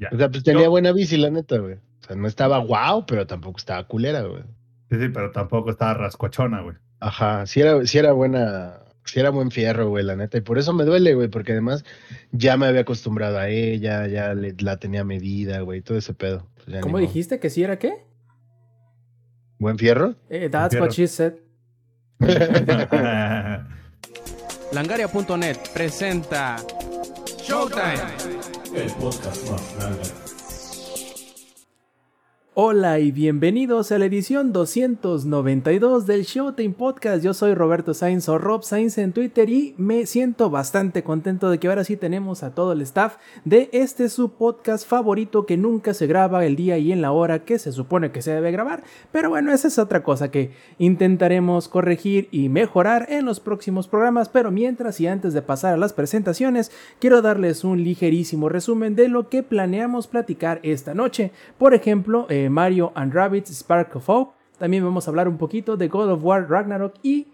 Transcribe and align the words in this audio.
Ya. 0.00 0.08
O 0.12 0.16
sea, 0.16 0.30
pues 0.30 0.42
tenía 0.42 0.64
Yo- 0.64 0.70
buena 0.70 0.92
bici, 0.92 1.16
la 1.16 1.30
neta, 1.30 1.58
güey. 1.58 1.74
O 1.74 2.04
sea, 2.06 2.16
no 2.16 2.26
estaba 2.26 2.58
guau, 2.58 3.06
pero 3.06 3.26
tampoco 3.26 3.58
estaba 3.58 3.86
culera, 3.86 4.22
güey. 4.22 4.42
Sí, 4.90 4.98
sí, 4.98 5.08
pero 5.10 5.30
tampoco 5.30 5.70
estaba 5.70 5.94
rascuachona, 5.94 6.62
güey. 6.62 6.76
Ajá, 6.98 7.46
sí 7.46 7.60
era, 7.60 7.86
sí 7.86 7.98
era 7.98 8.10
buena, 8.12 8.80
sí 9.04 9.20
era 9.20 9.30
buen 9.30 9.50
fierro, 9.52 9.88
güey, 9.88 10.02
la 10.04 10.16
neta. 10.16 10.38
Y 10.38 10.40
por 10.40 10.58
eso 10.58 10.72
me 10.72 10.84
duele, 10.84 11.14
güey, 11.14 11.28
porque 11.28 11.52
además 11.52 11.84
ya 12.32 12.56
me 12.56 12.66
había 12.66 12.80
acostumbrado 12.80 13.38
a 13.38 13.48
ella, 13.48 14.06
ya 14.08 14.34
le- 14.34 14.56
la 14.58 14.78
tenía 14.78 15.04
medida, 15.04 15.60
güey, 15.60 15.82
todo 15.82 15.98
ese 15.98 16.14
pedo. 16.14 16.48
Pues 16.64 16.80
¿Cómo 16.80 16.98
dijiste 16.98 17.38
que 17.38 17.50
sí 17.50 17.62
era 17.62 17.78
qué? 17.78 18.04
¿Buen 19.58 19.78
fierro? 19.78 20.16
Eh, 20.30 20.48
that's 20.50 20.74
Entiendo. 20.74 20.86
what 20.86 20.94
she 20.94 21.06
said. 21.06 21.34
Langaria.net 24.72 25.56
presenta 25.74 26.56
Showtime. 27.42 28.39
Podcast 28.98 29.50
macht. 29.50 29.78
Nein. 29.78 30.29
Hola 32.62 32.98
y 32.98 33.10
bienvenidos 33.10 33.90
a 33.90 33.98
la 33.98 34.04
edición 34.04 34.52
292 34.52 36.04
del 36.04 36.24
Showtime 36.24 36.74
Podcast. 36.74 37.24
Yo 37.24 37.32
soy 37.32 37.54
Roberto 37.54 37.94
Sainz 37.94 38.28
o 38.28 38.36
Rob 38.36 38.64
Sainz 38.64 38.98
en 38.98 39.14
Twitter 39.14 39.48
y 39.48 39.74
me 39.78 40.04
siento 40.04 40.50
bastante 40.50 41.02
contento 41.02 41.48
de 41.48 41.56
que 41.58 41.68
ahora 41.68 41.84
sí 41.84 41.96
tenemos 41.96 42.42
a 42.42 42.54
todo 42.54 42.72
el 42.72 42.82
staff 42.82 43.16
de 43.46 43.70
este 43.72 44.10
su 44.10 44.32
podcast 44.32 44.86
favorito 44.86 45.46
que 45.46 45.56
nunca 45.56 45.94
se 45.94 46.06
graba 46.06 46.44
el 46.44 46.54
día 46.54 46.76
y 46.76 46.92
en 46.92 47.00
la 47.00 47.12
hora 47.12 47.46
que 47.46 47.58
se 47.58 47.72
supone 47.72 48.12
que 48.12 48.20
se 48.20 48.32
debe 48.32 48.52
grabar. 48.52 48.82
Pero 49.10 49.30
bueno, 49.30 49.54
esa 49.54 49.68
es 49.68 49.78
otra 49.78 50.02
cosa 50.02 50.30
que 50.30 50.50
intentaremos 50.76 51.66
corregir 51.66 52.28
y 52.30 52.50
mejorar 52.50 53.06
en 53.08 53.24
los 53.24 53.40
próximos 53.40 53.88
programas. 53.88 54.28
Pero 54.28 54.50
mientras 54.50 55.00
y 55.00 55.06
antes 55.06 55.32
de 55.32 55.40
pasar 55.40 55.72
a 55.72 55.78
las 55.78 55.94
presentaciones, 55.94 56.72
quiero 56.98 57.22
darles 57.22 57.64
un 57.64 57.82
ligerísimo 57.82 58.50
resumen 58.50 58.96
de 58.96 59.08
lo 59.08 59.30
que 59.30 59.42
planeamos 59.42 60.08
platicar 60.08 60.60
esta 60.62 60.92
noche. 60.92 61.32
Por 61.56 61.72
ejemplo, 61.72 62.26
eh, 62.28 62.49
Mario 62.50 62.92
and 62.94 63.12
Rabbids 63.12 63.48
Spark 63.48 63.96
of 63.96 64.08
Hope. 64.08 64.32
También 64.58 64.84
vamos 64.84 65.06
a 65.06 65.10
hablar 65.10 65.28
un 65.28 65.38
poquito 65.38 65.76
de 65.76 65.88
God 65.88 66.10
of 66.10 66.24
War 66.24 66.48
Ragnarok 66.48 66.94
y 67.02 67.28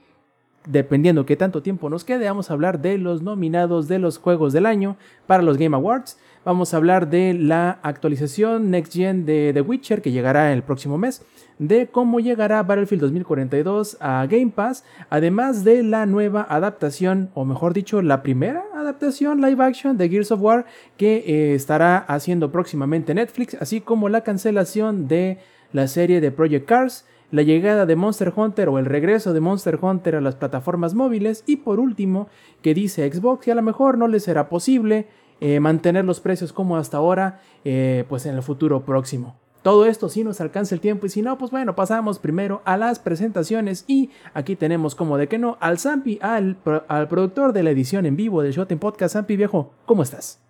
dependiendo 0.66 1.26
qué 1.26 1.36
tanto 1.36 1.62
tiempo 1.62 1.88
nos 1.88 2.04
quede, 2.04 2.26
vamos 2.26 2.50
a 2.50 2.52
hablar 2.52 2.80
de 2.80 2.98
los 2.98 3.22
nominados 3.22 3.88
de 3.88 3.98
los 3.98 4.18
juegos 4.18 4.52
del 4.52 4.66
año 4.66 4.96
para 5.26 5.42
los 5.42 5.58
Game 5.58 5.76
Awards. 5.76 6.18
Vamos 6.46 6.72
a 6.72 6.76
hablar 6.76 7.10
de 7.10 7.34
la 7.34 7.80
actualización 7.82 8.70
Next 8.70 8.92
Gen 8.92 9.26
de 9.26 9.50
The 9.52 9.62
Witcher 9.62 10.00
que 10.00 10.12
llegará 10.12 10.52
el 10.52 10.62
próximo 10.62 10.96
mes, 10.96 11.26
de 11.58 11.88
cómo 11.88 12.20
llegará 12.20 12.62
Battlefield 12.62 13.02
2042 13.02 13.96
a 13.98 14.24
Game 14.30 14.52
Pass, 14.54 14.84
además 15.10 15.64
de 15.64 15.82
la 15.82 16.06
nueva 16.06 16.46
adaptación, 16.48 17.30
o 17.34 17.44
mejor 17.44 17.74
dicho, 17.74 18.00
la 18.00 18.22
primera 18.22 18.62
adaptación 18.76 19.40
live 19.40 19.64
action 19.64 19.98
de 19.98 20.08
Gears 20.08 20.30
of 20.30 20.40
War 20.40 20.66
que 20.96 21.16
eh, 21.26 21.54
estará 21.56 21.98
haciendo 21.98 22.52
próximamente 22.52 23.12
Netflix, 23.12 23.56
así 23.60 23.80
como 23.80 24.08
la 24.08 24.20
cancelación 24.20 25.08
de 25.08 25.38
la 25.72 25.88
serie 25.88 26.20
de 26.20 26.30
Project 26.30 26.68
Cars 26.68 27.06
la 27.32 27.42
llegada 27.42 27.86
de 27.86 27.96
Monster 27.96 28.32
Hunter 28.34 28.68
o 28.68 28.78
el 28.78 28.84
regreso 28.84 29.32
de 29.32 29.40
Monster 29.40 29.80
Hunter 29.82 30.14
a 30.14 30.20
las 30.20 30.36
plataformas 30.36 30.94
móviles 30.94 31.42
y 31.44 31.56
por 31.56 31.80
último 31.80 32.28
que 32.62 32.72
dice 32.72 33.12
Xbox 33.12 33.44
que 33.44 33.50
a 33.50 33.56
lo 33.56 33.62
mejor 33.62 33.98
no 33.98 34.06
les 34.06 34.22
será 34.22 34.48
posible 34.48 35.08
eh, 35.40 35.60
mantener 35.60 36.04
los 36.04 36.20
precios 36.20 36.52
como 36.52 36.76
hasta 36.76 36.96
ahora 36.96 37.40
eh, 37.64 38.04
pues 38.08 38.26
en 38.26 38.34
el 38.34 38.42
futuro 38.42 38.84
próximo. 38.84 39.38
Todo 39.62 39.86
esto 39.86 40.08
si 40.08 40.22
nos 40.22 40.40
alcanza 40.40 40.74
el 40.76 40.80
tiempo 40.80 41.06
y 41.06 41.08
si 41.08 41.22
no, 41.22 41.38
pues 41.38 41.50
bueno, 41.50 41.74
pasamos 41.74 42.20
primero 42.20 42.62
a 42.64 42.76
las 42.76 43.00
presentaciones 43.00 43.84
y 43.88 44.10
aquí 44.32 44.54
tenemos 44.54 44.94
como 44.94 45.18
de 45.18 45.26
que 45.26 45.38
no 45.38 45.58
al 45.60 45.78
Zampi, 45.78 46.18
al, 46.22 46.56
al 46.86 47.08
productor 47.08 47.52
de 47.52 47.64
la 47.64 47.70
edición 47.70 48.06
en 48.06 48.14
vivo 48.14 48.42
del 48.42 48.52
Shot 48.52 48.72
Podcast. 48.76 49.14
Zampi 49.14 49.36
viejo, 49.36 49.74
¿cómo 49.84 50.04
estás? 50.04 50.40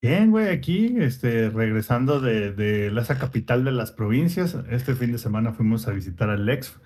Bien, 0.00 0.30
güey, 0.30 0.50
aquí, 0.50 0.94
este, 0.98 1.50
regresando 1.50 2.20
de, 2.20 2.52
de 2.52 2.86
esa 2.86 3.18
capital 3.18 3.64
de 3.64 3.72
las 3.72 3.90
provincias. 3.90 4.56
Este 4.70 4.94
fin 4.94 5.10
de 5.10 5.18
semana 5.18 5.52
fuimos 5.52 5.88
a 5.88 5.90
visitar 5.90 6.30
al 6.30 6.46
Lex 6.46 6.78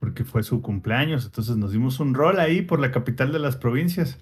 porque 0.00 0.24
fue 0.24 0.42
su 0.42 0.62
cumpleaños, 0.62 1.26
entonces 1.26 1.56
nos 1.56 1.72
dimos 1.72 2.00
un 2.00 2.14
rol 2.14 2.38
ahí 2.40 2.62
por 2.62 2.80
la 2.80 2.90
capital 2.90 3.32
de 3.32 3.38
las 3.38 3.56
provincias. 3.56 4.18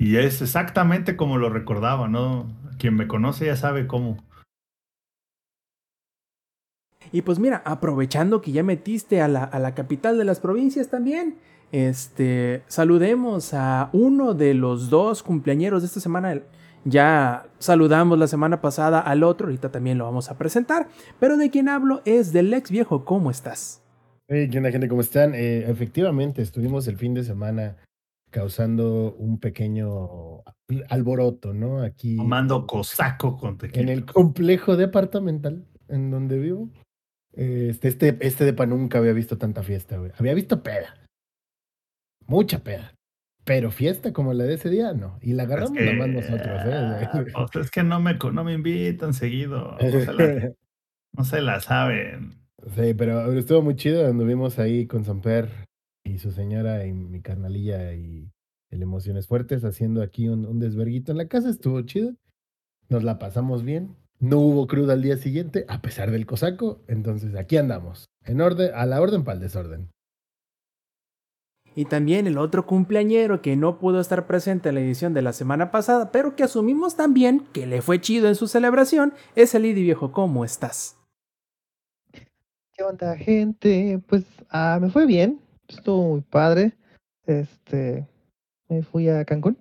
Y 0.00 0.16
es 0.16 0.40
exactamente 0.40 1.14
como 1.14 1.36
lo 1.36 1.50
recordaba, 1.50 2.08
¿no? 2.08 2.46
Quien 2.78 2.96
me 2.96 3.06
conoce 3.06 3.44
ya 3.44 3.56
sabe 3.56 3.86
cómo. 3.86 4.16
Y 7.12 7.20
pues 7.20 7.38
mira, 7.38 7.60
aprovechando 7.66 8.40
que 8.40 8.50
ya 8.50 8.62
metiste 8.62 9.20
a 9.20 9.28
la, 9.28 9.44
a 9.44 9.58
la 9.58 9.74
capital 9.74 10.16
de 10.16 10.24
las 10.24 10.40
provincias 10.40 10.88
también, 10.88 11.36
este, 11.70 12.62
saludemos 12.66 13.52
a 13.52 13.90
uno 13.92 14.32
de 14.32 14.54
los 14.54 14.88
dos 14.88 15.22
cumpleañeros 15.22 15.82
de 15.82 15.88
esta 15.88 16.00
semana. 16.00 16.40
Ya 16.86 17.48
saludamos 17.58 18.18
la 18.18 18.26
semana 18.26 18.62
pasada 18.62 19.00
al 19.00 19.22
otro, 19.22 19.48
ahorita 19.48 19.70
también 19.70 19.98
lo 19.98 20.06
vamos 20.06 20.30
a 20.30 20.38
presentar. 20.38 20.88
Pero 21.18 21.36
de 21.36 21.50
quien 21.50 21.68
hablo 21.68 22.00
es 22.06 22.32
del 22.32 22.54
ex 22.54 22.70
viejo, 22.70 23.04
¿cómo 23.04 23.30
estás? 23.30 23.82
Hey, 24.28 24.48
¿qué 24.50 24.56
onda, 24.56 24.70
gente? 24.70 24.88
¿Cómo 24.88 25.02
están? 25.02 25.34
Eh, 25.34 25.70
efectivamente, 25.70 26.40
estuvimos 26.40 26.88
el 26.88 26.96
fin 26.96 27.12
de 27.12 27.22
semana 27.22 27.76
causando 28.30 29.14
un 29.18 29.38
pequeño 29.38 30.42
alboroto, 30.88 31.52
¿no? 31.52 31.82
Aquí 31.82 32.16
Tomando 32.16 32.66
cosaco 32.66 33.36
con 33.36 33.58
tequila. 33.58 33.82
en 33.82 33.88
el 33.88 34.04
complejo 34.04 34.76
departamental 34.76 35.64
en 35.88 36.10
donde 36.10 36.38
vivo. 36.38 36.70
Este, 37.32 37.88
este, 37.88 38.16
este 38.20 38.44
depa 38.44 38.66
nunca 38.66 38.98
había 38.98 39.12
visto 39.12 39.38
tanta 39.38 39.62
fiesta, 39.62 39.98
güey. 39.98 40.12
Había 40.18 40.34
visto 40.34 40.62
peda. 40.62 40.94
Mucha 42.26 42.62
peda. 42.62 42.94
Pero 43.44 43.70
fiesta 43.70 44.12
como 44.12 44.32
la 44.32 44.44
de 44.44 44.54
ese 44.54 44.68
día, 44.68 44.92
no. 44.92 45.18
Y 45.20 45.32
la 45.32 45.44
agarramos 45.44 45.76
Es 45.76 45.78
que, 45.78 45.92
nomás 45.92 46.08
nosotros, 46.08 46.60
¿eh? 46.66 47.08
pues 47.52 47.66
es 47.66 47.70
que 47.70 47.82
no 47.82 48.00
me, 48.00 48.14
no 48.14 48.44
me 48.44 48.52
invitan 48.52 49.14
seguido. 49.14 49.76
No 49.80 49.90
se 49.90 50.12
la, 50.12 50.52
no 51.12 51.24
se 51.24 51.40
la 51.40 51.60
saben. 51.60 52.40
Sí, 52.76 52.94
pero 52.94 53.32
estuvo 53.32 53.62
muy 53.62 53.74
chido. 53.74 54.06
Anduvimos 54.06 54.58
ahí 54.58 54.86
con 54.86 55.04
Samper 55.04 55.48
y 56.10 56.18
su 56.18 56.32
señora 56.32 56.86
y 56.86 56.92
mi 56.92 57.20
carnalilla 57.20 57.94
y 57.94 58.30
el 58.70 58.82
Emociones 58.82 59.26
Fuertes 59.26 59.64
haciendo 59.64 60.02
aquí 60.02 60.28
un, 60.28 60.44
un 60.44 60.58
desverguito 60.58 61.12
en 61.12 61.18
la 61.18 61.28
casa. 61.28 61.50
Estuvo 61.50 61.80
chido. 61.82 62.14
Nos 62.88 63.04
la 63.04 63.18
pasamos 63.18 63.64
bien. 63.64 63.96
No 64.18 64.38
hubo 64.38 64.66
cruda 64.66 64.92
al 64.92 65.02
día 65.02 65.16
siguiente, 65.16 65.64
a 65.68 65.80
pesar 65.80 66.10
del 66.10 66.26
cosaco. 66.26 66.82
Entonces 66.88 67.34
aquí 67.34 67.56
andamos. 67.56 68.06
En 68.24 68.40
orden, 68.40 68.70
a 68.74 68.84
la 68.86 69.00
orden 69.00 69.24
para 69.24 69.36
el 69.36 69.40
desorden. 69.40 69.90
Y 71.74 71.84
también 71.84 72.26
el 72.26 72.36
otro 72.36 72.66
cumpleañero 72.66 73.42
que 73.42 73.56
no 73.56 73.78
pudo 73.78 74.00
estar 74.00 74.26
presente 74.26 74.68
en 74.68 74.74
la 74.74 74.80
edición 74.80 75.14
de 75.14 75.22
la 75.22 75.32
semana 75.32 75.70
pasada, 75.70 76.10
pero 76.10 76.34
que 76.34 76.42
asumimos 76.42 76.96
también 76.96 77.46
que 77.52 77.66
le 77.66 77.80
fue 77.80 78.00
chido 78.00 78.28
en 78.28 78.34
su 78.34 78.48
celebración, 78.48 79.14
es 79.36 79.54
el 79.54 79.64
Idi 79.64 79.84
viejo, 79.84 80.10
¿cómo 80.10 80.44
estás? 80.44 80.96
¿Qué 82.12 82.82
onda, 82.82 83.16
gente? 83.16 84.02
Pues 84.08 84.24
ah, 84.50 84.78
me 84.82 84.90
fue 84.90 85.06
bien, 85.06 85.40
estuvo 85.76 86.08
muy 86.10 86.20
padre. 86.20 86.76
Este, 87.26 88.06
me 88.68 88.82
fui 88.82 89.08
a 89.08 89.24
Cancún. 89.24 89.58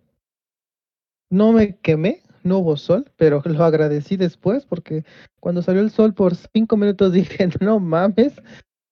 No 1.29 1.51
me 1.51 1.77
quemé, 1.77 2.23
no 2.43 2.59
hubo 2.59 2.77
sol, 2.77 3.11
pero 3.15 3.41
lo 3.45 3.63
agradecí 3.63 4.17
después 4.17 4.65
porque 4.65 5.03
cuando 5.39 5.61
salió 5.61 5.81
el 5.81 5.91
sol 5.91 6.13
por 6.13 6.35
cinco 6.35 6.77
minutos 6.77 7.13
dije, 7.13 7.49
no 7.59 7.79
mames, 7.79 8.33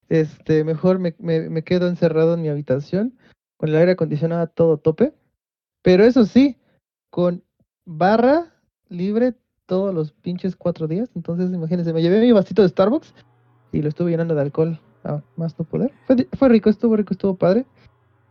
este, 0.09 0.63
mejor 0.63 0.99
me, 0.99 1.15
me, 1.19 1.49
me 1.49 1.63
quedo 1.63 1.87
encerrado 1.87 2.35
en 2.35 2.41
mi 2.41 2.49
habitación 2.49 3.17
con 3.57 3.69
el 3.69 3.75
aire 3.75 3.93
acondicionado 3.93 4.41
a 4.41 4.47
todo 4.47 4.77
tope. 4.77 5.13
Pero 5.81 6.03
eso 6.03 6.25
sí, 6.25 6.57
con 7.09 7.43
barra 7.85 8.53
libre 8.89 9.33
todos 9.65 9.93
los 9.93 10.11
pinches 10.11 10.55
cuatro 10.55 10.87
días. 10.87 11.09
Entonces, 11.15 11.51
imagínense, 11.53 11.93
me 11.93 12.01
llevé 12.01 12.19
mi 12.21 12.31
vasito 12.31 12.61
de 12.61 12.69
Starbucks 12.69 13.13
y 13.71 13.81
lo 13.81 13.89
estuve 13.89 14.11
llenando 14.11 14.35
de 14.35 14.41
alcohol 14.41 14.79
a 15.07 15.23
más 15.35 15.57
no 15.57 15.65
poder. 15.65 15.91
Fue, 16.05 16.27
fue 16.37 16.49
rico, 16.49 16.69
estuvo 16.69 16.95
rico, 16.95 17.13
estuvo 17.13 17.35
padre. 17.35 17.65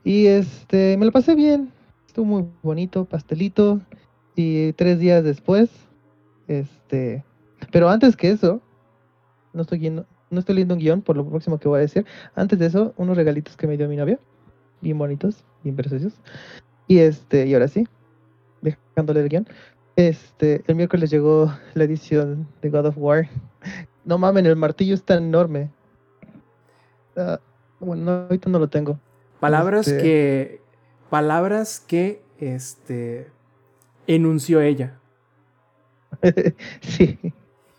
Y 0.04 0.26
este, 0.26 0.96
me 0.98 1.06
lo 1.06 1.12
pasé 1.12 1.34
bien, 1.34 1.72
estuvo 2.06 2.26
muy 2.26 2.44
bonito, 2.62 3.04
pastelito. 3.04 3.80
Y 4.36 4.72
tres 4.74 4.98
días 4.98 5.24
después, 5.24 5.70
este, 6.46 7.24
pero 7.72 7.88
antes 7.88 8.16
que 8.16 8.30
eso, 8.30 8.60
no 9.54 9.62
estoy 9.62 9.78
lleno- 9.80 10.04
no 10.30 10.40
estoy 10.40 10.56
leyendo 10.56 10.74
un 10.74 10.80
guion 10.80 11.02
por 11.02 11.16
lo 11.16 11.26
próximo 11.26 11.58
que 11.58 11.68
voy 11.68 11.78
a 11.78 11.80
decir. 11.80 12.04
Antes 12.34 12.58
de 12.58 12.66
eso, 12.66 12.92
unos 12.98 13.16
regalitos 13.16 13.56
que 13.56 13.66
me 13.66 13.76
dio 13.76 13.88
mi 13.88 13.96
novia, 13.96 14.18
bien 14.82 14.98
bonitos, 14.98 15.44
bien 15.64 15.74
preciosos. 15.74 16.12
Y 16.86 16.98
este, 16.98 17.46
y 17.46 17.54
ahora 17.54 17.68
sí, 17.68 17.88
dejándole 18.60 19.20
el 19.20 19.28
guion. 19.28 19.48
Este, 19.96 20.62
el 20.66 20.74
miércoles 20.74 21.10
llegó 21.10 21.50
la 21.74 21.84
edición 21.84 22.46
de 22.60 22.68
God 22.68 22.86
of 22.86 22.98
War. 22.98 23.28
No 24.04 24.18
mamen, 24.18 24.44
el 24.44 24.56
martillo 24.56 24.94
está 24.94 25.16
enorme. 25.16 25.70
Ah, 27.16 27.40
bueno, 27.80 28.04
no, 28.04 28.10
ahorita 28.26 28.48
no 28.50 28.58
lo 28.58 28.68
tengo. 28.68 28.98
Palabras 29.40 29.88
Este- 29.88 30.02
que. 30.02 30.60
Palabras 31.10 31.80
que. 31.80 32.22
Este. 32.38 33.28
Enunció 34.06 34.60
ella. 34.60 34.98
sí. 36.80 37.18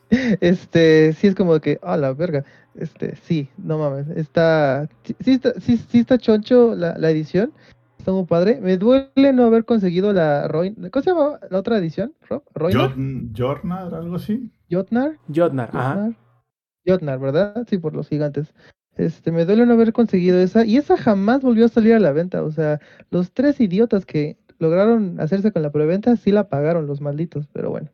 Este, 0.10 1.14
sí 1.14 1.28
es 1.28 1.36
como 1.36 1.60
que, 1.60 1.80
a 1.82 1.98
la 1.98 2.14
verga. 2.14 2.46
Este, 2.76 3.16
sí, 3.24 3.50
no 3.58 3.78
mames. 3.78 4.08
Está, 4.10 4.88
sí, 5.04 5.16
sí 5.20 5.32
está, 5.34 5.54
sí, 5.60 5.78
sí 5.78 6.00
está 6.00 6.18
choncho 6.18 6.76
la, 6.76 6.98
la 6.98 7.10
edición. 7.10 7.52
está 7.98 8.12
muy 8.12 8.26
padre. 8.26 8.60
Me 8.62 8.78
duele 8.78 9.34
no 9.34 9.46
haber 9.46 9.66
conseguido 9.66 10.14
la 10.14 10.48
Roy... 10.48 10.74
¿Cómo 10.92 11.04
se 11.04 11.10
llama 11.10 11.40
la 11.50 11.60
otra 11.60 11.78
edición, 11.78 12.14
Rob? 12.30 12.44
¿Roynar? 12.54 12.96
Jot- 12.96 13.38
Jornar, 13.38 13.94
algo 13.94 14.16
así. 14.16 14.50
¿Jotnar? 14.72 15.18
Jotnar, 15.34 15.70
ajá. 15.74 15.94
Jotnar. 15.96 16.16
Jotnar, 16.86 17.20
¿verdad? 17.20 17.66
Sí, 17.70 17.78
por 17.78 17.94
los 17.94 18.08
gigantes. 18.08 18.54
Este, 18.98 19.32
me 19.32 19.46
duele 19.46 19.66
no 19.66 19.74
haber 19.74 19.94
conseguido 19.94 20.40
esa. 20.40 20.66
Y 20.66 20.78
esa 20.78 20.98
jamás 20.98 21.42
volvió 21.42 21.66
a 21.66 21.70
salir 21.70 21.94
a 21.94 22.00
la 22.00 22.12
venta. 22.12 22.44
O 22.44 22.52
sea, 22.52 22.82
los 23.12 23.32
tres 23.32 23.60
idiotas 23.62 24.06
que 24.06 24.38
lograron 24.60 25.20
hacerse 25.20 25.52
con 25.52 25.62
la 25.62 25.72
preventa 25.72 26.16
sí 26.16 26.32
la 26.32 26.50
pagaron, 26.50 26.88
los 26.88 27.02
malditos. 27.02 27.48
Pero 27.54 27.70
bueno. 27.70 27.90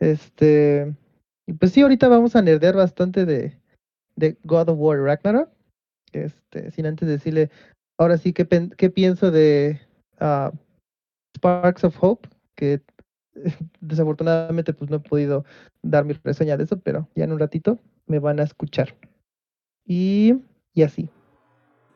Este. 0.00 0.94
Y 1.46 1.54
pues 1.54 1.72
sí, 1.72 1.80
ahorita 1.80 2.08
vamos 2.08 2.36
a 2.36 2.42
nerdear 2.42 2.76
bastante 2.76 3.24
de, 3.24 3.58
de 4.16 4.36
God 4.44 4.68
of 4.68 4.78
War 4.78 5.00
Ragnarok. 5.00 5.48
Este, 6.12 6.70
sin 6.70 6.86
antes 6.86 7.08
decirle, 7.08 7.50
ahora 7.98 8.18
sí, 8.18 8.32
qué, 8.32 8.46
qué 8.76 8.90
pienso 8.90 9.30
de 9.30 9.80
ah, 10.20 10.52
Sparks 11.36 11.84
of 11.84 11.96
Hope, 12.00 12.28
que 12.54 12.82
desafortunadamente 13.80 14.72
pues 14.72 14.90
no 14.90 14.96
he 14.96 15.00
podido 15.00 15.44
dar 15.82 16.04
mi 16.04 16.14
reseña 16.14 16.56
de 16.56 16.64
eso, 16.64 16.78
pero 16.78 17.08
ya 17.14 17.24
en 17.24 17.32
un 17.32 17.38
ratito 17.38 17.78
me 18.06 18.18
van 18.18 18.40
a 18.40 18.44
escuchar. 18.44 18.94
Y, 19.88 20.34
y 20.74 20.82
así. 20.82 21.08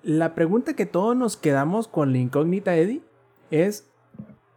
La 0.03 0.35
pregunta 0.35 0.75
que 0.75 0.87
todos 0.87 1.15
nos 1.15 1.37
quedamos 1.37 1.87
con 1.87 2.11
la 2.13 2.19
incógnita, 2.19 2.75
Eddie, 2.77 3.03
es 3.53 3.87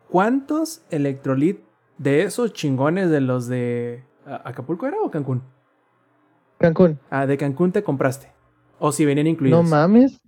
¿cuántos 0.10 0.82
electrolit 0.90 1.60
de 2.00 2.24
esos 2.24 2.54
chingones 2.54 3.10
de 3.12 3.22
los 3.22 3.48
de 3.48 4.04
¿A- 4.26 4.50
Acapulco 4.50 4.88
era 4.88 4.98
o 5.02 5.12
Cancún? 5.12 5.44
Cancún, 6.58 6.98
Ah, 7.10 7.28
de 7.28 7.38
Cancún 7.38 7.72
te 7.72 7.84
compraste. 7.84 8.32
O 8.80 8.92
si 8.92 9.06
venían 9.06 9.28
incluidos. 9.28 9.64
no 9.64 9.70
mames, 9.70 10.20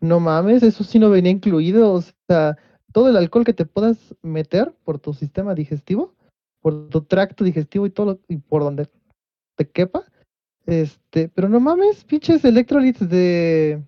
no 0.00 0.20
mames, 0.20 0.62
eso 0.62 0.84
sí 0.84 0.98
no 0.98 1.10
venía 1.10 1.32
incluido, 1.32 1.92
o 1.94 2.02
sea, 2.28 2.56
todo 2.92 3.08
el 3.08 3.16
alcohol 3.16 3.44
que 3.44 3.52
te 3.54 3.64
puedas 3.66 4.14
meter 4.22 4.72
por 4.84 4.98
tu 4.98 5.14
sistema 5.14 5.54
digestivo, 5.54 6.14
por 6.60 6.88
tu 6.90 7.00
tracto 7.02 7.44
digestivo 7.44 7.86
y 7.86 7.90
todo, 7.90 8.06
lo- 8.06 8.20
y 8.28 8.36
por 8.36 8.62
donde 8.62 8.88
te 9.56 9.68
quepa, 9.68 10.04
este, 10.70 11.28
pero 11.28 11.48
no 11.48 11.58
mames, 11.60 12.04
pinches 12.04 12.44
electrolitos 12.44 13.08
de, 13.08 13.82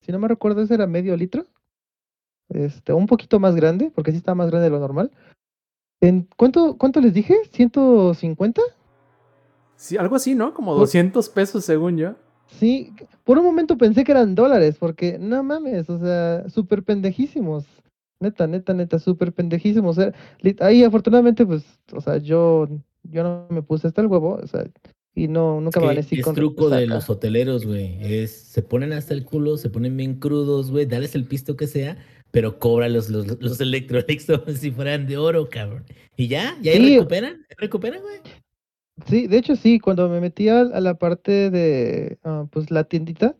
si 0.00 0.12
no 0.12 0.18
me 0.18 0.28
recuerdo, 0.28 0.62
ese 0.62 0.74
era 0.74 0.86
medio 0.86 1.16
litro, 1.16 1.46
este, 2.48 2.92
un 2.92 3.06
poquito 3.06 3.40
más 3.40 3.54
grande, 3.56 3.90
porque 3.94 4.12
sí 4.12 4.18
está 4.18 4.34
más 4.34 4.48
grande 4.48 4.64
de 4.64 4.70
lo 4.70 4.78
normal. 4.80 5.10
¿En 6.00 6.28
cuánto, 6.36 6.76
cuánto 6.76 7.00
les 7.00 7.14
dije? 7.14 7.34
¿150? 7.52 8.60
Sí, 9.76 9.96
algo 9.96 10.16
así, 10.16 10.34
¿no? 10.34 10.54
Como 10.54 10.72
Por- 10.72 10.80
200 10.80 11.28
pesos 11.28 11.64
según 11.64 11.96
yo. 11.96 12.14
Sí, 12.46 12.92
por 13.24 13.38
un 13.38 13.44
momento 13.44 13.76
pensé 13.76 14.04
que 14.04 14.12
eran 14.12 14.34
dólares, 14.34 14.76
porque 14.78 15.18
no 15.18 15.42
mames, 15.42 15.88
o 15.90 15.98
sea, 15.98 16.48
súper 16.48 16.82
pendejísimos. 16.84 17.64
Neta, 18.20 18.46
neta, 18.46 18.72
neta, 18.74 18.98
súper 18.98 19.32
pendejísimos. 19.32 19.98
lit- 20.40 20.60
Ahí 20.62 20.84
afortunadamente, 20.84 21.44
pues, 21.44 21.64
o 21.92 22.00
sea, 22.00 22.18
yo, 22.18 22.68
yo 23.02 23.22
no 23.24 23.46
me 23.50 23.62
puse 23.62 23.88
hasta 23.88 24.02
el 24.02 24.06
huevo, 24.06 24.38
o 24.42 24.46
sea, 24.46 24.64
y 25.14 25.28
no, 25.28 25.60
nunca 25.60 25.80
me 25.80 25.86
que 25.86 25.90
amanecí 25.92 26.18
es 26.18 26.24
con 26.24 26.34
truco 26.34 26.68
de 26.68 26.86
los 26.86 27.08
hoteleros, 27.08 27.66
güey. 27.66 27.98
Es, 28.00 28.32
se 28.32 28.62
ponen 28.62 28.92
hasta 28.92 29.14
el 29.14 29.24
culo, 29.24 29.56
se 29.56 29.70
ponen 29.70 29.96
bien 29.96 30.14
crudos, 30.16 30.70
güey. 30.70 30.86
Dales 30.86 31.14
el 31.14 31.24
pisto 31.24 31.56
que 31.56 31.66
sea, 31.66 31.96
pero 32.32 32.58
cobra 32.58 32.88
los, 32.88 33.08
los, 33.10 33.26
los 33.40 33.58
como 34.26 34.56
si 34.56 34.70
fueran 34.72 35.06
de 35.06 35.16
oro, 35.16 35.48
cabrón. 35.48 35.84
Y 36.16 36.26
ya, 36.26 36.56
ya 36.60 36.72
ahí 36.72 36.78
Sí. 36.78 36.96
recuperan, 36.96 37.46
recuperan, 37.56 38.00
güey. 38.02 38.16
Sí, 39.06 39.26
de 39.26 39.38
hecho 39.38 39.56
sí, 39.56 39.78
cuando 39.80 40.08
me 40.08 40.20
metí 40.20 40.48
a, 40.48 40.60
a 40.60 40.80
la 40.80 40.94
parte 40.94 41.50
de, 41.50 42.18
ah, 42.24 42.46
pues, 42.50 42.70
la 42.70 42.84
tiendita, 42.84 43.36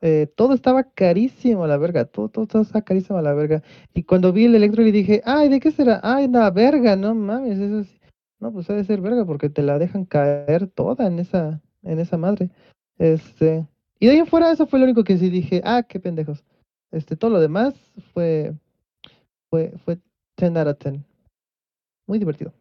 eh, 0.00 0.26
todo 0.34 0.54
estaba 0.54 0.82
carísimo 0.82 1.64
a 1.64 1.68
la 1.68 1.76
verga, 1.76 2.04
todo, 2.04 2.28
todo, 2.28 2.46
todo 2.46 2.62
estaba 2.62 2.82
carísimo 2.84 3.18
a 3.18 3.22
la 3.22 3.34
verga. 3.34 3.62
Y 3.94 4.02
cuando 4.02 4.32
vi 4.32 4.46
el 4.46 4.54
electro 4.56 4.84
y 4.84 4.90
dije, 4.90 5.22
ay, 5.24 5.48
¿de 5.48 5.60
qué 5.60 5.70
será? 5.70 6.00
Ay, 6.02 6.28
la 6.28 6.50
verga, 6.50 6.96
no 6.96 7.14
mames, 7.14 7.58
eso 7.58 7.80
es, 7.80 8.00
no, 8.42 8.52
pues 8.52 8.68
ha 8.70 8.74
de 8.74 8.82
ser 8.82 9.00
verga 9.00 9.24
porque 9.24 9.48
te 9.48 9.62
la 9.62 9.78
dejan 9.78 10.04
caer 10.04 10.66
toda 10.66 11.06
en 11.06 11.20
esa, 11.20 11.60
en 11.84 12.00
esa 12.00 12.16
madre. 12.16 12.50
Este, 12.98 13.68
y 14.00 14.06
de 14.06 14.12
ahí 14.12 14.18
en 14.18 14.26
fuera 14.26 14.50
eso 14.50 14.66
fue 14.66 14.80
lo 14.80 14.84
único 14.84 15.04
que 15.04 15.16
sí 15.16 15.30
dije, 15.30 15.62
ah, 15.64 15.84
qué 15.84 16.00
pendejos. 16.00 16.42
Este, 16.90 17.14
todo 17.14 17.30
lo 17.30 17.38
demás 17.38 17.74
fue, 18.12 18.52
fue, 19.48 19.72
fue 19.84 20.00
10 20.38 20.56
out 20.56 20.66
of 20.66 20.78
10. 20.78 21.04
Muy 22.08 22.18
divertido. 22.18 22.52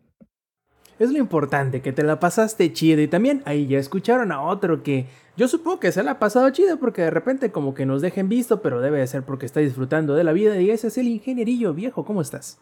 Es 1.00 1.12
lo 1.12 1.18
importante, 1.18 1.82
que 1.82 1.92
te 1.92 2.04
la 2.04 2.20
pasaste 2.20 2.72
chido. 2.72 3.02
Y 3.02 3.08
también 3.08 3.42
ahí 3.46 3.66
ya 3.66 3.80
escucharon 3.80 4.32
a 4.32 4.44
otro 4.44 4.84
que 4.84 5.08
yo 5.36 5.48
supongo 5.48 5.80
que 5.80 5.92
se 5.92 6.04
la 6.04 6.12
ha 6.12 6.20
pasado 6.20 6.48
chido 6.52 6.78
porque 6.78 7.02
de 7.02 7.10
repente 7.10 7.52
como 7.52 7.74
que 7.74 7.88
nos 7.88 8.04
dejen 8.04 8.30
visto, 8.30 8.62
pero 8.62 8.82
debe 8.82 9.00
de 9.00 9.08
ser 9.08 9.24
porque 9.24 9.48
está 9.48 9.62
disfrutando 9.62 10.14
de 10.14 10.24
la 10.24 10.32
vida. 10.32 10.62
Y 10.62 10.70
ese 10.70 10.90
es 10.90 11.00
el 11.00 11.08
ingenierillo 11.08 11.74
viejo. 11.74 12.06
¿Cómo 12.06 12.22
estás? 12.22 12.60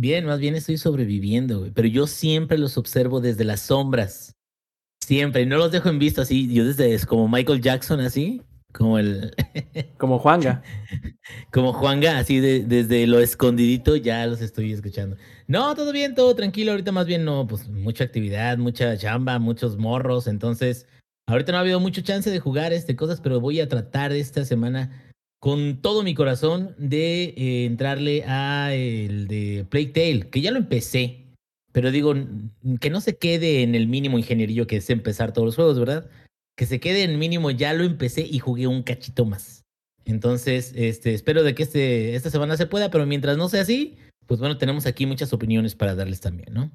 Bien, 0.00 0.24
más 0.24 0.38
bien 0.40 0.54
estoy 0.54 0.78
sobreviviendo, 0.78 1.58
güey. 1.58 1.72
Pero 1.72 1.86
yo 1.86 2.06
siempre 2.06 2.56
los 2.56 2.78
observo 2.78 3.20
desde 3.20 3.44
las 3.44 3.60
sombras. 3.60 4.34
Siempre. 5.04 5.44
No 5.44 5.58
los 5.58 5.72
dejo 5.72 5.90
en 5.90 5.98
visto 5.98 6.22
así. 6.22 6.50
Yo 6.50 6.64
desde 6.64 6.94
es 6.94 7.04
como 7.04 7.28
Michael 7.28 7.60
Jackson, 7.60 8.00
así. 8.00 8.40
Como 8.72 8.98
el. 8.98 9.34
Como 9.98 10.18
Juanga. 10.18 10.62
como 11.52 11.74
Juanga, 11.74 12.18
así 12.18 12.40
de- 12.40 12.60
desde 12.64 13.06
lo 13.06 13.20
escondidito 13.20 13.94
ya 13.96 14.26
los 14.26 14.40
estoy 14.40 14.72
escuchando. 14.72 15.16
No, 15.48 15.74
todo 15.74 15.92
bien, 15.92 16.14
todo 16.14 16.34
tranquilo. 16.34 16.70
Ahorita 16.70 16.92
más 16.92 17.04
bien 17.06 17.26
no, 17.26 17.46
pues 17.46 17.68
mucha 17.68 18.04
actividad, 18.04 18.56
mucha 18.56 18.96
chamba, 18.96 19.38
muchos 19.38 19.76
morros. 19.76 20.26
Entonces, 20.28 20.86
ahorita 21.26 21.52
no 21.52 21.58
ha 21.58 21.60
habido 21.60 21.78
mucho 21.80 22.00
chance 22.00 22.30
de 22.30 22.40
jugar 22.40 22.72
este 22.72 22.96
cosas, 22.96 23.20
pero 23.20 23.38
voy 23.38 23.60
a 23.60 23.68
tratar 23.68 24.12
esta 24.12 24.46
semana 24.46 25.09
con 25.40 25.80
todo 25.80 26.02
mi 26.02 26.14
corazón 26.14 26.74
de 26.78 27.34
eh, 27.36 27.64
entrarle 27.64 28.24
a 28.26 28.74
el 28.74 29.26
de 29.26 29.66
Plague 29.68 29.86
Tale, 29.86 30.30
que 30.30 30.42
ya 30.42 30.50
lo 30.50 30.58
empecé. 30.58 31.24
Pero 31.72 31.90
digo, 31.90 32.14
que 32.80 32.90
no 32.90 33.00
se 33.00 33.16
quede 33.16 33.62
en 33.62 33.74
el 33.74 33.88
mínimo 33.88 34.18
ingenierillo 34.18 34.66
que 34.66 34.76
es 34.76 34.90
empezar 34.90 35.32
todos 35.32 35.46
los 35.46 35.56
juegos, 35.56 35.78
¿verdad? 35.78 36.10
Que 36.56 36.66
se 36.66 36.78
quede 36.78 37.04
en 37.04 37.18
mínimo, 37.18 37.50
ya 37.50 37.72
lo 37.72 37.84
empecé 37.84 38.22
y 38.22 38.38
jugué 38.38 38.66
un 38.66 38.82
cachito 38.82 39.24
más. 39.24 39.62
Entonces, 40.04 40.72
este, 40.76 41.14
espero 41.14 41.42
de 41.42 41.54
que 41.54 41.62
este, 41.62 42.14
esta 42.16 42.30
semana 42.30 42.56
se 42.56 42.66
pueda, 42.66 42.90
pero 42.90 43.06
mientras 43.06 43.36
no 43.36 43.48
sea 43.48 43.62
así, 43.62 43.96
pues 44.26 44.40
bueno, 44.40 44.58
tenemos 44.58 44.86
aquí 44.86 45.06
muchas 45.06 45.32
opiniones 45.32 45.74
para 45.74 45.94
darles 45.94 46.20
también, 46.20 46.52
¿no? 46.52 46.70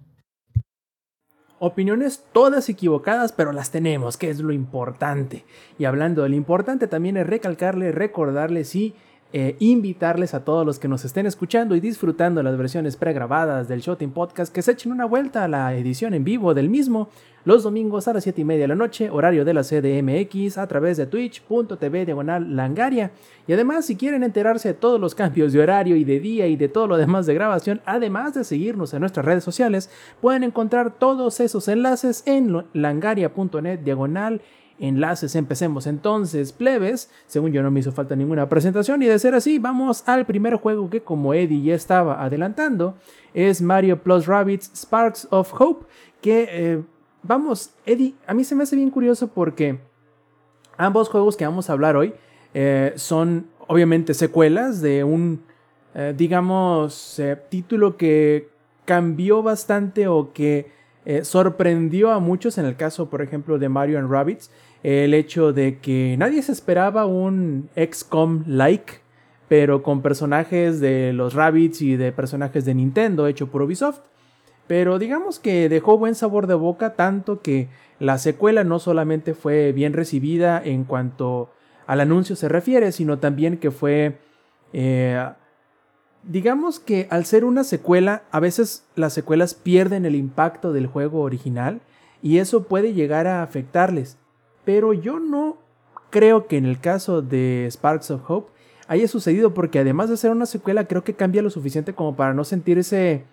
Opiniones 1.60 2.24
todas 2.34 2.68
equivocadas, 2.68 3.32
pero 3.32 3.52
las 3.54 3.72
tenemos, 3.72 4.18
que 4.18 4.30
es 4.30 4.40
lo 4.40 4.52
importante. 4.52 5.46
Y 5.80 5.86
hablando 5.86 6.24
de 6.24 6.30
lo 6.30 6.36
importante, 6.36 6.88
también 6.88 7.16
es 7.18 7.26
recalcarles, 7.26 7.96
recordarles 7.96 8.76
y 8.76 8.94
eh, 9.34 9.56
invitarles 9.60 10.34
a 10.34 10.46
todos 10.46 10.66
los 10.66 10.80
que 10.80 10.88
nos 10.88 11.04
estén 11.04 11.26
escuchando 11.26 11.76
y 11.76 11.80
disfrutando 11.80 12.42
las 12.42 12.58
versiones 12.58 12.96
pregrabadas 12.96 13.68
del 13.68 13.82
Shooting 13.82 14.12
Podcast 14.12 14.54
que 14.54 14.62
se 14.62 14.72
echen 14.72 14.92
una 14.92 15.06
vuelta 15.06 15.44
a 15.44 15.48
la 15.48 15.76
edición 15.76 16.14
en 16.14 16.24
vivo 16.24 16.54
del 16.54 16.70
mismo 16.70 17.10
los 17.46 17.62
domingos 17.62 18.08
a 18.08 18.14
las 18.14 18.24
7 18.24 18.42
y 18.42 18.44
media 18.44 18.64
de 18.64 18.70
la 18.70 18.76
noche, 18.76 19.10
horario 19.10 19.46
de 19.46 19.54
la 19.54 19.62
CDMX, 19.62 20.58
a 20.58 20.68
través 20.68 20.98
de 20.98 21.06
twitch.tv 21.06 22.06
diagonal 22.06 22.56
langaria. 22.56 23.12
Y 23.48 23.54
además, 23.54 23.86
si 23.86 23.96
quieren 23.96 24.24
enterarse 24.24 24.70
de 24.70 24.74
todos 24.74 25.00
los 25.00 25.14
cambios 25.14 25.54
de 25.54 25.62
horario 25.62 25.96
y 25.96 26.04
de 26.04 26.20
día 26.20 26.48
y 26.48 26.56
de 26.56 26.70
todo 26.70 26.88
lo 26.88 26.98
demás 26.98 27.28
de 27.28 27.36
grabación, 27.36 27.82
además 27.86 28.34
de 28.34 28.44
seguirnos 28.44 28.94
en 28.96 29.02
nuestras 29.02 29.26
redes 29.26 29.44
sociales, 29.44 29.92
pueden 30.22 30.44
encontrar 30.44 30.98
todos 30.98 31.40
esos 31.40 31.68
enlaces 31.68 32.24
en 32.26 32.66
langaria.net 32.74 33.80
diagonal 33.80 34.42
enlaces. 34.80 35.36
Empecemos 35.36 35.88
entonces, 35.88 36.52
plebes. 36.52 37.10
Según 37.28 37.52
yo 37.52 37.64
no 37.64 37.72
me 37.72 37.80
hizo 37.80 37.92
falta 37.92 38.16
ninguna 38.16 38.50
presentación 38.50 39.02
y 39.02 39.06
de 39.06 39.20
ser 39.20 39.36
así, 39.36 39.60
vamos 39.60 40.04
al 40.08 40.26
primer 40.26 40.56
juego 40.56 40.90
que 40.90 41.02
como 41.02 41.34
Eddie 41.34 41.64
ya 41.64 41.76
estaba 41.76 42.24
adelantando, 42.24 42.96
es 43.34 43.62
Mario 43.62 44.02
Plus 44.02 44.26
Rabbids 44.26 44.72
Sparks 44.76 45.28
of 45.32 45.54
Hope, 45.60 45.86
que 46.22 46.48
eh, 46.50 46.82
vamos, 47.24 47.72
Eddie, 47.86 48.16
a 48.28 48.34
mí 48.34 48.44
se 48.44 48.56
me 48.56 48.64
hace 48.64 48.76
bien 48.76 48.90
curioso 48.90 49.28
porque 49.28 49.80
ambos 50.78 51.10
juegos 51.10 51.36
que 51.36 51.46
vamos 51.46 51.70
a 51.70 51.74
hablar 51.74 51.96
hoy 51.96 52.14
eh, 52.54 52.94
son 52.96 53.48
obviamente 53.68 54.14
secuelas 54.14 54.82
de 54.82 55.04
un, 55.04 55.44
eh, 55.94 56.14
digamos, 56.16 57.22
título 57.50 57.98
que 57.98 58.50
cambió 58.86 59.42
bastante 59.42 60.08
o 60.08 60.32
que 60.34 60.74
sorprendió 61.22 62.12
a 62.12 62.20
muchos 62.20 62.58
en 62.58 62.66
el 62.66 62.76
caso, 62.76 63.12
por 63.12 63.22
ejemplo, 63.22 63.60
de 63.60 63.70
Mario 63.70 64.00
and 64.00 64.10
Rabbids, 64.10 64.50
el 64.86 65.16
hecho 65.16 65.52
de 65.52 65.80
que 65.80 66.16
nadie 66.20 66.44
se 66.44 66.52
esperaba 66.52 67.08
un 67.08 67.70
XCOM-like, 67.76 69.00
pero 69.48 69.82
con 69.82 70.04
personajes 70.04 70.80
de 70.80 71.12
los 71.12 71.34
Rabbids 71.34 71.82
y 71.82 71.96
de 71.96 72.12
personajes 72.12 72.66
de 72.66 72.76
Nintendo 72.76 73.26
hecho 73.26 73.48
por 73.48 73.64
Ubisoft. 73.64 74.02
Pero 74.68 75.00
digamos 75.00 75.40
que 75.40 75.70
dejó 75.70 75.98
buen 75.98 76.14
sabor 76.14 76.46
de 76.46 76.54
boca, 76.54 76.94
tanto 76.94 77.42
que 77.42 77.68
la 77.98 78.20
secuela 78.20 78.64
no 78.64 78.78
solamente 78.78 79.34
fue 79.34 79.72
bien 79.72 79.94
recibida 79.94 80.62
en 80.64 80.84
cuanto 80.84 81.50
al 81.88 82.00
anuncio 82.00 82.36
se 82.36 82.48
refiere, 82.48 82.92
sino 82.92 83.18
también 83.18 83.58
que 83.58 83.72
fue... 83.72 84.20
eh, 84.72 85.28
digamos 86.22 86.80
que 86.80 87.08
al 87.10 87.26
ser 87.26 87.44
una 87.44 87.64
secuela, 87.64 88.22
a 88.30 88.40
veces 88.40 88.86
las 88.96 89.14
secuelas 89.14 89.56
pierden 89.56 90.06
el 90.06 90.14
impacto 90.14 90.74
del 90.74 90.86
juego 90.86 91.22
original 91.22 91.82
y 92.22 92.38
eso 92.38 92.66
puede 92.68 92.94
llegar 92.94 93.26
a 93.26 93.42
afectarles. 93.42 94.20
Pero 94.66 94.94
yo 94.94 95.20
no 95.20 95.58
creo 96.10 96.48
que 96.48 96.58
en 96.58 96.66
el 96.66 96.80
caso 96.80 97.22
de 97.22 97.68
Sparks 97.70 98.12
of 98.12 98.30
Hope 98.30 98.52
haya 98.88 99.08
sucedido, 99.08 99.54
porque 99.54 99.80
además 99.80 100.10
de 100.10 100.18
ser 100.18 100.32
una 100.32 100.46
secuela, 100.46 100.88
creo 100.88 101.04
que 101.04 101.14
cambia 101.14 101.42
lo 101.42 101.50
suficiente 101.50 101.94
como 101.94 102.16
para 102.16 102.34
no 102.34 102.44
sentir 102.44 102.78
ese. 102.78 103.24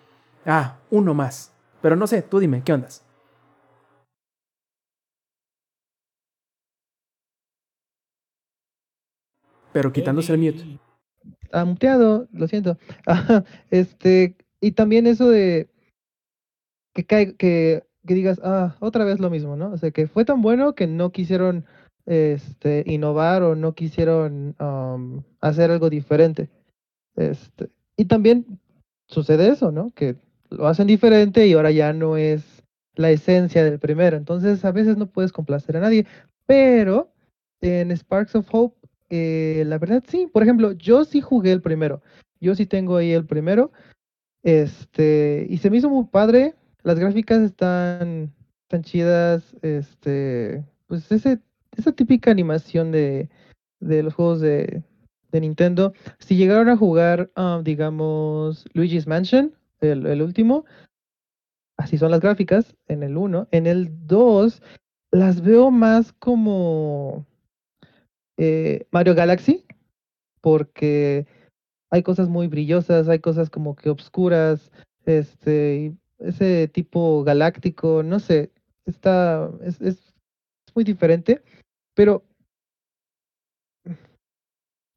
Ah, 0.45 0.77
uno 0.91 1.13
más. 1.13 1.51
Pero 1.81 1.95
no 1.95 2.07
sé, 2.07 2.21
tú 2.21 2.39
dime, 2.39 2.61
¿qué 2.63 2.73
ondas? 2.73 3.03
Pero 9.73 9.91
quitándose 9.91 10.33
el 10.33 10.39
mute. 10.39 10.79
Ah, 11.51 11.65
lo 12.31 12.47
siento. 12.47 12.77
Este, 13.71 14.35
y 14.61 14.71
también 14.71 15.07
eso 15.07 15.29
de 15.29 15.69
que 16.93 17.05
cae, 17.05 17.35
que, 17.35 17.83
que 18.05 18.13
digas, 18.13 18.39
ah, 18.43 18.75
otra 18.79 19.05
vez 19.05 19.19
lo 19.19 19.29
mismo, 19.29 19.55
¿no? 19.55 19.71
O 19.71 19.77
sea, 19.77 19.91
que 19.91 20.07
fue 20.07 20.25
tan 20.25 20.41
bueno 20.41 20.75
que 20.75 20.87
no 20.87 21.11
quisieron 21.11 21.65
este, 22.05 22.83
innovar 22.85 23.43
o 23.43 23.55
no 23.55 23.73
quisieron 23.73 24.55
am, 24.59 25.23
hacer 25.41 25.71
algo 25.71 25.89
diferente. 25.89 26.49
Este, 27.15 27.69
y 27.95 28.05
también 28.05 28.59
sucede 29.07 29.49
eso, 29.49 29.71
¿no? 29.71 29.91
Que 29.91 30.15
lo 30.49 30.67
hacen 30.67 30.87
diferente 30.87 31.47
y 31.47 31.53
ahora 31.53 31.71
ya 31.71 31.93
no 31.93 32.17
es 32.17 32.63
la 32.95 33.11
esencia 33.11 33.63
del 33.63 33.79
primero. 33.79 34.17
Entonces, 34.17 34.63
a 34.65 34.71
veces 34.71 34.97
no 34.97 35.07
puedes 35.07 35.31
complacer 35.31 35.77
a 35.77 35.81
nadie. 35.81 36.05
Pero 36.45 37.11
en 37.61 37.91
Sparks 37.91 38.35
of 38.35 38.47
Hope, 38.51 38.87
eh, 39.09 39.63
la 39.65 39.77
verdad 39.77 40.03
sí. 40.07 40.27
Por 40.31 40.43
ejemplo, 40.43 40.73
yo 40.73 41.05
sí 41.05 41.21
jugué 41.21 41.51
el 41.51 41.61
primero. 41.61 42.01
Yo 42.39 42.55
sí 42.55 42.65
tengo 42.65 42.97
ahí 42.97 43.11
el 43.11 43.25
primero. 43.25 43.71
Este, 44.43 45.47
y 45.49 45.57
se 45.57 45.69
me 45.69 45.77
hizo 45.77 45.89
muy 45.89 46.05
padre. 46.05 46.55
Las 46.83 46.99
gráficas 46.99 47.41
están, 47.41 48.33
están 48.63 48.83
chidas. 48.83 49.55
Este, 49.61 50.63
pues 50.87 51.11
ese, 51.11 51.39
esa 51.75 51.91
típica 51.91 52.31
animación 52.31 52.91
de, 52.91 53.29
de 53.79 54.03
los 54.03 54.13
juegos 54.13 54.41
de, 54.41 54.83
de 55.31 55.41
Nintendo. 55.41 55.93
Si 56.19 56.35
llegaron 56.35 56.69
a 56.69 56.77
jugar, 56.77 57.31
ah, 57.35 57.61
digamos, 57.63 58.65
Luigi's 58.73 59.07
Mansion, 59.07 59.55
el, 59.81 60.05
el 60.05 60.21
último, 60.21 60.65
así 61.77 61.97
son 61.97 62.11
las 62.11 62.21
gráficas 62.21 62.75
en 62.87 63.03
el 63.03 63.17
1. 63.17 63.47
En 63.51 63.67
el 63.67 64.07
2 64.07 64.61
las 65.11 65.41
veo 65.41 65.69
más 65.69 66.11
como 66.13 67.25
eh, 68.37 68.87
Mario 68.91 69.15
Galaxy, 69.15 69.65
porque 70.41 71.27
hay 71.91 72.01
cosas 72.03 72.29
muy 72.29 72.47
brillosas, 72.47 73.07
hay 73.07 73.19
cosas 73.19 73.49
como 73.49 73.75
que 73.75 73.89
obscuras, 73.89 74.71
este, 75.05 75.95
ese 76.23 76.67
tipo 76.67 77.23
galáctico, 77.23 78.03
no 78.03 78.19
sé, 78.19 78.51
está, 78.85 79.51
es, 79.61 79.81
es 79.81 80.13
muy 80.75 80.83
diferente, 80.83 81.43
pero 81.93 82.23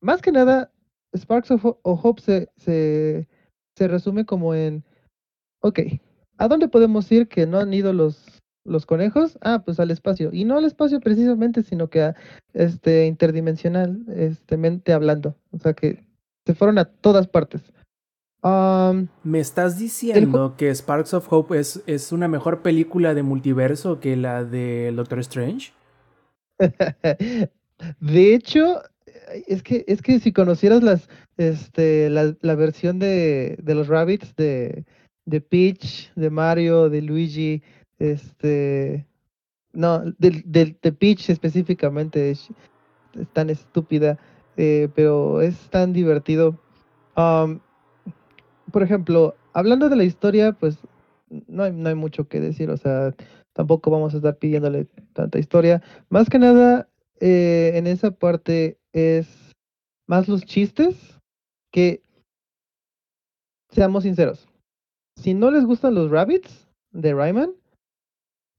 más 0.00 0.22
que 0.22 0.32
nada, 0.32 0.70
Sparks 1.16 1.50
of 1.50 1.64
Hope 1.82 2.22
se, 2.22 2.48
se, 2.56 3.28
se 3.76 3.88
resume 3.88 4.24
como 4.24 4.54
en, 4.54 4.84
ok, 5.62 5.80
¿a 6.38 6.48
dónde 6.48 6.68
podemos 6.68 7.10
ir 7.10 7.28
que 7.28 7.46
no 7.46 7.58
han 7.58 7.72
ido 7.74 7.92
los, 7.92 8.40
los 8.64 8.86
conejos? 8.86 9.38
Ah, 9.40 9.62
pues 9.64 9.80
al 9.80 9.90
espacio. 9.90 10.30
Y 10.32 10.44
no 10.44 10.58
al 10.58 10.64
espacio 10.64 11.00
precisamente, 11.00 11.62
sino 11.62 11.88
que 11.88 12.02
a 12.02 12.16
este 12.52 13.06
interdimensional, 13.06 14.04
este 14.14 14.56
mente 14.56 14.92
hablando. 14.92 15.34
O 15.50 15.58
sea 15.58 15.74
que 15.74 16.04
se 16.46 16.54
fueron 16.54 16.78
a 16.78 16.84
todas 16.84 17.26
partes. 17.26 17.62
¿Me 19.24 19.40
estás 19.40 19.78
diciendo 19.78 20.54
que 20.56 20.70
Sparks 20.74 21.14
of 21.14 21.32
Hope 21.32 21.58
es, 21.58 21.82
es 21.86 22.12
una 22.12 22.28
mejor 22.28 22.62
película 22.62 23.14
de 23.14 23.22
multiverso 23.22 23.98
que 23.98 24.16
la 24.16 24.44
de 24.44 24.92
Doctor 24.94 25.18
Strange? 25.20 25.72
de 28.00 28.34
hecho, 28.34 28.82
es 29.46 29.62
que, 29.62 29.84
es 29.88 30.00
que 30.02 30.20
si 30.20 30.32
conocieras 30.32 30.82
las, 30.82 31.08
este, 31.36 32.08
la, 32.10 32.34
la 32.40 32.54
versión 32.54 32.98
de, 32.98 33.58
de 33.62 33.74
los 33.74 33.88
Rabbits, 33.88 34.34
de, 34.36 34.84
de 35.24 35.40
Peach, 35.40 36.12
de 36.14 36.30
Mario, 36.30 36.88
de 36.88 37.02
Luigi, 37.02 37.62
este, 37.98 39.06
no, 39.72 40.02
del, 40.18 40.42
del- 40.46 40.78
de 40.80 40.92
Peach 40.92 41.30
específicamente, 41.30 42.30
es, 42.30 42.48
es 43.18 43.28
tan 43.32 43.50
estúpida, 43.50 44.18
eh, 44.56 44.88
pero 44.94 45.42
es 45.42 45.56
tan 45.70 45.92
divertido. 45.92 46.60
Por 48.76 48.82
ejemplo, 48.82 49.34
hablando 49.54 49.88
de 49.88 49.96
la 49.96 50.04
historia, 50.04 50.52
pues 50.52 50.76
no 51.30 51.62
hay, 51.62 51.72
no 51.72 51.88
hay 51.88 51.94
mucho 51.94 52.28
que 52.28 52.40
decir, 52.40 52.68
o 52.68 52.76
sea, 52.76 53.14
tampoco 53.54 53.90
vamos 53.90 54.12
a 54.12 54.18
estar 54.18 54.36
pidiéndole 54.36 54.84
tanta 55.14 55.38
historia. 55.38 55.82
Más 56.10 56.28
que 56.28 56.38
nada, 56.38 56.86
eh, 57.18 57.72
en 57.76 57.86
esa 57.86 58.10
parte 58.10 58.78
es 58.92 59.54
más 60.06 60.28
los 60.28 60.44
chistes 60.44 61.18
que, 61.72 62.02
seamos 63.70 64.02
sinceros, 64.02 64.46
si 65.16 65.32
no 65.32 65.50
les 65.50 65.64
gustan 65.64 65.94
los 65.94 66.10
rabbits 66.10 66.68
de 66.90 67.14
Rayman, 67.14 67.54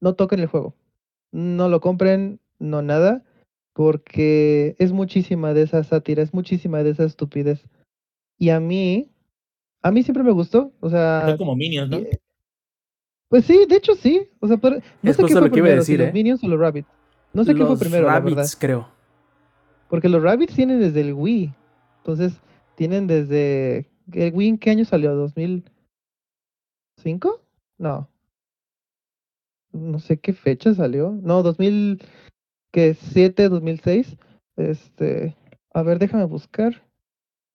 no 0.01 0.15
toquen 0.15 0.39
el 0.39 0.47
juego. 0.47 0.73
No 1.31 1.69
lo 1.69 1.79
compren, 1.79 2.39
no 2.57 2.81
nada, 2.81 3.23
porque 3.73 4.75
es 4.79 4.93
muchísima 4.93 5.53
de 5.53 5.61
esa 5.61 5.83
sátira, 5.83 6.23
es 6.23 6.33
muchísima 6.33 6.81
de 6.81 6.89
esa 6.89 7.03
estupidez. 7.03 7.69
Y 8.39 8.49
a 8.49 8.59
mí, 8.59 9.11
a 9.87 9.91
mí 9.91 10.03
siempre 10.03 10.23
me 10.23 10.31
gustó, 10.31 10.71
o 10.79 10.89
sea, 10.89 11.23
Son 11.27 11.37
como 11.37 11.55
Minions, 11.55 11.89
¿no? 11.89 11.97
eh, 11.97 12.19
pues 13.29 13.45
sí, 13.45 13.65
de 13.67 13.75
hecho 13.77 13.95
sí. 13.95 14.27
O 14.39 14.47
sea, 14.47 14.57
pero- 14.57 14.77
no 15.01 15.09
Es 15.11 15.17
sé 15.17 15.23
qué 15.23 15.31
fue 15.33 15.41
lo 15.41 15.51
que 15.51 15.57
iba 15.59 15.67
a 15.67 15.71
primero, 15.71 15.81
decir, 15.81 15.97
si 15.97 16.01
¿eh? 16.01 16.05
los 16.05 16.13
Minions 16.13 16.43
o 16.43 16.47
los 16.47 16.59
Rabbits. 16.59 16.87
No 17.33 17.43
sé 17.43 17.53
qué 17.53 17.59
fue 17.61 17.69
Los 17.69 17.79
primero, 17.79 18.07
la 18.07 18.19
verdad. 18.19 18.35
Rabbids, 18.37 18.55
creo. 18.55 18.87
Porque 19.89 20.09
los 20.09 20.23
Rabbits 20.23 20.55
tienen 20.55 20.79
desde 20.79 21.01
el 21.01 21.13
Wii. 21.13 21.53
Entonces, 21.99 22.33
tienen 22.75 23.05
desde... 23.07 23.89
¿El 24.13 24.33
Wii 24.33 24.47
en 24.49 24.57
qué 24.57 24.69
año 24.71 24.85
salió? 24.85 25.13
¿2005? 25.27 25.63
No. 27.77 28.09
No 29.73 29.99
sé 29.99 30.17
qué 30.19 30.31
fecha 30.33 30.73
salió. 30.73 31.11
No, 31.21 31.43
2007, 31.43 33.49
2006. 33.49 34.15
Este... 34.55 35.35
A 35.73 35.83
ver, 35.83 35.99
déjame 35.99 36.23
buscar. 36.25 36.81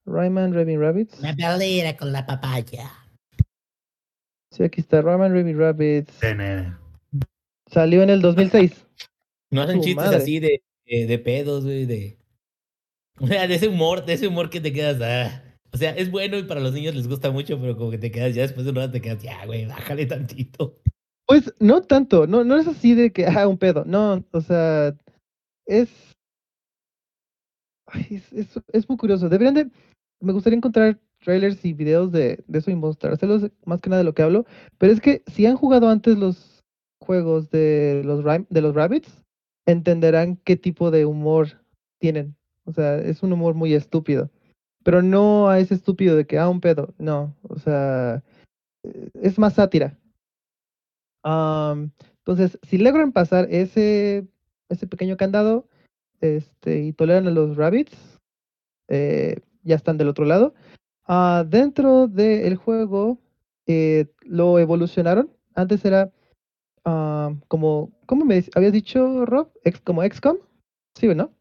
Rayman 0.05 0.53
Raving 0.53 0.79
Rabbits. 0.79 1.19
La 1.21 1.35
pelea 1.35 1.95
con 1.97 2.11
la 2.11 2.25
papaya. 2.25 2.91
Sí, 4.51 4.63
aquí 4.63 4.81
está. 4.81 5.01
Rayman 5.01 5.33
Raving 5.33 5.57
Rabbits. 5.57 6.13
Tener. 6.19 6.73
Salió 7.71 8.03
en 8.03 8.09
el 8.09 8.21
2006. 8.21 8.85
No 9.51 9.61
hacen 9.61 9.77
Su 9.77 9.83
chistes 9.83 10.05
madre. 10.05 10.17
así 10.17 10.39
de, 10.39 10.61
de, 10.85 11.05
de 11.05 11.19
pedos, 11.19 11.63
güey, 11.63 11.85
de... 11.85 12.17
O 13.19 13.27
sea, 13.27 13.47
de 13.47 13.55
ese 13.55 13.67
humor, 13.67 14.05
de 14.05 14.13
ese 14.13 14.27
humor 14.27 14.49
que 14.49 14.59
te 14.59 14.73
quedas... 14.73 14.99
ah. 15.01 15.43
O 15.73 15.77
sea, 15.77 15.89
es 15.91 16.11
bueno 16.11 16.37
y 16.37 16.43
para 16.43 16.59
los 16.59 16.73
niños 16.73 16.93
les 16.93 17.07
gusta 17.07 17.31
mucho, 17.31 17.59
pero 17.59 17.75
como 17.75 17.89
que 17.89 17.97
te 17.97 18.11
quedas 18.11 18.35
ya 18.35 18.43
después 18.43 18.63
de 18.63 18.69
un 18.69 18.75
rato 18.75 18.91
te 18.91 19.01
quedas, 19.01 19.23
ya, 19.23 19.43
güey, 19.47 19.65
bájale 19.65 20.05
tantito. 20.05 20.79
Pues 21.25 21.51
no 21.59 21.81
tanto, 21.81 22.27
no, 22.27 22.43
no 22.43 22.57
es 22.57 22.67
así 22.67 22.93
de 22.93 23.11
que, 23.11 23.25
ah, 23.27 23.47
un 23.47 23.57
pedo, 23.57 23.83
no, 23.85 24.23
o 24.31 24.41
sea, 24.41 24.95
es, 25.65 25.89
ay, 27.87 28.05
es, 28.11 28.33
es, 28.33 28.47
es 28.71 28.87
muy 28.87 28.99
curioso, 28.99 29.29
deberían 29.29 29.55
de, 29.55 29.71
me 30.23 30.33
gustaría 30.33 30.57
encontrar 30.57 30.99
trailers 31.19 31.63
y 31.65 31.73
videos 31.73 32.11
de, 32.11 32.43
eso 32.51 32.71
y 32.71 32.75
mostrárselos 32.75 33.49
más 33.65 33.79
que 33.81 33.89
nada 33.89 34.01
de 34.01 34.05
lo 34.05 34.13
que 34.13 34.23
hablo, 34.23 34.45
pero 34.77 34.91
es 34.91 35.01
que 35.01 35.23
si 35.27 35.45
han 35.45 35.55
jugado 35.55 35.89
antes 35.89 36.17
los 36.17 36.63
juegos 36.99 37.49
de 37.49 38.01
los, 38.05 38.23
de 38.49 38.61
los 38.61 38.75
Rabbits, 38.75 39.23
entenderán 39.65 40.37
qué 40.37 40.55
tipo 40.55 40.91
de 40.91 41.05
humor 41.05 41.61
tienen, 41.99 42.35
o 42.65 42.73
sea, 42.73 42.97
es 42.97 43.23
un 43.23 43.33
humor 43.33 43.53
muy 43.53 43.73
estúpido, 43.73 44.29
pero 44.83 45.01
no 45.01 45.49
a 45.49 45.59
ese 45.59 45.75
estúpido 45.75 46.15
de 46.15 46.25
que, 46.25 46.37
ah, 46.37 46.49
un 46.49 46.61
pedo, 46.61 46.93
no, 46.97 47.35
o 47.43 47.57
sea, 47.57 48.23
eh, 48.83 49.09
es 49.21 49.37
más 49.39 49.53
sátira. 49.55 49.97
Am, 51.23 51.91
entonces, 52.17 52.59
si 52.63 52.77
logran 52.77 53.13
pasar 53.13 53.47
ese, 53.49 54.27
ese 54.69 54.87
pequeño 54.87 55.15
candado 55.15 55.67
este, 56.19 56.83
y 56.83 56.93
toleran 56.93 57.27
a 57.27 57.31
los 57.31 57.55
rabbits, 57.55 58.19
eh, 58.89 59.39
ya 59.63 59.75
están 59.75 59.97
del 59.97 60.09
otro 60.09 60.25
lado. 60.25 60.53
Ah, 61.05 61.45
dentro 61.47 62.07
del 62.07 62.55
juego 62.55 63.19
eh, 63.65 64.07
lo 64.21 64.59
evolucionaron. 64.59 65.31
Antes 65.55 65.83
era 65.85 66.11
ah, 66.85 67.33
como, 67.47 67.91
¿cómo 68.05 68.25
me 68.25 68.43
habías 68.55 68.73
dicho, 68.73 69.25
Rob? 69.25 69.51
Ex, 69.63 69.81
como 69.81 70.03
XCOM. 70.03 70.37
Sí, 70.95 71.07
¿no? 71.13 71.31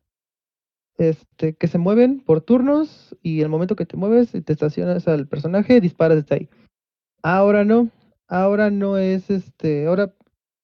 Este, 0.98 1.54
que 1.54 1.68
se 1.68 1.78
mueven 1.78 2.20
por 2.20 2.42
turnos 2.42 3.16
y 3.22 3.40
el 3.40 3.48
momento 3.48 3.76
que 3.76 3.86
te 3.86 3.96
mueves 3.96 4.30
te 4.30 4.52
estacionas 4.52 5.08
al 5.08 5.26
personaje, 5.26 5.80
disparas 5.80 6.22
desde 6.22 6.34
ahí. 6.34 6.48
Ahora 7.22 7.64
no, 7.64 7.90
ahora 8.28 8.70
no 8.70 8.98
es 8.98 9.30
este, 9.30 9.86
ahora 9.86 10.14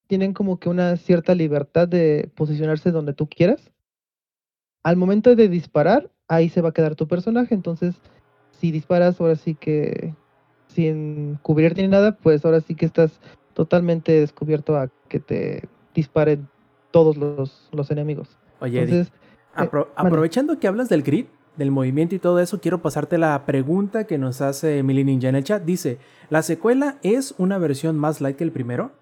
tienen 0.06 0.32
como 0.32 0.58
que 0.58 0.68
una 0.68 0.96
cierta 0.96 1.34
libertad 1.34 1.88
de 1.88 2.30
posicionarse 2.34 2.90
donde 2.90 3.14
tú 3.14 3.28
quieras. 3.28 3.72
Al 4.82 4.96
momento 4.96 5.34
de 5.34 5.48
disparar, 5.48 6.10
ahí 6.28 6.48
se 6.48 6.60
va 6.60 6.70
a 6.70 6.72
quedar 6.72 6.94
tu 6.94 7.06
personaje, 7.08 7.54
entonces 7.54 7.96
si 8.52 8.70
disparas 8.70 9.20
ahora 9.20 9.36
sí 9.36 9.54
que 9.54 10.14
sin 10.68 11.38
cubrirte 11.42 11.82
ni 11.82 11.88
nada, 11.88 12.16
pues 12.16 12.44
ahora 12.44 12.60
sí 12.60 12.74
que 12.74 12.86
estás 12.86 13.20
totalmente 13.54 14.12
descubierto 14.12 14.76
a 14.76 14.88
que 15.08 15.20
te 15.20 15.68
disparen 15.94 16.46
todos 16.90 17.16
los, 17.16 17.68
los 17.72 17.90
enemigos. 17.90 18.28
Oye, 18.60 18.80
Entonces, 18.82 19.12
eh, 19.58 19.68
apro- 19.70 19.88
aprovechando 19.96 20.58
que 20.58 20.68
hablas 20.68 20.88
del 20.88 21.02
grid, 21.02 21.26
del 21.56 21.70
movimiento 21.72 22.14
y 22.14 22.18
todo 22.20 22.38
eso, 22.38 22.60
quiero 22.60 22.82
pasarte 22.82 23.18
la 23.18 23.44
pregunta 23.44 24.04
que 24.04 24.18
nos 24.18 24.40
hace 24.40 24.82
Mili 24.82 25.04
Ninja 25.04 25.28
en 25.28 25.34
el 25.36 25.44
chat. 25.44 25.64
Dice, 25.64 25.98
¿la 26.30 26.42
secuela 26.42 26.98
es 27.02 27.34
una 27.38 27.58
versión 27.58 27.96
más 27.98 28.20
light 28.20 28.36
que 28.36 28.44
el 28.44 28.52
primero? 28.52 28.92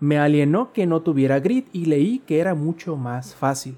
Me 0.00 0.18
alienó 0.18 0.72
que 0.72 0.86
no 0.86 1.02
tuviera 1.02 1.40
grid 1.40 1.64
y 1.72 1.84
leí 1.84 2.20
que 2.20 2.40
era 2.40 2.54
mucho 2.54 2.96
más 2.96 3.34
fácil. 3.34 3.76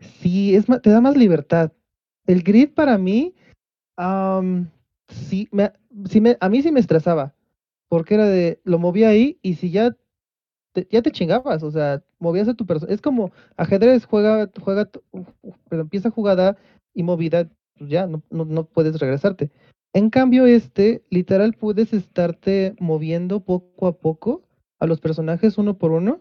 Sí, 0.00 0.54
es, 0.54 0.66
te 0.82 0.90
da 0.90 1.00
más 1.00 1.16
libertad. 1.16 1.72
El 2.26 2.42
grid 2.42 2.70
para 2.70 2.98
mí, 2.98 3.34
sí, 5.08 5.48
me, 5.50 5.72
a 6.40 6.48
mí 6.48 6.62
sí 6.62 6.72
me 6.72 6.80
estresaba, 6.80 7.34
porque 7.88 8.14
era 8.14 8.26
de, 8.26 8.60
lo 8.64 8.78
movía 8.78 9.08
ahí 9.08 9.38
y 9.42 9.54
si 9.54 9.70
ya 9.70 9.96
te, 10.72 10.86
ya 10.90 11.02
te 11.02 11.10
chingabas, 11.10 11.62
o 11.62 11.70
sea, 11.70 12.02
movías 12.18 12.48
a 12.48 12.54
tu 12.54 12.66
persona. 12.66 12.92
Es 12.92 13.00
como 13.00 13.32
ajedrez, 13.56 14.04
juega, 14.06 14.50
juega, 14.60 14.90
pero 15.68 15.82
empieza 15.82 16.10
jugada 16.10 16.56
y 16.94 17.02
movida, 17.02 17.48
pues 17.78 17.90
ya 17.90 18.06
no, 18.06 18.22
no, 18.30 18.44
no 18.44 18.64
puedes 18.64 18.98
regresarte. 18.98 19.50
En 19.94 20.08
cambio, 20.08 20.46
este, 20.46 21.04
literal, 21.10 21.52
puedes 21.52 21.92
estarte 21.92 22.74
moviendo 22.78 23.40
poco 23.40 23.86
a 23.86 23.98
poco 23.98 24.42
a 24.78 24.86
los 24.86 25.00
personajes 25.00 25.58
uno 25.58 25.76
por 25.76 25.92
uno, 25.92 26.20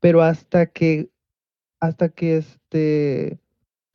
pero 0.00 0.22
hasta 0.22 0.66
que, 0.66 1.10
hasta 1.80 2.10
que 2.10 2.36
este, 2.36 3.38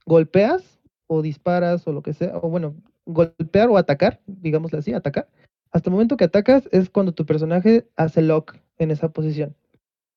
golpeas 0.05 0.81
o 1.07 1.21
disparas 1.21 1.87
o 1.87 1.93
lo 1.93 2.01
que 2.01 2.13
sea, 2.13 2.37
o 2.37 2.49
bueno, 2.49 2.75
golpear 3.05 3.69
o 3.69 3.77
atacar, 3.77 4.19
digámoslo 4.25 4.79
así, 4.79 4.93
atacar. 4.93 5.29
Hasta 5.71 5.89
el 5.89 5.93
momento 5.93 6.17
que 6.17 6.25
atacas 6.25 6.67
es 6.71 6.89
cuando 6.89 7.13
tu 7.13 7.25
personaje 7.25 7.87
hace 7.95 8.21
lock 8.21 8.55
en 8.77 8.91
esa 8.91 9.09
posición. 9.09 9.55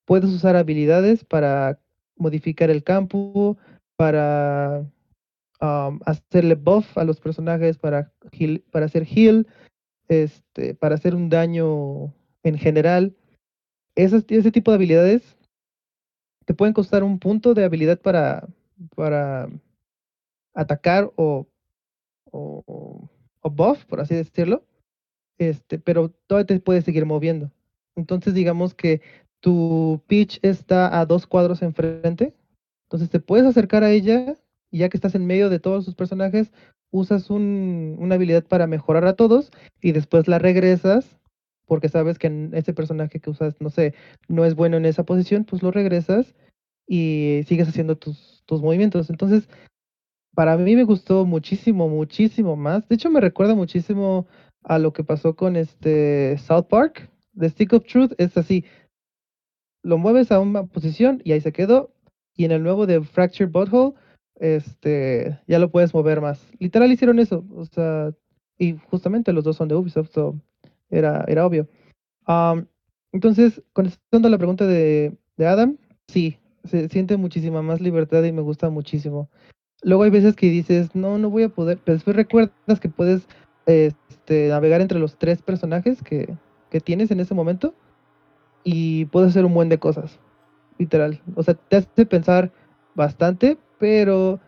Puedes 0.04 0.30
usar 0.30 0.56
habilidades 0.56 1.24
para 1.24 1.78
modificar 2.16 2.70
el 2.70 2.82
campo, 2.82 3.58
para 3.96 4.84
um, 5.60 6.00
hacerle 6.06 6.54
buff 6.54 6.96
a 6.96 7.04
los 7.04 7.20
personajes, 7.20 7.76
para, 7.76 8.12
para 8.70 8.86
hacer 8.86 9.04
heal, 9.04 9.46
este, 10.08 10.74
para 10.74 10.94
hacer 10.94 11.14
un 11.14 11.28
daño 11.28 12.14
en 12.42 12.56
general. 12.58 13.14
Ese 13.94 14.22
tipo 14.52 14.70
de 14.70 14.76
habilidades 14.76 15.37
te 16.48 16.54
pueden 16.54 16.72
costar 16.72 17.04
un 17.04 17.18
punto 17.18 17.52
de 17.52 17.62
habilidad 17.62 18.00
para, 18.00 18.48
para 18.96 19.50
atacar 20.54 21.12
o, 21.14 21.46
o, 22.32 23.10
buff, 23.50 23.84
por 23.84 24.00
así 24.00 24.14
decirlo, 24.14 24.64
este, 25.36 25.78
pero 25.78 26.08
todavía 26.26 26.46
te 26.46 26.58
puedes 26.60 26.86
seguir 26.86 27.04
moviendo. 27.04 27.50
Entonces 27.96 28.32
digamos 28.32 28.74
que 28.74 29.02
tu 29.40 30.00
pitch 30.06 30.38
está 30.40 30.98
a 30.98 31.04
dos 31.04 31.26
cuadros 31.26 31.60
enfrente, 31.60 32.34
entonces 32.86 33.10
te 33.10 33.20
puedes 33.20 33.44
acercar 33.44 33.84
a 33.84 33.90
ella 33.90 34.34
y 34.70 34.78
ya 34.78 34.88
que 34.88 34.96
estás 34.96 35.14
en 35.14 35.26
medio 35.26 35.50
de 35.50 35.60
todos 35.60 35.84
sus 35.84 35.94
personajes, 35.96 36.50
usas 36.90 37.28
un- 37.28 37.94
una 37.98 38.14
habilidad 38.14 38.42
para 38.46 38.66
mejorar 38.66 39.04
a 39.04 39.16
todos 39.16 39.50
y 39.82 39.92
después 39.92 40.28
la 40.28 40.38
regresas 40.38 41.17
porque 41.68 41.88
sabes 41.88 42.18
que 42.18 42.48
ese 42.54 42.72
personaje 42.72 43.20
que 43.20 43.30
usas, 43.30 43.54
no 43.60 43.70
sé, 43.70 43.94
no 44.26 44.44
es 44.44 44.56
bueno 44.56 44.78
en 44.78 44.86
esa 44.86 45.04
posición, 45.04 45.44
pues 45.44 45.62
lo 45.62 45.70
regresas 45.70 46.34
y 46.88 47.42
sigues 47.46 47.68
haciendo 47.68 47.96
tus, 47.96 48.42
tus 48.46 48.62
movimientos. 48.62 49.10
Entonces, 49.10 49.48
para 50.34 50.56
mí 50.56 50.74
me 50.74 50.84
gustó 50.84 51.26
muchísimo, 51.26 51.88
muchísimo 51.88 52.56
más. 52.56 52.88
De 52.88 52.94
hecho, 52.94 53.10
me 53.10 53.20
recuerda 53.20 53.54
muchísimo 53.54 54.26
a 54.64 54.78
lo 54.78 54.92
que 54.92 55.04
pasó 55.04 55.36
con 55.36 55.56
este 55.56 56.38
South 56.38 56.66
Park. 56.68 57.10
The 57.38 57.50
Stick 57.50 57.74
of 57.74 57.84
Truth 57.84 58.12
es 58.16 58.36
así. 58.36 58.64
Lo 59.82 59.98
mueves 59.98 60.32
a 60.32 60.40
una 60.40 60.64
posición 60.64 61.20
y 61.22 61.32
ahí 61.32 61.40
se 61.40 61.52
quedó. 61.52 61.92
Y 62.34 62.44
en 62.44 62.52
el 62.52 62.62
nuevo 62.62 62.86
de 62.86 63.02
Fractured 63.02 63.50
Butthole, 63.50 63.94
este, 64.36 65.38
ya 65.46 65.58
lo 65.58 65.70
puedes 65.70 65.92
mover 65.92 66.20
más. 66.22 66.40
Literal 66.58 66.90
hicieron 66.90 67.18
eso. 67.18 67.44
O 67.54 67.66
sea, 67.66 68.12
y 68.56 68.76
justamente 68.90 69.32
los 69.32 69.44
dos 69.44 69.56
son 69.56 69.68
de 69.68 69.74
Ubisoft, 69.74 70.12
so 70.12 70.40
era, 70.90 71.24
era 71.28 71.46
obvio. 71.46 71.68
Am, 72.26 72.66
entonces, 73.12 73.62
contestando 73.72 74.28
a 74.28 74.30
la 74.30 74.38
pregunta 74.38 74.66
de, 74.66 75.16
de 75.36 75.46
Adam, 75.46 75.76
sí, 76.08 76.38
se 76.64 76.88
siente 76.88 77.16
muchísima 77.16 77.62
más 77.62 77.80
libertad 77.80 78.22
y 78.24 78.32
me 78.32 78.42
gusta 78.42 78.70
muchísimo. 78.70 79.28
Luego 79.82 80.02
hay 80.02 80.10
veces 80.10 80.34
que 80.34 80.50
dices, 80.50 80.94
no, 80.94 81.18
no 81.18 81.30
voy 81.30 81.44
a 81.44 81.48
poder, 81.48 81.78
pero 81.84 81.94
después 81.96 82.16
recuerdas 82.16 82.80
que 82.80 82.88
puedes 82.88 83.26
este, 83.66 84.48
navegar 84.48 84.80
entre 84.80 84.98
los 84.98 85.16
tres 85.16 85.40
personajes 85.42 86.02
que, 86.02 86.34
que 86.70 86.80
tienes 86.80 87.10
en 87.10 87.20
ese 87.20 87.34
momento 87.34 87.74
y 88.64 89.06
puedes 89.06 89.30
hacer 89.30 89.44
un 89.44 89.54
buen 89.54 89.68
de 89.68 89.78
cosas, 89.78 90.18
literal. 90.78 91.20
O 91.36 91.42
sea, 91.42 91.54
te 91.54 91.76
hace 91.76 92.06
pensar 92.06 92.52
bastante, 92.94 93.56
pero 93.78 94.40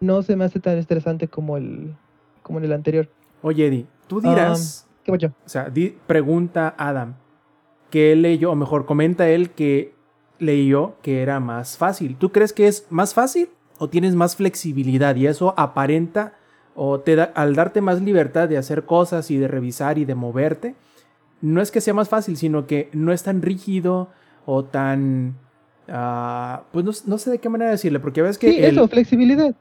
no 0.00 0.22
se 0.22 0.36
me 0.36 0.44
hace 0.44 0.60
tan 0.60 0.78
estresante 0.78 1.28
como 1.28 1.56
el, 1.56 1.94
como 2.42 2.58
en 2.58 2.64
el 2.64 2.72
anterior. 2.72 3.08
Oye, 3.42 3.66
Eddie, 3.66 3.86
tú 4.06 4.20
dirás, 4.20 4.87
¿Qué 5.12 5.28
pasó? 5.28 5.34
o 5.44 5.48
sea, 5.48 5.70
di- 5.70 5.96
pregunta 6.06 6.74
Adam, 6.78 7.14
que 7.90 8.12
él 8.12 8.22
leyó, 8.22 8.50
o 8.52 8.54
mejor, 8.54 8.86
comenta 8.86 9.28
él 9.28 9.50
que 9.50 9.94
leyó 10.38 10.94
que 11.02 11.22
era 11.22 11.40
más 11.40 11.76
fácil. 11.78 12.16
¿Tú 12.16 12.30
crees 12.32 12.52
que 12.52 12.66
es 12.68 12.86
más 12.90 13.14
fácil 13.14 13.48
o 13.78 13.88
tienes 13.88 14.14
más 14.14 14.36
flexibilidad 14.36 15.16
y 15.16 15.26
eso 15.26 15.54
aparenta 15.56 16.34
o 16.74 17.00
te 17.00 17.16
da, 17.16 17.24
al 17.34 17.54
darte 17.56 17.80
más 17.80 18.00
libertad 18.02 18.48
de 18.48 18.56
hacer 18.58 18.84
cosas 18.84 19.30
y 19.30 19.36
de 19.38 19.48
revisar 19.48 19.98
y 19.98 20.04
de 20.04 20.14
moverte? 20.14 20.74
No 21.40 21.60
es 21.60 21.70
que 21.70 21.80
sea 21.80 21.94
más 21.94 22.08
fácil, 22.08 22.36
sino 22.36 22.66
que 22.66 22.88
no 22.92 23.12
es 23.12 23.22
tan 23.22 23.42
rígido 23.42 24.10
o 24.46 24.64
tan... 24.64 25.36
ah, 25.88 26.62
pues 26.72 26.84
no, 26.84 26.92
no 27.06 27.18
sé 27.18 27.30
de 27.30 27.38
qué 27.38 27.48
manera 27.48 27.70
decirle, 27.70 28.00
porque 28.00 28.22
ves 28.22 28.38
que... 28.38 28.50
Sí, 28.50 28.58
el- 28.58 28.76
eso, 28.78 28.88
flexibilidad. 28.88 29.54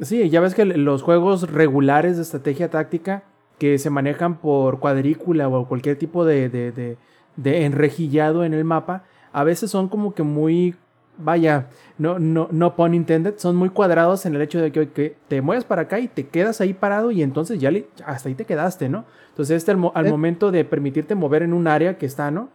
Sí, 0.00 0.28
ya 0.28 0.40
ves 0.40 0.54
que 0.54 0.64
los 0.64 1.02
juegos 1.02 1.50
regulares 1.50 2.16
de 2.16 2.22
estrategia 2.22 2.68
táctica 2.70 3.24
que 3.58 3.78
se 3.78 3.90
manejan 3.90 4.38
por 4.38 4.78
cuadrícula 4.80 5.48
o 5.48 5.66
cualquier 5.66 5.96
tipo 5.98 6.24
de, 6.24 6.48
de, 6.48 6.72
de- 6.72 6.96
de 7.36 7.64
enrejillado 7.64 8.44
en 8.44 8.54
el 8.54 8.64
mapa, 8.64 9.04
a 9.32 9.44
veces 9.44 9.70
son 9.70 9.88
como 9.88 10.14
que 10.14 10.22
muy, 10.22 10.74
vaya, 11.18 11.66
no, 11.98 12.18
no, 12.18 12.48
no 12.50 12.74
pun 12.76 12.94
intended, 12.94 13.34
son 13.36 13.56
muy 13.56 13.68
cuadrados 13.68 14.24
en 14.26 14.34
el 14.34 14.40
hecho 14.42 14.58
de 14.60 14.72
que, 14.72 14.88
que 14.90 15.16
te 15.28 15.42
mueves 15.42 15.64
para 15.64 15.82
acá 15.82 15.98
y 16.00 16.08
te 16.08 16.26
quedas 16.28 16.60
ahí 16.62 16.72
parado 16.72 17.10
y 17.10 17.22
entonces 17.22 17.58
ya 17.60 17.70
le- 17.70 17.88
hasta 18.06 18.28
ahí 18.30 18.34
te 18.34 18.44
quedaste, 18.46 18.88
¿no? 18.88 19.04
Entonces 19.30 19.56
este 19.58 19.72
al 19.72 20.06
Eh. 20.06 20.10
momento 20.10 20.50
de 20.50 20.64
permitirte 20.64 21.14
mover 21.14 21.42
en 21.42 21.52
un 21.52 21.66
área 21.68 21.98
que 21.98 22.06
está, 22.06 22.30
¿no? 22.30 22.48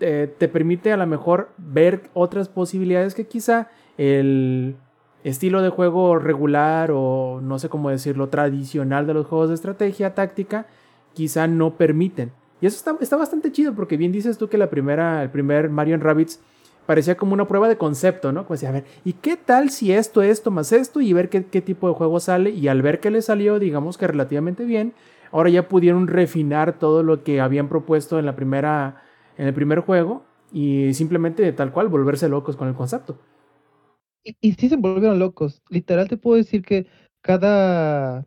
Eh, 0.00 0.30
te 0.38 0.48
permite 0.48 0.92
a 0.92 0.98
lo 0.98 1.06
mejor 1.06 1.48
ver 1.56 2.10
otras 2.12 2.50
posibilidades 2.50 3.14
que 3.14 3.26
quizá 3.26 3.68
el 3.96 4.76
estilo 5.24 5.62
de 5.62 5.70
juego 5.70 6.18
regular 6.18 6.90
o 6.92 7.40
no 7.42 7.58
sé 7.58 7.68
cómo 7.68 7.90
decirlo, 7.90 8.28
tradicional 8.28 9.06
de 9.06 9.14
los 9.14 9.26
juegos 9.26 9.48
de 9.48 9.54
estrategia 9.54 10.14
táctica, 10.14 10.66
quizá 11.14 11.46
no 11.46 11.74
permiten. 11.74 12.32
Y 12.60 12.66
eso 12.66 12.76
está, 12.76 12.96
está 13.00 13.16
bastante 13.16 13.52
chido 13.52 13.74
porque 13.74 13.96
bien 13.96 14.12
dices 14.12 14.38
tú 14.38 14.48
que 14.48 14.58
la 14.58 14.70
primera, 14.70 15.22
el 15.22 15.30
primer 15.30 15.68
Mario 15.68 15.98
Rabbids 15.98 16.40
parecía 16.86 17.16
como 17.16 17.34
una 17.34 17.48
prueba 17.48 17.68
de 17.68 17.76
concepto, 17.76 18.32
¿no? 18.32 18.46
Pues 18.46 18.62
a 18.64 18.70
ver, 18.70 18.84
¿y 19.04 19.14
qué 19.14 19.36
tal 19.36 19.70
si 19.70 19.92
esto, 19.92 20.22
esto 20.22 20.50
más 20.50 20.72
esto 20.72 21.00
y 21.00 21.12
ver 21.12 21.28
qué, 21.28 21.44
qué 21.44 21.60
tipo 21.60 21.88
de 21.88 21.94
juego 21.94 22.20
sale? 22.20 22.50
Y 22.50 22.68
al 22.68 22.80
ver 22.80 23.00
que 23.00 23.10
le 23.10 23.20
salió, 23.22 23.58
digamos 23.58 23.98
que 23.98 24.06
relativamente 24.06 24.64
bien, 24.64 24.94
ahora 25.32 25.50
ya 25.50 25.68
pudieron 25.68 26.06
refinar 26.06 26.78
todo 26.78 27.02
lo 27.02 27.24
que 27.24 27.40
habían 27.40 27.68
propuesto 27.68 28.18
en 28.18 28.26
la 28.26 28.36
primera, 28.36 29.02
en 29.36 29.46
el 29.48 29.54
primer 29.54 29.80
juego 29.80 30.22
y 30.52 30.94
simplemente 30.94 31.52
tal 31.52 31.72
cual 31.72 31.88
volverse 31.88 32.28
locos 32.28 32.56
con 32.56 32.68
el 32.68 32.74
concepto. 32.74 33.18
Y, 34.40 34.52
sí 34.54 34.68
se 34.68 34.76
volvieron 34.76 35.18
locos. 35.18 35.62
Literal 35.68 36.08
te 36.08 36.16
puedo 36.16 36.36
decir 36.36 36.62
que 36.62 36.86
cada, 37.22 38.26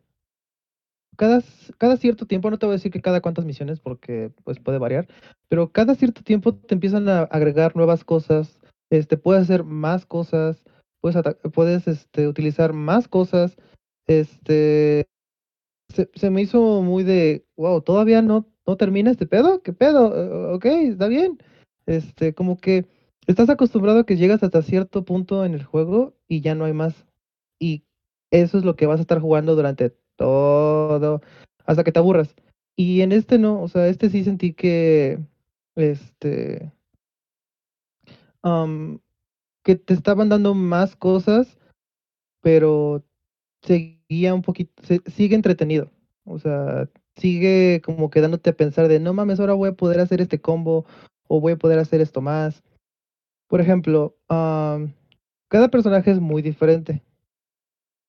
cada, 1.16 1.96
cierto 1.98 2.26
tiempo, 2.26 2.50
no 2.50 2.58
te 2.58 2.66
voy 2.66 2.74
a 2.74 2.76
decir 2.76 2.90
que 2.90 3.02
cada 3.02 3.20
cuántas 3.20 3.44
misiones, 3.44 3.80
porque 3.80 4.32
pues 4.44 4.58
puede 4.58 4.78
variar, 4.78 5.08
pero 5.48 5.70
cada 5.72 5.94
cierto 5.94 6.22
tiempo 6.22 6.54
te 6.54 6.74
empiezan 6.74 7.08
a 7.08 7.22
agregar 7.22 7.76
nuevas 7.76 8.04
cosas, 8.04 8.60
este, 8.90 9.16
puedes 9.18 9.42
hacer 9.44 9.64
más 9.64 10.06
cosas, 10.06 10.64
puedes, 11.00 11.22
puedes 11.52 11.86
este, 11.86 12.28
utilizar 12.28 12.72
más 12.72 13.08
cosas, 13.08 13.56
este, 14.06 15.06
se, 15.90 16.30
me 16.30 16.42
hizo 16.42 16.82
muy 16.82 17.04
de, 17.04 17.44
wow, 17.56 17.82
todavía 17.82 18.22
no, 18.22 18.46
no 18.66 18.76
termina 18.76 19.10
este 19.10 19.26
pedo, 19.26 19.62
¿qué 19.62 19.72
pedo? 19.72 20.54
Ok, 20.54 20.64
está 20.64 21.08
bien. 21.08 21.38
Este, 21.86 22.34
como 22.34 22.56
que 22.56 22.86
estás 23.30 23.48
acostumbrado 23.50 24.00
a 24.00 24.06
que 24.06 24.16
llegas 24.16 24.42
hasta 24.42 24.62
cierto 24.62 25.04
punto 25.04 25.44
en 25.44 25.54
el 25.54 25.64
juego 25.64 26.14
y 26.28 26.40
ya 26.40 26.54
no 26.54 26.64
hay 26.64 26.72
más. 26.72 27.06
Y 27.58 27.84
eso 28.30 28.58
es 28.58 28.64
lo 28.64 28.76
que 28.76 28.86
vas 28.86 28.98
a 28.98 29.02
estar 29.02 29.20
jugando 29.20 29.56
durante 29.56 29.90
todo, 30.16 31.22
hasta 31.66 31.84
que 31.84 31.92
te 31.92 31.98
aburras. 31.98 32.34
Y 32.76 33.02
en 33.02 33.12
este 33.12 33.38
no, 33.38 33.62
o 33.62 33.68
sea, 33.68 33.88
este 33.88 34.10
sí 34.10 34.24
sentí 34.24 34.54
que, 34.54 35.18
este, 35.76 36.72
am, 38.42 39.00
que 39.64 39.76
te 39.76 39.94
estaban 39.94 40.28
dando 40.28 40.54
más 40.54 40.96
cosas, 40.96 41.58
pero 42.42 43.04
seguía 43.62 44.34
un 44.34 44.42
poquito, 44.42 44.82
se- 44.84 45.02
sigue 45.10 45.36
entretenido. 45.36 45.90
O 46.24 46.38
sea, 46.38 46.88
sigue 47.16 47.82
como 47.84 48.10
quedándote 48.10 48.50
a 48.50 48.56
pensar 48.56 48.88
de, 48.88 49.00
no 49.00 49.14
mames, 49.14 49.40
ahora 49.40 49.54
voy 49.54 49.70
a 49.70 49.74
poder 49.74 50.00
hacer 50.00 50.20
este 50.20 50.40
combo 50.40 50.86
o 51.28 51.40
voy 51.40 51.54
a 51.54 51.58
poder 51.58 51.78
hacer 51.78 52.00
esto 52.00 52.20
más. 52.22 52.62
Por 53.50 53.60
ejemplo, 53.60 54.16
cada 54.28 55.68
personaje 55.72 56.12
es 56.12 56.20
muy 56.20 56.40
diferente. 56.40 57.02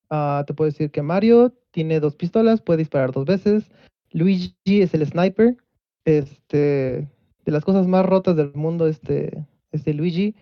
Ah, 0.07 0.43
te 0.45 0.53
puedo 0.53 0.69
decir 0.69 0.91
que 0.91 1.01
Mario 1.01 1.51
tiene 1.71 1.99
dos 1.99 2.15
pistolas, 2.15 2.61
puede 2.61 2.77
disparar 2.77 3.11
dos 3.11 3.25
veces. 3.25 3.71
Luigi 4.11 4.53
es 4.67 4.93
el 4.93 5.03
sniper. 5.03 5.57
Este, 6.05 7.09
de 7.43 7.51
las 7.51 7.65
cosas 7.65 7.87
más 7.87 8.05
rotas 8.05 8.35
del 8.35 8.53
mundo, 8.53 8.87
este, 8.87 9.43
este 9.71 9.95
Luigi. 9.95 10.35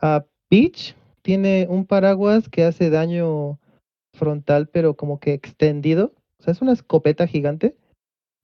Ah, 0.00 0.26
Peach 0.48 0.96
tiene 1.22 1.68
un 1.70 1.86
paraguas 1.86 2.48
que 2.48 2.64
hace 2.64 2.90
daño 2.90 3.60
frontal, 4.12 4.68
pero 4.68 4.96
como 4.96 5.20
que 5.20 5.34
extendido. 5.34 6.14
O 6.40 6.42
sea, 6.42 6.52
es 6.52 6.60
una 6.62 6.72
escopeta 6.72 7.28
gigante. 7.28 7.76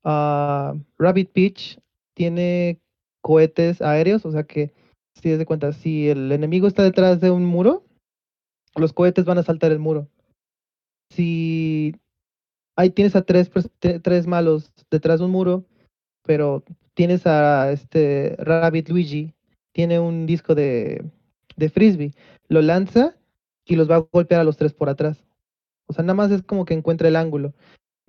Ah, 0.05 0.77
Rabbit 0.97 1.33
Peach 1.33 1.81
tiene 2.15 2.79
cohetes 3.21 3.83
aéreos, 3.83 4.25
o 4.25 4.31
sea 4.31 4.45
que 4.45 4.78
si 5.23 5.45
cuenta, 5.45 5.73
si 5.73 6.09
el 6.09 6.33
enemigo 6.33 6.67
está 6.67 6.83
detrás 6.83 7.21
de 7.21 7.31
un 7.31 7.45
muro, 7.45 7.85
los 8.77 8.93
cohetes 8.93 9.25
van 9.25 9.39
a 9.39 9.43
saltar 9.43 9.73
el 9.73 9.79
muro. 9.79 10.09
Si 11.11 11.95
ahí 12.77 12.91
tienes 12.91 13.17
a 13.17 13.23
tres, 13.23 13.51
tres 14.03 14.27
malos 14.27 14.73
detrás 14.91 15.19
de 15.19 15.25
un 15.25 15.33
muro, 15.33 15.65
pero 16.23 16.63
tienes 16.95 17.27
a 17.27 17.73
este 17.73 18.37
Rabbit 18.39 18.89
Luigi, 18.89 19.35
tiene 19.73 19.99
un 19.99 20.27
disco 20.27 20.55
de, 20.55 21.05
de 21.57 21.69
frisbee, 21.69 22.15
lo 22.49 22.63
lanza 22.63 23.17
y 23.65 23.77
los 23.77 23.91
va 23.91 23.97
a 23.97 24.07
golpear 24.13 24.41
a 24.41 24.45
los 24.45 24.57
tres 24.57 24.73
por 24.73 24.89
atrás. 24.89 25.25
O 25.87 25.93
sea, 25.93 26.05
nada 26.05 26.15
más 26.15 26.31
es 26.31 26.43
como 26.43 26.65
que 26.65 26.75
encuentra 26.75 27.09
el 27.09 27.17
ángulo. 27.17 27.55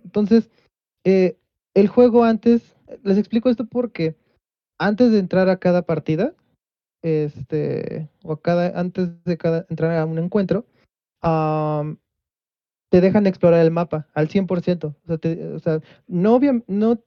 Entonces, 0.03 0.49
eh, 1.03 1.37
el 1.73 1.87
juego 1.87 2.23
antes, 2.23 2.75
les 3.03 3.17
explico 3.17 3.49
esto 3.49 3.65
porque 3.65 4.15
antes 4.77 5.11
de 5.11 5.19
entrar 5.19 5.49
a 5.49 5.57
cada 5.57 5.83
partida, 5.83 6.33
este, 7.01 8.09
o 8.23 8.33
a 8.33 8.41
cada, 8.41 8.79
antes 8.79 9.09
de 9.23 9.37
cada, 9.37 9.65
entrar 9.69 9.97
a 9.97 10.05
un 10.05 10.19
encuentro, 10.19 10.65
te 12.89 13.01
dejan 13.01 13.27
explorar 13.27 13.61
el 13.61 13.71
mapa 13.71 14.07
al 14.13 14.29
100%. 14.29 14.95
O 15.07 15.17
sea, 15.17 15.55
o 15.55 15.59
sea, 15.59 15.81
no, 16.07 16.39
no, 16.67 17.03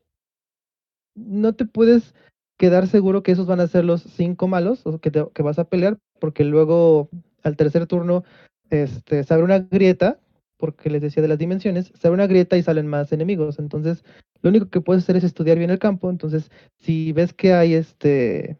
no 1.14 1.54
te 1.54 1.64
puedes 1.66 2.14
quedar 2.56 2.86
seguro 2.86 3.22
que 3.22 3.32
esos 3.32 3.46
van 3.46 3.60
a 3.60 3.66
ser 3.66 3.84
los 3.84 4.02
cinco 4.02 4.46
malos 4.48 4.86
o 4.86 4.98
que, 5.00 5.10
te- 5.10 5.28
que 5.34 5.42
vas 5.42 5.58
a 5.58 5.64
pelear, 5.64 5.98
porque 6.20 6.44
luego 6.44 7.08
al 7.42 7.56
tercer 7.56 7.86
turno 7.86 8.24
este, 8.70 9.24
se 9.24 9.34
abre 9.34 9.44
una 9.44 9.58
grieta, 9.58 10.20
porque 10.56 10.90
les 10.90 11.02
decía 11.02 11.22
de 11.22 11.28
las 11.28 11.38
dimensiones, 11.38 11.92
se 11.94 12.06
abre 12.06 12.14
una 12.14 12.28
grieta 12.28 12.56
y 12.56 12.62
salen 12.62 12.86
más 12.86 13.12
enemigos. 13.12 13.58
Entonces, 13.58 14.04
lo 14.42 14.50
único 14.50 14.70
que 14.70 14.80
puedes 14.80 15.02
hacer 15.02 15.16
es 15.16 15.24
estudiar 15.24 15.58
bien 15.58 15.70
el 15.70 15.80
campo. 15.80 16.08
Entonces, 16.08 16.50
si 16.78 17.12
ves 17.12 17.32
que 17.32 17.52
hay 17.52 17.74
este 17.74 18.58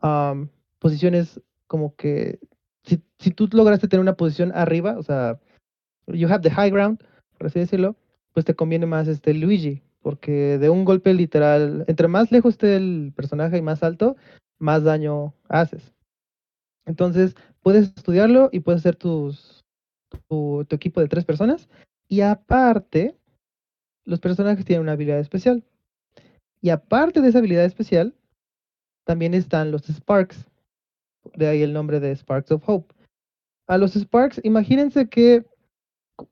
am, 0.00 0.48
posiciones 0.86 1.40
como 1.66 1.96
que 1.96 2.38
si, 2.84 3.02
si 3.18 3.32
tú 3.32 3.48
lograste 3.50 3.88
tener 3.88 4.00
una 4.00 4.14
posición 4.14 4.52
arriba, 4.54 4.96
o 4.96 5.02
sea, 5.02 5.40
you 6.06 6.28
have 6.28 6.42
the 6.42 6.50
high 6.50 6.70
ground, 6.70 7.02
por 7.36 7.48
así 7.48 7.58
decirlo, 7.58 7.96
pues 8.32 8.46
te 8.46 8.54
conviene 8.54 8.86
más 8.86 9.08
este 9.08 9.34
Luigi, 9.34 9.82
porque 10.00 10.58
de 10.58 10.70
un 10.70 10.84
golpe 10.84 11.12
literal, 11.12 11.84
entre 11.88 12.06
más 12.06 12.30
lejos 12.30 12.54
esté 12.54 12.76
el 12.76 13.12
personaje 13.16 13.58
y 13.58 13.62
más 13.62 13.82
alto, 13.82 14.16
más 14.60 14.84
daño 14.84 15.34
haces. 15.48 15.92
Entonces, 16.84 17.34
puedes 17.62 17.88
estudiarlo 17.96 18.48
y 18.52 18.60
puedes 18.60 18.82
hacer 18.82 18.94
tus, 18.94 19.64
tu, 20.28 20.64
tu 20.68 20.76
equipo 20.76 21.00
de 21.00 21.08
tres 21.08 21.24
personas. 21.24 21.68
Y 22.06 22.20
aparte, 22.20 23.16
los 24.04 24.20
personajes 24.20 24.64
tienen 24.64 24.82
una 24.82 24.92
habilidad 24.92 25.18
especial. 25.18 25.64
Y 26.60 26.70
aparte 26.70 27.20
de 27.20 27.28
esa 27.28 27.38
habilidad 27.38 27.64
especial, 27.64 28.14
también 29.04 29.34
están 29.34 29.72
los 29.72 29.82
Sparks. 29.88 30.46
De 31.34 31.46
ahí 31.46 31.62
el 31.62 31.72
nombre 31.72 32.00
de 32.00 32.14
Sparks 32.14 32.52
of 32.52 32.68
Hope. 32.68 32.94
A 33.66 33.78
los 33.78 33.94
Sparks, 33.94 34.40
imagínense 34.44 35.08
que, 35.08 35.44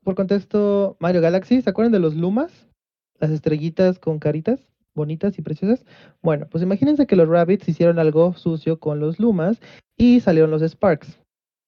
por 0.03 0.15
contexto, 0.15 0.97
Mario 1.01 1.21
Galaxy, 1.21 1.61
¿se 1.63 1.71
acuerdan 1.71 1.93
de 1.93 2.01
los 2.01 2.15
Lumas? 2.15 2.69
Las 3.19 3.31
estrellitas 3.31 3.99
con 3.99 4.19
caritas 4.19 4.69
bonitas 4.95 5.39
y 5.39 5.43
preciosas. 5.43 5.85
Bueno, 6.23 6.47
pues 6.49 6.63
imagínense 6.63 7.07
que 7.07 7.17
los 7.17 7.29
Rabbits 7.29 7.69
hicieron 7.69 7.99
algo 7.99 8.33
sucio 8.35 8.79
con 8.79 9.01
los 9.01 9.19
Lumas 9.19 9.61
y 9.97 10.21
salieron 10.21 10.51
los 10.51 10.63
Sparks. 10.63 11.21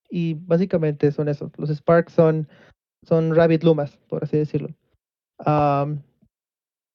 Y 0.08 0.34
básicamente 0.34 1.10
son 1.12 1.28
esos. 1.28 1.50
Los 1.58 1.70
Sparks 1.70 2.12
son, 2.12 2.48
son 3.02 3.34
Rabbit 3.34 3.64
Lumas, 3.64 3.98
por 4.08 4.24
así 4.24 4.36
decirlo. 4.36 4.68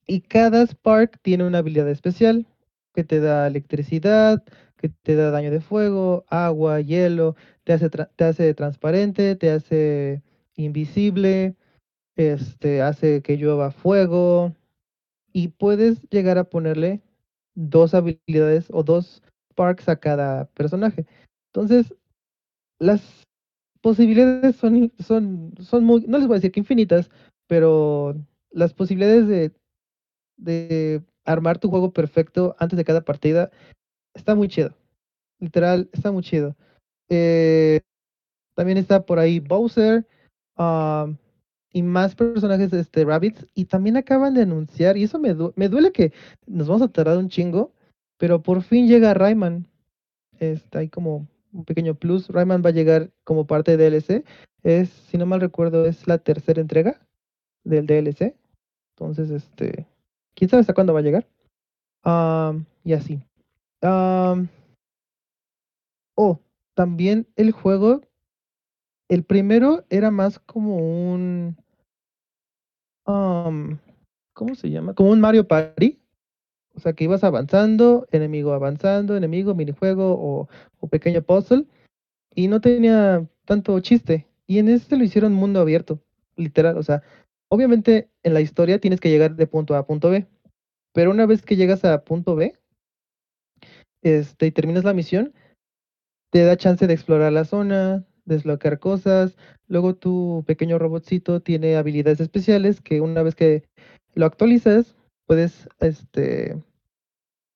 Y 0.08 0.22
cada 0.22 0.66
Spark 0.66 1.20
tiene 1.22 1.46
una 1.46 1.60
habilidad 1.60 1.90
especial 1.90 2.48
que 2.94 3.04
te 3.04 3.20
da 3.20 3.48
electricidad, 3.48 4.44
que 4.82 4.90
te 4.90 5.16
da 5.16 5.32
daño 5.32 5.52
de 5.52 5.62
fuego, 5.62 6.26
agua, 6.28 6.82
hielo, 6.82 7.36
te 7.64 7.74
hace, 7.74 7.90
te 7.90 8.24
hace 8.24 8.54
transparente, 8.54 9.36
te 9.36 9.52
hace 9.52 10.24
invisible, 10.56 11.56
este, 12.16 12.82
hace 12.82 13.22
que 13.22 13.38
llueva 13.38 13.72
fuego. 13.72 14.56
Y 15.34 15.50
puedes 15.50 16.02
llegar 16.10 16.38
a 16.38 16.46
ponerle 16.46 17.02
dos 17.56 17.94
habilidades 17.94 18.68
o 18.72 18.84
dos 18.84 19.24
Sparks 19.52 19.88
a 19.90 19.98
cada 19.98 20.46
personaje. 20.46 21.06
Entonces, 21.54 21.94
las 22.80 23.02
posibilidades 23.82 24.56
son, 24.56 24.92
son, 25.00 25.54
son 25.60 25.84
muy, 25.84 26.06
no 26.08 26.18
les 26.18 26.28
voy 26.28 26.36
a 26.36 26.40
decir 26.40 26.52
que 26.52 26.60
infinitas, 26.62 27.10
pero 27.48 28.16
las 28.52 28.74
posibilidades 28.74 29.28
de, 29.28 29.52
de 30.38 31.04
armar 31.26 31.60
tu 31.60 31.70
juego 31.70 31.92
perfecto 31.92 32.56
antes 32.60 32.78
de 32.78 32.86
cada 32.86 33.02
partida 33.02 33.52
está 34.14 34.36
muy 34.36 34.48
chido. 34.48 34.76
Literal, 35.40 35.90
está 35.92 36.12
muy 36.12 36.24
chido. 36.24 36.56
Eh, 37.10 37.82
también 38.56 38.78
está 38.78 39.06
por 39.06 39.20
ahí 39.20 39.40
Bowser 39.40 40.06
y 41.74 41.82
más 41.84 42.16
personajes 42.16 42.72
de 42.72 42.82
este 42.82 43.04
Rabbits. 43.06 43.46
Y 43.54 43.66
también 43.66 43.98
acaban 43.98 44.34
de 44.34 44.44
anunciar, 44.44 44.98
y 44.98 45.04
eso 45.04 45.20
me, 45.20 45.36
me 45.56 45.70
duele 45.70 45.92
que 45.92 46.14
nos 46.46 46.68
vamos 46.68 46.84
a 46.84 46.88
tardar 46.88 47.18
un 47.18 47.30
chingo, 47.30 47.74
pero 48.18 48.42
por 48.42 48.62
fin 48.62 48.88
llega 48.88 49.14
Rayman. 49.14 49.68
Está 50.40 50.80
ahí 50.80 50.90
como 50.90 51.28
un 51.54 51.66
pequeño 51.66 51.96
plus. 51.96 52.28
Rayman 52.30 52.62
va 52.64 52.70
a 52.70 52.74
llegar 52.74 53.12
como 53.24 53.46
parte 53.46 53.78
de 53.78 53.90
DLC. 53.90 54.26
Es, 54.64 54.90
si 54.90 55.18
no 55.18 55.26
mal 55.26 55.42
recuerdo, 55.42 55.86
es 55.86 56.08
la 56.08 56.18
tercera 56.20 56.62
entrega 56.62 57.00
del 57.64 57.88
DLC. 57.88 58.36
Entonces, 58.96 59.32
este, 59.32 59.88
quién 60.36 60.50
sabe 60.50 60.62
hasta 60.62 60.74
cuándo 60.74 60.94
va 60.94 61.00
a 61.00 61.04
llegar. 61.04 61.28
Y 62.84 62.94
así. 62.94 63.22
Am, 63.82 64.50
oh, 66.16 66.40
también 66.76 67.28
el 67.36 67.52
juego, 67.52 68.02
el 69.10 69.24
primero 69.24 69.86
era 69.90 70.12
más 70.12 70.40
como 70.40 70.78
un, 70.78 71.58
am, 73.06 73.80
¿cómo 74.34 74.56
se 74.56 74.70
llama? 74.70 74.94
Como 74.94 75.12
un 75.12 75.20
Mario 75.20 75.48
Party. 75.48 75.98
O 76.74 76.80
sea, 76.80 76.94
que 76.94 77.04
ibas 77.04 77.24
avanzando, 77.24 78.08
enemigo 78.12 78.54
avanzando, 78.54 79.18
enemigo, 79.18 79.54
minijuego 79.54 80.14
o, 80.14 80.48
o 80.80 80.88
pequeño 80.88 81.22
puzzle. 81.22 81.68
Y 82.34 82.48
no 82.48 82.62
tenía 82.62 83.28
tanto 83.46 83.78
chiste. 83.82 84.28
Y 84.48 84.60
en 84.60 84.70
este 84.70 84.96
lo 84.96 85.04
hicieron 85.04 85.34
mundo 85.34 85.60
abierto, 85.60 86.00
literal. 86.38 86.78
O 86.78 86.84
sea, 86.84 87.04
obviamente 87.50 88.10
en 88.24 88.34
la 88.34 88.42
historia 88.42 88.80
tienes 88.80 89.02
que 89.02 89.10
llegar 89.10 89.36
de 89.36 89.48
punto 89.48 89.76
A 89.76 89.80
a 89.80 89.86
punto 89.86 90.10
B. 90.10 90.28
Pero 90.94 91.12
una 91.12 91.26
vez 91.26 91.42
que 91.42 91.58
llegas 91.58 91.84
a 91.84 92.04
punto 92.04 92.36
B, 92.36 92.58
este, 94.02 94.48
y 94.48 94.52
terminas 94.52 94.84
la 94.84 94.94
misión, 94.94 95.34
te 96.32 96.44
da 96.44 96.58
chance 96.58 96.88
de 96.88 96.94
explorar 96.94 97.34
la 97.34 97.46
zona, 97.46 98.06
desbloquear 98.26 98.80
cosas. 98.80 99.36
Luego 99.68 99.96
tu 99.96 100.44
pequeño 100.48 100.80
robotcito 100.80 101.42
tiene 101.42 101.76
habilidades 101.76 102.20
especiales 102.20 102.82
que 102.82 103.02
una 103.02 103.24
vez 103.24 103.36
que 103.36 103.64
lo 104.14 104.26
actualizas, 104.26 104.96
puedes, 105.26 105.70
este, 105.80 106.62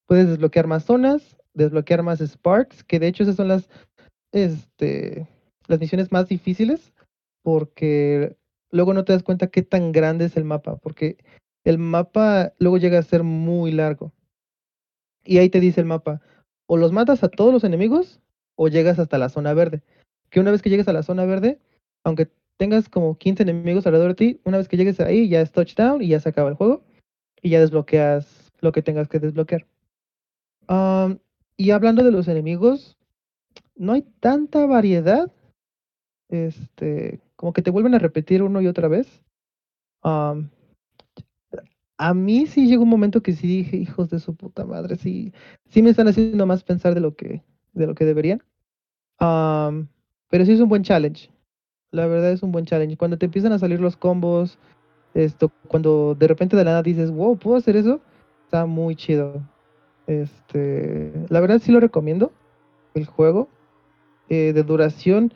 puedes 0.07 0.27
desbloquear 0.27 0.67
más 0.67 0.85
zonas, 0.85 1.37
desbloquear 1.53 2.03
más 2.03 2.19
Sparks, 2.19 2.83
que 2.83 2.99
de 2.99 3.07
hecho 3.07 3.23
esas 3.23 3.35
son 3.35 3.47
las, 3.47 3.69
este, 4.31 5.27
las 5.67 5.79
misiones 5.79 6.11
más 6.11 6.27
difíciles, 6.27 6.93
porque 7.43 8.35
luego 8.71 8.93
no 8.93 9.05
te 9.05 9.13
das 9.13 9.23
cuenta 9.23 9.47
qué 9.47 9.61
tan 9.61 9.91
grande 9.91 10.25
es 10.25 10.37
el 10.37 10.43
mapa, 10.43 10.77
porque 10.77 11.17
el 11.63 11.77
mapa 11.77 12.53
luego 12.59 12.77
llega 12.77 12.99
a 12.99 13.03
ser 13.03 13.23
muy 13.23 13.71
largo. 13.71 14.11
Y 15.23 15.39
ahí 15.39 15.49
te 15.49 15.59
dice 15.59 15.81
el 15.81 15.87
mapa, 15.87 16.21
o 16.67 16.77
los 16.77 16.91
matas 16.91 17.23
a 17.23 17.29
todos 17.29 17.53
los 17.53 17.63
enemigos 17.63 18.19
o 18.55 18.67
llegas 18.67 18.99
hasta 18.99 19.17
la 19.17 19.29
zona 19.29 19.53
verde. 19.53 19.81
Que 20.29 20.39
una 20.39 20.51
vez 20.51 20.61
que 20.61 20.69
llegues 20.69 20.87
a 20.87 20.93
la 20.93 21.03
zona 21.03 21.25
verde, 21.25 21.59
aunque 22.03 22.29
tengas 22.57 22.89
como 22.89 23.17
15 23.17 23.43
enemigos 23.43 23.85
alrededor 23.85 24.09
de 24.09 24.15
ti, 24.15 24.41
una 24.45 24.57
vez 24.57 24.67
que 24.67 24.77
llegues 24.77 24.99
ahí 24.99 25.27
ya 25.29 25.41
es 25.41 25.51
touchdown 25.51 26.01
y 26.01 26.07
ya 26.07 26.19
se 26.19 26.29
acaba 26.29 26.49
el 26.49 26.55
juego 26.55 26.83
y 27.41 27.49
ya 27.49 27.59
desbloqueas 27.59 28.51
lo 28.61 28.71
que 28.71 28.81
tengas 28.81 29.07
que 29.07 29.19
desbloquear. 29.19 29.65
Am, 30.67 31.19
y 31.57 31.71
hablando 31.71 32.03
de 32.03 32.11
los 32.11 32.27
enemigos, 32.27 32.97
no 33.75 33.93
hay 33.93 34.01
tanta 34.19 34.65
variedad. 34.65 35.31
Este, 36.29 37.21
como 37.35 37.53
que 37.53 37.61
te 37.61 37.71
vuelven 37.71 37.93
a 37.93 37.99
repetir 37.99 38.41
uno 38.41 38.61
y 38.61 38.67
otra 38.67 38.87
vez. 38.87 39.21
A 41.97 42.13
mí 42.13 42.45
sí 42.45 42.67
llegó 42.67 42.83
un 42.83 42.89
momento 42.89 43.21
que 43.21 43.33
sí 43.33 43.47
dije, 43.47 43.77
hijos 43.77 44.09
de 44.09 44.19
su 44.19 44.35
puta 44.35 44.65
madre, 44.65 44.95
sí, 44.97 45.33
sí 45.69 45.81
me 45.81 45.91
están 45.91 46.07
haciendo 46.07 46.45
más 46.45 46.63
pensar 46.63 46.93
de 46.93 47.01
lo 47.01 47.15
que, 47.15 47.43
de 47.73 47.87
lo 47.87 47.95
que 47.95 48.05
deberían. 48.05 48.43
Pero 49.17 50.45
sí 50.45 50.51
es 50.51 50.59
un 50.59 50.69
buen 50.69 50.83
challenge. 50.83 51.29
La 51.91 52.07
verdad 52.07 52.31
es 52.31 52.43
un 52.43 52.51
buen 52.51 52.65
challenge. 52.65 52.97
Cuando 52.97 53.17
te 53.17 53.25
empiezan 53.25 53.53
a 53.53 53.59
salir 53.59 53.79
los 53.79 53.95
combos, 53.95 54.57
esto, 55.13 55.51
cuando 55.67 56.15
de 56.15 56.27
repente 56.27 56.57
de 56.57 56.65
la 56.65 56.71
nada 56.71 56.83
dices, 56.83 57.11
wow, 57.11 57.37
¿puedo 57.37 57.55
hacer 57.55 57.77
eso? 57.77 58.01
Está 58.43 58.65
muy 58.65 58.95
chido. 58.95 59.41
Este, 60.07 61.13
la 61.29 61.39
verdad 61.39 61.61
sí 61.61 61.71
lo 61.71 61.79
recomiendo. 61.79 62.33
El 62.93 63.05
juego 63.05 63.47
eh, 64.27 64.51
de 64.53 64.63
duración 64.63 65.33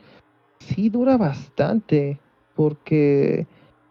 sí 0.58 0.90
dura 0.90 1.16
bastante. 1.16 2.20
Porque 2.54 3.46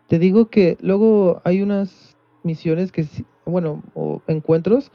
te 0.08 0.20
digo 0.20 0.50
que 0.50 0.78
luego 0.82 1.42
hay 1.44 1.64
unas 1.64 2.16
misiones 2.44 2.92
que 2.92 3.06
bueno, 3.46 3.84
o 3.94 4.22
encuentros 4.28 4.92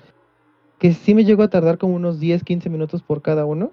que 0.79 0.93
sí 0.93 1.15
me 1.15 1.25
llego 1.25 1.43
a 1.43 1.49
tardar 1.49 1.79
como 1.79 1.95
unos 1.95 2.21
10, 2.21 2.45
15 2.45 2.69
minutos 2.69 3.03
por 3.03 3.23
cada 3.23 3.45
uno. 3.47 3.73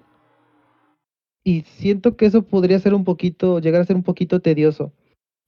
Y 1.44 1.62
siento 1.62 2.16
que 2.16 2.26
eso 2.26 2.42
podría 2.42 2.78
ser 2.78 2.94
un 2.94 3.04
poquito, 3.04 3.58
llegar 3.58 3.82
a 3.82 3.84
ser 3.84 3.96
un 3.96 4.02
poquito 4.02 4.40
tedioso 4.40 4.92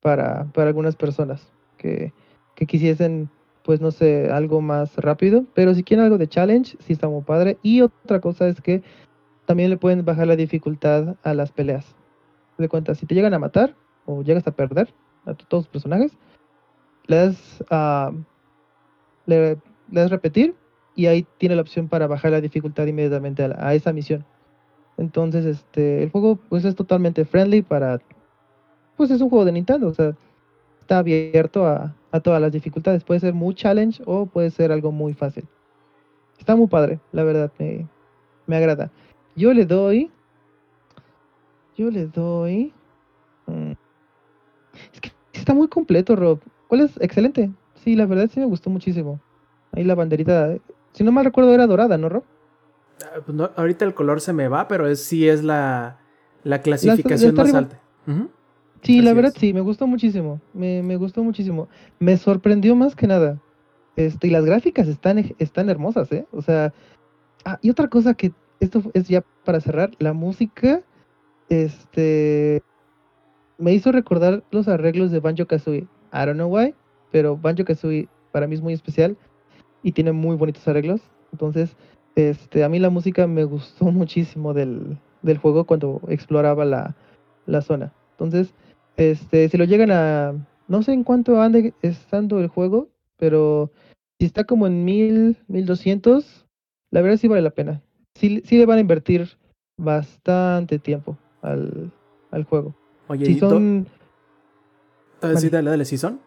para, 0.00 0.50
para 0.52 0.68
algunas 0.68 0.96
personas 0.96 1.52
que, 1.78 2.12
que 2.54 2.66
quisiesen, 2.66 3.30
pues 3.62 3.80
no 3.80 3.92
sé, 3.92 4.28
algo 4.30 4.60
más 4.60 4.96
rápido. 4.96 5.46
Pero 5.54 5.74
si 5.74 5.84
quieren 5.84 6.04
algo 6.04 6.18
de 6.18 6.28
challenge, 6.28 6.76
sí 6.80 6.92
está 6.92 7.08
muy 7.08 7.22
padre. 7.22 7.58
Y 7.62 7.80
otra 7.80 8.20
cosa 8.20 8.48
es 8.48 8.60
que 8.60 8.82
también 9.46 9.70
le 9.70 9.76
pueden 9.76 10.04
bajar 10.04 10.26
la 10.26 10.36
dificultad 10.36 11.16
a 11.22 11.34
las 11.34 11.52
peleas. 11.52 11.94
De 12.58 12.68
cuenta, 12.68 12.94
si 12.94 13.06
te 13.06 13.14
llegan 13.14 13.34
a 13.34 13.38
matar 13.38 13.74
o 14.04 14.22
llegas 14.22 14.46
a 14.46 14.52
perder 14.52 14.92
a 15.24 15.34
todos 15.34 15.64
los 15.64 15.68
personajes, 15.68 16.12
das 17.08 17.62
a 17.70 18.12
le, 19.26 19.56
le 19.90 20.00
das 20.00 20.10
repetir 20.10 20.54
y 20.94 21.06
ahí 21.06 21.26
tiene 21.38 21.56
la 21.56 21.62
opción 21.62 21.88
para 21.88 22.06
bajar 22.06 22.30
la 22.30 22.40
dificultad 22.40 22.86
inmediatamente 22.86 23.44
a, 23.44 23.56
a 23.58 23.74
esa 23.74 23.92
misión. 23.92 24.24
Entonces, 24.96 25.44
este, 25.44 26.02
el 26.02 26.10
juego 26.10 26.36
pues 26.36 26.64
es 26.64 26.74
totalmente 26.74 27.24
friendly 27.24 27.62
para, 27.62 28.00
pues 28.96 29.10
es 29.10 29.20
un 29.20 29.28
juego 29.28 29.44
de 29.44 29.52
Nintendo, 29.52 29.88
o 29.88 29.94
sea, 29.94 30.16
está 30.80 30.98
abierto 30.98 31.66
a, 31.66 31.94
a 32.12 32.20
todas 32.20 32.40
las 32.40 32.52
dificultades. 32.52 33.02
Puede 33.02 33.20
ser 33.20 33.34
muy 33.34 33.54
challenge 33.54 34.02
o 34.06 34.26
puede 34.26 34.50
ser 34.50 34.70
algo 34.70 34.92
muy 34.92 35.14
fácil. 35.14 35.46
Está 36.38 36.54
muy 36.56 36.68
padre, 36.68 37.00
la 37.12 37.24
verdad, 37.24 37.50
me, 37.58 37.88
me 38.46 38.56
agrada. 38.56 38.90
Yo 39.34 39.52
le 39.52 39.66
doy, 39.66 40.10
yo 41.76 41.90
le 41.90 42.06
doy, 42.06 42.72
mm, 43.46 43.72
es 44.92 45.00
que 45.00 45.10
está 45.32 45.54
muy 45.54 45.68
completo, 45.68 46.14
Rob. 46.14 46.38
¿Cuál 46.74 46.86
es? 46.86 46.96
Excelente. 47.00 47.52
Sí, 47.84 47.94
la 47.94 48.04
verdad 48.04 48.28
sí 48.34 48.40
me 48.40 48.46
gustó 48.46 48.68
muchísimo. 48.68 49.20
Ahí 49.70 49.84
la 49.84 49.94
banderita, 49.94 50.56
si 50.92 51.04
no 51.04 51.12
mal 51.12 51.24
recuerdo, 51.24 51.54
era 51.54 51.68
dorada, 51.68 51.96
¿no, 51.96 52.08
Rob? 52.08 52.24
Ah, 53.00 53.20
pues 53.24 53.36
no, 53.36 53.48
ahorita 53.54 53.84
el 53.84 53.94
color 53.94 54.20
se 54.20 54.32
me 54.32 54.48
va, 54.48 54.66
pero 54.66 54.88
es, 54.88 54.98
sí 55.00 55.28
es 55.28 55.44
la, 55.44 56.00
la 56.42 56.62
clasificación 56.62 57.30
está 57.30 57.42
más 57.42 57.54
arriba. 57.54 57.58
alta. 57.58 57.80
Sí, 58.82 59.02
la 59.02 59.14
verdad 59.14 59.30
es. 59.32 59.40
sí, 59.40 59.52
me 59.52 59.60
gustó 59.60 59.86
muchísimo. 59.86 60.40
Me, 60.52 60.82
me 60.82 60.96
gustó 60.96 61.22
muchísimo. 61.22 61.68
Me 62.00 62.16
sorprendió 62.16 62.74
más 62.74 62.96
que 62.96 63.06
nada. 63.06 63.40
Este, 63.94 64.26
y 64.26 64.30
las 64.30 64.44
gráficas 64.44 64.88
están, 64.88 65.32
están 65.38 65.68
hermosas, 65.68 66.10
¿eh? 66.10 66.26
O 66.32 66.42
sea, 66.42 66.74
ah, 67.44 67.60
y 67.62 67.70
otra 67.70 67.86
cosa 67.86 68.14
que 68.14 68.32
esto 68.58 68.82
es 68.94 69.06
ya 69.06 69.22
para 69.44 69.60
cerrar, 69.60 69.92
la 70.00 70.12
música, 70.12 70.82
este, 71.48 72.64
me 73.58 73.72
hizo 73.72 73.92
recordar 73.92 74.42
los 74.50 74.66
arreglos 74.66 75.12
de 75.12 75.20
Banjo 75.20 75.46
Kazooie. 75.46 75.86
I 76.14 76.24
don't 76.24 76.36
know 76.36 76.48
why, 76.48 76.74
pero 77.10 77.36
Banjo 77.36 77.64
Kazooie 77.64 78.08
para 78.32 78.46
mí 78.46 78.54
es 78.54 78.62
muy 78.62 78.72
especial 78.72 79.16
y 79.82 79.92
tiene 79.92 80.12
muy 80.12 80.36
bonitos 80.36 80.66
arreglos. 80.68 81.00
Entonces, 81.32 81.76
este, 82.14 82.62
a 82.62 82.68
mí 82.68 82.78
la 82.78 82.90
música 82.90 83.26
me 83.26 83.44
gustó 83.44 83.84
muchísimo 83.92 84.54
del, 84.54 84.96
del 85.22 85.38
juego 85.38 85.64
cuando 85.64 86.00
exploraba 86.08 86.64
la, 86.64 86.94
la 87.46 87.60
zona. 87.60 87.92
Entonces, 88.12 88.54
este, 88.96 89.48
si 89.48 89.58
lo 89.58 89.64
llegan 89.64 89.90
a, 89.90 90.34
no 90.68 90.82
sé 90.82 90.92
en 90.92 91.04
cuánto 91.04 91.40
ande 91.40 91.74
estando 91.82 92.40
el 92.40 92.48
juego, 92.48 92.88
pero 93.16 93.70
si 94.18 94.26
está 94.26 94.44
como 94.44 94.66
en 94.66 94.84
mil, 94.84 95.36
mil 95.48 95.66
doscientos, 95.66 96.46
la 96.90 97.02
verdad 97.02 97.16
sí 97.18 97.26
vale 97.26 97.42
la 97.42 97.50
pena. 97.50 97.82
Sí, 98.14 98.40
sí 98.44 98.56
le 98.58 98.66
van 98.66 98.78
a 98.78 98.82
invertir 98.82 99.28
bastante 99.76 100.78
tiempo 100.78 101.18
al, 101.42 101.90
al 102.30 102.44
juego. 102.44 102.74
Oye, 103.08 103.26
Si 103.26 103.32
¿y 103.32 103.40
ah, 105.24 105.36
sí, 105.36 105.48
dale, 105.48 105.84
¿sí 105.84 105.98
son? 105.98 106.20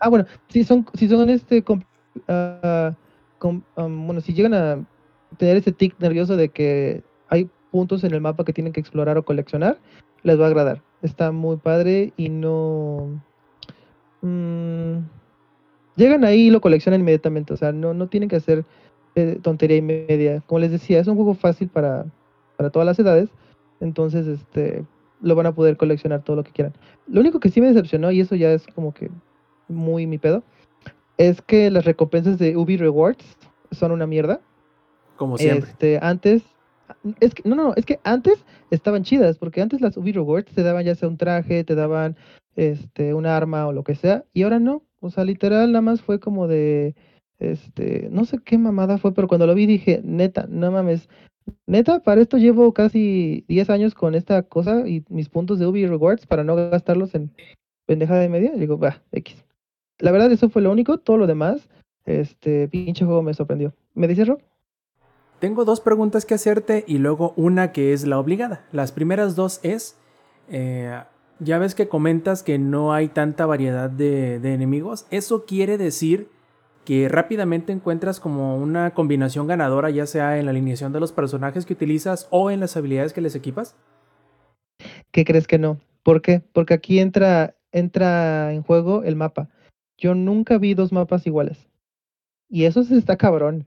ah 0.00 0.08
bueno, 0.08 0.26
si 0.48 0.64
son, 0.64 0.86
si 0.94 1.08
son 1.08 1.30
este, 1.30 1.64
ah, 2.28 2.94
am, 3.76 4.06
bueno, 4.06 4.20
si 4.20 4.32
llegan 4.34 4.54
a 4.54 4.86
tener 5.38 5.56
ese 5.56 5.72
tic 5.72 5.94
nervioso 5.98 6.36
de 6.36 6.48
que 6.48 7.02
hay 7.28 7.48
puntos 7.70 8.04
en 8.04 8.12
el 8.14 8.20
mapa 8.20 8.44
que 8.44 8.52
tienen 8.52 8.72
que 8.72 8.80
explorar 8.80 9.18
o 9.18 9.24
coleccionar, 9.24 9.78
les 10.22 10.38
va 10.38 10.44
a 10.44 10.48
agradar. 10.48 10.82
Está 11.02 11.32
muy 11.32 11.56
padre 11.56 12.12
y 12.16 12.28
no... 12.28 13.20
mm, 14.22 14.98
llegan 15.96 16.24
ahí 16.24 16.46
y 16.46 16.50
lo 16.50 16.60
coleccionan 16.60 17.00
inmediatamente, 17.00 17.52
o 17.52 17.56
sea, 17.56 17.72
no, 17.72 17.94
no 17.94 18.08
tienen 18.08 18.28
que 18.28 18.36
hacer 18.36 18.64
eh, 19.14 19.38
tontería 19.42 19.76
y 19.76 19.82
media. 19.82 20.42
Como 20.46 20.60
les 20.60 20.70
decía, 20.70 21.00
es 21.00 21.06
un 21.06 21.16
juego 21.16 21.34
fácil 21.34 21.68
para, 21.68 22.06
para 22.56 22.70
todas 22.70 22.86
las 22.86 22.98
edades, 22.98 23.28
entonces 23.80 24.26
este 24.26 24.84
lo 25.24 25.34
van 25.34 25.46
a 25.46 25.54
poder 25.54 25.76
coleccionar 25.76 26.22
todo 26.22 26.36
lo 26.36 26.44
que 26.44 26.52
quieran. 26.52 26.74
Lo 27.08 27.20
único 27.20 27.40
que 27.40 27.48
sí 27.48 27.60
me 27.60 27.68
decepcionó, 27.68 28.10
y 28.10 28.20
eso 28.20 28.34
ya 28.36 28.52
es 28.52 28.66
como 28.68 28.92
que 28.92 29.10
muy 29.68 30.06
mi 30.06 30.18
pedo, 30.18 30.42
es 31.16 31.40
que 31.42 31.70
las 31.70 31.84
recompensas 31.84 32.38
de 32.38 32.56
Ubi 32.56 32.76
Rewards 32.76 33.24
son 33.72 33.92
una 33.92 34.06
mierda. 34.06 34.40
Como 35.16 35.38
siempre. 35.38 35.70
Este, 35.70 35.98
antes, 36.02 36.42
es 37.20 37.34
que, 37.34 37.48
no, 37.48 37.54
no, 37.54 37.74
es 37.76 37.86
que 37.86 38.00
antes 38.04 38.44
estaban 38.70 39.04
chidas, 39.04 39.38
porque 39.38 39.62
antes 39.62 39.80
las 39.80 39.96
Ubi 39.96 40.12
Rewards 40.12 40.52
te 40.52 40.62
daban 40.62 40.84
ya 40.84 40.94
sea 40.94 41.08
un 41.08 41.16
traje, 41.16 41.64
te 41.64 41.74
daban 41.74 42.16
este, 42.56 43.14
un 43.14 43.26
arma 43.26 43.66
o 43.66 43.72
lo 43.72 43.84
que 43.84 43.94
sea, 43.94 44.24
y 44.32 44.42
ahora 44.42 44.58
no. 44.58 44.82
O 45.00 45.10
sea, 45.10 45.24
literal, 45.24 45.72
nada 45.72 45.82
más 45.82 46.02
fue 46.02 46.18
como 46.18 46.48
de, 46.48 46.94
este, 47.38 48.08
no 48.10 48.24
sé 48.24 48.38
qué 48.38 48.58
mamada 48.58 48.98
fue, 48.98 49.12
pero 49.14 49.28
cuando 49.28 49.46
lo 49.46 49.54
vi 49.54 49.66
dije, 49.66 50.00
neta, 50.04 50.46
no 50.48 50.70
mames, 50.70 51.08
neta, 51.66 52.00
para 52.00 52.20
esto 52.20 52.38
llevo 52.38 52.72
casi 52.72 53.44
10 53.48 53.70
años 53.70 53.94
con 53.94 54.14
esta 54.14 54.42
cosa 54.42 54.86
y 54.86 55.04
mis 55.08 55.28
puntos 55.28 55.58
de 55.58 55.66
Ubi 55.66 55.86
Rewards 55.86 56.26
para 56.26 56.44
no 56.44 56.56
gastarlos 56.56 57.14
en 57.14 57.32
pendejada 57.86 58.20
de 58.20 58.28
media. 58.28 58.52
Digo, 58.52 58.78
va, 58.78 59.02
X. 59.12 59.44
La 59.98 60.12
verdad, 60.12 60.32
eso 60.32 60.48
fue 60.48 60.62
lo 60.62 60.72
único, 60.72 60.98
todo 60.98 61.18
lo 61.18 61.26
demás, 61.26 61.68
este, 62.04 62.68
pinche 62.68 63.04
juego 63.04 63.22
me 63.22 63.34
sorprendió. 63.34 63.74
¿Me 63.94 64.08
dices, 64.08 64.26
Rob? 64.26 64.40
Tengo 65.38 65.64
dos 65.64 65.80
preguntas 65.80 66.24
que 66.24 66.34
hacerte 66.34 66.84
y 66.86 66.98
luego 66.98 67.34
una 67.36 67.72
que 67.72 67.92
es 67.92 68.06
la 68.06 68.18
obligada. 68.18 68.64
Las 68.72 68.92
primeras 68.92 69.36
dos 69.36 69.60
es, 69.62 69.96
eh, 70.48 71.02
ya 71.38 71.58
ves 71.58 71.74
que 71.74 71.88
comentas 71.88 72.42
que 72.42 72.58
no 72.58 72.92
hay 72.92 73.08
tanta 73.08 73.46
variedad 73.46 73.90
de 73.90 74.36
enemigos. 74.54 75.06
¿Eso 75.10 75.44
quiere 75.44 75.76
decir 75.76 76.33
que 76.84 77.08
rápidamente 77.08 77.72
encuentras 77.72 78.20
como 78.20 78.56
una 78.56 78.92
combinación 78.92 79.46
ganadora, 79.46 79.90
ya 79.90 80.06
sea 80.06 80.38
en 80.38 80.44
la 80.46 80.50
alineación 80.50 80.92
de 80.92 81.00
los 81.00 81.12
personajes 81.12 81.64
que 81.66 81.72
utilizas 81.72 82.28
o 82.30 82.50
en 82.50 82.60
las 82.60 82.76
habilidades 82.76 83.12
que 83.12 83.20
les 83.20 83.34
equipas? 83.34 83.76
¿Qué 85.12 85.24
crees 85.24 85.46
que 85.46 85.58
no? 85.58 85.80
¿Por 86.02 86.20
qué? 86.22 86.42
Porque 86.52 86.74
aquí 86.74 86.98
entra, 87.00 87.54
entra 87.72 88.52
en 88.52 88.62
juego 88.62 89.02
el 89.04 89.16
mapa. 89.16 89.48
Yo 89.96 90.14
nunca 90.14 90.58
vi 90.58 90.74
dos 90.74 90.92
mapas 90.92 91.26
iguales. 91.26 91.68
Y 92.48 92.64
eso 92.64 92.82
sí 92.84 92.96
está 92.96 93.16
cabrón. 93.16 93.66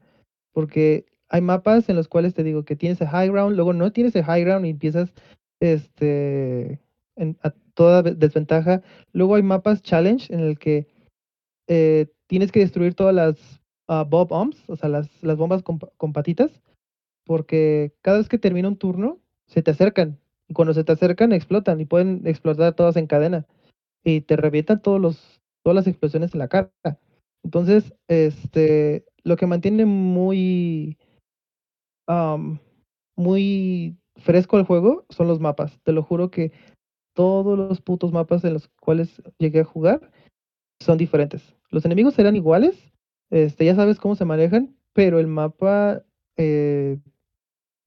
Porque 0.53 1.05
hay 1.29 1.41
mapas 1.41 1.89
en 1.89 1.95
los 1.95 2.07
cuales 2.07 2.33
te 2.33 2.43
digo 2.43 2.63
que 2.63 2.75
tienes 2.75 3.01
el 3.01 3.07
high 3.07 3.29
ground, 3.29 3.55
luego 3.55 3.73
no 3.73 3.91
tienes 3.91 4.15
el 4.15 4.23
high 4.23 4.43
ground 4.43 4.65
y 4.65 4.69
empiezas 4.69 5.11
este 5.59 6.79
en- 7.15 7.37
a 7.43 7.51
toda 7.73 8.01
ve- 8.01 8.15
desventaja. 8.15 8.81
Luego 9.13 9.35
hay 9.35 9.43
mapas 9.43 9.81
challenge 9.81 10.33
en 10.33 10.39
el 10.41 10.57
que 10.59 10.87
eh, 11.67 12.07
tienes 12.27 12.51
que 12.51 12.59
destruir 12.59 12.93
todas 12.93 13.15
las 13.15 13.61
ah, 13.87 14.03
bob 14.07 14.29
bombs, 14.29 14.63
o 14.67 14.75
sea, 14.75 14.89
las, 14.89 15.09
bombas 15.21 15.63
con, 15.63 15.79
con 15.97 16.13
patitas, 16.13 16.61
porque 17.25 17.93
cada 18.01 18.17
vez 18.17 18.29
que 18.29 18.37
termina 18.37 18.67
un 18.67 18.77
turno 18.77 19.19
se 19.47 19.61
te 19.61 19.71
acercan 19.71 20.19
y 20.47 20.53
cuando 20.53 20.73
se 20.73 20.83
te 20.83 20.91
acercan 20.91 21.33
explotan 21.33 21.79
y 21.81 21.85
pueden 21.85 22.25
explotar 22.25 22.73
todas 22.73 22.95
en 22.97 23.07
cadena 23.07 23.45
y 24.03 24.21
te 24.21 24.35
revientan 24.35 24.81
todos 24.81 25.01
los 25.01 25.41
todas 25.63 25.75
las 25.75 25.87
explosiones 25.87 26.33
en 26.33 26.39
la 26.39 26.47
cara. 26.47 26.71
Entonces, 27.43 27.93
este, 28.07 29.05
lo 29.23 29.35
que 29.35 29.47
mantiene 29.47 29.85
muy 29.85 30.97
muy 33.17 33.97
fresco 34.15 34.57
el 34.57 34.65
juego 34.65 35.05
son 35.09 35.27
los 35.27 35.41
mapas. 35.41 35.77
Te 35.83 35.91
lo 35.91 36.03
juro 36.03 36.31
que 36.31 36.53
todos 37.13 37.57
los 37.57 37.81
putos 37.81 38.13
mapas 38.13 38.45
en 38.45 38.53
los 38.53 38.69
cuales 38.79 39.21
llegué 39.39 39.61
a 39.61 39.65
jugar 39.65 40.09
son 40.79 40.97
diferentes. 40.97 41.56
Los 41.69 41.85
enemigos 41.85 42.13
serán 42.13 42.35
iguales, 42.35 42.93
este, 43.29 43.65
ya 43.65 43.75
sabes 43.75 43.99
cómo 43.99 44.15
se 44.15 44.25
manejan, 44.25 44.75
pero 44.93 45.19
el 45.19 45.27
mapa 45.27 46.03
eh, 46.37 46.99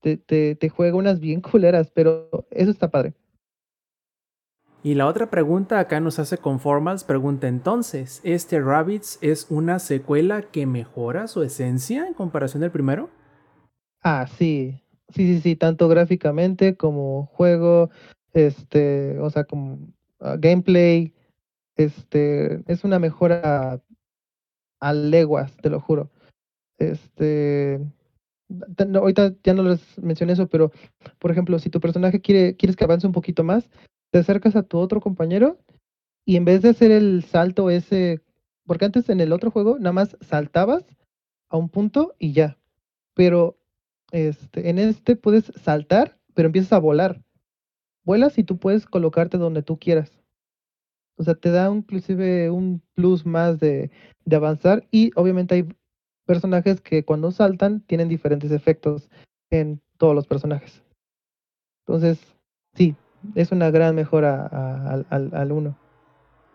te, 0.01 0.16
te, 0.16 0.55
te 0.55 0.69
juega 0.69 0.97
unas 0.97 1.21
bien 1.21 1.40
culeras, 1.40 1.90
pero 1.90 2.29
eso 2.51 2.71
está 2.71 2.90
padre. 2.90 3.14
Y 4.83 4.95
la 4.95 5.07
otra 5.07 5.29
pregunta 5.29 5.79
acá 5.79 6.01
nos 6.01 6.19
hace 6.19 6.38
Conformals, 6.38 7.05
pregunta 7.05 7.49
entonces, 7.49 8.23
¿este 8.25 8.61
Rabbids 8.61 9.19
es 9.21 9.47
una 9.51 9.79
secuela 9.79 10.40
que 10.40 10.64
mejora 10.64 11.27
su 11.27 11.43
esencia 11.43 12.07
en 12.07 12.14
comparación 12.14 12.62
del 12.62 12.71
primero? 12.71 13.11
Ah, 14.03 14.27
sí, 14.27 14.83
sí, 15.11 15.35
sí, 15.35 15.40
sí, 15.43 15.57
tanto 15.57 15.87
gráficamente 15.88 16.77
como 16.77 17.27
juego, 17.27 17.90
este, 18.33 19.19
o 19.19 19.29
sea, 19.29 19.45
como 19.45 19.81
ah, 20.21 20.37
gameplay, 20.38 21.12
este, 21.85 22.62
es 22.71 22.85
una 22.85 22.99
mejora 22.99 23.81
a 24.81 24.93
leguas, 24.93 25.57
te 25.59 25.71
lo 25.71 25.81
juro. 25.81 26.11
Este, 26.79 27.81
ahorita 28.79 29.35
ya 29.43 29.55
no 29.55 29.62
les 29.62 29.99
mencioné 29.99 30.33
eso, 30.33 30.49
pero 30.49 30.73
por 31.19 31.31
ejemplo, 31.31 31.59
si 31.59 31.71
tu 31.71 31.81
personaje 31.81 32.21
quiere, 32.21 32.57
quieres 32.57 32.77
que 32.77 32.85
avance 32.85 33.07
un 33.07 33.12
poquito 33.12 33.45
más, 33.45 33.69
te 34.11 34.19
acercas 34.19 34.57
a 34.57 34.62
tu 34.62 34.79
otro 34.79 35.01
compañero 35.01 35.59
y 36.25 36.37
en 36.37 36.45
vez 36.45 36.62
de 36.62 36.71
hacer 36.71 36.90
el 36.90 37.25
salto 37.25 37.71
ese, 37.71 38.23
porque 38.66 38.85
antes 38.85 39.09
en 39.09 39.21
el 39.21 39.33
otro 39.33 39.51
juego 39.51 39.79
nada 39.79 39.93
más 39.93 40.16
saltabas 40.21 40.85
a 41.49 41.57
un 41.57 41.69
punto 41.69 42.14
y 42.19 42.33
ya, 42.33 42.59
pero 43.14 43.59
este, 44.12 44.69
en 44.71 44.79
este 44.79 45.16
puedes 45.16 45.53
saltar, 45.62 46.19
pero 46.35 46.47
empiezas 46.47 46.73
a 46.73 46.79
volar. 46.79 47.23
Vuelas 48.05 48.38
y 48.38 48.45
tú 48.45 48.59
puedes 48.59 48.87
colocarte 48.87 49.38
donde 49.38 49.62
tú 49.62 49.79
quieras. 49.79 50.19
O 51.20 51.22
sea, 51.22 51.35
te 51.35 51.50
da 51.50 51.70
inclusive 51.70 52.48
un 52.50 52.80
plus 52.94 53.26
más 53.26 53.61
de, 53.61 53.90
de 54.24 54.37
avanzar 54.37 54.87
y 54.90 55.11
obviamente 55.16 55.54
hay 55.54 55.68
personajes 56.26 56.80
que 56.80 57.04
cuando 57.04 57.30
saltan 57.30 57.80
tienen 57.80 58.09
diferentes 58.09 58.50
efectos 58.52 59.11
en 59.50 59.83
todos 59.98 60.14
los 60.14 60.26
personajes. 60.26 60.83
Entonces, 61.87 62.18
sí, 62.74 62.96
es 63.35 63.52
una 63.52 63.70
gran 63.70 63.94
mejora 63.94 64.46
al- 64.46 65.06
al- 65.11 65.35
al 65.35 65.52
1. 65.52 65.76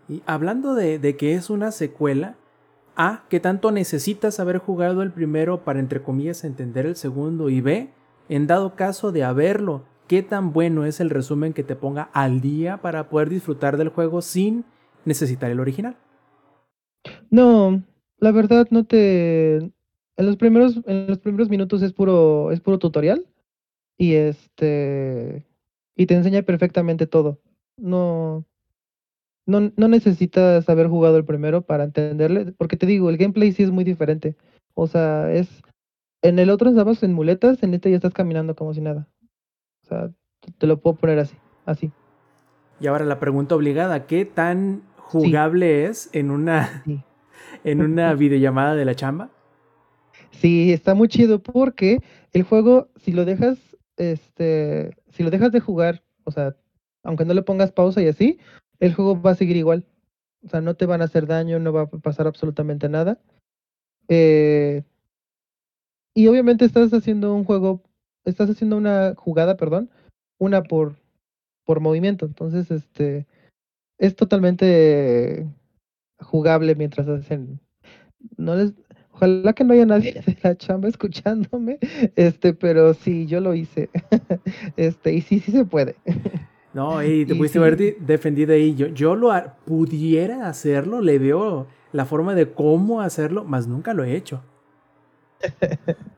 Y 0.09 0.23
hablando 0.25 0.73
de, 0.73 0.97
de 0.97 1.15
que 1.15 1.35
es 1.35 1.51
una 1.51 1.71
secuela, 1.71 2.35
A, 2.95 3.23
¿qué 3.29 3.39
tanto 3.39 3.71
necesitas 3.71 4.39
haber 4.39 4.57
jugado 4.57 5.03
el 5.03 5.11
primero 5.11 5.63
para, 5.63 5.79
entre 5.79 6.01
comillas, 6.01 6.43
entender 6.43 6.85
el 6.87 6.95
segundo? 6.95 7.49
Y 7.49 7.61
B, 7.61 7.89
en 8.29 8.47
dado 8.47 8.75
caso 8.75 9.11
de 9.11 9.23
haberlo, 9.23 9.83
¿qué 10.07 10.23
tan 10.23 10.53
bueno 10.53 10.85
es 10.85 10.99
el 10.99 11.09
resumen 11.09 11.53
que 11.53 11.63
te 11.63 11.75
ponga 11.75 12.09
al 12.13 12.41
día 12.41 12.77
para 12.77 13.09
poder 13.09 13.29
disfrutar 13.29 13.77
del 13.77 13.89
juego 13.89 14.21
sin 14.21 14.65
necesitar 15.05 15.51
el 15.51 15.59
original? 15.59 15.97
No, 17.29 17.83
la 18.19 18.31
verdad 18.31 18.67
no 18.71 18.85
te 18.85 19.57
en 19.57 20.25
los 20.25 20.37
primeros 20.37 20.79
en 20.85 21.07
los 21.07 21.19
primeros 21.19 21.49
minutos 21.49 21.81
es 21.81 21.93
puro 21.93 22.51
es 22.51 22.61
puro 22.61 22.79
tutorial 22.79 23.25
y 23.97 24.15
este 24.15 25.45
y 25.95 26.05
te 26.07 26.15
enseña 26.15 26.41
perfectamente 26.43 27.07
todo. 27.07 27.39
No 27.77 28.45
no 29.45 29.71
no 29.75 29.87
necesitas 29.87 30.67
haber 30.69 30.87
jugado 30.87 31.17
el 31.17 31.25
primero 31.25 31.61
para 31.61 31.83
entenderle, 31.85 32.53
porque 32.57 32.77
te 32.77 32.85
digo, 32.85 33.09
el 33.09 33.17
gameplay 33.17 33.51
sí 33.51 33.63
es 33.63 33.71
muy 33.71 33.83
diferente. 33.83 34.35
O 34.73 34.87
sea, 34.87 35.31
es 35.31 35.61
en 36.21 36.39
el 36.39 36.49
otro 36.49 36.69
estabas 36.69 37.03
en 37.03 37.13
muletas, 37.13 37.61
en 37.63 37.73
este 37.73 37.91
ya 37.91 37.97
estás 37.97 38.13
caminando 38.13 38.55
como 38.55 38.73
si 38.73 38.81
nada. 38.81 39.07
O 39.85 39.87
sea, 39.87 40.09
te- 40.57 40.67
lo 40.67 40.77
puedo 40.79 40.95
poner 40.95 41.19
así, 41.19 41.35
así. 41.65 41.91
Y 42.79 42.87
ahora 42.87 43.05
la 43.05 43.19
pregunta 43.19 43.55
obligada, 43.55 44.07
¿qué 44.07 44.25
tan 44.25 44.81
jugable 44.97 45.85
es 45.85 46.09
en 46.13 46.31
una, 46.31 46.81
Sí. 46.85 47.03
en 47.63 47.81
una 47.81 48.13
videollamada 48.15 48.75
de 48.75 48.85
la 48.85 48.95
chamba? 48.95 49.29
Sí, 50.31 50.73
está 50.73 50.95
muy 50.95 51.07
chido 51.07 51.39
porque 51.41 52.01
el 52.33 52.43
juego, 52.43 52.89
si 52.97 53.11
lo 53.11 53.25
dejas, 53.25 53.57
este, 53.97 54.97
si 55.11 55.23
lo 55.23 55.29
dejas 55.29 55.51
de 55.51 55.59
jugar, 55.61 56.03
o 56.25 56.31
sea, 56.31 56.55
aunque 57.03 57.23
no 57.25 57.33
le 57.33 57.43
pongas 57.43 57.71
pausa 57.71 58.01
y 58.01 58.07
así, 58.07 58.39
el 58.79 58.93
juego 58.93 59.21
va 59.21 59.31
a 59.31 59.35
seguir 59.35 59.55
igual. 59.55 59.85
O 60.43 60.49
sea, 60.49 60.61
no 60.61 60.73
te 60.75 60.85
van 60.85 61.01
a 61.01 61.05
hacer 61.05 61.27
daño, 61.27 61.59
no 61.59 61.71
va 61.71 61.83
a 61.83 61.87
pasar 61.87 62.27
absolutamente 62.27 62.89
nada. 62.89 63.19
Eh, 64.09 64.83
y 66.13 66.27
obviamente 66.27 66.65
estás 66.65 66.93
haciendo 66.93 67.33
un 67.33 67.43
juego, 67.43 67.81
estás 68.25 68.49
haciendo 68.49 68.77
una 68.77 69.13
jugada, 69.15 69.57
perdón, 69.57 69.89
una 70.39 70.63
por, 70.63 70.95
por 71.65 71.79
movimiento. 71.79 72.25
Entonces, 72.25 72.69
este, 72.71 73.25
es 73.97 74.15
totalmente 74.15 75.47
jugable 76.19 76.75
mientras 76.75 77.07
hacen. 77.07 77.59
No 78.37 78.55
les, 78.55 78.73
ojalá 79.11 79.53
que 79.53 79.63
no 79.63 79.73
haya 79.73 79.85
nadie 79.85 80.13
de 80.13 80.37
la 80.43 80.55
chamba 80.57 80.87
escuchándome, 80.89 81.79
este, 82.15 82.53
pero 82.53 82.93
sí, 82.93 83.25
yo 83.27 83.39
lo 83.39 83.53
hice. 83.53 83.89
Este, 84.77 85.13
y 85.13 85.21
sí, 85.21 85.39
sí 85.39 85.51
se 85.51 85.65
puede. 85.65 85.95
No, 86.73 87.01
y 87.03 87.25
te 87.25 87.33
Y 87.33 87.37
pudiste 87.37 87.59
sí. 87.59 87.59
haber 87.59 87.77
di- 87.77 87.95
defendido 87.99 88.53
ahí. 88.53 88.75
Yo, 88.75 88.87
yo 88.87 89.15
lo 89.15 89.31
ha- 89.31 89.55
pudiera 89.65 90.47
hacerlo, 90.49 91.01
le 91.01 91.19
veo 91.19 91.67
la 91.93 92.05
forma 92.05 92.35
de 92.35 92.51
cómo 92.51 93.01
hacerlo, 93.01 93.43
mas 93.45 93.67
nunca 93.67 93.93
lo 93.93 94.03
he 94.03 94.15
hecho. 94.15 94.41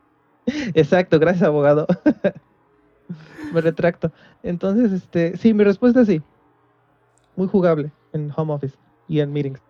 Exacto, 0.74 1.20
gracias, 1.20 1.44
abogado. 1.44 1.86
Me 3.54 3.62
retracto. 3.62 4.12
Entonces, 4.44 4.92
este, 4.92 5.38
sí, 5.38 5.54
mi 5.54 5.64
respuesta 5.64 6.02
es 6.02 6.08
sí. 6.08 6.22
Muy 7.36 7.48
jugable 7.48 7.92
en 8.14 8.32
home 8.36 8.54
office 8.54 8.76
y 9.08 9.20
en 9.20 9.32
meetings. 9.32 9.62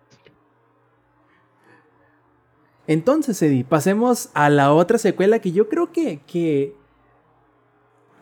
Entonces, 2.86 3.40
Eddie, 3.42 3.64
pasemos 3.64 4.30
a 4.32 4.48
la 4.48 4.72
otra 4.72 4.96
secuela 4.96 5.40
que 5.40 5.52
yo 5.52 5.68
creo 5.68 5.92
que, 5.92 6.20
que, 6.26 6.74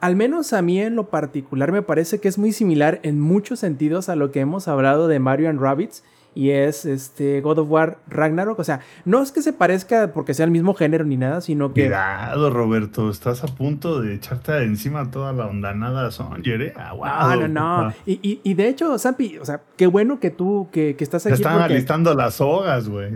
al 0.01 0.17
menos 0.17 0.53
a 0.53 0.61
mí 0.61 0.81
en 0.81 0.97
lo 0.97 1.09
particular, 1.09 1.71
me 1.71 1.83
parece 1.83 2.21
que 2.21 2.27
es 2.27 2.37
muy 2.37 2.53
similar 2.53 2.99
en 3.05 3.21
muchos 3.21 3.61
sentidos 3.61 4.09
a 4.09 4.17
lo 4.17 4.33
que 4.33 4.41
hemos 4.41 4.67
hablado 4.67 5.07
de 5.07 5.21
Mario 5.21 5.51
and 5.51 5.61
Rabbids. 5.61 6.03
Y 6.37 6.51
es 6.51 6.85
este 6.85 7.41
God 7.41 7.61
of 7.61 7.71
War 7.71 7.97
Ragnarok. 8.09 8.59
O 8.59 8.65
sea, 8.65 8.81
no 9.07 9.23
es 9.23 9.33
que 9.33 9.41
se 9.41 9.55
parezca 9.55 10.13
porque 10.13 10.35
sea 10.35 10.45
el 10.45 10.51
mismo 10.51 10.75
género 10.75 11.03
ni 11.05 11.17
nada, 11.17 11.41
sino 11.41 11.73
que. 11.73 11.85
Cuidado, 11.87 12.51
Roberto, 12.51 13.09
estás 13.09 13.43
a 13.43 13.47
punto 13.47 14.03
de 14.03 14.15
echarte 14.15 14.63
encima 14.63 15.11
toda 15.11 15.33
la 15.33 15.47
ondanada 15.47 16.11
Songer, 16.11 16.61
¿eh? 16.61 16.73
No, 16.77 16.83
Aguado, 16.83 17.41
no, 17.41 17.49
no. 17.49 17.61
papá. 17.89 17.95
Y, 18.05 18.21
y- 18.23 18.41
y 18.45 18.53
de 18.53 18.69
hecho, 18.69 18.99
Zampi, 18.99 19.39
o 19.39 19.47
sea, 19.47 19.63
qué 19.79 19.87
bueno 19.87 20.21
que 20.21 20.31
tú, 20.31 20.69
que, 20.71 20.95
que 20.95 21.05
estás 21.05 21.23
Te 21.23 21.31
aquí. 21.31 21.37
están 21.41 21.59
porque- 21.59 21.73
alistando 21.73 22.15
las 22.15 22.35
sogas, 22.35 22.87
güey. 22.89 23.13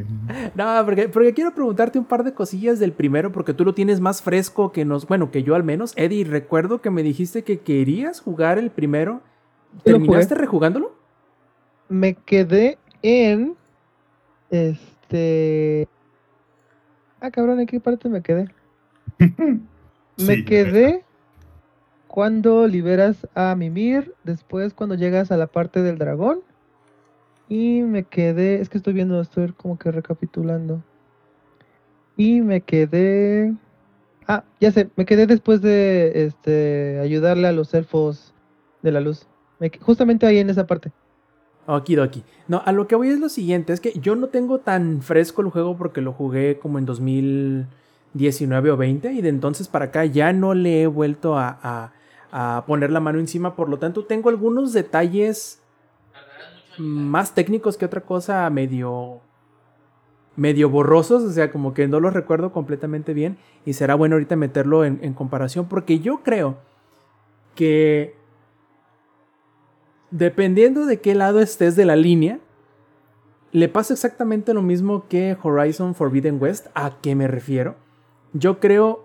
No, 0.54 0.83
porque, 0.87 1.11
porque 1.11 1.35
quiero 1.35 1.54
preguntarte 1.54 1.98
un 1.98 2.06
par 2.06 2.24
de 2.24 2.33
cosillas 2.33 2.78
del 2.78 2.92
primero, 2.92 3.30
porque 3.33 3.52
tú 3.52 3.66
lo 3.66 3.74
tienes 3.74 4.00
más 4.00 4.22
fresco 4.22 4.72
que 4.72 4.87
nos, 4.87 5.06
bueno, 5.06 5.30
que 5.30 5.42
yo 5.42 5.54
al 5.54 5.62
menos. 5.62 5.92
Eddie, 5.96 6.24
recuerdo 6.24 6.80
que 6.80 6.88
me 6.88 7.02
dijiste 7.02 7.44
que 7.44 7.59
querías 7.61 8.22
jugar 8.22 8.56
el 8.59 8.70
primero. 8.70 9.20
¿Terminaste 9.85 10.35
rejugándolo? 10.35 10.94
Me 11.90 12.14
quedé 12.14 12.78
en. 13.03 13.57
Este. 14.51 15.89
Ah, 17.21 17.31
cabrón, 17.31 17.61
¿en 17.61 17.67
qué 17.67 17.81
parte 17.81 18.09
me 18.09 18.23
quedé? 18.23 18.49
Me 20.27 20.45
quedé 20.45 21.05
cuando 22.07 22.67
liberas 22.67 23.29
a 23.35 23.55
Mimir, 23.55 24.15
después 24.25 24.75
cuando 24.75 24.97
llegas 24.97 25.31
a 25.31 25.37
la 25.37 25.47
parte 25.47 25.81
del 25.83 25.97
dragón. 25.97 26.41
Y 27.49 27.83
me 27.83 28.05
quedé, 28.05 28.61
es 28.61 28.69
que 28.69 28.79
estoy 28.79 28.93
viendo, 28.95 29.21
estoy 29.21 29.53
como 29.53 29.79
que 29.79 29.91
recapitulando. 29.91 30.83
Y 32.17 32.41
me 32.41 32.61
quedé... 32.61 33.55
Ah, 34.27 34.45
ya 34.61 34.71
sé, 34.71 34.91
me 34.97 35.05
quedé 35.05 35.27
después 35.27 35.63
de 35.63 36.27
este 36.27 37.01
ayudarle 37.01 37.49
a 37.49 37.53
los 37.53 37.73
elfos 37.75 38.35
de 38.83 38.93
la 38.93 39.01
luz. 39.01 39.27
Me 39.59 39.71
justamente 39.81 40.27
ahí 40.27 40.39
en 40.39 40.51
esa 40.51 40.67
parte. 40.67 40.93
Okidoki. 41.76 42.22
No, 42.48 42.62
a 42.64 42.72
lo 42.72 42.87
que 42.87 42.94
voy 42.96 43.09
es 43.09 43.18
lo 43.20 43.28
siguiente, 43.28 43.72
es 43.72 43.80
que 43.80 43.92
yo 44.00 44.16
no 44.16 44.28
tengo 44.28 44.59
tan 44.59 45.02
fresco 45.02 45.42
el 45.42 45.50
juego 45.50 45.76
porque 45.76 46.00
lo 46.00 46.12
jugué 46.12 46.59
como 46.59 46.78
en 46.78 46.87
2019 46.87 48.70
o 48.70 48.76
20 48.76 49.12
y 49.12 49.20
de 49.22 49.28
entonces 49.28 49.68
para 49.68 49.87
acá 49.87 50.04
ya 50.04 50.33
no 50.33 50.54
le 50.54 50.83
he 50.83 50.87
vuelto 50.87 51.38
a, 51.38 51.92
a- 52.33 52.64
poner 52.66 52.92
la 52.92 53.00
mano 53.00 53.18
encima, 53.18 53.56
por 53.56 53.68
lo 53.68 53.78
tanto 53.78 54.04
tengo 54.04 54.28
algunos 54.28 54.72
detalles 54.72 55.61
más 56.78 57.35
técnicos 57.35 57.76
que 57.76 57.85
otra 57.85 58.02
cosa 58.02 58.48
medio 58.50 59.20
medio 60.37 60.70
borrosos, 60.70 61.24
o 61.24 61.30
sea, 61.33 61.50
como 61.50 61.74
que 61.74 61.88
no 61.88 61.98
los 61.98 62.14
recuerdo 62.14 62.52
completamente 62.52 63.14
bien 63.14 63.37
y 63.66 63.72
será 63.72 63.96
bueno 63.96 64.14
ahorita 64.14 64.37
meterlo 64.37 64.85
en 64.85 65.12
comparación 65.12 65.66
porque 65.66 65.98
yo 65.98 66.20
creo 66.22 66.56
que 67.56 68.14
dependiendo 70.11 70.87
de 70.87 71.01
qué 71.01 71.14
lado 71.14 71.40
estés 71.40 71.77
de 71.77 71.85
la 71.85 71.96
línea, 71.96 72.38
le 73.53 73.69
pasa 73.69 73.94
exactamente 73.94 74.54
lo 74.54 74.63
mismo 74.63 75.06
que 75.08 75.37
Horizon 75.42 75.94
Forbidden 75.94 76.40
West. 76.40 76.69
¿A 76.75 76.92
qué 77.00 77.15
me 77.15 77.27
refiero? 77.27 77.75
Yo 78.33 78.61
creo, 78.61 79.04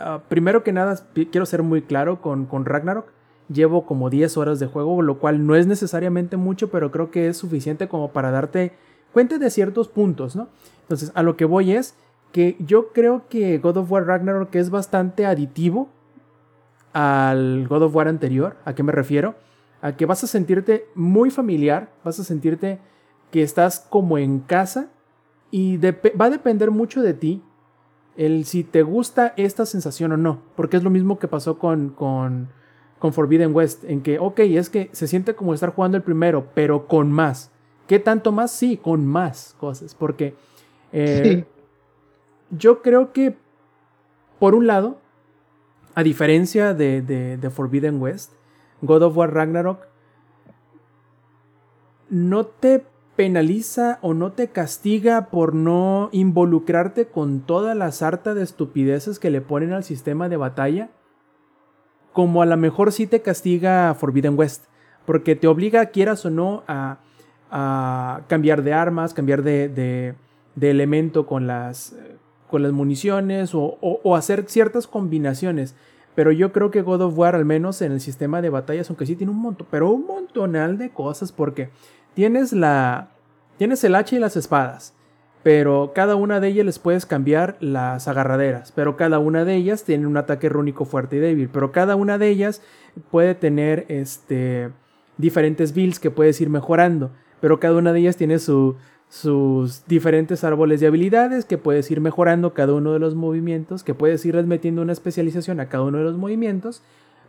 ah, 0.00 0.22
primero 0.28 0.64
que 0.64 0.72
nada, 0.72 1.06
quiero 1.12 1.46
ser 1.46 1.62
muy 1.62 1.82
claro 1.82 2.20
con, 2.20 2.46
con 2.46 2.64
Ragnarok. 2.64 3.06
Llevo 3.48 3.84
como 3.86 4.10
10 4.10 4.36
horas 4.36 4.58
de 4.58 4.66
juego, 4.66 5.02
lo 5.02 5.18
cual 5.18 5.46
no 5.46 5.54
es 5.54 5.66
necesariamente 5.66 6.36
mucho, 6.36 6.70
pero 6.70 6.90
creo 6.90 7.10
que 7.10 7.28
es 7.28 7.36
suficiente 7.36 7.88
como 7.88 8.10
para 8.10 8.30
darte 8.30 8.72
cuenta 9.12 9.38
de 9.38 9.50
ciertos 9.50 9.88
puntos, 9.88 10.34
¿no? 10.34 10.48
Entonces, 10.82 11.12
a 11.14 11.22
lo 11.22 11.36
que 11.36 11.44
voy 11.44 11.72
es 11.72 11.94
que 12.32 12.56
yo 12.58 12.88
creo 12.92 13.28
que 13.28 13.58
God 13.58 13.76
of 13.76 13.92
War 13.92 14.06
Ragnarok 14.06 14.54
es 14.56 14.70
bastante 14.70 15.24
aditivo 15.24 15.88
al 16.92 17.68
God 17.68 17.82
of 17.82 17.94
War 17.94 18.08
anterior. 18.08 18.56
¿A 18.64 18.74
qué 18.74 18.82
me 18.82 18.92
refiero? 18.92 19.34
A 19.84 19.96
que 19.96 20.06
vas 20.06 20.24
a 20.24 20.26
sentirte 20.26 20.86
muy 20.94 21.30
familiar, 21.30 21.92
vas 22.02 22.18
a 22.18 22.24
sentirte 22.24 22.78
que 23.30 23.42
estás 23.42 23.80
como 23.80 24.16
en 24.16 24.40
casa 24.40 24.88
y 25.50 25.76
va 25.76 26.24
a 26.24 26.30
depender 26.30 26.70
mucho 26.70 27.02
de 27.02 27.12
ti 27.12 27.42
el 28.16 28.46
si 28.46 28.64
te 28.64 28.82
gusta 28.82 29.34
esta 29.36 29.66
sensación 29.66 30.12
o 30.12 30.16
no, 30.16 30.40
porque 30.56 30.78
es 30.78 30.82
lo 30.82 30.88
mismo 30.88 31.18
que 31.18 31.28
pasó 31.28 31.58
con, 31.58 31.90
con, 31.90 32.48
con 32.98 33.12
Forbidden 33.12 33.54
West, 33.54 33.84
en 33.84 34.00
que, 34.00 34.18
ok, 34.18 34.40
es 34.40 34.70
que 34.70 34.88
se 34.92 35.06
siente 35.06 35.34
como 35.34 35.52
estar 35.52 35.74
jugando 35.74 35.98
el 35.98 36.02
primero, 36.02 36.48
pero 36.54 36.86
con 36.86 37.12
más. 37.12 37.50
¿Qué 37.86 37.98
tanto 37.98 38.32
más? 38.32 38.52
Sí, 38.52 38.78
con 38.78 39.06
más 39.06 39.54
cosas, 39.60 39.94
porque 39.94 40.34
eh, 40.92 41.44
yo 42.50 42.80
creo 42.80 43.12
que, 43.12 43.36
por 44.38 44.54
un 44.54 44.66
lado, 44.66 44.98
a 45.94 46.02
diferencia 46.02 46.72
de, 46.72 47.02
de, 47.02 47.36
de 47.36 47.50
Forbidden 47.50 48.00
West, 48.00 48.32
God 48.84 49.02
of 49.02 49.16
War 49.16 49.32
Ragnarok 49.32 49.86
no 52.10 52.46
te 52.46 52.84
penaliza 53.16 53.98
o 54.02 54.14
no 54.14 54.32
te 54.32 54.48
castiga 54.48 55.26
por 55.30 55.54
no 55.54 56.08
involucrarte 56.12 57.06
con 57.06 57.40
toda 57.40 57.74
la 57.74 57.92
sarta 57.92 58.34
de 58.34 58.42
estupideces 58.42 59.18
que 59.18 59.30
le 59.30 59.40
ponen 59.40 59.72
al 59.72 59.84
sistema 59.84 60.28
de 60.28 60.36
batalla, 60.36 60.90
como 62.12 62.42
a 62.42 62.46
lo 62.46 62.56
mejor 62.56 62.92
sí 62.92 63.06
te 63.06 63.22
castiga 63.22 63.94
Forbidden 63.94 64.38
West, 64.38 64.66
porque 65.06 65.36
te 65.36 65.46
obliga, 65.46 65.86
quieras 65.86 66.24
o 66.24 66.30
no, 66.30 66.64
a, 66.66 66.98
a 67.50 68.22
cambiar 68.26 68.62
de 68.62 68.72
armas, 68.72 69.14
cambiar 69.14 69.42
de, 69.42 69.68
de, 69.68 70.70
elemento 70.70 71.26
con 71.26 71.46
las, 71.46 71.96
con 72.48 72.62
las 72.62 72.72
municiones 72.72 73.54
o, 73.54 73.78
o 73.80 74.16
hacer 74.16 74.44
ciertas 74.48 74.86
combinaciones. 74.86 75.76
Pero 76.14 76.30
yo 76.30 76.52
creo 76.52 76.70
que 76.70 76.82
God 76.82 77.02
of 77.02 77.18
War, 77.18 77.34
al 77.34 77.44
menos 77.44 77.82
en 77.82 77.92
el 77.92 78.00
sistema 78.00 78.40
de 78.40 78.50
batallas, 78.50 78.88
aunque 78.88 79.06
sí 79.06 79.16
tiene 79.16 79.32
un 79.32 79.40
montón, 79.40 79.66
pero 79.70 79.90
un 79.90 80.06
montonal 80.06 80.78
de 80.78 80.90
cosas, 80.90 81.32
porque 81.32 81.70
tienes 82.14 82.52
la. 82.52 83.10
Tienes 83.56 83.84
el 83.84 83.94
hacha 83.94 84.16
y 84.16 84.18
las 84.18 84.36
espadas. 84.36 84.94
Pero 85.42 85.92
cada 85.94 86.16
una 86.16 86.40
de 86.40 86.48
ellas 86.48 86.64
les 86.64 86.78
puedes 86.78 87.04
cambiar 87.04 87.56
las 87.60 88.08
agarraderas. 88.08 88.72
Pero 88.72 88.96
cada 88.96 89.18
una 89.18 89.44
de 89.44 89.54
ellas 89.54 89.84
tiene 89.84 90.06
un 90.06 90.16
ataque 90.16 90.48
rúnico 90.48 90.86
fuerte 90.86 91.16
y 91.16 91.20
débil. 91.20 91.50
Pero 91.50 91.70
cada 91.70 91.96
una 91.96 92.16
de 92.18 92.28
ellas 92.28 92.62
puede 93.10 93.34
tener 93.34 93.84
este. 93.88 94.70
diferentes 95.18 95.74
builds 95.74 96.00
que 96.00 96.10
puedes 96.10 96.40
ir 96.40 96.48
mejorando. 96.48 97.10
Pero 97.40 97.60
cada 97.60 97.76
una 97.76 97.92
de 97.92 98.00
ellas 98.00 98.16
tiene 98.16 98.38
su, 98.38 98.76
sus 99.14 99.86
diferentes 99.86 100.42
árboles 100.42 100.80
de 100.80 100.88
habilidades 100.88 101.44
que 101.44 101.56
puedes 101.56 101.88
ir 101.88 102.00
mejorando 102.00 102.52
cada 102.52 102.72
uno 102.72 102.92
de 102.92 102.98
los 102.98 103.14
movimientos, 103.14 103.84
que 103.84 103.94
puedes 103.94 104.26
irles 104.26 104.44
metiendo 104.44 104.82
una 104.82 104.92
especialización 104.92 105.60
a 105.60 105.68
cada 105.68 105.84
uno 105.84 105.98
de 105.98 106.04
los 106.04 106.16
movimientos, 106.16 106.82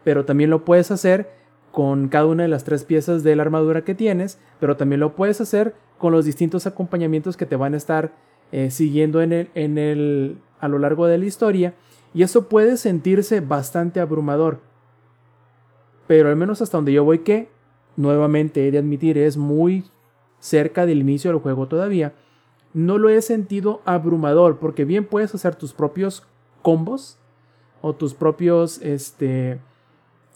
pero 0.04 0.26
también 0.26 0.50
lo 0.50 0.66
puedes 0.66 0.90
hacer 0.90 1.30
con 1.72 2.08
cada 2.08 2.26
una 2.26 2.42
de 2.42 2.50
las 2.50 2.64
tres 2.64 2.86
piezas 2.86 3.22
de 3.22 3.36
la 3.36 3.44
armadura 3.44 3.84
que 3.84 3.94
tienes, 3.94 4.40
pero 4.60 4.78
también 4.78 5.00
lo 5.00 5.16
puedes 5.16 5.42
hacer 5.42 5.76
con 6.00 6.12
los 6.12 6.26
distintos 6.26 6.66
acompañamientos 6.66 7.38
que 7.38 7.46
te 7.46 7.56
van 7.56 7.76
a 7.76 7.78
estar 7.78 8.14
eh, 8.52 8.72
siguiendo 8.72 9.22
en 9.22 9.32
el, 9.32 9.50
en 9.54 9.78
el, 9.78 10.38
a 10.60 10.68
lo 10.68 10.80
largo 10.80 11.06
de 11.06 11.20
la 11.20 11.26
historia, 11.26 11.76
y 12.16 12.24
eso 12.24 12.50
puede 12.50 12.78
sentirse 12.78 13.42
bastante 13.42 14.00
abrumador. 14.00 14.60
Pero 16.08 16.30
al 16.30 16.36
menos 16.36 16.64
hasta 16.64 16.80
donde 16.80 16.94
yo 16.94 17.04
voy 17.04 17.20
que, 17.20 17.48
nuevamente 17.96 18.68
he 18.68 18.72
de 18.72 18.80
admitir, 18.80 19.20
es 19.20 19.38
muy 19.38 19.86
cerca 20.46 20.86
del 20.86 21.00
inicio 21.00 21.32
del 21.32 21.42
juego 21.42 21.68
todavía, 21.68 22.14
no 22.74 23.00
lo 23.00 23.10
he 23.10 23.22
sentido 23.22 23.82
abrumador, 23.84 24.60
porque 24.60 24.86
bien 24.86 25.06
puedes 25.06 25.34
hacer 25.34 25.56
tus 25.56 25.74
propios 25.74 26.24
combos 26.62 27.18
o 27.82 27.94
tus 27.94 28.14
propios, 28.14 28.80
este, 28.84 29.60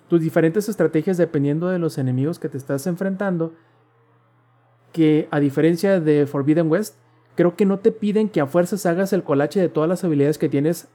tus 0.07 0.21
diferentes 0.21 0.67
estrategias 0.67 1.17
dependiendo 1.17 1.67
de 1.67 1.77
los 1.77 1.99
enemigos 1.99 2.39
que 2.39 2.49
te 2.49 2.57
estás 2.57 2.87
enfrentando, 2.87 3.53
que 4.93 5.27
a 5.29 5.39
diferencia 5.39 5.99
de 5.99 6.25
Forbidden 6.25 6.71
West, 6.71 6.95
creo 7.35 7.55
que 7.55 7.65
no 7.65 7.77
te 7.77 7.91
piden 7.91 8.29
que 8.29 8.41
a 8.41 8.47
fuerzas 8.47 8.87
hagas 8.87 9.13
el 9.13 9.23
colache 9.23 9.59
de 9.59 9.69
todas 9.69 9.87
las 9.87 10.03
habilidades 10.03 10.39
que 10.39 10.49
tienes 10.49 10.87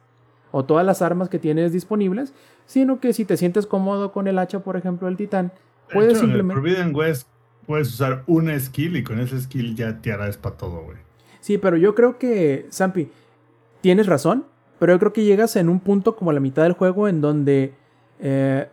o 0.50 0.64
todas 0.64 0.84
las 0.84 1.02
armas 1.02 1.28
que 1.28 1.38
tienes 1.38 1.72
disponibles, 1.72 2.34
sino 2.66 2.98
que 2.98 3.12
si 3.12 3.24
te 3.24 3.36
sientes 3.36 3.66
cómodo 3.66 4.10
con 4.10 4.26
el 4.26 4.40
hacha, 4.40 4.58
por 4.60 4.76
ejemplo, 4.76 5.06
el 5.06 5.16
titán, 5.16 5.52
puedes 5.92 6.14
hecho, 6.14 6.20
simplemente... 6.22 6.54
En 6.54 6.62
Forbidden 6.62 6.96
West 6.96 7.28
puedes 7.66 7.88
usar 7.88 8.22
una 8.26 8.58
skill 8.58 8.96
y 8.96 9.04
con 9.04 9.20
esa 9.20 9.40
skill 9.40 9.74
ya 9.74 10.00
te 10.00 10.12
harás 10.12 10.36
para 10.36 10.56
todo, 10.56 10.82
güey. 10.82 10.98
Sí, 11.40 11.58
pero 11.58 11.76
yo 11.76 11.94
creo 11.94 12.18
que, 12.18 12.66
Zampi, 12.72 13.10
tienes 13.80 14.06
razón, 14.06 14.46
pero 14.78 14.94
yo 14.94 14.98
creo 14.98 15.12
que 15.12 15.24
llegas 15.24 15.56
en 15.56 15.68
un 15.68 15.80
punto 15.80 16.16
como 16.16 16.32
la 16.32 16.40
mitad 16.40 16.62
del 16.62 16.72
juego 16.72 17.08
en 17.08 17.20
donde... 17.20 17.74
Eh, 18.20 18.68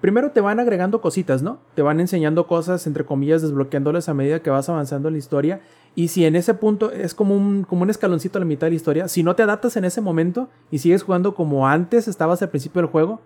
primero 0.00 0.30
te 0.32 0.40
van 0.40 0.60
agregando 0.60 1.00
cositas, 1.00 1.42
¿no? 1.42 1.58
Te 1.74 1.82
van 1.82 2.00
enseñando 2.00 2.46
cosas, 2.46 2.86
entre 2.86 3.04
comillas, 3.04 3.42
desbloqueándolas 3.42 4.08
a 4.08 4.14
medida 4.14 4.40
que 4.40 4.50
vas 4.50 4.68
avanzando 4.68 5.08
en 5.08 5.14
la 5.14 5.18
historia. 5.18 5.60
Y 5.94 6.08
si 6.08 6.24
en 6.24 6.36
ese 6.36 6.54
punto 6.54 6.92
es 6.92 7.14
como 7.14 7.36
un, 7.36 7.64
como 7.64 7.82
un 7.82 7.90
escaloncito 7.90 8.38
a 8.38 8.40
la 8.40 8.46
mitad 8.46 8.66
de 8.66 8.72
la 8.72 8.76
historia, 8.76 9.08
si 9.08 9.22
no 9.22 9.34
te 9.34 9.42
adaptas 9.42 9.76
en 9.76 9.84
ese 9.84 10.00
momento 10.00 10.48
y 10.70 10.78
sigues 10.78 11.02
jugando 11.02 11.34
como 11.34 11.66
antes 11.66 12.08
estabas 12.08 12.42
al 12.42 12.50
principio 12.50 12.82
del 12.82 12.90
juego, 12.90 13.20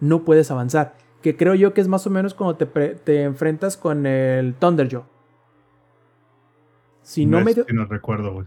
no 0.00 0.24
puedes 0.24 0.50
avanzar 0.50 0.94
que 1.24 1.38
creo 1.38 1.54
yo 1.54 1.72
que 1.72 1.80
es 1.80 1.88
más 1.88 2.06
o 2.06 2.10
menos 2.10 2.34
cuando 2.34 2.54
te, 2.54 2.66
te 2.66 3.22
enfrentas 3.22 3.78
con 3.78 4.04
el 4.04 4.52
Thunderjaw. 4.56 5.04
Si 7.00 7.24
no, 7.24 7.38
no 7.38 7.46
medio. 7.46 7.64
no 7.72 7.86
recuerdo, 7.86 8.34
güey. 8.34 8.46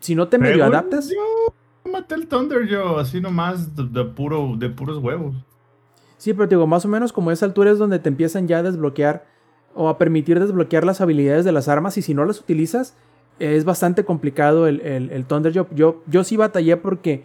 Si 0.00 0.14
no 0.14 0.28
te 0.28 0.36
medio 0.36 0.66
adaptas. 0.66 1.08
Yo 1.08 1.90
maté 1.90 2.16
el 2.16 2.26
Thunderjaw 2.26 2.98
así 2.98 3.22
nomás 3.22 3.74
de, 3.74 3.84
de, 3.84 4.04
puro, 4.04 4.54
de 4.58 4.68
puros 4.68 4.98
huevos. 4.98 5.34
Sí, 6.18 6.34
pero 6.34 6.46
te 6.46 6.56
digo, 6.56 6.66
más 6.66 6.84
o 6.84 6.88
menos 6.88 7.10
como 7.14 7.30
esa 7.30 7.46
altura 7.46 7.70
es 7.70 7.78
donde 7.78 7.98
te 7.98 8.10
empiezan 8.10 8.46
ya 8.46 8.58
a 8.58 8.62
desbloquear 8.62 9.24
o 9.74 9.88
a 9.88 9.96
permitir 9.96 10.38
desbloquear 10.38 10.84
las 10.84 11.00
habilidades 11.00 11.46
de 11.46 11.52
las 11.52 11.68
armas 11.68 11.96
y 11.96 12.02
si 12.02 12.12
no 12.12 12.26
las 12.26 12.38
utilizas 12.38 12.98
es 13.38 13.64
bastante 13.64 14.04
complicado 14.04 14.66
el, 14.66 14.82
el, 14.82 15.08
el 15.08 15.24
Thunderjaw. 15.24 15.68
Yo, 15.74 16.02
yo 16.06 16.22
sí 16.22 16.36
batallé 16.36 16.76
porque 16.76 17.24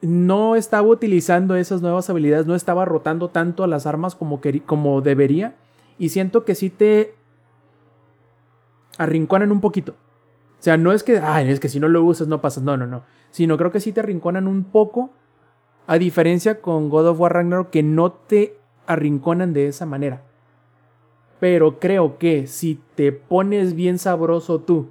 no 0.00 0.56
estaba 0.56 0.86
utilizando 0.86 1.56
esas 1.56 1.82
nuevas 1.82 2.08
habilidades, 2.08 2.46
no 2.46 2.54
estaba 2.54 2.84
rotando 2.84 3.28
tanto 3.28 3.64
a 3.64 3.66
las 3.66 3.86
armas 3.86 4.14
como, 4.14 4.40
como 4.66 5.00
debería. 5.00 5.56
Y 5.98 6.10
siento 6.10 6.44
que 6.44 6.54
sí 6.54 6.70
te 6.70 7.14
arrinconan 8.96 9.50
un 9.50 9.60
poquito. 9.60 9.92
O 9.92 10.62
sea, 10.62 10.76
no 10.76 10.92
es 10.92 11.02
que, 11.02 11.18
ay, 11.18 11.50
es 11.50 11.60
que 11.60 11.68
si 11.68 11.80
no 11.80 11.88
lo 11.88 12.04
usas 12.04 12.28
no 12.28 12.40
pasas, 12.40 12.62
no, 12.62 12.76
no, 12.76 12.86
no. 12.86 13.02
Sino 13.30 13.56
creo 13.56 13.72
que 13.72 13.80
sí 13.80 13.92
te 13.92 14.00
arrinconan 14.00 14.46
un 14.46 14.64
poco. 14.64 15.10
A 15.86 15.98
diferencia 15.98 16.60
con 16.60 16.90
God 16.90 17.08
of 17.08 17.20
War 17.20 17.32
Ragnarok, 17.32 17.70
que 17.70 17.82
no 17.82 18.12
te 18.12 18.58
arrinconan 18.86 19.52
de 19.52 19.68
esa 19.68 19.86
manera. 19.86 20.22
Pero 21.40 21.78
creo 21.78 22.18
que 22.18 22.46
si 22.46 22.80
te 22.94 23.12
pones 23.12 23.74
bien 23.74 23.98
sabroso 23.98 24.60
tú 24.60 24.88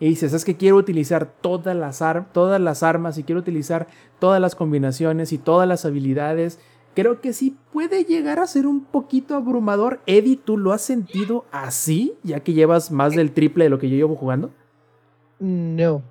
y 0.00 0.06
dices, 0.06 0.32
es 0.32 0.44
que 0.44 0.56
quiero 0.56 0.76
utilizar 0.76 1.26
todas 1.26 1.76
las, 1.76 2.02
todas 2.32 2.60
las 2.60 2.82
armas 2.82 3.18
y 3.18 3.24
quiero 3.24 3.40
utilizar 3.40 3.88
todas 4.18 4.40
las 4.40 4.54
combinaciones 4.54 5.32
y 5.32 5.38
todas 5.38 5.66
las 5.66 5.84
habilidades, 5.84 6.60
creo 6.94 7.20
que 7.20 7.32
sí 7.32 7.56
puede 7.72 8.04
llegar 8.04 8.38
a 8.38 8.46
ser 8.46 8.66
un 8.66 8.84
poquito 8.84 9.34
abrumador. 9.34 10.00
Eddie, 10.06 10.36
¿tú 10.36 10.56
lo 10.56 10.72
has 10.72 10.82
sentido 10.82 11.46
así, 11.50 12.14
ya 12.22 12.40
que 12.40 12.52
llevas 12.52 12.92
más 12.92 13.14
del 13.14 13.32
triple 13.32 13.64
de 13.64 13.70
lo 13.70 13.78
que 13.78 13.90
yo 13.90 13.96
llevo 13.96 14.14
jugando? 14.14 14.50
No. 15.40 16.02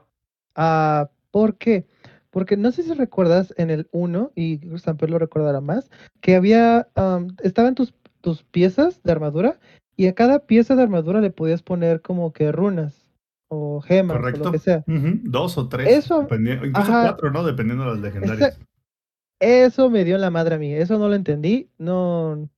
Uh, 0.57 1.07
¿Por 1.31 1.57
qué? 1.57 1.85
Porque 2.29 2.57
no 2.57 2.71
sé 2.71 2.83
si 2.83 2.93
recuerdas 2.93 3.53
en 3.57 3.69
el 3.69 3.87
1, 3.91 4.31
y 4.35 4.59
Samper 4.77 5.09
lo 5.09 5.19
recordará 5.19 5.61
más, 5.61 5.89
que 6.19 6.35
había, 6.35 6.89
um, 6.95 7.29
estaban 7.41 7.73
tus, 7.73 7.93
tus 8.19 8.43
piezas 8.43 9.01
de 9.03 9.11
armadura 9.13 9.59
y 9.95 10.07
a 10.07 10.13
cada 10.13 10.39
pieza 10.39 10.75
de 10.75 10.83
armadura 10.83 11.21
le 11.21 11.31
podías 11.31 11.63
poner 11.63 12.01
como 12.01 12.33
que 12.33 12.51
runas 12.51 13.06
o 13.49 13.81
gemas 13.81 14.17
Correcto. 14.17 14.41
o 14.41 14.45
lo 14.45 14.51
que 14.51 14.59
sea. 14.59 14.83
Uh 14.87 14.91
-huh. 14.91 15.21
Dos 15.23 15.57
o 15.57 15.67
tres. 15.69 15.87
Eso, 15.87 16.27
incluso 16.31 16.69
ajá, 16.73 17.03
cuatro, 17.03 17.31
¿no? 17.31 17.43
Dependiendo 17.43 17.85
de 17.85 17.91
las 17.91 17.99
legendarias. 17.99 18.59
Eso 19.39 19.89
me 19.89 20.03
dio 20.03 20.17
la 20.17 20.31
madre 20.31 20.55
a 20.55 20.57
mí. 20.57 20.73
Eso 20.73 20.97
no 20.97 21.07
lo 21.07 21.15
entendí. 21.15 21.69
No. 21.77 22.49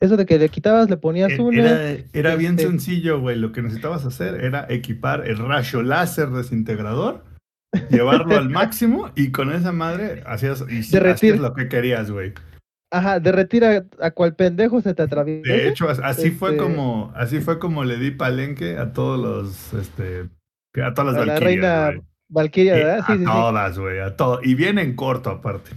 Eso 0.00 0.16
de 0.16 0.26
que 0.26 0.38
le 0.38 0.48
quitabas, 0.48 0.88
le 0.88 0.96
ponías 0.96 1.32
era, 1.32 1.42
una. 1.42 1.58
Era, 1.58 2.04
era 2.12 2.36
bien 2.36 2.52
este... 2.52 2.68
sencillo, 2.68 3.20
güey. 3.20 3.36
Lo 3.36 3.52
que 3.52 3.62
necesitabas 3.62 4.04
hacer 4.06 4.42
era 4.42 4.66
equipar 4.68 5.26
el 5.26 5.38
rayo 5.38 5.82
láser 5.82 6.30
desintegrador, 6.30 7.24
llevarlo 7.90 8.36
al 8.36 8.48
máximo 8.50 9.10
y 9.16 9.32
con 9.32 9.52
esa 9.52 9.72
madre 9.72 10.22
hacías, 10.24 10.64
y 10.70 10.96
hacías 10.96 11.38
lo 11.38 11.52
que 11.52 11.68
querías, 11.68 12.10
güey. 12.10 12.32
Ajá, 12.90 13.20
derretir 13.20 13.64
a, 13.64 13.84
a 14.00 14.10
cual 14.10 14.34
pendejo 14.34 14.80
se 14.80 14.94
te 14.94 15.02
atraviesa. 15.02 15.52
De 15.52 15.68
hecho, 15.68 15.88
así 15.88 16.28
este... 16.28 16.30
fue 16.30 16.56
como, 16.56 17.12
así 17.14 17.40
fue 17.40 17.58
como 17.58 17.84
le 17.84 17.98
di 17.98 18.10
palenque 18.12 18.78
a 18.78 18.92
todos 18.92 19.20
los, 19.20 19.74
este, 19.74 20.28
a 20.82 20.94
todas 20.94 21.12
las 21.12 21.22
a 21.22 21.26
la 21.26 21.38
reina 21.38 21.92
Valkyria, 22.28 22.74
¿verdad? 22.74 23.04
Sí, 23.06 23.12
a 23.12 23.16
sí, 23.16 23.24
todas, 23.24 23.78
güey, 23.78 23.96
sí. 23.96 24.00
a 24.00 24.16
todas. 24.16 24.46
Y 24.46 24.54
viene 24.54 24.82
en 24.82 24.96
corto 24.96 25.30
aparte. 25.30 25.70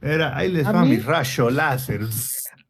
Era, 0.00 0.36
ahí 0.36 0.50
les 0.50 0.66
va 0.66 0.84
mi 0.84 0.98
rayo 0.98 1.50
láser. 1.50 2.02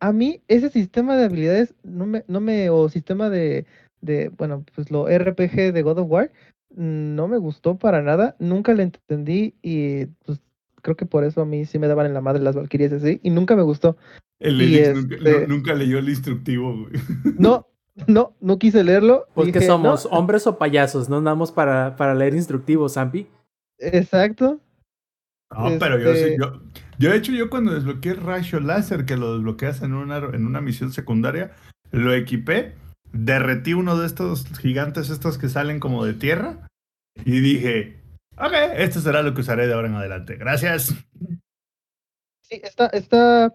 A 0.00 0.12
mí, 0.12 0.42
ese 0.48 0.70
sistema 0.70 1.16
de 1.16 1.24
habilidades, 1.24 1.74
no 1.82 2.06
me, 2.06 2.24
no 2.26 2.40
me, 2.40 2.70
o 2.70 2.88
sistema 2.88 3.28
de, 3.28 3.66
de, 4.00 4.30
bueno, 4.30 4.64
pues 4.74 4.90
lo 4.90 5.06
RPG 5.06 5.72
de 5.72 5.82
God 5.82 5.98
of 5.98 6.10
War, 6.10 6.32
no 6.70 7.28
me 7.28 7.38
gustó 7.38 7.76
para 7.76 8.02
nada, 8.02 8.36
nunca 8.38 8.72
le 8.74 8.84
entendí 8.84 9.54
y 9.62 10.06
pues 10.24 10.40
creo 10.88 10.96
que 10.96 11.04
por 11.04 11.24
eso 11.24 11.42
a 11.42 11.44
mí 11.44 11.66
sí 11.66 11.78
me 11.78 11.86
daban 11.86 12.06
en 12.06 12.14
la 12.14 12.22
madre 12.22 12.42
las 12.42 12.56
Valkyrias 12.56 12.94
así, 12.94 13.20
y 13.22 13.28
nunca 13.28 13.54
me 13.54 13.62
gustó. 13.62 13.98
El 14.40 14.62
y 14.62 14.78
este... 14.78 14.94
nunca, 14.94 15.16
este 15.16 15.46
nunca, 15.46 15.74
leyó 15.74 15.98
el 15.98 16.08
instructivo, 16.08 16.74
güey. 16.74 16.92
No, 17.38 17.68
no, 18.06 18.34
no 18.40 18.58
quise 18.58 18.82
leerlo. 18.82 19.26
Porque 19.34 19.52
dije, 19.52 19.66
somos 19.66 20.06
no. 20.06 20.10
hombres 20.16 20.46
o 20.46 20.56
payasos, 20.56 21.10
no 21.10 21.18
andamos 21.18 21.52
para, 21.52 21.94
para 21.96 22.14
leer 22.14 22.34
instructivos, 22.34 22.94
Zampi. 22.94 23.26
Exacto. 23.78 24.60
No, 25.50 25.68
este... 25.68 25.78
pero 25.78 25.98
yo 25.98 26.14
sí, 26.14 26.36
yo, 26.40 26.62
Yo, 26.98 27.10
de 27.10 27.16
hecho, 27.16 27.32
yo 27.32 27.50
cuando 27.50 27.74
desbloqueé 27.74 28.12
el 28.12 28.20
rayo 28.22 28.60
láser, 28.60 29.04
que 29.04 29.18
lo 29.18 29.34
desbloqueas 29.34 29.82
en 29.82 29.92
una, 29.92 30.16
en 30.16 30.46
una 30.46 30.62
misión 30.62 30.90
secundaria, 30.90 31.52
lo 31.90 32.14
equipé, 32.14 32.76
derretí 33.12 33.74
uno 33.74 33.98
de 33.98 34.06
estos 34.06 34.46
gigantes 34.58 35.10
estos 35.10 35.36
que 35.36 35.50
salen 35.50 35.80
como 35.80 36.06
de 36.06 36.14
tierra 36.14 36.66
y 37.24 37.40
dije, 37.40 37.97
ok, 38.40 38.52
esto 38.76 39.00
será 39.00 39.22
lo 39.22 39.34
que 39.34 39.40
usaré 39.40 39.66
de 39.66 39.74
ahora 39.74 39.88
en 39.88 39.94
adelante. 39.94 40.36
Gracias. 40.36 40.94
Sí, 42.42 42.60
está, 42.62 42.86
está, 42.86 43.54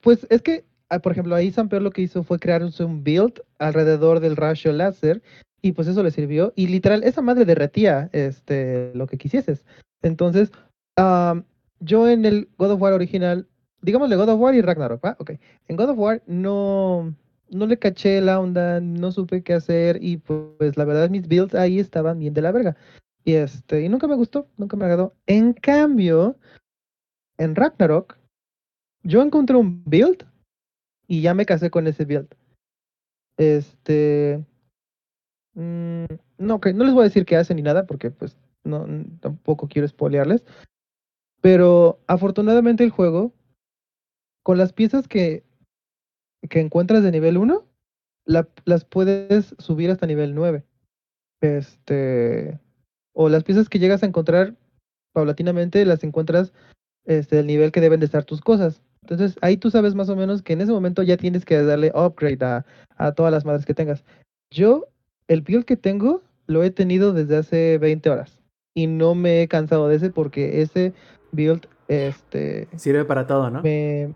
pues 0.00 0.26
es 0.30 0.42
que, 0.42 0.64
ah, 0.88 0.98
por 0.98 1.12
ejemplo, 1.12 1.34
ahí 1.34 1.50
Samper 1.50 1.82
lo 1.82 1.90
que 1.90 2.02
hizo 2.02 2.22
fue 2.22 2.38
crear 2.38 2.62
un 2.62 2.72
un 2.78 3.02
build 3.02 3.40
alrededor 3.58 4.20
del 4.20 4.36
rayo 4.36 4.72
láser 4.72 5.22
y 5.62 5.72
pues 5.72 5.88
eso 5.88 6.02
le 6.02 6.10
sirvió 6.10 6.52
y 6.54 6.68
literal, 6.68 7.02
esa 7.04 7.22
madre 7.22 7.44
derretía 7.44 8.10
este, 8.12 8.92
lo 8.94 9.06
que 9.06 9.18
quisieses. 9.18 9.64
Entonces, 10.02 10.52
am, 10.96 11.44
yo 11.80 12.08
en 12.08 12.24
el 12.24 12.48
God 12.58 12.72
of 12.72 12.82
War 12.82 12.92
original, 12.92 13.48
digámosle 13.82 14.16
God 14.16 14.28
of 14.28 14.40
War 14.40 14.54
y 14.54 14.60
Ragnarok, 14.60 15.04
¿va? 15.04 15.16
Ok. 15.18 15.32
En 15.68 15.76
God 15.76 15.90
of 15.90 15.98
War 15.98 16.22
no, 16.26 17.14
no 17.50 17.66
le 17.66 17.78
caché 17.78 18.20
la 18.20 18.40
onda, 18.40 18.80
no 18.80 19.10
supe 19.12 19.42
qué 19.42 19.54
hacer 19.54 19.98
y 20.02 20.18
pues 20.18 20.76
la 20.76 20.84
verdad 20.84 21.10
mis 21.10 21.26
builds 21.26 21.54
ahí 21.54 21.80
estaban 21.80 22.18
bien 22.18 22.34
de 22.34 22.42
la 22.42 22.52
verga. 22.52 22.76
Y 23.26 23.34
este, 23.34 23.82
y 23.82 23.88
nunca 23.88 24.06
me 24.06 24.14
gustó, 24.14 24.48
nunca 24.56 24.76
me 24.76 24.84
agradó. 24.84 25.12
En 25.26 25.52
cambio, 25.52 26.38
en 27.38 27.56
Ragnarok, 27.56 28.16
yo 29.02 29.20
encontré 29.20 29.56
un 29.56 29.82
build 29.84 30.24
y 31.08 31.22
ya 31.22 31.34
me 31.34 31.44
casé 31.44 31.68
con 31.70 31.88
ese 31.88 32.04
build. 32.04 32.28
Este, 33.36 34.44
mm, 35.54 36.04
no, 36.38 36.60
que 36.60 36.72
no 36.72 36.84
les 36.84 36.94
voy 36.94 37.02
a 37.02 37.04
decir 37.08 37.26
qué 37.26 37.36
hace 37.36 37.52
ni 37.54 37.62
nada 37.62 37.84
porque 37.84 38.12
pues 38.12 38.36
no, 38.62 38.86
tampoco 39.20 39.66
quiero 39.66 39.88
spoilearles. 39.88 40.44
Pero 41.40 41.98
afortunadamente 42.06 42.84
el 42.84 42.90
juego, 42.90 43.32
con 44.44 44.56
las 44.56 44.72
piezas 44.72 45.08
que, 45.08 45.44
que 46.48 46.60
encuentras 46.60 47.02
de 47.02 47.10
nivel 47.10 47.38
1, 47.38 47.66
la- 48.24 48.48
las 48.64 48.84
puedes 48.84 49.56
subir 49.58 49.90
hasta 49.90 50.06
nivel 50.06 50.32
9. 50.34 50.64
Este, 51.40 52.60
o 53.18 53.28
las 53.30 53.44
piezas 53.44 53.68
que 53.68 53.78
llegas 53.78 54.02
a 54.02 54.06
encontrar 54.06 54.54
paulatinamente 55.12 55.84
las 55.86 56.04
encuentras 56.04 56.52
este, 57.06 57.38
el 57.40 57.46
nivel 57.46 57.72
que 57.72 57.80
deben 57.80 58.00
de 58.00 58.06
estar 58.06 58.24
tus 58.24 58.40
cosas. 58.40 58.82
Entonces 59.02 59.36
ahí 59.40 59.56
tú 59.56 59.70
sabes 59.70 59.94
más 59.94 60.08
o 60.08 60.16
menos 60.16 60.42
que 60.42 60.52
en 60.52 60.60
ese 60.60 60.72
momento 60.72 61.02
ya 61.02 61.16
tienes 61.16 61.44
que 61.44 61.62
darle 61.62 61.92
upgrade 61.94 62.44
a, 62.44 62.66
a 62.96 63.12
todas 63.12 63.32
las 63.32 63.44
madres 63.44 63.64
que 63.64 63.74
tengas. 63.74 64.04
Yo, 64.50 64.86
el 65.28 65.40
build 65.42 65.64
que 65.64 65.76
tengo, 65.76 66.22
lo 66.46 66.62
he 66.62 66.70
tenido 66.70 67.12
desde 67.12 67.36
hace 67.38 67.78
20 67.78 68.10
horas. 68.10 68.38
Y 68.74 68.86
no 68.88 69.14
me 69.14 69.40
he 69.42 69.48
cansado 69.48 69.88
de 69.88 69.96
ese 69.96 70.10
porque 70.10 70.60
ese 70.60 70.92
build, 71.32 71.66
este, 71.88 72.68
Sirve 72.76 73.04
para 73.04 73.26
todo, 73.26 73.48
¿no? 73.50 73.62
me 73.62 74.14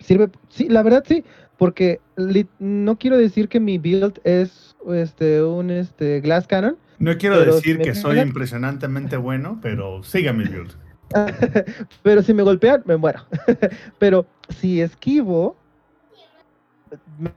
sirve, 0.00 0.28
sí, 0.48 0.68
la 0.68 0.82
verdad 0.82 1.04
sí, 1.06 1.24
porque 1.56 2.00
li- 2.16 2.48
no 2.58 2.98
quiero 2.98 3.16
decir 3.16 3.48
que 3.48 3.60
mi 3.60 3.78
build 3.78 4.20
es 4.24 4.74
este 4.92 5.42
un 5.44 5.70
este 5.70 6.20
glass 6.20 6.46
cannon, 6.48 6.76
No 6.98 7.16
quiero 7.18 7.38
Pero 7.38 7.54
decir 7.56 7.78
si 7.78 7.82
que 7.82 7.94
soy 7.94 8.20
impresionantemente 8.20 9.16
bueno, 9.16 9.58
pero 9.62 10.02
siga 10.02 10.32
mi 10.32 10.44
build. 10.44 10.72
pero 12.02 12.22
si 12.22 12.32
me 12.32 12.42
golpean 12.42 12.82
me 12.86 12.96
muero. 12.96 13.26
pero 13.98 14.26
si 14.48 14.80
esquivo 14.80 15.56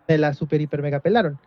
me 0.08 0.18
la 0.18 0.34
super 0.34 0.62
hiper 0.62 0.82
mega 0.82 0.99
pelaron. 0.99 1.39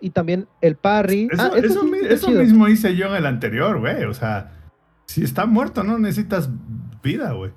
Y 0.00 0.10
también 0.10 0.46
el 0.62 0.76
parry. 0.76 1.28
Eso, 1.30 1.42
ah, 1.42 1.50
eso 1.54 1.66
eso 1.66 1.80
sí 1.82 1.90
mi- 1.90 1.98
está 1.98 2.14
eso 2.14 2.26
chido. 2.28 2.40
mismo 2.40 2.68
hice 2.68 2.96
yo 2.96 3.06
en 3.08 3.16
el 3.16 3.26
anterior, 3.26 3.78
güey. 3.78 4.04
O 4.04 4.14
sea, 4.14 4.52
si 5.06 5.22
está 5.22 5.44
muerto, 5.44 5.84
no 5.84 5.98
necesitas 5.98 6.48
vida, 7.02 7.32
güey. 7.32 7.52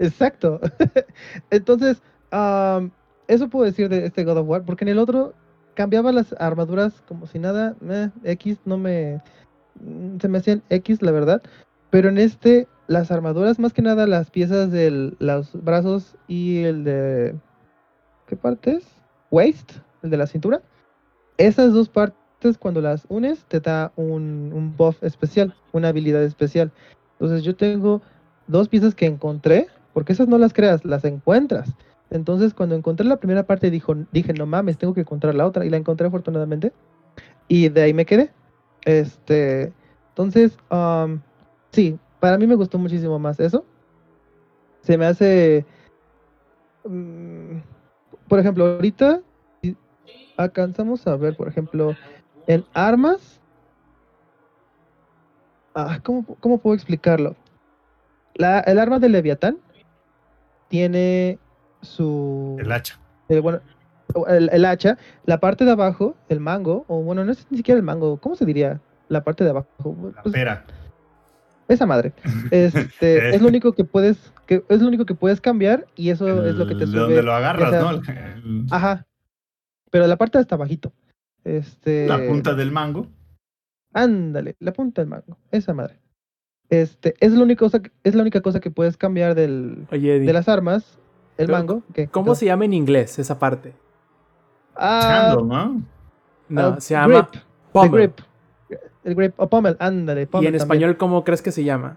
Exacto. 0.00 0.60
Entonces, 1.50 2.02
am, 2.30 2.90
eso 3.28 3.48
puedo 3.48 3.64
decir 3.66 3.88
de 3.88 4.06
este 4.06 4.24
God 4.24 4.38
of 4.38 4.48
War, 4.48 4.64
porque 4.64 4.84
en 4.84 4.88
el 4.88 4.98
otro 4.98 5.34
cambiaba 5.78 6.10
las 6.10 6.34
armaduras 6.40 7.00
como 7.06 7.28
si 7.28 7.38
nada, 7.38 7.76
eh, 7.88 8.10
X 8.24 8.58
no 8.64 8.78
me... 8.78 9.22
mm, 9.76 10.18
Se 10.18 10.26
me 10.26 10.38
hacían 10.38 10.60
X, 10.70 11.02
la 11.02 11.12
verdad. 11.12 11.40
Pero 11.90 12.08
en 12.08 12.18
este, 12.18 12.66
las 12.88 13.12
armaduras, 13.12 13.60
más 13.60 13.72
que 13.72 13.80
nada 13.80 14.08
las 14.08 14.28
piezas 14.28 14.72
de 14.72 15.14
los 15.20 15.52
brazos 15.62 16.16
y 16.26 16.64
el 16.64 16.82
de... 16.82 17.36
¿Qué 18.26 18.34
parte 18.34 18.72
es? 18.72 18.88
Waist, 19.30 19.70
el 20.02 20.10
de 20.10 20.16
la 20.16 20.26
cintura. 20.26 20.62
Esas 21.36 21.72
dos 21.72 21.88
partes, 21.88 22.58
cuando 22.58 22.80
las 22.80 23.06
unes, 23.08 23.44
te 23.44 23.60
da 23.60 23.92
un, 23.94 24.50
un 24.52 24.76
buff 24.76 25.00
especial, 25.04 25.54
una 25.70 25.90
habilidad 25.90 26.24
especial. 26.24 26.72
Entonces 27.12 27.44
yo 27.44 27.54
tengo 27.54 28.02
dos 28.48 28.68
piezas 28.68 28.96
que 28.96 29.06
encontré, 29.06 29.68
porque 29.92 30.12
esas 30.12 30.26
no 30.26 30.38
las 30.38 30.52
creas, 30.52 30.84
las 30.84 31.04
encuentras. 31.04 31.68
Entonces, 32.10 32.54
cuando 32.54 32.74
encontré 32.74 33.06
la 33.06 33.18
primera 33.18 33.44
parte, 33.44 33.70
dijo, 33.70 33.94
dije, 34.12 34.32
no 34.32 34.46
mames, 34.46 34.78
tengo 34.78 34.94
que 34.94 35.02
encontrar 35.02 35.34
la 35.34 35.46
otra, 35.46 35.64
y 35.66 35.70
la 35.70 35.76
encontré 35.76 36.06
afortunadamente. 36.06 36.72
Y 37.48 37.68
de 37.68 37.82
ahí 37.82 37.94
me 37.94 38.06
quedé. 38.06 38.30
Este, 38.84 39.72
entonces, 40.10 40.56
am, 40.70 41.20
sí, 41.72 41.98
para 42.20 42.38
mí 42.38 42.46
me 42.46 42.54
gustó 42.54 42.78
muchísimo 42.78 43.18
más 43.18 43.38
eso. 43.40 43.64
Se 44.82 44.96
me 44.96 45.06
hace, 45.06 45.66
mm, 46.84 47.58
por 48.26 48.38
ejemplo, 48.38 48.66
ahorita 48.66 49.20
alcanzamos 50.36 51.06
a 51.06 51.16
ver, 51.16 51.34
por 51.36 51.48
ejemplo, 51.48 51.94
en 52.46 52.64
armas. 52.72 53.40
Ah, 55.74 56.00
¿cómo, 56.02 56.24
cómo 56.40 56.58
puedo 56.58 56.74
explicarlo? 56.74 57.36
La, 58.34 58.60
el 58.60 58.78
arma 58.78 58.98
de 58.98 59.08
Leviatán 59.08 59.58
tiene 60.68 61.38
su. 61.82 62.56
El 62.60 62.70
hacha. 62.72 62.98
eh, 63.28 63.40
bueno, 63.40 63.60
el, 64.28 64.48
el 64.52 64.64
hacha, 64.64 64.96
la 65.26 65.38
parte 65.40 65.64
de 65.64 65.70
abajo, 65.72 66.16
el 66.28 66.40
mango, 66.40 66.84
o 66.88 67.02
bueno, 67.02 67.24
no 67.24 67.32
es 67.32 67.46
ni 67.50 67.58
siquiera 67.58 67.76
el 67.78 67.84
mango, 67.84 68.16
¿cómo 68.18 68.36
se 68.36 68.44
diría? 68.46 68.80
La 69.08 69.22
parte 69.24 69.44
de 69.44 69.50
abajo. 69.50 69.68
La 70.14 70.22
Pues, 70.22 70.32
pera. 70.34 70.64
esa 71.68 71.86
madre. 71.86 72.12
Este, 72.50 73.34
es 73.34 73.42
lo 73.42 73.48
único 73.48 73.72
que 73.72 73.84
puedes, 73.84 74.32
que 74.46 74.64
es 74.68 74.80
lo 74.80 74.88
único 74.88 75.04
que 75.06 75.14
puedes 75.14 75.40
cambiar 75.40 75.86
y 75.96 76.10
eso 76.10 76.44
es 76.44 76.54
lo 76.54 76.66
que 76.66 76.74
te 76.74 76.84
El- 76.84 76.90
sube. 76.90 77.00
Donde 77.00 77.22
lo 77.22 77.32
agarras, 77.34 77.72
esa- 77.72 77.82
¿no? 77.82 77.90
El- 77.90 78.08
el- 78.08 78.66
Ajá. 78.70 79.06
Pero 79.90 80.06
la 80.06 80.16
parte 80.16 80.38
hasta 80.38 80.56
bajito. 80.56 80.92
Este. 81.44 82.06
La 82.06 82.18
punta 82.26 82.54
del 82.54 82.70
mango. 82.72 83.06
Ándale, 83.94 84.56
la 84.60 84.72
punta 84.72 85.00
del 85.00 85.08
mango, 85.08 85.38
esa 85.50 85.72
madre. 85.72 85.98
Este, 86.68 87.14
es 87.20 87.32
la 87.32 87.42
única 87.42 87.60
cosa, 87.60 87.80
que- 87.80 87.90
es 88.04 88.14
la 88.14 88.20
única 88.20 88.42
cosa 88.42 88.60
que 88.60 88.70
puedes 88.70 88.98
cambiar 88.98 89.34
del, 89.34 89.86
Oye, 89.90 90.20
de 90.20 90.32
las 90.34 90.48
armas, 90.50 90.98
el 91.38 91.46
Pero, 91.46 91.58
mango. 91.58 91.82
¿qué? 91.94 92.06
¿cómo 92.08 92.34
se 92.34 92.44
llama 92.46 92.64
en 92.66 92.74
inglés 92.74 93.18
esa 93.18 93.38
parte? 93.38 93.74
Ah, 94.76 95.34
¿no? 95.42 95.82
No, 96.48 96.80
se 96.80 96.94
llama 96.94 97.06
grip, 97.14 97.34
el 97.34 97.40
pommel. 97.72 97.90
grip. 97.90 98.20
El 99.04 99.14
grip, 99.14 99.34
o 99.40 99.48
pommel, 99.48 99.76
ándale, 99.80 100.20
¿Y 100.20 100.24
en 100.24 100.30
también. 100.30 100.54
español 100.54 100.96
cómo 100.98 101.24
crees 101.24 101.40
que 101.42 101.50
se 101.52 101.64
llama? 101.64 101.96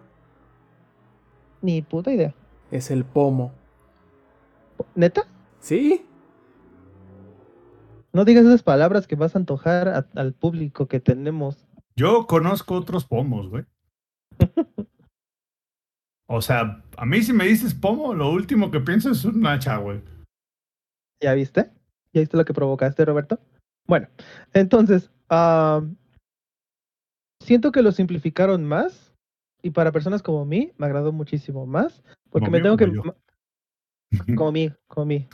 Ni 1.61 1.81
puta 1.81 2.11
idea. 2.11 2.33
Es 2.71 2.89
el 2.91 3.03
pomo. 3.03 3.51
¿Neta? 4.95 5.23
¿Sí? 5.59 6.05
No 8.13 8.25
digas 8.25 8.45
esas 8.45 8.63
palabras 8.63 9.07
que 9.07 9.15
vas 9.15 9.35
a 9.35 9.39
antojar 9.39 9.87
a- 9.89 10.05
al 10.15 10.33
público 10.33 10.87
que 10.87 10.99
tenemos. 10.99 11.67
Yo 11.95 12.25
conozco 12.27 12.75
otros 12.75 13.05
pomos, 13.05 13.49
güey. 13.49 13.65
O 16.33 16.41
sea, 16.41 16.81
a 16.95 17.05
mí 17.05 17.21
si 17.21 17.33
me 17.33 17.45
dices 17.45 17.73
pomo, 17.73 18.13
lo 18.13 18.31
último 18.31 18.71
que 18.71 18.79
pienso 18.79 19.11
es 19.11 19.25
un 19.25 19.45
hacha, 19.45 19.75
güey. 19.75 20.01
¿Ya 21.21 21.33
viste? 21.33 21.69
¿Ya 22.13 22.21
viste 22.21 22.37
lo 22.37 22.45
que 22.45 22.53
provocaste, 22.53 23.03
Roberto? 23.03 23.37
Bueno, 23.85 24.07
entonces, 24.53 25.11
ah, 25.29 25.81
siento 27.43 27.73
que 27.73 27.81
lo 27.81 27.91
simplificaron 27.91 28.63
más 28.63 29.13
y 29.61 29.71
para 29.71 29.91
personas 29.91 30.23
como 30.23 30.45
mí 30.45 30.71
me 30.77 30.85
agradó 30.85 31.11
muchísimo 31.11 31.65
más 31.65 32.01
porque 32.29 32.45
Como 32.45 32.57
me 32.57 32.61
tengo 32.61 32.77
que... 32.77 32.85
como 32.85 32.95
yo. 32.95 33.03
ma- 33.03 33.15
Como 34.37 34.51
mí, 34.53 34.71
como 34.87 35.05
mí. 35.05 35.27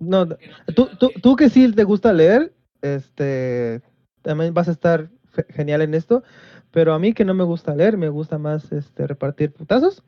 No, 0.00 0.24
no, 0.24 0.36
tú, 0.74 0.88
tú, 0.98 1.10
tú 1.22 1.36
que 1.36 1.48
sí 1.48 1.72
te 1.72 1.84
gusta 1.84 2.12
leer, 2.12 2.52
este, 2.82 3.82
también 4.22 4.52
vas 4.52 4.68
a 4.68 4.72
estar 4.72 5.10
genial 5.50 5.82
en 5.82 5.94
esto, 5.94 6.24
pero 6.72 6.92
a 6.92 6.98
mí 6.98 7.12
que 7.12 7.24
no 7.24 7.34
me 7.34 7.44
gusta 7.44 7.74
leer, 7.74 7.96
me 7.96 8.08
gusta 8.08 8.38
más 8.38 8.72
este, 8.72 9.06
repartir 9.06 9.52
putazos. 9.52 10.02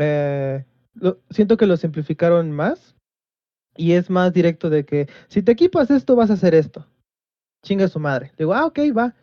Eh, 0.00 0.64
lo- 0.94 1.20
siento 1.30 1.56
que 1.56 1.66
lo 1.66 1.76
simplificaron 1.76 2.50
más 2.50 2.96
y 3.76 3.92
es 3.92 4.10
más 4.10 4.32
directo 4.32 4.68
de 4.70 4.84
que 4.84 5.08
si 5.28 5.42
te 5.42 5.52
equipas 5.52 5.90
esto 5.90 6.16
vas 6.16 6.30
a 6.30 6.34
hacer 6.34 6.54
esto. 6.54 6.86
Chinga 7.64 7.86
su 7.88 8.00
madre. 8.00 8.32
Digo, 8.38 8.54
ah, 8.54 8.66
ok, 8.66 8.78
va. 8.96 9.14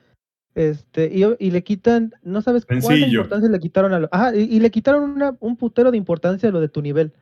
Este, 0.56 1.12
y, 1.14 1.24
y 1.40 1.52
le 1.52 1.64
quitan, 1.64 2.14
no 2.24 2.42
sabes 2.42 2.66
cuánta 2.66 2.88
Sencillo. 2.88 3.08
importancia 3.08 3.50
le 3.50 3.60
quitaron 3.60 3.94
a 3.94 4.00
lo. 4.00 4.10
Ajá, 4.12 4.36
y, 4.36 4.44
y 4.44 4.60
le 4.60 4.72
quitaron 4.72 5.04
una- 5.12 5.36
un 5.40 5.56
putero 5.58 5.92
de 5.92 5.98
importancia 5.98 6.50
a 6.50 6.52
lo 6.52 6.62
de 6.62 6.70
tu 6.70 6.82
nivel. 6.82 7.14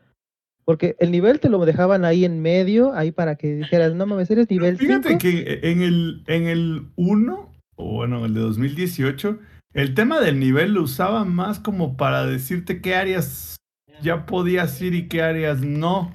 Porque 0.65 0.95
el 0.99 1.11
nivel 1.11 1.39
te 1.39 1.49
lo 1.49 1.63
dejaban 1.65 2.05
ahí 2.05 2.25
en 2.25 2.41
medio, 2.41 2.93
ahí 2.93 3.11
para 3.11 3.35
que 3.35 3.55
dijeras, 3.55 3.93
no 3.93 4.05
mames, 4.05 4.31
eres 4.31 4.49
nivel 4.49 4.77
5. 4.79 4.87
Fíjate 5.03 5.17
que 5.19 5.59
en 5.63 5.81
el, 5.81 6.23
en 6.27 6.47
el 6.47 6.87
1, 6.95 7.51
o 7.75 7.93
bueno, 7.93 8.25
el 8.25 8.33
de 8.33 8.39
2018, 8.39 9.37
el 9.75 9.93
tema 9.93 10.21
del 10.21 10.39
nivel 10.39 10.73
lo 10.73 10.83
usaba 10.83 11.25
más 11.25 11.59
como 11.59 11.97
para 11.97 12.25
decirte 12.25 12.81
qué 12.81 12.95
áreas 12.95 13.57
ya 14.01 14.25
podías 14.25 14.81
ir 14.81 14.95
y 14.95 15.09
qué 15.09 15.21
áreas 15.21 15.61
no. 15.61 16.13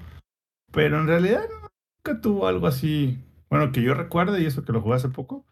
Pero 0.73 0.99
en 0.99 1.07
realidad 1.07 1.45
nunca 1.51 2.23
tuvo 2.23 2.47
algo 2.47 2.67
así. 2.67 3.19
Bueno, 3.51 3.71
que 3.71 3.83
yo 3.83 3.93
recuerde, 3.93 4.41
y 4.41 4.47
eso 4.47 4.65
que 4.65 4.73
lo 4.73 4.81
jugué 4.81 4.97
hace 4.97 5.11
poco. 5.11 5.45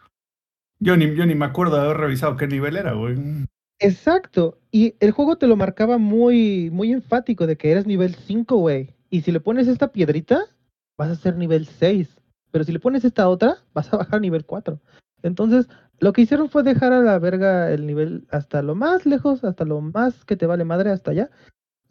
Yo 0.81 0.97
ni, 0.97 1.15
yo 1.15 1.27
ni 1.27 1.35
me 1.35 1.45
acuerdo 1.45 1.77
de 1.77 1.83
haber 1.83 1.99
revisado 1.99 2.37
qué 2.37 2.47
nivel 2.47 2.77
era, 2.77 2.95
güey. 2.95 3.17
Exacto. 3.79 4.59
Y 4.71 4.95
el 5.01 5.11
juego 5.11 5.37
te 5.37 5.47
lo 5.47 5.57
marcaba 5.57 5.99
muy, 5.99 6.71
muy 6.71 6.93
enfático 6.93 7.47
de 7.47 7.57
que 7.57 7.73
eres 7.73 7.87
nivel 7.87 8.15
5, 8.15 8.57
güey. 8.57 8.95
Y 9.11 9.21
si 9.21 9.33
le 9.33 9.41
pones 9.41 9.69
esta 9.69 9.93
piedrita, 9.93 10.45
vas 10.97 11.11
a 11.11 11.17
ser 11.17 11.37
nivel 11.37 11.67
6. 11.67 12.09
Pero 12.53 12.65
si 12.65 12.73
le 12.73 12.81
pones 12.81 13.05
esta 13.05 13.29
otra, 13.29 13.59
vas 13.75 13.93
a 13.93 13.99
bajar 13.99 14.17
a 14.17 14.21
nivel 14.21 14.47
4. 14.47 14.81
Entonces, 15.23 15.69
lo 16.01 16.13
que 16.13 16.23
hicieron 16.23 16.49
fue 16.49 16.63
dejar 16.63 16.93
a 16.93 17.01
la 17.01 17.19
verga 17.19 17.71
el 17.71 17.87
nivel 17.87 18.27
hasta 18.31 18.63
lo 18.63 18.75
más 18.75 19.05
lejos, 19.05 19.43
hasta 19.43 19.65
lo 19.65 19.81
más 19.81 20.25
que 20.25 20.37
te 20.37 20.47
vale 20.47 20.65
madre, 20.65 20.91
hasta 20.91 21.11
allá. 21.11 21.31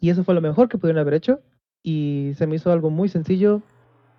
Y 0.00 0.10
eso 0.10 0.24
fue 0.24 0.34
lo 0.34 0.40
mejor 0.40 0.68
que 0.68 0.78
pudieron 0.78 1.00
haber 1.00 1.14
hecho. 1.14 1.40
Y 1.82 2.32
se 2.36 2.46
me 2.46 2.56
hizo 2.56 2.72
algo 2.72 2.90
muy 2.90 3.08
sencillo 3.08 3.62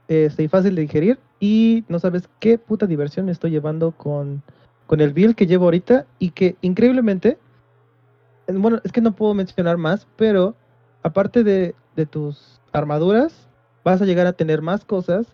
este, 0.07 0.43
y 0.43 0.47
fácil 0.47 0.75
de 0.75 0.83
digerir. 0.83 1.19
Y 1.39 1.85
no 1.87 1.99
sabes 1.99 2.29
qué 2.39 2.57
puta 2.57 2.85
diversión 2.85 3.25
me 3.25 3.31
estoy 3.31 3.51
llevando 3.51 3.91
con, 3.91 4.43
con 4.85 5.01
el 5.01 5.13
build 5.13 5.35
que 5.35 5.47
llevo 5.47 5.65
ahorita. 5.65 6.05
Y 6.19 6.31
que 6.31 6.55
increíblemente, 6.61 7.39
eh, 8.47 8.53
bueno, 8.53 8.81
es 8.83 8.91
que 8.91 9.01
no 9.01 9.15
puedo 9.15 9.33
mencionar 9.33 9.77
más, 9.77 10.07
pero 10.17 10.55
aparte 11.01 11.43
de, 11.43 11.73
de 11.95 12.05
tus 12.05 12.61
armaduras, 12.73 13.49
vas 13.83 14.01
a 14.03 14.05
llegar 14.05 14.27
a 14.27 14.33
tener 14.33 14.61
más 14.61 14.85
cosas 14.85 15.25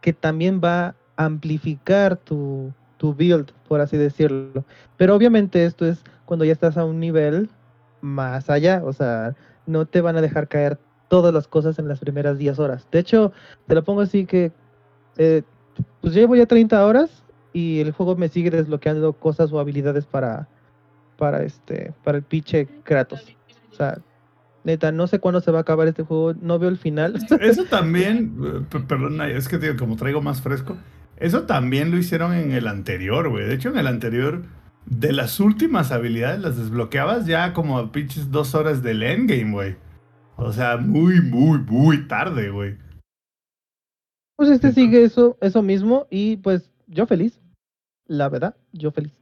que 0.00 0.12
también 0.12 0.60
va 0.62 0.94
a 1.16 1.24
amplificar 1.24 2.16
tu, 2.16 2.72
tu 2.96 3.14
build, 3.14 3.52
por 3.68 3.80
así 3.80 3.96
decirlo. 3.96 4.64
Pero 4.96 5.14
obviamente 5.14 5.64
esto 5.64 5.86
es 5.86 6.02
cuando 6.24 6.44
ya 6.44 6.52
estás 6.52 6.76
a 6.76 6.84
un 6.84 7.00
nivel 7.00 7.50
más 8.00 8.50
allá, 8.50 8.82
o 8.84 8.92
sea, 8.92 9.34
no 9.66 9.86
te 9.86 10.00
van 10.00 10.16
a 10.16 10.20
dejar 10.20 10.48
caer 10.48 10.78
todas 11.08 11.32
las 11.32 11.46
cosas 11.48 11.78
en 11.78 11.88
las 11.88 12.00
primeras 12.00 12.38
10 12.38 12.58
horas. 12.58 12.86
De 12.90 12.98
hecho, 12.98 13.32
te 13.66 13.74
lo 13.74 13.84
pongo 13.84 14.00
así 14.00 14.26
que, 14.26 14.52
eh, 15.18 15.42
pues 16.00 16.14
llevo 16.14 16.36
ya 16.36 16.46
30 16.46 16.84
horas 16.84 17.22
y 17.52 17.80
el 17.80 17.92
juego 17.92 18.16
me 18.16 18.28
sigue 18.28 18.50
desbloqueando 18.50 19.12
cosas 19.12 19.52
o 19.52 19.60
habilidades 19.60 20.06
para, 20.06 20.48
para 21.16 21.42
este, 21.42 21.92
para 22.04 22.18
el 22.18 22.24
pinche 22.24 22.66
Kratos. 22.84 23.24
O 23.72 23.74
sea, 23.74 23.98
neta, 24.64 24.90
no 24.92 25.06
sé 25.06 25.20
cuándo 25.20 25.40
se 25.40 25.50
va 25.50 25.58
a 25.58 25.60
acabar 25.62 25.86
este 25.88 26.02
juego, 26.02 26.34
no 26.40 26.58
veo 26.58 26.68
el 26.68 26.76
final. 26.76 27.14
Eso 27.40 27.64
también, 27.64 28.36
eh, 28.44 28.78
perdona, 28.86 29.28
es 29.28 29.48
que 29.48 29.58
digo, 29.58 29.76
como 29.76 29.96
traigo 29.96 30.20
más 30.20 30.42
fresco, 30.42 30.76
eso 31.16 31.44
también 31.44 31.90
lo 31.90 31.98
hicieron 31.98 32.34
en 32.34 32.52
el 32.52 32.68
anterior, 32.68 33.28
güey. 33.28 33.46
De 33.46 33.54
hecho, 33.54 33.70
en 33.70 33.78
el 33.78 33.86
anterior, 33.86 34.42
de 34.86 35.12
las 35.12 35.40
últimas 35.40 35.90
habilidades 35.90 36.40
las 36.40 36.56
desbloqueabas 36.56 37.26
ya 37.26 37.52
como 37.52 37.90
pinches 37.90 38.30
dos 38.30 38.54
horas 38.54 38.82
del 38.82 39.02
endgame, 39.02 39.52
güey. 39.52 39.76
O 40.36 40.52
sea, 40.52 40.76
muy, 40.76 41.20
muy, 41.20 41.58
muy 41.58 42.06
tarde, 42.06 42.50
güey. 42.50 42.76
Pues 44.36 44.50
este 44.50 44.72
sigue 44.72 45.02
eso, 45.02 45.38
eso 45.40 45.62
mismo 45.62 46.06
y 46.10 46.36
pues 46.36 46.70
yo 46.86 47.06
feliz. 47.06 47.40
La 48.06 48.28
verdad, 48.28 48.56
yo 48.72 48.92
feliz. 48.92 49.12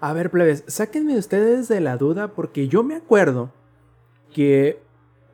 A 0.00 0.12
ver, 0.12 0.30
plebes, 0.30 0.64
sáquenme 0.66 1.16
ustedes 1.16 1.68
de 1.68 1.80
la 1.80 1.96
duda 1.96 2.28
porque 2.28 2.68
yo 2.68 2.82
me 2.82 2.96
acuerdo 2.96 3.52
que 4.34 4.80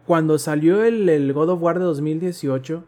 cuando 0.07 0.39
salió 0.39 0.85
el, 0.85 1.09
el 1.09 1.33
God 1.33 1.51
of 1.51 1.63
War 1.63 1.79
de 1.79 1.85
2018, 1.87 2.85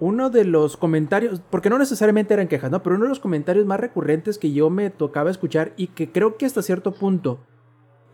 uno 0.00 0.30
de 0.30 0.44
los 0.44 0.76
comentarios, 0.76 1.42
porque 1.50 1.70
no 1.70 1.78
necesariamente 1.78 2.34
eran 2.34 2.48
quejas, 2.48 2.70
¿no? 2.70 2.82
Pero 2.82 2.96
uno 2.96 3.04
de 3.04 3.10
los 3.10 3.20
comentarios 3.20 3.66
más 3.66 3.80
recurrentes 3.80 4.38
que 4.38 4.52
yo 4.52 4.70
me 4.70 4.90
tocaba 4.90 5.30
escuchar 5.30 5.72
y 5.76 5.88
que 5.88 6.10
creo 6.10 6.36
que 6.36 6.46
hasta 6.46 6.62
cierto 6.62 6.92
punto 6.92 7.40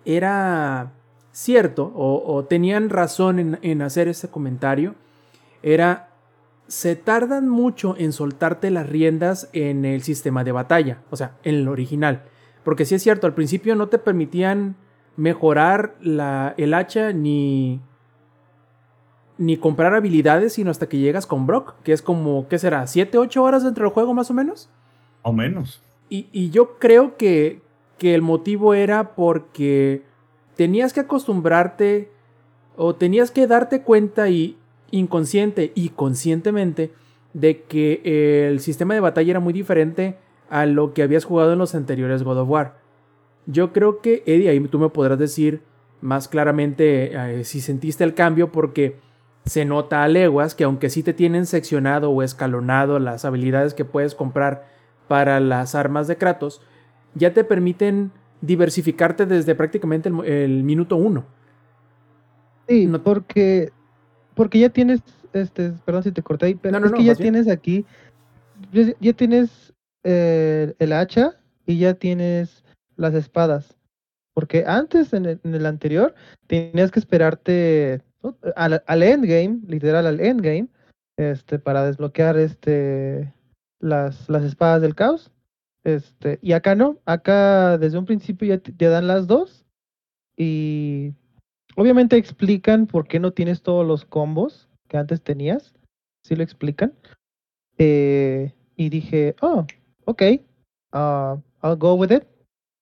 era 0.04 0.92
cierto 1.32 1.92
o, 1.94 2.44
tenían 2.44 2.90
razón 2.90 3.38
en, 3.38 3.58
en, 3.62 3.82
hacer 3.82 4.08
ese 4.08 4.28
comentario, 4.28 4.94
era, 5.62 6.10
se 6.68 6.94
tardan 6.94 7.48
mucho 7.48 7.96
en 7.98 8.12
soltarte 8.12 8.70
las 8.70 8.88
riendas 8.88 9.50
en 9.52 9.84
el 9.84 10.02
sistema 10.02 10.44
de 10.44 10.52
batalla, 10.52 11.02
o 11.10 11.16
sea, 11.16 11.36
en 11.42 11.56
el 11.56 11.68
original. 11.68 12.22
Porque 12.62 12.84
sí 12.84 12.94
es 12.94 13.02
cierto, 13.02 13.26
al 13.26 13.34
principio 13.34 13.74
no 13.74 13.88
te 13.88 13.98
permitían 13.98 14.76
mejorar 15.16 15.96
la, 16.00 16.54
el 16.56 16.72
hacha 16.72 17.12
ni 17.12 17.80
ni 19.38 19.56
comprar 19.56 19.94
habilidades, 19.94 20.54
sino 20.54 20.70
hasta 20.70 20.88
que 20.88 20.98
llegas 20.98 21.26
con 21.26 21.46
Brock, 21.46 21.74
que 21.82 21.92
es 21.92 22.02
como, 22.02 22.46
¿qué 22.48 22.58
será? 22.58 22.84
¿7, 22.84 23.16
8 23.16 23.42
horas 23.42 23.64
dentro 23.64 23.84
del 23.84 23.92
juego 23.92 24.14
más 24.14 24.30
o 24.30 24.34
menos? 24.34 24.68
O 25.22 25.32
menos. 25.32 25.82
Y, 26.08 26.28
y 26.32 26.50
yo 26.50 26.78
creo 26.78 27.16
que, 27.16 27.60
que 27.98 28.14
el 28.14 28.22
motivo 28.22 28.74
era 28.74 29.14
porque 29.14 30.02
tenías 30.56 30.92
que 30.92 31.00
acostumbrarte 31.00 32.10
o 32.76 32.94
tenías 32.94 33.30
que 33.30 33.46
darte 33.46 33.82
cuenta 33.82 34.28
y 34.28 34.56
inconsciente 34.90 35.72
y 35.74 35.90
conscientemente 35.90 36.92
de 37.32 37.62
que 37.62 38.48
el 38.48 38.60
sistema 38.60 38.94
de 38.94 39.00
batalla 39.00 39.32
era 39.32 39.40
muy 39.40 39.52
diferente 39.52 40.16
a 40.48 40.66
lo 40.66 40.94
que 40.94 41.02
habías 41.02 41.24
jugado 41.24 41.52
en 41.52 41.58
los 41.58 41.74
anteriores 41.74 42.22
God 42.22 42.38
of 42.38 42.48
War. 42.48 42.76
Yo 43.46 43.72
creo 43.72 44.00
que, 44.00 44.22
Eddie, 44.26 44.48
ahí 44.48 44.60
tú 44.60 44.78
me 44.78 44.88
podrás 44.88 45.18
decir 45.18 45.62
más 46.00 46.28
claramente 46.28 47.12
eh, 47.12 47.44
si 47.44 47.60
sentiste 47.60 48.04
el 48.04 48.14
cambio 48.14 48.52
porque 48.52 48.96
se 49.44 49.64
nota 49.64 50.02
a 50.02 50.08
leguas 50.08 50.54
que 50.54 50.64
aunque 50.64 50.90
sí 50.90 51.02
te 51.02 51.12
tienen 51.12 51.46
seccionado 51.46 52.10
o 52.10 52.22
escalonado 52.22 52.98
las 52.98 53.24
habilidades 53.24 53.74
que 53.74 53.84
puedes 53.84 54.14
comprar 54.14 54.66
para 55.08 55.38
las 55.40 55.74
armas 55.74 56.08
de 56.08 56.16
Kratos, 56.16 56.62
ya 57.14 57.34
te 57.34 57.44
permiten 57.44 58.10
diversificarte 58.40 59.26
desde 59.26 59.54
prácticamente 59.54 60.08
el, 60.08 60.62
minuto 60.64 60.96
uno. 60.96 61.26
Sí, 62.68 62.86
no, 62.86 63.02
porque, 63.02 63.70
porque 64.34 64.58
ya 64.58 64.70
tienes, 64.70 65.02
este, 65.32 65.72
perdón 65.84 66.02
si 66.02 66.12
te 66.12 66.22
corté 66.22 66.46
ahí, 66.46 66.54
pero 66.54 66.84
es 66.84 66.92
que 66.92 67.04
ya 67.04 67.14
tienes 67.14 67.48
aquí, 67.48 67.84
ya, 69.00 69.12
tienes 69.12 69.74
eh, 70.04 70.74
el 70.78 70.92
hacha 70.92 71.32
y 71.66 71.78
ya 71.78 71.94
tienes 71.94 72.64
las 72.96 73.14
espadas. 73.14 73.76
Porque 74.32 74.64
antes, 74.66 75.12
en 75.12 75.26
el, 75.26 75.40
en 75.44 75.54
el 75.54 75.66
anterior, 75.66 76.14
tenías 76.46 76.90
que 76.90 76.98
esperarte 76.98 78.02
al, 78.56 78.82
al, 78.86 79.02
endgame, 79.02 79.60
literal 79.66 80.06
al 80.06 80.20
endgame, 80.20 80.68
este, 81.16 81.58
para 81.58 81.84
desbloquear 81.84 82.36
este, 82.36 83.32
las, 83.80 84.28
las 84.28 84.44
espadas 84.44 84.82
del 84.82 84.94
caos. 84.94 85.30
Este, 85.84 86.38
y 86.40 86.52
acá 86.52 86.74
no, 86.74 86.98
acá 87.04 87.76
desde 87.76 87.98
un 87.98 88.06
principio 88.06 88.48
ya 88.48 88.58
te, 88.58 88.86
dan 88.86 89.06
las 89.06 89.26
dos. 89.26 89.66
Y 90.36 91.12
obviamente 91.76 92.16
explican 92.16 92.86
por 92.86 93.06
qué 93.06 93.20
no 93.20 93.32
tienes 93.32 93.62
todos 93.62 93.86
los 93.86 94.04
combos 94.04 94.68
que 94.88 94.96
antes 94.96 95.22
tenías. 95.22 95.74
Sí 96.24 96.34
lo 96.34 96.42
explican. 96.42 96.94
Eh, 97.78 98.52
y 98.76 98.88
dije, 98.88 99.36
oh, 99.40 99.66
ok, 100.06 100.22
uh, 100.92 101.40
I'll 101.62 101.76
go 101.76 101.94
with 101.94 102.12
it. 102.12 102.24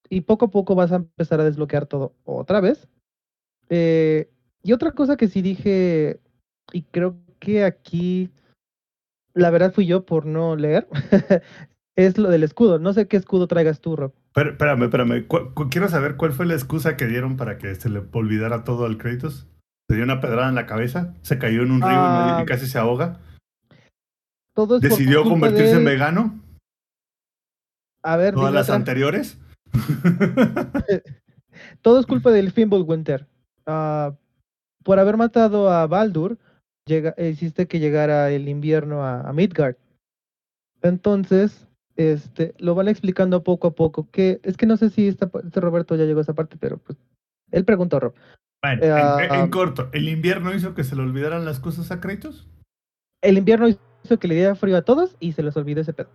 Y 0.08 0.20
poco 0.22 0.46
a 0.46 0.50
poco 0.50 0.74
vas 0.74 0.92
a 0.92 0.96
empezar 0.96 1.40
a 1.40 1.44
desbloquear 1.44 1.86
todo 1.86 2.14
otra 2.24 2.60
vez. 2.60 2.88
Eh, 3.68 4.30
y 4.62 4.72
otra 4.72 4.92
cosa 4.92 5.16
que 5.16 5.28
sí 5.28 5.42
dije, 5.42 6.20
y 6.72 6.82
creo 6.82 7.16
que 7.38 7.64
aquí 7.64 8.30
la 9.34 9.50
verdad 9.50 9.72
fui 9.72 9.86
yo 9.86 10.04
por 10.04 10.26
no 10.26 10.56
leer, 10.56 10.88
es 11.96 12.18
lo 12.18 12.30
del 12.30 12.42
escudo. 12.42 12.78
No 12.78 12.92
sé 12.92 13.08
qué 13.08 13.16
escudo 13.16 13.46
traigas 13.46 13.80
tú, 13.80 13.96
Rob. 13.96 14.12
Pero, 14.34 14.50
espérame, 14.50 14.84
espérame. 14.84 15.26
quiero 15.70 15.88
saber 15.88 16.16
cuál 16.16 16.32
fue 16.32 16.46
la 16.46 16.54
excusa 16.54 16.96
que 16.96 17.06
dieron 17.06 17.36
para 17.36 17.58
que 17.58 17.74
se 17.74 17.88
le 17.88 18.02
olvidara 18.12 18.64
todo 18.64 18.86
al 18.86 18.98
Kratos. 18.98 19.48
Se 19.88 19.96
dio 19.96 20.04
una 20.04 20.20
pedrada 20.20 20.48
en 20.48 20.54
la 20.54 20.66
cabeza, 20.66 21.14
se 21.22 21.38
cayó 21.38 21.62
en 21.62 21.70
un 21.70 21.82
río 21.82 21.90
y, 21.90 21.94
ah. 21.94 22.44
casi 22.46 22.66
se 22.66 22.78
ahoga. 22.78 23.20
Todo 24.54 24.76
es 24.76 24.82
¿Decidió 24.82 25.24
convertirse 25.24 25.72
en 25.72 25.84
vegano? 25.84 26.40
A 28.02 28.16
ver, 28.16 28.34
¿Todas 28.34 28.54
las 28.54 28.70
anteriores? 28.70 29.38
todo 31.82 32.00
es 32.00 32.06
culpa 32.06 32.30
del 32.30 32.52
Fimbulwinter. 32.52 33.26
Uh, 33.66 34.14
por 34.82 34.98
haber 34.98 35.16
matado 35.16 35.70
a 35.70 35.86
Baldur, 35.86 36.38
llega, 36.86 37.14
hiciste 37.18 37.66
que 37.66 37.80
llegara 37.80 38.30
el 38.30 38.48
invierno 38.48 39.04
a, 39.04 39.32
Midgard. 39.32 39.76
Entonces, 40.82 41.68
este, 41.96 42.54
lo 42.58 42.74
van 42.74 42.88
explicando 42.88 43.42
poco 43.42 43.68
a 43.68 43.74
poco. 43.74 44.08
Que 44.10 44.40
es 44.42 44.56
que 44.56 44.66
no 44.66 44.76
sé 44.76 44.90
si 44.90 45.08
este 45.08 45.60
Roberto 45.60 45.96
ya 45.96 46.04
llegó 46.04 46.20
a 46.20 46.22
esa 46.22 46.34
parte, 46.34 46.56
pero 46.58 46.78
pues 46.78 46.98
él 47.50 47.64
preguntó, 47.64 48.00
Rob. 48.00 48.14
Bueno, 48.62 48.82
en, 48.84 49.34
en, 49.34 49.50
corto, 49.50 49.88
¿el 49.92 50.08
invierno 50.08 50.54
hizo 50.54 50.74
que 50.74 50.84
se 50.84 50.94
le 50.94 51.02
olvidaran 51.02 51.44
las 51.44 51.58
cosas 51.58 51.90
a 51.90 52.00
Kratos? 52.00 52.48
El 53.20 53.38
invierno 53.38 53.68
hizo 53.68 54.18
que 54.18 54.28
le 54.28 54.34
diera 54.36 54.54
frío 54.54 54.76
a 54.76 54.82
todos 54.82 55.16
y 55.18 55.32
se 55.32 55.42
les 55.42 55.56
olvidó 55.56 55.80
ese 55.80 55.92
pedo. 55.92 56.10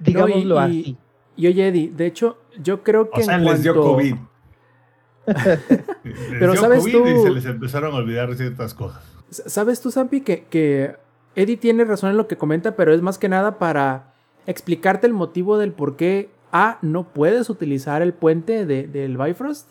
Digámoslo 0.00 0.60
no, 0.60 0.68
y, 0.68 0.80
así. 0.80 0.96
Y 1.36 1.46
oye, 1.46 1.68
Eddie, 1.68 1.90
de 1.90 2.06
hecho, 2.06 2.38
yo 2.60 2.82
creo 2.82 3.10
que. 3.10 3.20
O 3.20 3.24
sea, 3.24 3.38
les 3.38 3.62
dio 3.62 3.74
COVID. 3.74 4.16
Pero 6.38 6.56
sabes 6.56 6.84
tú... 6.84 7.06
Y 7.06 7.22
se 7.22 7.30
les 7.30 7.44
empezaron 7.46 7.94
a 7.94 7.98
olvidar 7.98 8.34
ciertas 8.34 8.74
cosas. 8.74 9.02
¿Sabes 9.30 9.80
tú, 9.80 9.90
Zampi, 9.90 10.20
que, 10.20 10.44
que 10.50 10.96
Eddie 11.36 11.56
tiene 11.56 11.84
razón 11.84 12.10
en 12.10 12.16
lo 12.16 12.28
que 12.28 12.36
comenta, 12.36 12.76
pero 12.76 12.92
es 12.92 13.00
más 13.02 13.18
que 13.18 13.28
nada 13.28 13.58
para 13.58 14.14
explicarte 14.46 15.06
el 15.06 15.12
motivo 15.12 15.56
del 15.58 15.72
por 15.72 15.96
qué 15.96 16.30
A, 16.50 16.78
no 16.82 17.04
puedes 17.12 17.48
utilizar 17.48 18.02
el 18.02 18.12
puente 18.12 18.66
de, 18.66 18.86
del 18.88 19.16
Bifrost 19.16 19.68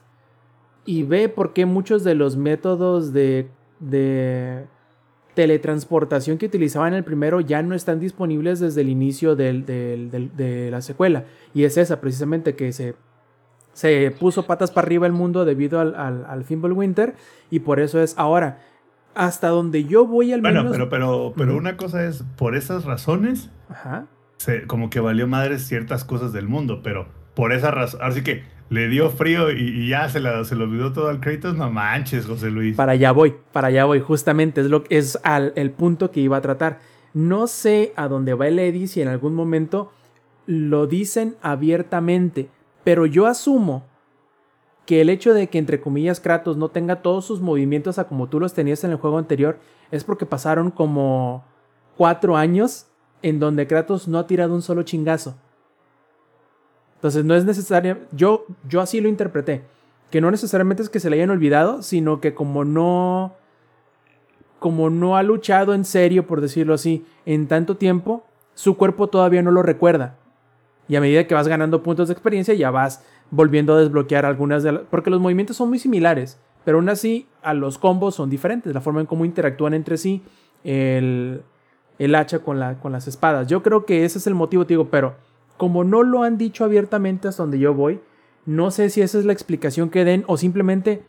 y 0.85 1.03
B, 1.03 1.29
por 1.29 1.53
qué 1.53 1.65
muchos 1.67 2.03
de 2.03 2.15
los 2.15 2.37
métodos 2.37 3.13
de 3.13 3.49
de 3.79 4.65
teletransportación 5.33 6.37
que 6.37 6.45
utilizaba 6.47 6.87
en 6.87 6.93
el 6.93 7.03
primero 7.03 7.39
ya 7.41 7.63
no 7.63 7.73
están 7.73 7.99
disponibles 7.99 8.59
desde 8.59 8.81
el 8.81 8.89
inicio 8.89 9.35
del- 9.35 9.65
del- 9.65 10.11
del- 10.11 10.35
de 10.35 10.69
la 10.71 10.81
secuela. 10.81 11.25
Y 11.53 11.63
es 11.63 11.77
esa 11.77 11.99
precisamente 12.01 12.55
que 12.55 12.73
se, 12.73 12.95
se 13.74 14.11
puso 14.11 14.45
patas 14.45 14.72
para 14.72 14.86
arriba 14.86 15.07
el 15.07 15.13
mundo 15.13 15.45
debido 15.45 15.80
al, 15.80 15.95
al, 15.95 16.26
al 16.28 16.43
Fimbulwinter 16.43 17.15
y 17.49 17.59
por 17.59 17.80
eso 17.80 18.01
es 18.01 18.17
ahora. 18.17 18.59
Hasta 19.13 19.49
donde 19.49 19.84
yo 19.86 20.05
voy 20.05 20.32
al 20.32 20.41
Bueno, 20.41 20.59
menos... 20.63 20.72
pero, 20.72 20.89
pero, 20.89 21.34
pero 21.36 21.49
Ujú. 21.51 21.59
una 21.59 21.76
cosa 21.78 22.05
es, 22.05 22.24
por 22.38 22.55
esas 22.55 22.86
razones, 22.86 23.49
Ajá. 23.69 24.05
se, 24.38 24.65
como 24.67 24.89
que 24.89 24.99
valió 25.01 25.28
madres 25.28 25.67
ciertas 25.67 26.05
cosas 26.05 26.32
del 26.32 26.47
mundo, 26.47 26.80
pero 26.82 27.07
por 27.36 27.51
esa 27.51 27.72
razón, 27.72 27.99
así 28.03 28.24
que 28.24 28.43
le 28.69 28.88
dio 28.88 29.09
frío 29.09 29.51
y, 29.51 29.61
y 29.67 29.89
ya 29.89 30.07
se, 30.07 30.22
la, 30.22 30.45
se 30.45 30.55
lo 30.55 30.63
olvidó 30.63 30.93
todo 30.93 31.09
al 31.09 31.19
Kratos, 31.19 31.57
no 31.57 31.69
manches, 31.69 32.26
José 32.26 32.51
Luis. 32.51 32.78
Para 32.78 32.93
allá 32.93 33.11
voy, 33.11 33.36
para 33.51 33.67
allá 33.67 33.84
voy. 33.84 33.99
Justamente 33.99 34.61
es, 34.61 34.67
lo, 34.67 34.86
es 34.89 35.19
al, 35.24 35.51
el 35.57 35.72
punto 35.72 36.09
que 36.11 36.22
iba 36.22 36.38
a 36.38 36.41
tratar. 36.41 36.80
No 37.13 37.47
sé 37.47 37.91
a 37.97 38.07
dónde 38.07 38.34
va 38.34 38.47
el 38.47 38.57
Eddie 38.59 38.88
si 38.88 39.01
en 39.01 39.09
algún 39.09 39.36
momento 39.36 39.91
lo 40.45 40.88
dicen 40.88 41.36
abiertamente, 41.41 42.47
pero 42.84 43.05
yo 43.05 43.27
asumo 43.27 43.84
que 44.86 45.01
el 45.01 45.09
hecho 45.09 45.34
de 45.34 45.47
que 45.47 45.57
entre 45.57 45.79
comillas 45.79 46.19
Kratos 46.19 46.57
no 46.57 46.69
tenga 46.69 47.01
todos 47.01 47.25
sus 47.25 47.41
movimientos 47.41 47.99
a 47.99 48.07
como 48.07 48.27
tú 48.27 48.39
los 48.39 48.53
tenías 48.53 48.84
en 48.84 48.91
el 48.91 48.97
juego 48.97 49.17
anterior 49.17 49.59
es 49.91 50.03
porque 50.03 50.25
pasaron 50.25 50.71
como 50.71 51.43
cuatro 51.97 52.36
años 52.36 52.88
en 53.21 53.39
donde 53.39 53.67
Kratos 53.67 54.07
no 54.07 54.17
ha 54.17 54.27
tirado 54.27 54.53
un 54.55 54.61
solo 54.61 54.84
chingazo. 54.84 55.36
Entonces 56.95 57.25
no 57.25 57.36
es 57.36 57.45
necesario, 57.45 57.99
yo, 58.11 58.45
yo 58.67 58.82
así 58.82 59.01
lo 59.01 59.09
interpreté, 59.09 59.63
que 60.09 60.21
no 60.21 60.29
necesariamente 60.29 60.84
es 60.84 60.89
que 60.89 60.99
se 60.99 61.09
le 61.09 61.15
hayan 61.17 61.32
olvidado, 61.32 61.82
sino 61.82 62.21
que 62.21 62.34
como 62.36 62.63
no, 62.63 63.36
como 64.59 64.89
no 64.89 65.17
ha 65.17 65.23
luchado 65.23 65.73
en 65.73 65.86
serio, 65.86 66.27
por 66.27 66.41
decirlo 66.41 66.75
así, 66.75 67.05
en 67.25 67.47
tanto 67.47 67.77
tiempo, 67.77 68.23
su 68.53 68.77
cuerpo 68.77 69.07
todavía 69.07 69.41
no 69.41 69.51
lo 69.51 69.63
recuerda. 69.63 70.17
Y 70.91 70.97
a 70.97 70.99
medida 70.99 71.25
que 71.25 71.33
vas 71.33 71.47
ganando 71.47 71.83
puntos 71.83 72.09
de 72.09 72.11
experiencia, 72.11 72.53
ya 72.53 72.69
vas 72.69 73.01
volviendo 73.29 73.75
a 73.75 73.79
desbloquear 73.79 74.25
algunas 74.25 74.61
de 74.61 74.73
las... 74.73 74.81
Porque 74.89 75.09
los 75.09 75.21
movimientos 75.21 75.55
son 75.55 75.69
muy 75.69 75.79
similares, 75.79 76.37
pero 76.65 76.79
aún 76.79 76.89
así 76.89 77.29
a 77.41 77.53
los 77.53 77.77
combos 77.77 78.15
son 78.15 78.29
diferentes, 78.29 78.73
la 78.73 78.81
forma 78.81 78.99
en 78.99 79.05
cómo 79.05 79.23
interactúan 79.23 79.73
entre 79.73 79.95
sí 79.95 80.21
el, 80.65 81.43
el 81.97 82.13
hacha 82.13 82.39
con, 82.39 82.59
la, 82.59 82.77
con 82.79 82.91
las 82.91 83.07
espadas. 83.07 83.47
Yo 83.47 83.63
creo 83.63 83.85
que 83.85 84.03
ese 84.03 84.17
es 84.17 84.27
el 84.27 84.35
motivo, 84.35 84.65
te 84.65 84.73
digo, 84.73 84.89
pero 84.89 85.15
como 85.55 85.85
no 85.85 86.03
lo 86.03 86.23
han 86.23 86.37
dicho 86.37 86.65
abiertamente 86.65 87.29
hasta 87.29 87.43
donde 87.43 87.59
yo 87.59 87.73
voy, 87.73 88.01
no 88.45 88.69
sé 88.69 88.89
si 88.89 89.01
esa 89.01 89.17
es 89.17 89.23
la 89.23 89.31
explicación 89.31 89.91
que 89.91 90.03
den 90.03 90.25
o 90.27 90.35
simplemente 90.35 91.05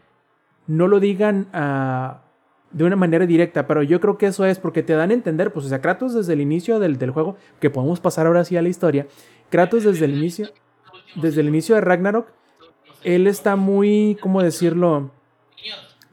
no 0.68 0.87
lo 0.87 1.01
digan 1.01 1.49
ah, 1.53 2.22
de 2.70 2.85
una 2.85 2.95
manera 2.95 3.26
directa, 3.26 3.66
pero 3.66 3.83
yo 3.83 4.01
creo 4.01 4.16
que 4.16 4.26
eso 4.26 4.45
es 4.45 4.61
porque 4.61 4.85
te 4.85 4.93
dan 4.93 5.11
a 5.11 5.14
entender, 5.14 5.53
pues 5.53 5.66
o 5.66 5.68
sea, 5.68 5.80
Kratos 5.80 6.14
desde 6.14 6.35
el 6.35 6.41
inicio 6.41 6.78
del, 6.78 6.99
del 6.99 7.11
juego, 7.11 7.37
que 7.59 7.68
podemos 7.68 7.99
pasar 7.99 8.28
ahora 8.28 8.45
sí 8.45 8.57
a 8.57 8.62
la 8.62 8.68
historia, 8.68 9.07
Kratos 9.53 9.85
desde 9.85 10.07
el 10.07 10.17
inicio, 10.17 10.49
desde 11.15 11.43
el 11.43 11.49
inicio 11.49 11.75
de 11.75 11.83
Ragnarok, 11.83 12.27
él 13.05 13.27
está 13.27 13.55
muy, 13.55 14.17
¿cómo 14.21 14.43
decirlo? 14.43 15.11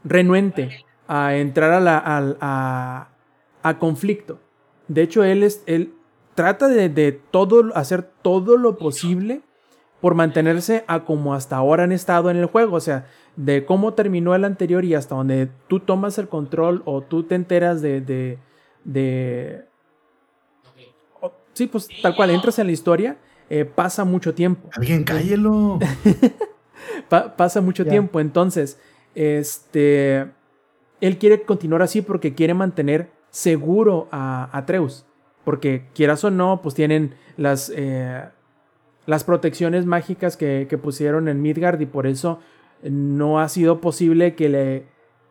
Renuente 0.03 0.85
a 1.07 1.35
entrar 1.37 1.71
a, 1.71 1.79
la, 1.79 2.03
a, 2.05 3.09
a 3.63 3.79
conflicto. 3.79 4.39
De 4.89 5.01
hecho, 5.03 5.23
él, 5.23 5.43
es, 5.43 5.63
él 5.67 5.93
trata 6.35 6.67
de, 6.67 6.89
de 6.89 7.13
todo, 7.13 7.75
hacer 7.75 8.03
todo 8.21 8.57
lo 8.57 8.77
posible 8.77 9.41
por 10.01 10.15
mantenerse 10.15 10.83
a 10.87 11.05
como 11.05 11.33
hasta 11.33 11.55
ahora 11.55 11.83
han 11.85 11.93
estado 11.93 12.29
en 12.29 12.35
el 12.37 12.45
juego. 12.45 12.75
O 12.75 12.81
sea, 12.81 13.07
de 13.37 13.65
cómo 13.65 13.93
terminó 13.93 14.35
el 14.35 14.43
anterior 14.43 14.83
y 14.83 14.95
hasta 14.95 15.15
donde 15.15 15.49
tú 15.69 15.79
tomas 15.79 16.17
el 16.17 16.27
control 16.27 16.81
o 16.85 17.01
tú 17.01 17.23
te 17.23 17.35
enteras 17.35 17.81
de... 17.81 18.01
de, 18.01 18.37
de- 18.83 19.65
sí, 21.53 21.67
pues 21.67 21.87
tal 22.01 22.15
cual 22.15 22.31
entras 22.31 22.59
en 22.59 22.67
la 22.67 22.73
historia, 22.73 23.17
eh, 23.49 23.65
pasa 23.65 24.03
mucho 24.05 24.33
tiempo. 24.33 24.69
Alguien 24.73 25.03
cállelo. 25.03 25.79
Pa- 27.09 27.35
pasa 27.35 27.61
mucho 27.61 27.85
tiempo. 27.85 28.19
Entonces, 28.19 28.79
este. 29.15 30.27
Él 31.01 31.17
quiere 31.17 31.43
continuar 31.43 31.81
así 31.81 32.01
porque 32.01 32.35
quiere 32.35 32.53
mantener 32.53 33.09
seguro 33.29 34.07
a 34.11 34.49
Atreus. 34.57 35.05
Porque 35.45 35.85
quieras 35.95 36.23
o 36.23 36.31
no, 36.31 36.61
pues 36.61 36.75
tienen 36.75 37.15
las. 37.37 37.71
eh, 37.75 38.23
las 39.05 39.23
protecciones 39.23 39.85
mágicas 39.87 40.37
que, 40.37 40.67
que 40.69 40.77
pusieron 40.77 41.27
en 41.29 41.41
Midgard. 41.41 41.81
Y 41.81 41.85
por 41.87 42.05
eso 42.05 42.39
no 42.83 43.39
ha 43.39 43.49
sido 43.49 43.81
posible 43.81 44.35
que 44.35 44.49
le. 44.49 44.85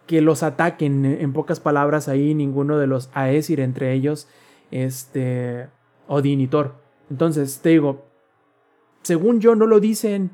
que 0.06 0.20
los 0.20 0.42
ataquen. 0.42 1.04
En 1.04 1.32
pocas 1.32 1.60
palabras, 1.60 2.08
ahí 2.08 2.34
ninguno 2.34 2.78
de 2.78 2.86
los 2.88 3.10
Aesir, 3.14 3.60
entre 3.60 3.92
ellos. 3.92 4.26
Este. 4.70 5.68
Odin 6.08 6.40
y 6.40 6.46
Thor. 6.48 6.74
Entonces, 7.10 7.60
te 7.60 7.68
digo. 7.70 8.07
Según 9.08 9.40
yo, 9.40 9.54
no 9.54 9.66
lo 9.66 9.80
dicen 9.80 10.32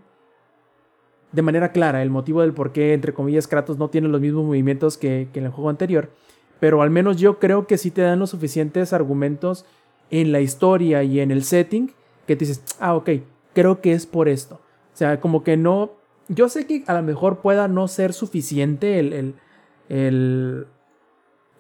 de 1.31 1.43
manera 1.43 1.70
clara 1.70 2.03
el 2.03 2.11
motivo 2.11 2.41
del 2.41 2.53
por 2.53 2.72
qué, 2.72 2.93
entre 2.93 3.14
comillas, 3.14 3.47
Kratos 3.47 3.79
no 3.79 3.89
tiene 3.89 4.09
los 4.09 4.20
mismos 4.20 4.45
movimientos 4.45 4.99
que, 4.99 5.29
en 5.33 5.45
el 5.45 5.51
juego 5.53 5.70
anterior. 5.70 6.11
Pero 6.59 6.83
al 6.83 6.91
menos 6.91 7.18
yo 7.18 7.39
creo 7.39 7.68
que 7.68 7.79
sí 7.79 7.93
te 7.93 8.03
dan 8.03 8.18
los 8.18 8.31
suficientes 8.31 8.93
argumentos 8.93 9.64
en 10.11 10.33
la 10.33 10.41
historia 10.41 11.05
y 11.05 11.20
en 11.20 11.31
el 11.31 11.45
setting 11.45 11.93
que 12.27 12.35
te 12.35 12.47
dices, 12.47 12.64
ah, 12.81 12.97
ok, 12.97 13.11
creo 13.55 13.81
que 13.81 13.93
es 13.93 14.07
por 14.07 14.29
esto. 14.29 14.57
O 14.93 14.97
sea, 14.97 15.20
como 15.20 15.45
que 15.45 15.57
no. 15.57 15.93
Yo 16.27 16.49
sé 16.49 16.66
que 16.66 16.83
a 16.89 16.95
lo 16.95 17.03
mejor 17.05 17.39
pueda 17.43 17.68
no 17.68 17.87
ser 17.87 18.12
suficiente 18.12 18.99
el, 18.99 19.12
el- 19.12 19.35
el- 19.89 20.66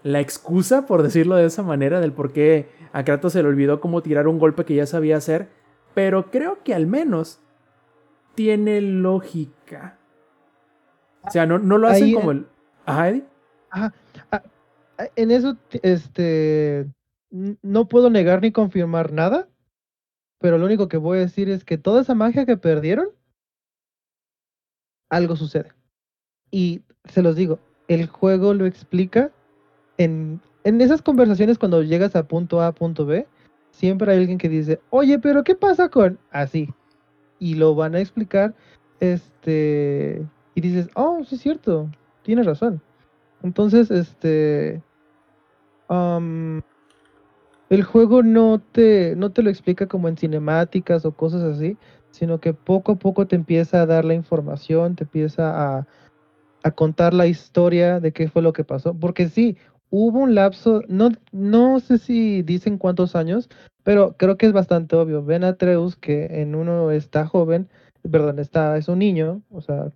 la 0.02 0.18
excusa, 0.18 0.84
por 0.86 1.04
decirlo 1.04 1.36
de 1.36 1.46
esa 1.46 1.62
manera, 1.62 2.00
del 2.00 2.10
por 2.12 2.32
qué 2.32 2.70
a 2.92 3.04
Kratos 3.04 3.34
se 3.34 3.42
le 3.44 3.48
olvidó 3.48 3.80
cómo 3.80 4.02
tirar 4.02 4.26
un 4.26 4.40
golpe 4.40 4.64
que 4.64 4.74
ya 4.74 4.86
sabía 4.86 5.16
hacer. 5.16 5.48
Pero 5.94 6.30
creo 6.30 6.62
que 6.62 6.74
al 6.74 6.86
menos 6.86 7.40
tiene 8.34 8.80
lógica. 8.80 9.96
O 11.22 11.30
sea, 11.30 11.46
no, 11.46 11.58
no 11.58 11.78
lo 11.78 11.88
hacen 11.88 12.04
Ahí 12.04 12.14
como 12.14 12.32
el. 12.32 12.46
Ajá, 12.84 13.08
Eddie. 13.08 13.24
Ajá. 13.70 13.94
Ah, 14.30 14.42
En 15.16 15.30
eso, 15.30 15.56
este, 15.82 16.86
no 17.30 17.88
puedo 17.88 18.10
negar 18.10 18.42
ni 18.42 18.52
confirmar 18.52 19.12
nada, 19.12 19.48
pero 20.38 20.58
lo 20.58 20.66
único 20.66 20.88
que 20.88 20.96
voy 20.96 21.18
a 21.18 21.22
decir 21.22 21.48
es 21.48 21.64
que 21.64 21.78
toda 21.78 22.02
esa 22.02 22.14
magia 22.14 22.44
que 22.44 22.56
perdieron, 22.56 23.08
algo 25.08 25.36
sucede. 25.36 25.72
Y 26.50 26.82
se 27.04 27.22
los 27.22 27.36
digo, 27.36 27.58
el 27.88 28.06
juego 28.06 28.54
lo 28.54 28.66
explica 28.66 29.30
en, 29.96 30.40
en 30.64 30.80
esas 30.80 31.02
conversaciones 31.02 31.58
cuando 31.58 31.82
llegas 31.82 32.16
a 32.16 32.26
punto 32.26 32.60
A, 32.60 32.72
punto 32.72 33.06
B, 33.06 33.26
siempre 33.74 34.12
hay 34.12 34.18
alguien 34.18 34.38
que 34.38 34.48
dice, 34.48 34.80
oye, 34.90 35.18
pero 35.18 35.44
¿qué 35.44 35.54
pasa 35.54 35.88
con 35.88 36.18
así? 36.30 36.72
Y 37.38 37.54
lo 37.54 37.74
van 37.74 37.94
a 37.94 38.00
explicar, 38.00 38.54
este, 39.00 40.24
y 40.54 40.60
dices, 40.60 40.88
oh, 40.94 41.24
sí 41.24 41.34
es 41.34 41.40
cierto, 41.40 41.90
tienes 42.22 42.46
razón. 42.46 42.80
Entonces, 43.42 43.90
este. 43.90 44.82
el 47.68 47.82
juego 47.82 48.22
no 48.22 48.60
te, 48.60 49.16
no 49.16 49.32
te 49.32 49.42
lo 49.42 49.50
explica 49.50 49.86
como 49.86 50.08
en 50.08 50.16
cinemáticas 50.16 51.04
o 51.04 51.12
cosas 51.12 51.42
así, 51.42 51.76
sino 52.10 52.40
que 52.40 52.54
poco 52.54 52.92
a 52.92 52.96
poco 52.96 53.26
te 53.26 53.36
empieza 53.36 53.82
a 53.82 53.86
dar 53.86 54.04
la 54.04 54.14
información, 54.14 54.94
te 54.94 55.04
empieza 55.04 55.78
a, 55.78 55.86
a 56.62 56.70
contar 56.70 57.12
la 57.12 57.26
historia 57.26 58.00
de 58.00 58.12
qué 58.12 58.28
fue 58.28 58.40
lo 58.40 58.52
que 58.52 58.64
pasó. 58.64 58.94
Porque 58.94 59.28
sí, 59.28 59.56
hubo 59.90 60.18
un 60.20 60.34
lapso, 60.34 60.82
no, 60.88 61.10
no 61.32 61.80
sé 61.80 61.98
si 61.98 62.42
dicen 62.42 62.78
cuántos 62.78 63.14
años, 63.16 63.48
pero 63.82 64.16
creo 64.16 64.36
que 64.36 64.46
es 64.46 64.52
bastante 64.52 64.96
obvio. 64.96 65.24
Ven 65.24 65.44
a 65.44 65.48
Atreus 65.48 65.96
que 65.96 66.40
en 66.42 66.54
uno 66.54 66.90
está 66.90 67.26
joven, 67.26 67.68
perdón, 68.10 68.38
está, 68.38 68.76
es 68.76 68.88
un 68.88 68.98
niño, 68.98 69.42
o 69.50 69.60
sea, 69.60 69.90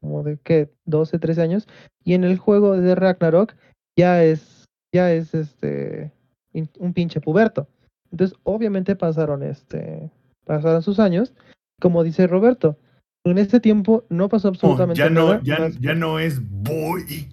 como 0.00 0.22
de 0.22 0.38
que 0.38 0.70
12, 0.84 1.18
13 1.18 1.42
años, 1.42 1.66
y 2.04 2.14
en 2.14 2.24
el 2.24 2.38
juego 2.38 2.76
de 2.76 2.94
Ragnarok 2.94 3.54
ya 3.96 4.22
es, 4.24 4.64
ya 4.92 5.12
es 5.12 5.34
este 5.34 6.12
un 6.78 6.92
pinche 6.92 7.20
puberto. 7.20 7.68
Entonces, 8.10 8.36
obviamente 8.42 8.96
pasaron 8.96 9.42
este, 9.42 10.10
pasaron 10.44 10.82
sus 10.82 10.98
años, 10.98 11.32
como 11.80 12.02
dice 12.04 12.26
Roberto. 12.26 12.76
En 13.24 13.36
este 13.38 13.60
tiempo 13.60 14.04
no 14.08 14.28
pasó 14.28 14.48
Oh, 14.48 14.50
absolutamente 14.52 14.98
ya 15.02 15.10
no, 15.10 15.26
nada. 15.28 15.40
ya, 15.44 15.58
más 15.58 15.78
ya 15.80 15.92
que- 15.92 15.98
no 15.98 16.18
es 16.18 16.40
boy. 16.62 17.28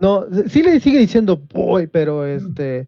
No, 0.00 0.26
sí 0.48 0.62
le 0.62 0.80
sigue 0.80 0.98
diciendo 0.98 1.36
boy, 1.52 1.86
pero 1.86 2.24
este, 2.26 2.86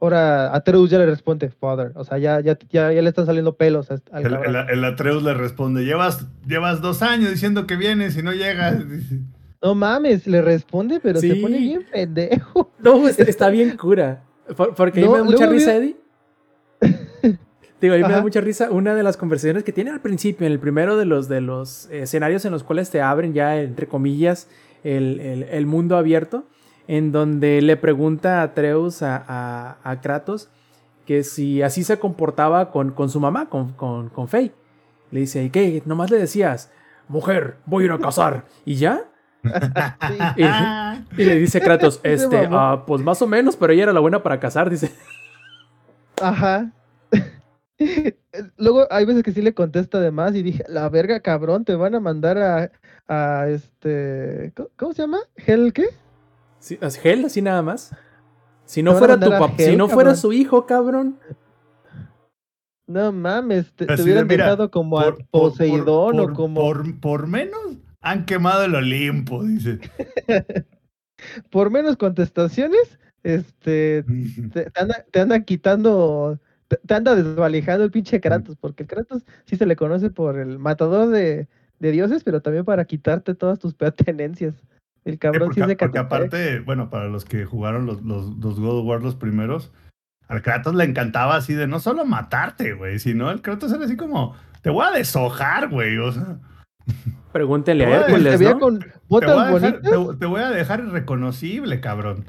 ahora 0.00 0.54
Atreus 0.54 0.90
ya 0.90 0.98
le 0.98 1.06
responde 1.06 1.50
father, 1.50 1.92
o 1.94 2.04
sea, 2.04 2.18
ya, 2.18 2.40
ya, 2.40 2.58
ya, 2.70 2.92
ya 2.92 3.02
le 3.02 3.08
están 3.08 3.26
saliendo 3.26 3.56
pelos 3.56 3.90
al 3.90 4.02
El, 4.12 4.34
el- 4.34 4.56
el 4.70 4.84
Atreus 4.84 5.22
le 5.22 5.34
responde, 5.34 5.84
llevas, 5.84 6.26
llevas 6.46 6.80
dos 6.80 7.02
años 7.02 7.30
diciendo 7.30 7.66
que 7.66 7.76
vienes 7.76 8.16
y 8.16 8.22
no 8.22 8.32
llegas. 8.32 8.76
No 9.62 9.74
mames, 9.74 10.26
le 10.26 10.40
responde, 10.40 11.00
pero 11.00 11.20
se 11.20 11.34
pone 11.36 11.58
bien 11.58 11.84
pendejo. 11.92 12.72
No, 12.78 13.06
está, 13.06 13.24
está 13.24 13.50
bien 13.50 13.76
cura. 13.76 14.22
Por- 14.56 14.74
porque 14.74 15.00
a 15.00 15.02
mí 15.02 15.06
No, 15.08 15.12
me 15.12 15.18
da 15.18 15.24
mucha 15.24 15.46
risa, 15.46 15.78
vi- 15.78 15.96
Eddie. 16.82 17.38
Digo, 17.80 17.94
a 17.94 17.96
mí 17.96 18.02
me 18.02 18.10
da 18.12 18.20
mucha 18.22 18.40
risa 18.42 18.70
una 18.70 18.94
de 18.94 19.02
las 19.02 19.16
conversaciones 19.16 19.64
que 19.64 19.72
tiene 19.72 19.90
al 19.90 20.00
principio, 20.00 20.46
en 20.46 20.52
el 20.52 20.58
primero 20.58 20.96
de 20.98 21.06
los, 21.06 21.28
de 21.28 21.40
los 21.40 21.86
escenarios 21.90 22.44
en 22.44 22.52
los 22.52 22.62
cuales 22.62 22.90
te 22.90 23.00
abren 23.00 23.32
ya, 23.32 23.58
entre 23.60 23.86
comillas, 23.86 24.48
el, 24.84 25.20
el- 25.20 25.42
el 25.44 25.66
mundo 25.66 25.96
abierto. 25.96 26.44
en 26.88 27.12
donde 27.12 27.62
le 27.62 27.76
pregunta 27.76 28.40
a 28.40 28.42
Atreus 28.42 29.02
a, 29.02 29.22
a, 29.28 29.76
a 29.84 30.00
Kratos 30.00 30.48
que 31.06 31.22
si 31.22 31.62
así 31.62 31.84
se 31.84 31.98
comportaba 32.00 32.70
con, 32.72 32.90
con 32.92 33.08
su 33.10 33.20
mamá, 33.20 33.48
con, 33.48 33.72
con, 33.74 34.08
con 34.08 34.26
Faye. 34.28 34.52
Le 35.12 35.20
dice, 35.20 35.44
¿y 35.44 35.50
qué? 35.50 35.82
Nomás 35.86 36.10
le 36.10 36.18
decías, 36.18 36.70
mujer, 37.08 37.56
voy 37.66 37.82
a 37.84 37.86
ir 37.86 37.92
a 37.92 37.98
casar. 37.98 38.44
¿Y 38.64 38.74
ya? 38.76 39.04
Y, 40.36 40.42
y 41.22 41.24
le 41.24 41.36
dice 41.36 41.60
Kratos, 41.60 42.00
este, 42.04 42.48
ah, 42.50 42.84
pues 42.86 43.02
más 43.02 43.22
o 43.22 43.26
menos, 43.26 43.56
pero 43.56 43.72
ella 43.72 43.84
era 43.84 43.92
la 43.92 44.00
buena 44.00 44.22
para 44.22 44.40
casar, 44.40 44.68
dice. 44.70 44.92
Ajá. 46.20 46.72
Luego 48.58 48.86
hay 48.90 49.04
veces 49.06 49.22
que 49.22 49.32
sí 49.32 49.42
le 49.42 49.54
contesta 49.54 50.00
de 50.00 50.10
más 50.10 50.34
y 50.34 50.42
dije, 50.42 50.64
la 50.68 50.88
verga 50.88 51.20
cabrón, 51.20 51.64
te 51.64 51.74
van 51.74 51.94
a 51.94 52.00
mandar 52.00 52.38
a, 52.38 52.70
a 53.12 53.48
este, 53.48 54.52
¿cómo, 54.76 54.92
se 54.92 55.02
llama? 55.02 55.18
¿Hell 55.34 55.72
qué? 55.72 55.86
Sí, 56.60 56.78
así- 56.80 57.00
Hell, 57.02 57.24
así 57.24 57.42
nada 57.42 57.60
más. 57.60 57.92
Si 58.64 58.84
no 58.84 58.92
Te 58.92 58.98
fuera 58.98 59.18
tu 59.18 59.28
papá, 59.30 59.52
si 59.58 59.74
no 59.76 59.88
fuera 59.88 60.10
cabrón. 60.10 60.16
su 60.16 60.32
hijo, 60.32 60.64
cabrón. 60.64 61.18
No 62.86 63.10
mames, 63.12 63.72
te, 63.72 63.86
te 63.86 63.92
Así 63.92 64.02
de, 64.02 64.10
hubieran 64.10 64.26
mira, 64.28 64.44
dejado 64.44 64.70
como 64.70 64.98
a 65.00 65.04
Por- 65.04 65.14
por- 65.16 65.26
por- 65.30 65.50
Poseidón 65.50 66.16
por- 66.16 66.30
o 66.30 66.34
como 66.34 66.60
Por, 66.60 67.00
por 67.00 67.26
menos 67.26 67.60
han 68.00 68.24
quemado 68.26 68.64
el 68.64 68.74
Olimpo, 68.76 69.42
dice. 69.42 69.78
por 71.50 71.70
menos 71.70 71.96
contestaciones, 71.96 72.98
este, 73.22 74.04
te, 74.52 74.70
te 74.70 74.80
anda, 74.80 75.04
te 75.10 75.20
andan 75.20 75.44
quitando, 75.44 76.38
te, 76.68 76.76
te 76.78 76.94
anda 76.94 77.14
desvalijando 77.14 77.84
el 77.84 77.90
pinche 77.90 78.20
Kratos, 78.20 78.56
porque 78.56 78.84
el 78.84 78.88
Kratos 78.88 79.24
sí 79.46 79.56
se 79.56 79.66
le 79.66 79.76
conoce 79.76 80.10
por 80.10 80.38
el 80.38 80.58
matador 80.58 81.08
de, 81.10 81.48
de 81.80 81.90
dioses, 81.90 82.22
pero 82.22 82.40
también 82.40 82.64
para 82.64 82.84
quitarte 82.84 83.34
todas 83.34 83.58
tus 83.58 83.74
pertenencias. 83.74 84.54
El 85.04 85.14
Sí, 85.14 85.18
cabrón 85.18 85.52
sí 85.54 85.60
porque, 85.60 85.60
es 85.62 85.66
de 85.68 85.76
porque 85.76 85.98
Catepec. 85.98 86.06
aparte, 86.06 86.60
bueno, 86.60 86.90
para 86.90 87.08
los 87.08 87.24
que 87.24 87.44
jugaron 87.46 87.86
los, 87.86 88.02
los, 88.02 88.36
los 88.36 88.60
God 88.60 88.80
of 88.80 88.86
War 88.86 89.02
los 89.02 89.16
primeros, 89.16 89.72
al 90.28 90.42
Kratos 90.42 90.74
le 90.74 90.84
encantaba 90.84 91.36
así 91.36 91.54
de 91.54 91.66
no 91.66 91.80
solo 91.80 92.04
matarte, 92.04 92.74
güey, 92.74 92.98
sino 92.98 93.30
el 93.30 93.40
Kratos 93.42 93.72
era 93.72 93.84
así 93.86 93.96
como, 93.96 94.36
te 94.62 94.70
voy 94.70 94.84
a 94.86 94.90
deshojar, 94.92 95.68
güey, 95.68 95.96
o 95.98 96.12
sea, 96.12 96.38
Pregúntenle 97.32 97.86
Te 97.86 97.94
a 97.94 97.98
Se 98.06 98.12
Hércules, 98.12 98.38
veía 98.38 98.52
¿no? 98.52 98.58
con 98.60 98.78
te 98.80 98.86
voy, 99.08 99.22
a 99.24 99.44
dejar, 99.46 99.80
te- 99.80 100.16
te 100.18 100.26
voy 100.26 100.40
a 100.40 100.50
dejar 100.50 100.80
irreconocible, 100.80 101.80
cabrón. 101.80 102.24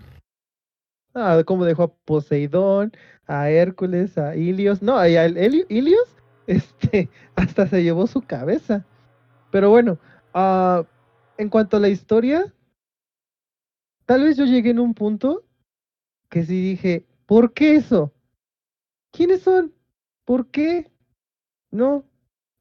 Ah, 1.13 1.41
como 1.45 1.65
dejó 1.65 1.83
a 1.83 1.93
Poseidón, 2.05 2.91
a 3.27 3.49
Hércules, 3.49 4.17
a 4.17 4.35
Ilios. 4.35 4.81
No, 4.81 4.97
a 4.97 5.07
Helio- 5.09 5.65
Ilios, 5.69 6.15
este, 6.47 7.09
hasta 7.35 7.67
se 7.67 7.83
llevó 7.83 8.07
su 8.07 8.21
cabeza. 8.21 8.85
Pero 9.51 9.69
bueno, 9.69 9.99
ah, 10.33 10.83
en 11.37 11.49
cuanto 11.49 11.77
a 11.77 11.79
la 11.79 11.89
historia, 11.89 12.53
tal 14.05 14.23
vez 14.23 14.37
yo 14.37 14.45
llegué 14.45 14.71
en 14.71 14.79
un 14.79 14.93
punto 14.93 15.43
que 16.29 16.43
sí 16.45 16.61
dije, 16.61 17.05
¿por 17.25 17.53
qué 17.53 17.75
eso? 17.75 18.13
¿Quiénes 19.11 19.41
son? 19.41 19.73
¿Por 20.25 20.47
qué? 20.47 20.89
No, 21.71 22.05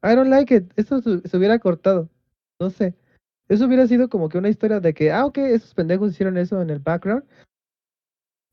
I 0.03 0.14
don't 0.14 0.28
like 0.30 0.55
it. 0.55 0.72
Eso 0.76 1.01
se, 1.01 1.36
hubiera 1.36 1.59
cortado. 1.59 2.09
No 2.59 2.70
sé. 2.70 2.95
Eso 3.49 3.66
hubiera 3.66 3.86
sido 3.86 4.09
como 4.09 4.28
que 4.28 4.38
una 4.38 4.49
historia 4.49 4.80
de 4.80 4.95
que, 4.95 5.12
ah, 5.12 5.26
ok, 5.26 5.38
esos 5.38 5.74
pendejos 5.74 6.12
hicieron 6.12 6.36
eso 6.38 6.61
en 6.61 6.70
el 6.70 6.78
background. 6.80 7.24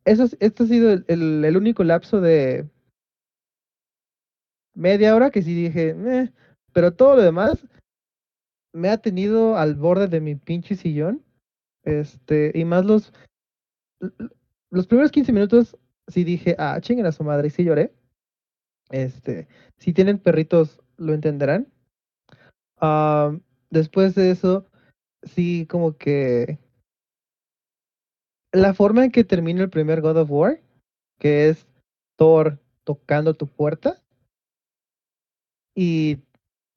Eso, 0.06 0.24
es- 0.24 0.38
este 0.40 0.64
ha 0.64 0.68
sido 0.68 0.92
el, 1.08 1.58
único 1.58 1.84
lapso 1.84 2.22
de 2.22 2.68
media 4.74 5.16
hora 5.16 5.32
que 5.32 5.42
sí 5.42 5.54
dije, 5.54 5.94
"Meh", 5.94 6.32
pero 6.72 6.94
todo 6.94 7.16
lo 7.18 7.24
demás 7.24 7.66
me 8.74 8.90
ha 8.90 8.98
tenido 8.98 9.58
al 9.58 9.76
borde 9.76 10.08
de 10.08 10.22
mi 10.22 10.36
pinche 10.36 10.76
sillón. 10.76 11.24
Este, 11.84 12.52
y 12.54 12.66
más 12.66 12.86
los, 12.86 13.14
los 14.70 14.88
primeros 14.88 15.12
15 15.12 15.32
minutos 15.32 15.78
sí 16.08 16.24
dije, 16.24 16.56
ah, 16.60 16.80
chinguen 16.82 17.06
a 17.06 17.12
su 17.12 17.24
madre, 17.24 17.48
y 17.48 17.52
sí 17.52 17.64
lloré. 17.64 17.94
Este, 18.90 19.48
si 19.78 19.94
tienen 19.94 20.20
perritos, 20.20 20.82
lo 20.98 21.14
entenderán. 21.14 21.68
Ah, 22.80 23.38
después 23.70 24.16
de 24.16 24.32
eso, 24.32 24.70
sí, 25.24 25.66
como 25.68 25.98
que 25.98 26.60
la 28.52 28.74
forma 28.74 29.04
en 29.06 29.12
que 29.12 29.24
termina 29.24 29.64
el 29.64 29.70
primer 29.70 30.02
God 30.02 30.18
of 30.18 30.32
War, 30.32 30.62
que 31.20 31.50
es 31.50 31.68
Thor 32.18 32.60
tocando 32.84 33.34
tu 33.34 33.48
puerta, 33.48 34.02
y 35.76 36.18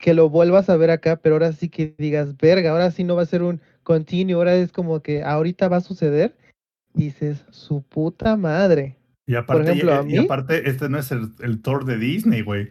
que 0.00 0.14
lo 0.14 0.28
vuelvas 0.30 0.68
a 0.70 0.76
ver 0.76 0.90
acá, 0.90 1.16
pero 1.16 1.36
ahora 1.36 1.52
sí 1.52 1.68
que 1.68 1.94
digas, 1.98 2.36
verga, 2.38 2.70
ahora 2.72 2.90
sí 2.90 3.04
no 3.04 3.14
va 3.16 3.22
a 3.22 3.26
ser 3.26 3.42
un 3.42 3.60
continuo, 3.84 4.38
ahora 4.38 4.56
es 4.56 4.72
como 4.72 5.00
que 5.00 5.22
ahorita 5.22 5.68
va 5.68 5.76
a 5.76 5.80
suceder, 5.82 6.34
dices, 6.94 7.44
su 7.50 7.82
puta 7.82 8.36
madre. 8.36 8.96
Y 9.26 9.36
aparte, 9.36 9.70
ejemplo, 9.70 9.92
y- 9.92 9.94
a 9.94 10.00
y, 10.00 10.04
mí- 10.18 10.24
aparte 10.24 10.68
este 10.68 10.88
no 10.88 10.98
es 10.98 11.12
el, 11.12 11.28
el 11.40 11.60
Thor 11.62 11.84
de 11.84 11.98
Disney, 11.98 12.42
güey. 12.42 12.70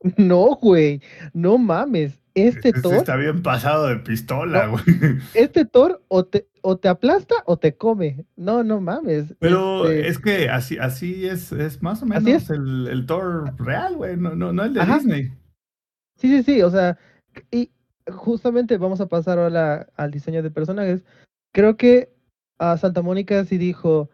No, 0.18 0.56
güey, 0.60 1.00
no 1.32 1.56
mames, 1.56 2.20
este 2.34 2.68
Este 2.70 2.82
Thor, 2.82 2.94
está 2.96 3.16
bien 3.16 3.42
pasado 3.42 3.86
de 3.86 3.96
pistola, 3.96 4.66
No. 4.66 4.72
güey. 4.72 4.84
este 5.34 5.64
Thor 5.64 6.02
o 6.08 6.24
te, 6.26 6.46
o 6.62 6.76
te 6.76 6.88
aplasta 6.88 7.34
o 7.46 7.56
te 7.58 7.74
come. 7.76 8.26
No, 8.36 8.62
no 8.64 8.80
mames. 8.82 9.34
Pero 9.38 9.88
este, 9.88 10.08
es 10.08 10.18
que 10.18 10.48
así, 10.50 10.76
así 10.78 11.26
es, 11.26 11.52
es 11.52 11.80
más 11.82 12.02
o 12.02 12.06
menos 12.06 12.50
el, 12.50 12.88
el 12.88 13.06
Thor 13.06 13.54
real, 13.58 13.96
güey, 13.96 14.16
no, 14.18 14.34
no, 14.34 14.52
no 14.52 14.64
el 14.64 14.74
de 14.74 14.80
Ajá. 14.80 14.96
Disney. 14.96 15.30
Sí, 16.16 16.28
sí, 16.28 16.42
sí, 16.42 16.62
o 16.62 16.70
sea, 16.70 16.98
y 17.50 17.70
justamente 18.12 18.76
vamos 18.78 19.00
a 19.00 19.06
pasar 19.06 19.38
ahora 19.38 19.88
al 19.96 20.10
diseño 20.10 20.42
de 20.42 20.50
personajes. 20.50 21.04
Creo 21.52 21.76
que 21.76 22.12
a 22.58 22.76
Santa 22.76 23.02
Mónica 23.02 23.44
sí 23.44 23.58
dijo, 23.58 24.10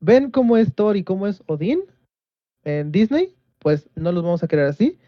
ven 0.00 0.30
cómo 0.30 0.56
es 0.56 0.74
Thor 0.74 0.96
y 0.96 1.04
cómo 1.04 1.26
es 1.26 1.42
Odín 1.46 1.80
en 2.64 2.92
Disney, 2.92 3.34
pues 3.58 3.88
no 3.96 4.12
los 4.12 4.22
vamos 4.22 4.42
a 4.42 4.48
crear 4.48 4.68
así. 4.68 4.98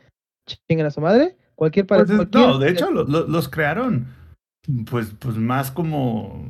Chinguen 0.46 0.86
a 0.86 0.90
su 0.90 1.00
madre. 1.00 1.36
Cualquier 1.54 1.86
para 1.86 2.02
Pues 2.02 2.10
es- 2.10 2.16
cualquier- 2.16 2.46
no, 2.46 2.58
de 2.58 2.70
hecho 2.70 2.90
lo- 2.90 3.04
lo- 3.04 3.26
los 3.26 3.48
crearon 3.48 4.06
pues, 4.90 5.12
pues 5.18 5.36
más 5.36 5.70
como 5.70 6.46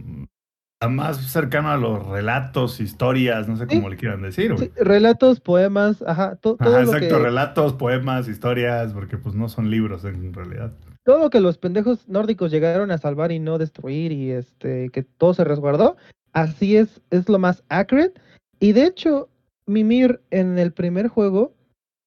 más 0.86 1.16
cercano 1.32 1.70
a 1.70 1.76
los 1.76 2.06
relatos, 2.06 2.78
historias, 2.80 3.48
no 3.48 3.56
sé 3.56 3.66
Sí. 3.68 3.76
cómo 3.76 3.88
le 3.88 3.96
quieran 3.96 4.22
decir. 4.22 4.54
Sí, 4.56 4.70
relatos, 4.76 5.40
poemas, 5.40 6.02
ajá, 6.06 6.36
to- 6.36 6.54
todo, 6.56 6.68
Ajá, 6.76 6.82
lo 6.84 6.92
exacto, 6.92 7.16
que, 7.16 7.22
relatos, 7.22 7.72
poemas, 7.72 8.28
historias, 8.28 8.92
porque 8.92 9.16
pues 9.18 9.34
no 9.34 9.48
son 9.48 9.70
libros 9.70 10.04
en 10.04 10.32
realidad. 10.32 10.72
todo 11.04 11.18
lo 11.20 11.30
que 11.30 11.40
los 11.40 11.56
pendejos 11.56 12.06
nórdicos 12.06 12.50
llegaron 12.52 12.90
a 12.90 12.98
salvar 12.98 13.32
y 13.32 13.38
no 13.38 13.56
destruir 13.56 14.12
y 14.12 14.30
este 14.30 14.90
que 14.90 15.02
todo 15.02 15.32
se 15.32 15.42
resguardó, 15.42 15.96
así 16.34 16.76
es, 16.76 17.00
es 17.10 17.28
lo 17.30 17.38
más 17.38 17.64
accurate. 17.70 18.12
Y 18.60 18.72
de 18.72 18.84
hecho, 18.84 19.30
Mimir 19.66 20.20
en 20.30 20.58
el 20.58 20.70
primer 20.72 21.08
juego 21.08 21.54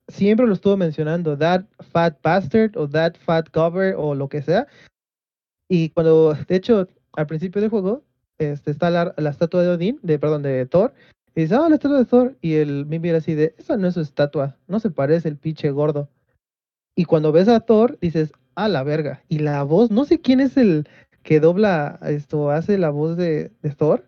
siempre 0.08 0.46
lo 0.46 0.54
estuvo 0.54 0.78
mencionando, 0.78 1.36
that 1.38 1.64
fat 1.92 2.16
bastard 2.22 2.78
o 2.78 2.88
that 2.88 3.16
fat 3.26 3.50
cover 3.50 3.96
o 3.98 4.14
lo 4.14 4.30
que 4.30 4.42
sea. 4.44 4.68
Y 5.68 5.90
cuando, 5.90 6.34
de 6.36 6.56
hecho, 6.56 6.88
al 7.14 7.26
principio 7.28 7.60
del 7.60 7.72
juego, 7.72 8.04
este, 8.42 8.72
está 8.72 8.90
la, 8.90 9.14
estatua 9.30 9.64
de 9.64 9.70
Odín, 9.70 10.00
de, 10.02 10.18
perdón, 10.20 10.42
de 10.42 10.66
Thor, 10.66 10.94
y 11.36 11.42
dice, 11.42 11.56
ah, 11.56 11.70
la 11.70 11.76
estatua 11.76 12.00
de 12.00 12.06
Thor, 12.06 12.38
y 12.42 12.56
el 12.56 12.86
Mimir 12.86 13.16
así 13.16 13.36
de, 13.36 13.56
esa 13.58 13.78
no 13.78 13.88
es 13.88 13.94
su 13.94 14.02
estatua, 14.02 14.58
no 14.68 14.80
se 14.80 14.90
parece 14.90 15.30
el 15.30 15.38
pinche 15.38 15.70
gordo. 15.72 16.10
Y 16.96 17.06
cuando 17.06 17.32
ves 17.32 17.48
a 17.48 17.60
Thor, 17.62 17.98
dices, 18.02 18.34
a 18.56 18.68
la 18.68 18.84
verga. 18.84 19.24
Y 19.30 19.40
la 19.40 19.64
voz, 19.64 19.92
no 19.92 20.06
sé 20.06 20.20
quién 20.20 20.40
es 20.40 20.58
el 20.58 20.88
que 21.24 21.40
dobla 21.40 22.00
esto, 22.04 22.50
hace 22.52 22.78
la 22.78 22.90
voz 22.90 23.16
de, 23.16 23.52
Thor, 23.78 24.08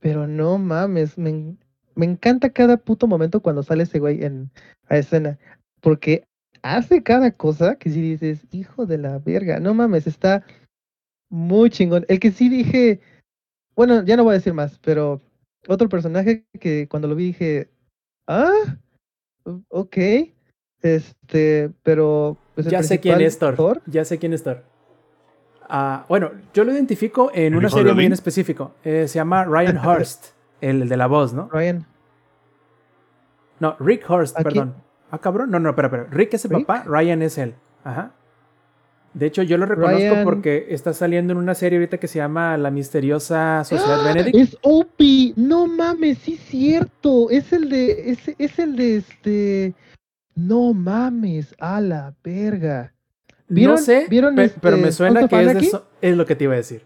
pero 0.00 0.26
no 0.26 0.58
mames, 0.58 1.16
me, 1.18 1.56
me 1.94 2.06
encanta 2.06 2.50
cada 2.50 2.76
puto 2.76 3.06
momento 3.06 3.40
cuando 3.40 3.62
sale 3.62 3.84
ese 3.84 3.98
güey 3.98 4.22
en 4.22 4.50
a 4.88 4.98
escena, 4.98 5.38
porque 5.80 6.24
hace 6.62 7.02
cada 7.02 7.30
cosa 7.32 7.76
que 7.76 7.90
si 7.90 8.00
dices, 8.00 8.46
hijo 8.52 8.86
de 8.86 8.98
la 8.98 9.18
verga, 9.18 9.58
no 9.60 9.74
mames, 9.74 10.06
está 10.06 10.44
muy 11.30 11.70
chingón. 11.70 12.04
El 12.08 12.20
que 12.20 12.30
sí 12.30 12.48
dije, 12.48 13.00
bueno, 13.74 14.04
ya 14.04 14.16
no 14.16 14.24
voy 14.24 14.32
a 14.32 14.38
decir 14.38 14.54
más, 14.54 14.78
pero 14.78 15.20
otro 15.68 15.88
personaje 15.88 16.44
que 16.58 16.88
cuando 16.88 17.08
lo 17.08 17.14
vi 17.14 17.26
dije, 17.26 17.70
ah, 18.26 18.52
ok, 19.68 19.96
este, 20.82 21.70
pero 21.82 22.36
pues, 22.54 22.66
Ya 22.66 22.82
sé 22.82 23.00
quién 23.00 23.20
es 23.20 23.38
Thor. 23.38 23.82
Ya 23.86 24.04
sé 24.04 24.18
quién 24.18 24.32
es 24.32 24.42
Thor. 24.42 24.64
Ah, 25.68 26.04
bueno, 26.08 26.32
yo 26.52 26.64
lo 26.64 26.72
identifico 26.72 27.30
en 27.32 27.54
¿El 27.54 27.56
una 27.56 27.70
serie 27.70 27.94
muy 27.94 28.04
en 28.04 28.12
específico. 28.12 28.74
Eh, 28.84 29.06
se 29.08 29.14
llama 29.14 29.44
Ryan 29.44 29.78
Hurst, 29.86 30.26
el 30.60 30.88
de 30.88 30.96
la 30.96 31.06
voz, 31.06 31.32
¿no? 31.32 31.48
Ryan. 31.50 31.86
No, 33.60 33.76
Rick 33.78 34.08
Hurst, 34.10 34.36
perdón. 34.36 34.74
Ah, 35.10 35.18
cabrón. 35.18 35.50
No, 35.50 35.60
no, 35.60 35.70
espera, 35.70 35.86
espera. 35.88 36.06
Rick 36.10 36.34
es 36.34 36.44
el 36.44 36.50
¿Rick? 36.50 36.66
papá, 36.66 36.84
Ryan 36.86 37.22
es 37.22 37.38
él. 37.38 37.54
Ajá. 37.84 38.12
De 39.14 39.26
hecho, 39.26 39.42
yo 39.42 39.58
lo 39.58 39.66
reconozco 39.66 39.98
Ryan- 39.98 40.24
porque 40.24 40.66
está 40.70 40.92
saliendo 40.94 41.32
en 41.32 41.38
una 41.38 41.54
serie 41.54 41.78
ahorita 41.78 41.98
que 41.98 42.08
se 42.08 42.18
llama 42.18 42.56
La 42.56 42.70
misteriosa 42.70 43.62
Sociedad 43.64 44.00
¡Ah! 44.00 44.12
Benedict. 44.12 44.36
Es 44.36 44.56
Opie, 44.62 45.34
no 45.36 45.66
mames, 45.66 46.18
sí 46.18 46.34
es 46.34 46.40
cierto. 46.40 47.28
Es 47.30 47.52
el 47.52 47.68
de, 47.68 48.10
es, 48.10 48.18
es 48.38 48.58
el 48.58 48.76
de 48.76 48.96
este. 48.96 49.74
No 50.34 50.72
mames, 50.72 51.54
a 51.58 51.80
la 51.82 52.14
verga. 52.24 52.94
No 53.48 53.54
¿Vieron- 53.56 53.78
sé, 53.78 54.06
vieron 54.08 54.34
pe- 54.34 54.50
pero 54.62 54.76
este 54.76 54.86
me 54.86 54.92
suena 54.92 55.28
que 55.28 55.42
es, 55.42 55.54
de 55.54 55.62
so- 55.64 55.86
es 56.00 56.16
lo 56.16 56.24
que 56.24 56.34
te 56.34 56.44
iba 56.44 56.54
a 56.54 56.56
decir. 56.56 56.80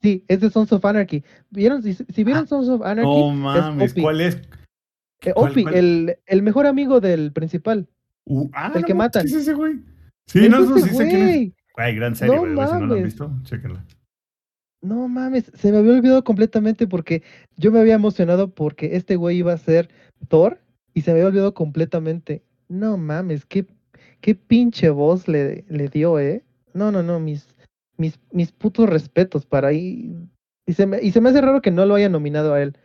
Sí, 0.00 0.24
es 0.26 0.40
de 0.40 0.48
Sons 0.50 0.72
of 0.72 0.82
Anarchy. 0.84 1.22
¿Vieron? 1.50 1.82
Si, 1.82 1.92
si 1.94 2.24
vieron 2.24 2.48
Sons 2.48 2.68
of 2.70 2.80
Anarchy, 2.82 3.10
No 3.10 3.30
es 3.54 3.62
mames, 3.62 3.92
Opie. 3.92 4.02
¿cuál 4.02 4.20
es? 4.22 4.36
Eh, 4.36 5.32
¿Cuál- 5.34 5.50
Opie, 5.52 5.62
cuál? 5.64 5.74
El, 5.74 6.18
el 6.26 6.42
mejor 6.42 6.66
amigo 6.66 7.00
del 7.00 7.30
principal. 7.32 7.86
Uh, 8.24 8.48
ah, 8.54 8.72
el 8.74 8.80
no 8.80 8.86
que 8.86 8.94
matan. 8.94 9.22
¿qué 9.24 9.28
es 9.28 9.34
ese 9.34 9.52
güey? 9.54 9.80
Sí, 10.32 10.48
no, 10.48 10.60
no, 10.60 10.78
sí 10.78 10.88
sé 10.90 11.08
quién 11.08 11.22
es. 11.22 11.26
güey. 11.28 11.54
Güey, 11.74 11.94
gran 11.96 12.14
serie, 12.16 12.34
No 12.36 12.42
Si 12.42 12.48
no 12.48 12.54
la 12.54 12.74
han 12.74 12.88
mames. 12.88 13.04
visto, 13.04 13.30
chéquenla. 13.44 13.84
No 14.82 15.06
mames, 15.08 15.50
se 15.54 15.70
me 15.70 15.78
había 15.78 15.92
olvidado 15.92 16.24
completamente 16.24 16.86
porque 16.88 17.22
yo 17.56 17.70
me 17.70 17.78
había 17.80 17.94
emocionado 17.94 18.52
porque 18.52 18.96
este 18.96 19.14
güey 19.16 19.38
iba 19.38 19.52
a 19.52 19.58
ser 19.58 19.88
Thor 20.28 20.60
y 20.92 21.02
se 21.02 21.12
me 21.12 21.18
había 21.18 21.28
olvidado 21.28 21.54
completamente. 21.54 22.42
No 22.68 22.96
mames, 22.96 23.46
qué, 23.46 23.66
qué 24.20 24.34
pinche 24.34 24.90
voz 24.90 25.28
le, 25.28 25.64
le 25.68 25.88
dio, 25.88 26.18
¿eh? 26.18 26.42
No, 26.74 26.90
no, 26.90 27.02
no, 27.02 27.20
mis, 27.20 27.54
mis, 27.96 28.18
mis 28.32 28.50
putos 28.50 28.88
respetos 28.88 29.46
para 29.46 29.68
ahí. 29.68 30.16
Y 30.66 30.72
se, 30.72 30.86
me, 30.86 31.00
y 31.00 31.12
se 31.12 31.20
me 31.20 31.28
hace 31.30 31.40
raro 31.40 31.62
que 31.62 31.70
no 31.70 31.86
lo 31.86 31.94
haya 31.94 32.08
nominado 32.08 32.54
a 32.54 32.62
él 32.62 32.76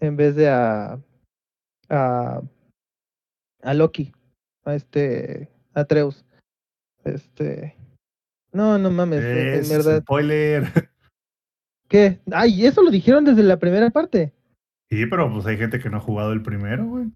en 0.00 0.16
vez 0.16 0.34
de 0.36 0.48
a, 0.48 0.98
a, 1.88 2.42
a 3.62 3.74
Loki, 3.74 4.12
a 4.64 4.74
este, 4.74 5.48
a 5.74 5.80
Atreus. 5.80 6.24
Este, 7.06 7.76
no, 8.52 8.78
no 8.78 8.90
mames, 8.90 9.22
en 9.22 9.48
Es 9.60 9.68
verdad. 9.70 10.02
spoiler. 10.02 10.64
¿Qué? 11.88 12.20
Ay, 12.32 12.66
eso 12.66 12.82
lo 12.82 12.90
dijeron 12.90 13.24
desde 13.24 13.42
la 13.44 13.58
primera 13.58 13.90
parte. 13.90 14.32
Sí, 14.90 15.06
pero 15.06 15.32
pues 15.32 15.46
hay 15.46 15.56
gente 15.56 15.78
que 15.78 15.88
no 15.88 15.98
ha 15.98 16.00
jugado 16.00 16.32
el 16.32 16.42
primero, 16.42 16.84
güey. 16.84 17.06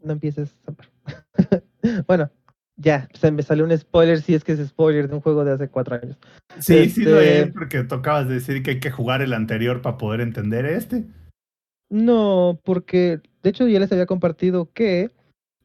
No 0.00 0.12
empieces. 0.12 0.56
Bueno, 2.08 2.28
ya, 2.76 3.08
se 3.14 3.30
me 3.30 3.42
salió 3.42 3.64
un 3.64 3.76
spoiler 3.78 4.20
si 4.20 4.34
es 4.34 4.42
que 4.42 4.52
es 4.52 4.66
spoiler 4.68 5.08
de 5.08 5.14
un 5.14 5.20
juego 5.20 5.44
de 5.44 5.52
hace 5.52 5.68
cuatro 5.68 5.94
años. 5.94 6.18
Sí, 6.58 6.90
sí 6.90 7.02
lo 7.04 7.20
Este- 7.20 7.40
es, 7.42 7.52
porque 7.52 7.84
de 8.28 8.34
decir 8.34 8.62
que 8.62 8.72
hay 8.72 8.80
que 8.80 8.90
jugar 8.90 9.22
el 9.22 9.32
anterior 9.32 9.80
para 9.80 9.96
poder 9.96 10.20
entender 10.20 10.66
este. 10.66 11.04
No, 11.88 12.60
porque 12.64 13.20
de 13.42 13.50
hecho 13.50 13.66
ya 13.68 13.78
les 13.78 13.90
había 13.92 14.06
compartido 14.06 14.72
que 14.72 15.10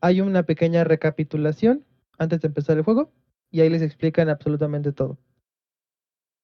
hay 0.03 0.19
una 0.19 0.43
pequeña 0.43 0.83
recapitulación 0.83 1.85
antes 2.17 2.41
de 2.41 2.49
empezar 2.49 2.77
el 2.77 2.83
juego 2.83 3.09
y 3.49 3.61
ahí 3.61 3.69
les 3.69 3.81
explican 3.81 4.27
absolutamente 4.27 4.91
todo. 4.91 5.17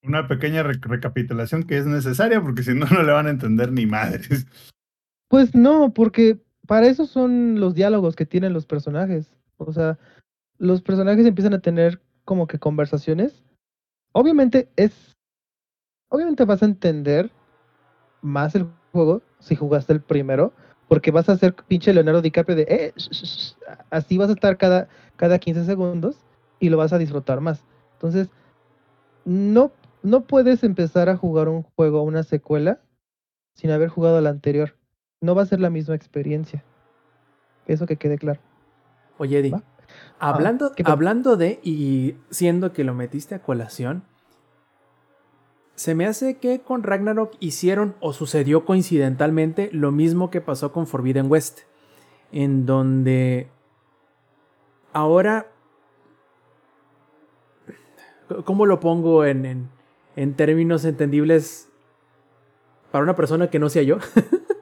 Una 0.02 0.30
pequeña 0.30 0.64
re- 0.64 0.80
recapitulación 0.82 1.64
que 1.64 1.78
es 1.78 1.86
necesaria 1.86 2.42
porque 2.42 2.64
si 2.64 2.74
no, 2.74 2.86
no 2.86 3.04
le 3.04 3.12
van 3.12 3.28
a 3.28 3.32
entender 3.32 3.74
ni 3.74 3.86
madres. 3.86 4.48
Pues 5.28 5.54
no, 5.54 5.94
porque 5.94 6.40
para 6.68 6.88
eso 6.88 7.06
son 7.06 7.60
los 7.60 7.76
diálogos 7.76 8.16
que 8.16 8.26
tienen 8.26 8.54
los 8.54 8.66
personajes. 8.66 9.36
O 9.58 9.74
sea, 9.74 10.00
los 10.58 10.82
personajes 10.82 11.26
empiezan 11.26 11.54
a 11.54 11.60
tener 11.60 12.02
como 12.24 12.48
que 12.48 12.60
conversaciones. 12.60 13.44
Obviamente 14.14 14.70
es. 14.78 15.18
Obviamente 16.08 16.46
vas 16.46 16.64
a 16.64 16.66
entender 16.66 17.30
más 18.22 18.56
el 18.56 18.68
juego 18.94 19.22
si 19.40 19.58
jugaste 19.58 19.92
el 19.92 20.02
primero. 20.02 20.54
Porque 20.90 21.12
vas 21.12 21.30
a 21.30 21.38
ser 21.38 21.56
pinche 21.56 21.94
Leonardo 21.94 22.22
DiCaprio 22.22 22.58
de. 22.58 22.64
"Eh, 22.64 22.94
sh, 22.98 23.10
sh, 23.12 23.26
sh", 23.26 23.56
así 23.90 24.18
vas 24.18 24.30
a 24.30 24.34
estar 24.34 24.58
cada, 24.58 24.90
cada 25.16 25.40
15 25.40 25.64
segundos 25.64 26.18
y 26.60 26.70
lo 26.70 26.76
vas 26.76 26.92
a 26.92 26.98
disfrutar 26.98 27.40
más. 27.40 27.64
Entonces, 27.94 28.30
no, 29.24 29.72
no 30.04 30.22
puedes 30.26 30.64
empezar 30.64 31.08
a 31.08 31.16
jugar 31.16 31.48
un 31.48 31.64
juego, 31.64 32.02
una 32.04 32.24
secuela, 32.24 32.82
sin 33.56 33.72
haber 33.72 33.88
jugado 33.88 34.20
la 34.20 34.30
anterior 34.30 34.76
no 35.22 35.36
va 35.36 35.44
a 35.44 35.46
ser 35.46 35.60
la 35.60 35.70
misma 35.70 35.96
experiencia. 35.96 36.64
Eso 37.66 37.86
que 37.86 37.98
quede 37.98 38.18
claro. 38.18 38.40
Oye, 39.18 39.40
Eddie, 39.40 39.52
¿Va? 39.52 39.64
hablando, 40.20 40.74
¿qué 40.74 40.84
pasó? 40.84 40.94
hablando 40.94 41.38
de, 41.38 41.60
y 41.64 42.16
siendo 42.30 42.74
que 42.74 42.84
lo 42.84 42.94
metiste 42.94 43.36
a 43.36 43.42
colación, 43.42 44.04
se 45.80 45.96
me 45.96 46.06
hace 46.06 46.36
que 46.40 46.60
con 46.60 46.84
Ragnarok 46.84 47.38
hicieron 47.40 47.96
o 48.02 48.12
sucedió 48.12 48.66
coincidentalmente 48.66 49.70
lo 49.72 49.94
mismo 49.94 50.30
que 50.30 50.42
pasó 50.42 50.74
con 50.74 50.88
Forbidden 50.88 51.32
West, 51.32 51.60
en 52.34 52.66
donde 52.66 53.48
ahora, 54.92 55.48
¿cómo 58.44 58.66
lo 58.66 58.82
pongo 58.82 59.24
en, 59.24 59.46
en, 59.46 59.70
en 60.18 60.34
términos 60.34 60.84
entendibles 60.84 61.70
para 62.92 63.06
una 63.06 63.16
persona 63.16 63.50
que 63.50 63.60
no 63.60 63.70
sea 63.70 63.84
yo? 63.84 64.00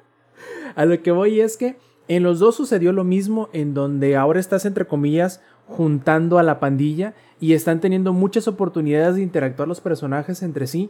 a 0.75 0.85
lo 0.85 1.01
que 1.01 1.09
voy 1.09 1.41
es 1.41 1.57
que 1.57 1.77
en 2.07 2.21
los 2.21 2.37
dos 2.37 2.57
sucedió 2.57 2.91
lo 2.93 3.03
mismo, 3.03 3.49
en 3.53 3.73
donde 3.73 4.15
ahora 4.15 4.39
estás, 4.39 4.65
entre 4.65 4.85
comillas, 4.85 5.41
juntando 5.67 6.39
a 6.39 6.43
la 6.43 6.59
pandilla 6.59 7.13
y 7.39 7.53
están 7.53 7.79
teniendo 7.79 8.13
muchas 8.13 8.47
oportunidades 8.47 9.15
de 9.15 9.21
interactuar 9.21 9.67
los 9.67 9.81
personajes 9.81 10.41
entre 10.41 10.67
sí. 10.67 10.89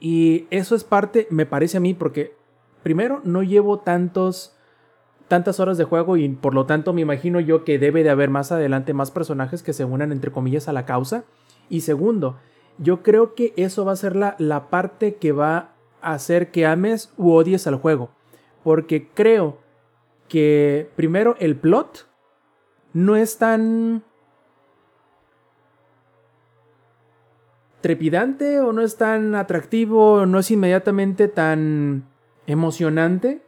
Y 0.00 0.46
eso 0.50 0.74
es 0.74 0.84
parte, 0.84 1.26
me 1.30 1.46
parece 1.46 1.76
a 1.76 1.80
mí, 1.80 1.94
porque 1.94 2.34
primero 2.82 3.20
no 3.24 3.42
llevo 3.42 3.80
tantos, 3.80 4.56
tantas 5.28 5.60
horas 5.60 5.78
de 5.78 5.84
juego 5.84 6.16
y 6.16 6.28
por 6.28 6.54
lo 6.54 6.66
tanto 6.66 6.92
me 6.92 7.02
imagino 7.02 7.40
yo 7.40 7.64
que 7.64 7.78
debe 7.78 8.02
de 8.02 8.10
haber 8.10 8.30
más 8.30 8.52
adelante 8.52 8.94
más 8.94 9.10
personajes 9.10 9.62
que 9.62 9.72
se 9.72 9.84
unan, 9.84 10.12
entre 10.12 10.32
comillas, 10.32 10.68
a 10.68 10.72
la 10.72 10.86
causa. 10.86 11.24
Y 11.68 11.82
segundo, 11.82 12.36
yo 12.78 13.02
creo 13.02 13.34
que 13.34 13.52
eso 13.56 13.84
va 13.84 13.92
a 13.92 13.96
ser 13.96 14.16
la, 14.16 14.34
la 14.38 14.70
parte 14.70 15.16
que 15.16 15.32
va 15.32 15.74
a 16.00 16.14
hacer 16.14 16.50
que 16.50 16.66
ames 16.66 17.12
u 17.16 17.32
odies 17.32 17.66
al 17.66 17.76
juego. 17.76 18.10
Porque 18.64 19.08
creo 19.12 19.58
que 20.28 20.90
primero 20.96 21.36
el 21.38 21.56
plot 21.56 22.06
no 22.92 23.16
es 23.16 23.38
tan 23.38 24.02
trepidante 27.82 28.60
o 28.60 28.72
no 28.72 28.80
es 28.80 28.96
tan 28.96 29.34
atractivo 29.34 30.14
o 30.14 30.26
no 30.26 30.38
es 30.38 30.50
inmediatamente 30.50 31.28
tan 31.28 32.04
emocionante 32.46 33.42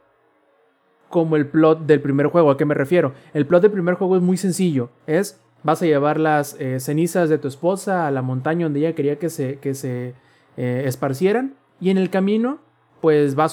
como 1.09 1.37
el 1.37 1.47
plot 1.47 1.87
del 1.87 2.01
primer 2.01 2.26
juego. 2.26 2.51
¿A 2.51 2.57
qué 2.57 2.64
me 2.64 2.74
refiero? 2.74 3.14
El 3.32 3.47
plot 3.47 3.62
del 3.62 3.70
primer 3.70 3.95
juego 3.95 4.16
es 4.16 4.22
muy 4.22 4.37
sencillo. 4.37 4.91
Es 5.07 5.41
vas 5.62 5.80
a 5.80 5.87
llevar 5.87 6.20
las 6.20 6.57
eh, 6.61 6.78
cenizas 6.78 7.28
de 7.28 7.39
tu 7.39 7.49
esposa 7.49 8.07
a 8.07 8.11
la 8.11 8.22
montaña 8.22 8.66
donde 8.66 8.80
ella 8.80 8.95
quería 8.95 9.18
que 9.18 9.30
se, 9.30 9.59
que 9.59 9.74
se 9.74 10.14
eh, 10.57 10.82
esparcieran 10.87 11.55
y 11.80 11.91
en 11.91 11.99
el 11.99 12.11
camino 12.11 12.59
pues 13.01 13.39
va, 13.39 13.47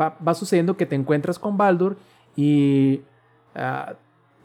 va, 0.00 0.16
va, 0.26 0.34
sucediendo 0.34 0.76
que 0.76 0.86
te 0.86 0.94
encuentras 0.94 1.38
con 1.38 1.56
Baldur 1.56 1.96
y 2.36 3.02
uh, 3.54 3.94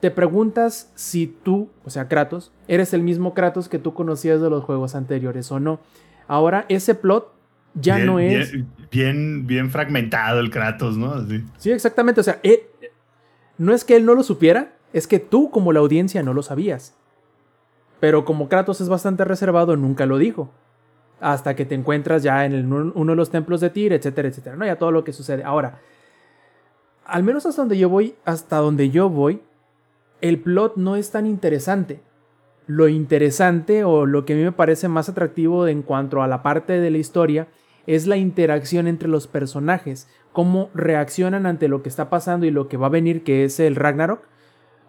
te 0.02 0.12
preguntas 0.12 0.91
si 0.95 1.28
tú, 1.28 1.70
o 1.86 1.89
sea, 1.89 2.08
Kratos, 2.08 2.52
eres 2.68 2.93
el 2.93 3.04
mismo 3.04 3.34
Kratos 3.34 3.70
que 3.70 3.80
tú 3.80 3.93
conocías 3.93 4.41
de 4.41 4.49
los 4.49 4.64
juegos 4.64 4.95
anteriores 4.95 5.52
o 5.52 5.60
no. 5.60 5.80
Ahora 6.28 6.66
ese 6.70 6.95
plot 6.95 7.32
ya 7.76 7.95
bien, 7.95 8.08
no 8.08 8.20
es... 8.20 8.52
Bien, 8.52 8.68
bien, 8.91 9.47
bien, 9.47 9.70
fragmentado 9.70 10.39
el 10.39 10.49
Kratos, 10.49 10.97
¿no? 10.97 11.14
Así. 11.14 11.43
Sí, 11.58 11.72
exactamente. 11.72 12.20
O 12.20 12.24
sea, 12.24 12.39
él, 12.43 12.60
no 13.58 13.74
es 13.74 13.86
que 13.86 13.95
él 13.95 14.06
no 14.06 14.16
lo 14.16 14.24
supiera, 14.24 14.74
es 14.91 15.08
que 15.08 15.20
tú 15.20 15.52
como 15.52 15.72
la 15.72 15.80
audiencia 15.80 16.24
no 16.24 16.34
lo 16.34 16.41
sabías. 16.41 16.95
Pero 17.99 18.26
como 18.26 18.49
Kratos 18.49 18.82
es 18.82 18.89
bastante 18.89 19.24
reservado, 19.24 19.78
nunca 19.78 20.06
lo 20.06 20.18
dijo 20.18 20.52
hasta 21.22 21.56
que 21.56 21.66
te 21.66 21.76
encuentras 21.76 22.24
ya 22.24 22.45
en 22.45 22.54
el, 22.54 22.66
uno 22.66 23.12
de 23.12 23.16
los 23.16 23.30
templos 23.30 23.62
de 23.62 23.70
Tyr, 23.70 23.93
etcétera, 23.93 24.28
etcétera, 24.28 24.56
¿no? 24.56 24.66
Ya 24.66 24.78
todo 24.78 24.91
lo 24.91 25.04
que 25.04 25.14
sucede. 25.14 25.43
Ahora, 25.43 25.80
al 27.06 27.22
menos 27.22 27.45
hasta 27.45 27.62
donde 27.62 27.78
yo 27.78 27.89
voy, 27.89 28.16
hasta 28.26 28.58
donde 28.58 28.89
yo 28.89 29.08
voy, 29.08 29.41
el 30.22 30.40
plot 30.40 30.78
no 30.78 30.96
es 30.96 31.12
tan 31.12 31.26
interesante. 31.26 32.02
Lo 32.68 32.88
interesante 32.88 33.84
o 33.84 34.06
lo 34.06 34.26
que 34.26 34.34
a 34.34 34.36
mí 34.36 34.44
me 34.44 34.52
parece 34.52 34.88
más 34.88 35.10
atractivo 35.10 35.68
en 35.68 35.82
cuanto 35.82 36.22
a 36.22 36.28
la 36.28 36.44
parte 36.44 36.80
de 36.80 36.92
la 36.92 36.98
historia 36.98 37.48
es 37.88 38.08
la 38.08 38.18
interacción 38.18 38.88
entre 38.88 39.10
los 39.10 39.28
personajes, 39.28 40.08
cómo 40.32 40.70
reaccionan 40.74 41.46
ante 41.46 41.68
lo 41.68 41.82
que 41.82 41.90
está 41.90 42.10
pasando 42.10 42.46
y 42.46 42.52
lo 42.52 42.68
que 42.68 42.78
va 42.78 42.88
a 42.88 42.92
venir, 42.92 43.24
que 43.24 43.44
es 43.44 43.60
el 43.60 43.76
Ragnarok, 43.76 44.22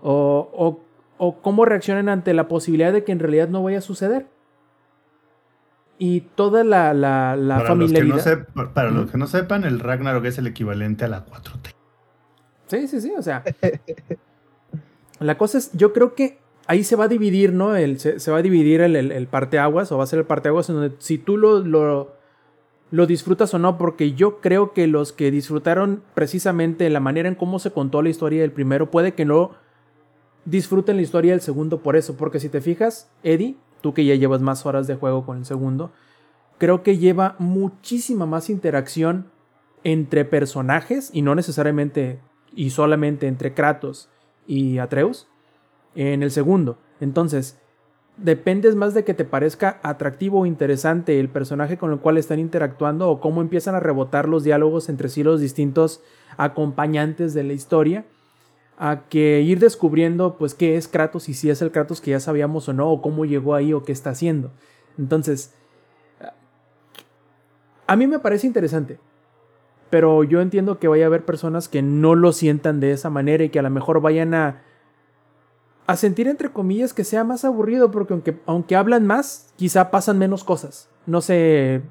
o, 0.03 0.51
o, 0.53 0.85
o 1.17 1.41
cómo 1.41 1.65
reaccionan 1.65 2.09
ante 2.09 2.35
la 2.35 2.49
posibilidad 2.49 2.93
de 2.93 3.03
que 3.03 3.13
en 3.13 3.19
realidad 3.19 3.49
no 3.49 3.63
vaya 3.63 3.79
a 3.79 3.83
suceder 3.83 4.27
y 6.05 6.23
toda 6.35 6.65
la, 6.65 6.93
la, 6.95 7.37
la 7.37 7.59
para 7.59 7.69
familiaridad. 7.69 8.17
Los 8.17 8.25
que 8.25 8.31
no 8.31 8.37
sepa, 8.39 8.75
para 8.75 8.91
¿Mm? 8.91 8.95
los 8.97 9.11
que 9.13 9.19
no 9.19 9.27
sepan, 9.29 9.63
el 9.63 9.79
Ragnarok 9.79 10.25
es 10.25 10.37
el 10.37 10.49
equivalente 10.49 11.05
a 11.05 11.09
la 11.09 11.25
4T. 11.25 11.75
Sí, 12.67 12.89
sí, 12.89 13.01
sí, 13.01 13.13
o 13.17 13.23
sea. 13.23 13.45
la 15.23 15.39
cosa 15.39 15.59
es, 15.59 15.71
yo 15.73 15.93
creo 15.93 16.15
que 16.15 16.39
ahí 16.67 16.85
se 16.85 16.97
va 16.97 17.05
a 17.05 17.09
dividir, 17.09 17.53
¿no? 17.53 17.77
El, 17.77 17.99
se, 17.99 18.31
va 18.31 18.39
a 18.39 18.43
dividir 18.43 18.81
el, 18.81 18.97
el, 18.97 19.13
el, 19.13 19.27
parteaguas, 19.27 19.91
o 19.93 19.99
va 19.99 20.05
a 20.05 20.07
ser 20.07 20.21
el 20.21 20.25
parteaguas 20.25 20.69
en 20.69 20.77
donde 20.77 20.97
si 20.99 21.19
tú 21.19 21.37
lo, 21.37 21.61
lo, 21.61 22.17
lo 22.91 23.07
disfrutas 23.07 23.53
o 23.55 23.59
no, 23.59 23.79
porque 23.79 24.13
yo 24.13 24.41
creo 24.41 24.73
que 24.73 24.87
los 24.87 25.13
que 25.13 25.31
disfrutaron 25.31 26.03
precisamente 26.15 26.89
la 26.91 27.01
manera 27.01 27.29
en 27.29 27.35
cómo 27.35 27.59
se 27.59 27.73
contó 27.73 28.03
la 28.03 28.11
historia 28.11 28.43
del 28.43 28.53
primero, 28.53 28.91
puede 28.91 29.15
que 29.15 29.25
no 29.25 29.53
disfruten 30.45 30.97
la 30.97 31.03
historia 31.03 31.33
del 31.33 31.41
segundo 31.41 31.83
por 31.83 31.97
eso, 31.97 32.17
porque 32.17 32.41
si 32.41 32.49
te 32.49 32.61
fijas, 32.61 33.11
Eddie, 33.23 33.57
tú 33.81 33.95
que 33.95 34.05
ya 34.05 34.15
llevas 34.15 34.43
más 34.43 34.67
horas 34.67 34.87
de 34.87 34.95
juego 34.95 35.25
con 35.25 35.39
el 35.39 35.45
segundo, 35.45 35.93
creo 36.59 36.83
que 36.83 36.99
lleva 36.99 37.35
muchísima 37.39 38.27
más 38.27 38.51
interacción 38.51 39.27
entre 39.85 40.25
personajes 40.25 41.11
y 41.13 41.23
no 41.23 41.35
necesariamente 41.35 42.21
y 42.55 42.71
solamente 42.71 43.27
entre 43.27 43.55
Kratos 43.55 44.09
y 44.47 44.79
Atreus 44.79 45.29
en 45.95 46.23
el 46.23 46.31
segundo. 46.31 46.79
Entonces, 47.01 47.59
dependes 48.17 48.75
más 48.75 48.95
de 48.95 49.05
que 49.05 49.15
te 49.15 49.25
parezca 49.25 49.81
atractivo 49.83 50.41
o 50.41 50.47
interesante 50.47 51.19
el 51.19 51.29
personaje 51.29 51.79
con 51.79 51.93
el 51.93 51.99
cual 51.99 52.19
están 52.19 52.39
interactuando 52.39 53.09
o 53.09 53.21
cómo 53.21 53.41
empiezan 53.41 53.75
a 53.75 53.81
rebotar 53.81 54.29
los 54.29 54.45
diálogos 54.45 54.89
entre 54.89 55.09
sí 55.09 55.23
los 55.23 55.41
distintos 55.41 56.03
acompañantes 56.37 57.35
de 57.35 57.45
la 57.45 57.53
historia 57.53 58.05
a 58.79 59.05
que 59.09 59.41
ir 59.43 59.59
descubriendo 59.59 60.37
pues 60.37 60.55
qué 60.55 60.77
es 60.77 60.89
Kratos 60.89 61.29
y 61.29 61.35
si 61.35 61.51
es 61.51 61.63
el 61.63 61.71
Kratos 61.71 62.01
que 62.01 62.11
ya 62.11 62.21
sabíamos 62.21 62.69
o 62.69 62.73
no 62.73 62.91
o 62.91 63.03
cómo 63.03 63.25
llegó 63.25 63.55
ahí 63.55 63.73
o 63.73 63.83
qué 63.83 63.93
está 63.93 64.11
haciendo. 64.11 64.51
Entonces, 64.99 65.55
a 67.87 67.97
mí 67.97 68.07
me 68.07 68.19
parece 68.19 68.47
interesante, 68.47 68.99
pero 69.93 70.25
yo 70.25 70.41
entiendo 70.41 70.79
que 70.79 70.89
vaya 70.89 71.05
a 71.05 71.09
haber 71.09 71.23
personas 71.27 71.69
que 71.69 71.83
no 71.83 72.15
lo 72.15 72.33
sientan 72.33 72.81
de 72.81 72.93
esa 72.93 73.11
manera 73.11 73.45
y 73.45 73.51
que 73.51 73.59
a 73.59 73.63
lo 73.63 73.69
mejor 73.69 74.01
vayan 74.01 74.33
a 74.33 74.63
a 75.87 75.97
sentir 75.97 76.29
entre 76.29 76.51
comillas 76.51 76.95
que 76.95 77.05
sea 77.05 77.25
más 77.25 77.45
aburrido 77.45 77.91
porque 77.91 78.15
aunque, 78.15 78.41
aunque 78.47 78.75
hablan 78.75 79.07
más, 79.07 79.53
quizá 79.57 79.91
pasan 79.91 80.19
menos 80.19 80.45
cosas. 80.45 80.89
No 81.05 81.21
sé, 81.21 81.83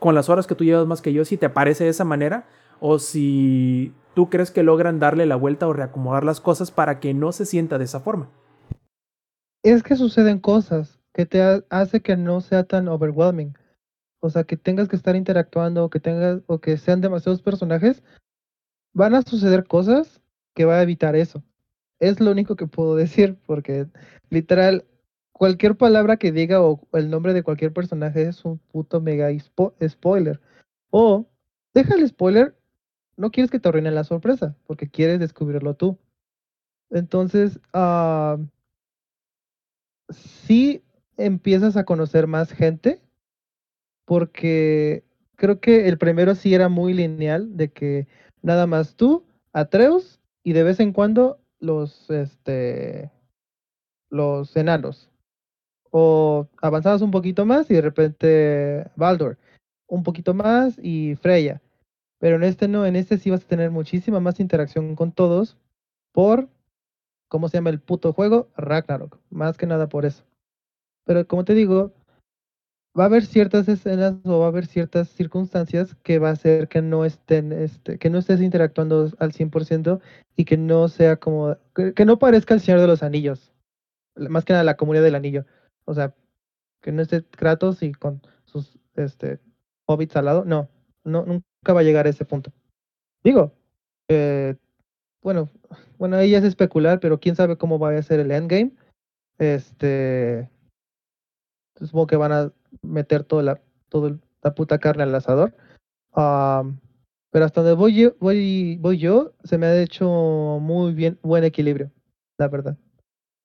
con 0.00 0.16
las 0.16 0.28
horas 0.28 0.48
que 0.48 0.56
tú 0.56 0.64
llevas 0.64 0.88
más 0.88 1.00
que 1.00 1.12
yo, 1.12 1.24
si 1.24 1.36
te 1.36 1.48
parece 1.48 1.84
de 1.84 1.90
esa 1.90 2.02
manera 2.04 2.48
o 2.80 2.98
si 2.98 3.92
tú 4.14 4.30
crees 4.30 4.50
que 4.50 4.64
logran 4.64 4.98
darle 4.98 5.24
la 5.24 5.36
vuelta 5.36 5.68
o 5.68 5.72
reacomodar 5.72 6.24
las 6.24 6.40
cosas 6.40 6.72
para 6.72 6.98
que 6.98 7.14
no 7.14 7.30
se 7.30 7.46
sienta 7.46 7.78
de 7.78 7.84
esa 7.84 8.00
forma. 8.00 8.30
Es 9.62 9.84
que 9.84 9.94
suceden 9.94 10.40
cosas 10.40 10.98
que 11.14 11.24
te 11.24 11.40
ha- 11.40 11.62
hace 11.70 12.00
que 12.00 12.16
no 12.16 12.40
sea 12.40 12.64
tan 12.64 12.88
overwhelming. 12.88 13.54
O 14.20 14.30
sea, 14.30 14.44
que 14.44 14.56
tengas 14.56 14.88
que 14.88 14.96
estar 14.96 15.16
interactuando 15.16 15.84
o 15.84 15.90
que 15.90 16.00
tengas 16.00 16.42
o 16.46 16.58
que 16.60 16.76
sean 16.76 17.00
demasiados 17.00 17.42
personajes, 17.42 18.02
van 18.92 19.14
a 19.14 19.22
suceder 19.22 19.66
cosas 19.66 20.20
que 20.54 20.64
va 20.64 20.78
a 20.78 20.82
evitar 20.82 21.14
eso. 21.16 21.42
Es 22.00 22.20
lo 22.20 22.30
único 22.30 22.56
que 22.56 22.66
puedo 22.66 22.96
decir 22.96 23.38
porque 23.46 23.86
literal 24.30 24.84
cualquier 25.32 25.76
palabra 25.76 26.16
que 26.16 26.32
diga 26.32 26.60
o 26.62 26.80
el 26.92 27.10
nombre 27.10 27.32
de 27.32 27.42
cualquier 27.44 27.72
personaje 27.72 28.22
es 28.22 28.44
un 28.44 28.58
puto 28.58 29.00
mega 29.00 29.30
spo- 29.30 29.74
spoiler. 29.88 30.40
O 30.90 31.26
deja 31.74 31.94
el 31.94 32.08
spoiler, 32.08 32.56
no 33.16 33.30
quieres 33.30 33.50
que 33.50 33.60
te 33.60 33.68
arruinen 33.68 33.94
la 33.94 34.04
sorpresa 34.04 34.56
porque 34.66 34.88
quieres 34.88 35.20
descubrirlo 35.20 35.74
tú. 35.74 35.98
Entonces, 36.90 37.60
ah 37.72 38.38
sí 40.10 40.82
empiezas 41.16 41.76
a 41.76 41.84
conocer 41.84 42.26
más 42.26 42.52
gente, 42.52 43.00
porque 44.08 45.04
creo 45.36 45.60
que 45.60 45.86
el 45.86 45.98
primero 45.98 46.34
sí 46.34 46.54
era 46.54 46.70
muy 46.70 46.94
lineal, 46.94 47.58
de 47.58 47.70
que 47.70 48.06
nada 48.40 48.66
más 48.66 48.96
tú, 48.96 49.26
Atreus, 49.52 50.18
y 50.42 50.54
de 50.54 50.62
vez 50.62 50.80
en 50.80 50.94
cuando 50.94 51.38
los, 51.60 52.08
este, 52.08 53.12
los 54.08 54.56
enanos. 54.56 55.10
O 55.90 56.48
avanzabas 56.62 57.02
un 57.02 57.10
poquito 57.10 57.44
más 57.44 57.70
y 57.70 57.74
de 57.74 57.82
repente 57.82 58.90
Baldur, 58.96 59.36
un 59.86 60.02
poquito 60.02 60.32
más 60.32 60.78
y 60.82 61.14
Freya. 61.16 61.60
Pero 62.18 62.36
en 62.36 62.44
este 62.44 62.66
no, 62.66 62.86
en 62.86 62.96
este 62.96 63.18
sí 63.18 63.28
vas 63.28 63.44
a 63.44 63.48
tener 63.48 63.70
muchísima 63.70 64.20
más 64.20 64.40
interacción 64.40 64.96
con 64.96 65.12
todos 65.12 65.58
por 66.12 66.48
¿cómo 67.28 67.50
se 67.50 67.58
llama 67.58 67.68
el 67.68 67.80
puto 67.80 68.14
juego? 68.14 68.48
Ragnarok. 68.56 69.18
Más 69.28 69.58
que 69.58 69.66
nada 69.66 69.86
por 69.90 70.06
eso. 70.06 70.24
Pero 71.04 71.26
como 71.28 71.44
te 71.44 71.52
digo, 71.52 71.92
va 72.98 73.04
a 73.04 73.06
haber 73.06 73.24
ciertas 73.24 73.68
escenas 73.68 74.14
o 74.24 74.40
va 74.40 74.46
a 74.46 74.48
haber 74.48 74.66
ciertas 74.66 75.08
circunstancias 75.08 75.94
que 76.02 76.18
va 76.18 76.30
a 76.30 76.32
hacer 76.32 76.68
que 76.68 76.82
no 76.82 77.04
estén, 77.04 77.52
este, 77.52 77.98
que 77.98 78.10
no 78.10 78.18
estés 78.18 78.40
interactuando 78.40 79.10
al 79.18 79.32
100% 79.32 80.00
y 80.36 80.44
que 80.44 80.56
no 80.56 80.88
sea 80.88 81.16
como, 81.16 81.56
que, 81.74 82.04
no 82.04 82.18
parezca 82.18 82.54
el 82.54 82.60
Señor 82.60 82.80
de 82.80 82.88
los 82.88 83.02
Anillos. 83.02 83.52
Más 84.16 84.44
que 84.44 84.52
nada 84.52 84.64
la 84.64 84.76
comunidad 84.76 85.04
del 85.04 85.14
anillo. 85.14 85.46
O 85.84 85.94
sea, 85.94 86.14
que 86.80 86.90
no 86.90 87.02
esté 87.02 87.22
Kratos 87.24 87.82
y 87.82 87.92
con 87.92 88.20
sus, 88.46 88.78
este, 88.96 89.38
hobbits 89.86 90.16
al 90.16 90.24
lado. 90.24 90.44
No, 90.44 90.68
nunca 91.04 91.72
va 91.72 91.80
a 91.80 91.84
llegar 91.84 92.06
a 92.06 92.10
ese 92.10 92.24
punto. 92.24 92.52
Digo, 93.22 93.52
eh, 94.08 94.56
bueno, 95.22 95.50
bueno, 95.98 96.16
ahí 96.16 96.34
es 96.34 96.44
especular, 96.44 96.98
pero 96.98 97.20
quién 97.20 97.36
sabe 97.36 97.56
cómo 97.56 97.78
va 97.78 97.96
a 97.96 98.02
ser 98.02 98.20
el 98.20 98.32
endgame. 98.32 98.72
Este, 99.38 100.50
supongo 101.80 102.06
que 102.06 102.16
van 102.16 102.32
a 102.32 102.52
meter 102.82 103.24
toda 103.24 103.42
la, 103.42 103.60
toda 103.88 104.16
la 104.42 104.54
puta 104.54 104.78
carne 104.78 105.02
al 105.02 105.14
asador. 105.14 105.54
Am, 106.12 106.78
pero 107.30 107.44
hasta 107.44 107.60
donde 107.62 107.76
voy 107.76 107.94
yo, 107.94 108.14
voy, 108.20 108.78
voy 108.80 108.98
yo, 108.98 109.32
se 109.44 109.58
me 109.58 109.66
ha 109.66 109.80
hecho 109.80 110.58
muy 110.60 110.94
bien, 110.94 111.18
buen 111.22 111.44
equilibrio, 111.44 111.90
la 112.38 112.48
verdad. 112.48 112.76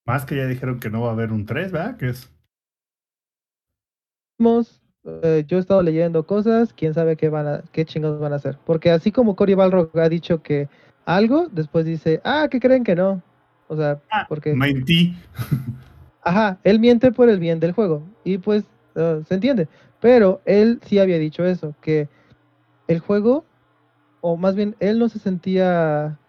Más 0.06 0.26
que 0.26 0.36
ya 0.36 0.48
dijeron 0.48 0.80
que 0.80 0.90
no 0.90 1.02
va 1.02 1.10
a 1.10 1.14
haber 1.14 1.32
un 1.32 1.46
3, 1.46 1.72
¿verdad? 1.72 1.98
Que 1.98 2.10
es 2.10 2.30
Vamos, 4.40 4.82
eh, 5.06 5.46
yo 5.48 5.58
he 5.58 5.60
estado 5.60 5.82
leyendo 5.82 6.26
cosas, 6.26 6.74
quién 6.74 6.94
sabe 6.94 7.16
qué 7.16 7.30
van 7.30 7.48
a, 7.48 7.62
qué 7.72 7.86
chingados 7.86 8.20
van 8.20 8.34
a 8.34 8.38
hacer. 8.38 8.58
Porque 8.66 8.92
así 8.92 9.12
como 9.12 9.36
Cory 9.36 9.54
Balrog 9.54 9.98
ha 10.00 10.10
dicho 10.10 10.42
que 10.42 10.68
algo, 11.06 11.48
después 11.52 11.86
dice, 11.86 12.22
ah, 12.24 12.48
que 12.50 12.60
creen 12.60 12.84
que 12.84 12.96
no. 12.96 13.22
O 13.68 13.78
sea, 13.78 14.02
Ah, 14.12 14.26
porque 14.28 14.54
mentí. 14.54 15.16
Ajá, 16.24 16.60
él 16.64 16.80
miente 16.80 17.12
por 17.12 17.30
el 17.30 17.40
bien 17.40 17.60
del 17.60 17.74
juego. 17.74 18.04
Y 18.24 18.38
pues 18.38 18.64
eh, 18.96 19.22
se 19.28 19.34
entiende. 19.34 19.68
Pero 20.00 20.42
él 20.46 20.80
sí 20.86 21.00
había 21.00 21.18
dicho 21.18 21.46
eso, 21.46 21.76
que 21.82 22.10
el 22.88 23.00
juego, 23.00 23.46
o 24.22 24.38
más 24.38 24.56
bien 24.56 24.76
él 24.80 25.00
no 25.00 25.10
se 25.10 25.20
sentía, 25.20 26.20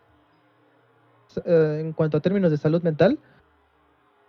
eh, 1.44 1.78
en 1.80 1.92
cuanto 1.92 2.16
a 2.16 2.20
términos 2.20 2.50
de 2.50 2.56
salud 2.56 2.82
mental, 2.82 3.18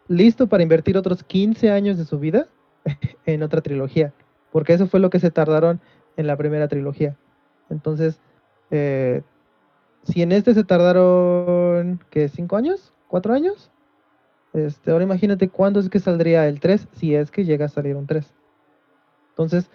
listo 0.07 0.47
para 0.47 0.63
invertir 0.63 0.97
otros 0.97 1.23
15 1.23 1.71
años 1.71 1.97
de 1.97 2.05
su 2.05 2.19
vida 2.19 2.47
en 3.25 3.43
otra 3.43 3.61
trilogía. 3.61 4.13
Porque 4.51 4.73
eso 4.73 4.87
fue 4.87 4.99
lo 4.99 5.09
que 5.09 5.19
se 5.19 5.31
tardaron 5.31 5.81
en 6.17 6.27
la 6.27 6.37
primera 6.37 6.67
trilogía. 6.67 7.15
Entonces, 7.69 8.19
eh, 8.71 9.21
si 10.03 10.21
en 10.21 10.31
este 10.31 10.53
se 10.53 10.63
tardaron, 10.63 11.99
¿qué? 12.09 12.29
¿Cinco 12.29 12.55
años? 12.55 12.93
¿Cuatro 13.07 13.33
años? 13.33 13.71
Este, 14.55 14.91
ahora 14.91 15.03
imagínate 15.03 15.49
cuándo 15.49 15.79
es 15.79 15.89
que 15.89 15.99
saldría 15.99 16.47
el 16.47 16.59
3, 16.59 16.87
si 16.93 17.13
es 17.13 17.29
que 17.29 17.43
llega 17.43 17.65
a 17.65 17.69
salir 17.69 17.95
un 17.95 18.07
3. 18.07 18.33
Entonces, 19.31 19.69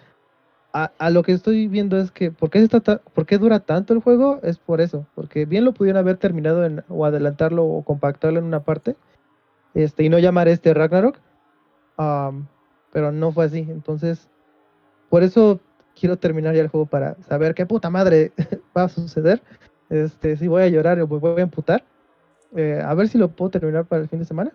a, 0.73 1.09
lo 1.09 1.21
que 1.21 1.33
estoy 1.33 1.67
viendo 1.67 1.97
es 1.97 2.11
que, 2.11 2.31
¿por 2.31 2.49
qué, 2.49 2.59
se 2.59 2.65
está 2.65 2.79
ta- 2.79 3.01
¿por 3.13 3.25
qué 3.25 3.37
dura 3.37 3.59
tanto 3.59 3.93
el 3.93 3.99
juego? 3.99 4.39
Es 4.41 4.57
por 4.57 4.81
eso, 4.81 5.05
porque 5.15 5.45
bien 5.45 5.65
lo 5.65 5.73
pudieron 5.73 5.99
haber 5.99 6.17
terminado 6.17 6.65
en, 6.65 6.83
o 6.89 7.05
adelantarlo 7.05 7.65
o 7.65 7.83
compactarlo 7.83 8.39
en 8.39 8.45
una 8.45 8.61
parte, 8.63 8.95
este, 9.73 10.03
y 10.03 10.09
no 10.09 10.17
llamar 10.17 10.47
este 10.47 10.73
Ragnarok, 10.73 11.17
am, 11.97 12.47
pero 12.91 13.11
no 13.11 13.31
fue 13.31 13.45
así. 13.45 13.59
Entonces, 13.59 14.29
por 15.09 15.23
eso 15.23 15.59
quiero 15.99 16.17
terminar 16.17 16.55
ya 16.55 16.61
el 16.61 16.69
juego 16.69 16.85
para 16.87 17.15
saber 17.23 17.53
qué 17.53 17.65
puta 17.65 17.89
madre 17.89 18.31
va 18.75 18.83
a 18.83 18.89
suceder. 18.89 19.41
Este, 19.89 20.37
si 20.37 20.47
voy 20.47 20.63
a 20.63 20.69
llorar 20.69 20.99
o 21.01 21.07
voy 21.07 21.39
a 21.39 21.43
emputar. 21.43 21.83
Eh, 22.55 22.81
a 22.83 22.93
ver 22.95 23.07
si 23.07 23.17
lo 23.17 23.29
puedo 23.29 23.51
terminar 23.51 23.85
para 23.85 24.01
el 24.01 24.09
fin 24.09 24.19
de 24.19 24.25
semana. 24.25 24.51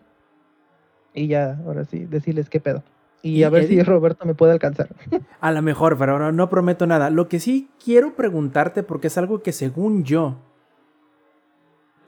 Y 1.17 1.27
ya, 1.27 1.59
ahora 1.67 1.85
sí, 1.85 2.05
decirles 2.05 2.49
qué 2.49 2.61
pedo. 2.61 2.85
Y 3.23 3.39
Y 3.39 3.43
a 3.43 3.51
ver 3.51 3.67
si 3.67 3.83
Roberto 3.83 4.25
me 4.27 4.35
puede 4.35 4.53
alcanzar. 4.53 4.89
A 5.41 5.51
lo 5.51 5.63
mejor, 5.63 5.99
pero 5.99 6.19
no, 6.19 6.31
no 6.31 6.49
prometo 6.49 6.87
nada. 6.87 7.11
Lo 7.11 7.27
que 7.29 7.41
sí 7.41 7.69
quiero 7.85 8.15
preguntarte, 8.15 8.85
porque 8.85 9.09
es 9.09 9.19
algo 9.19 9.43
que 9.43 9.51
según 9.53 10.05
yo 10.05 10.37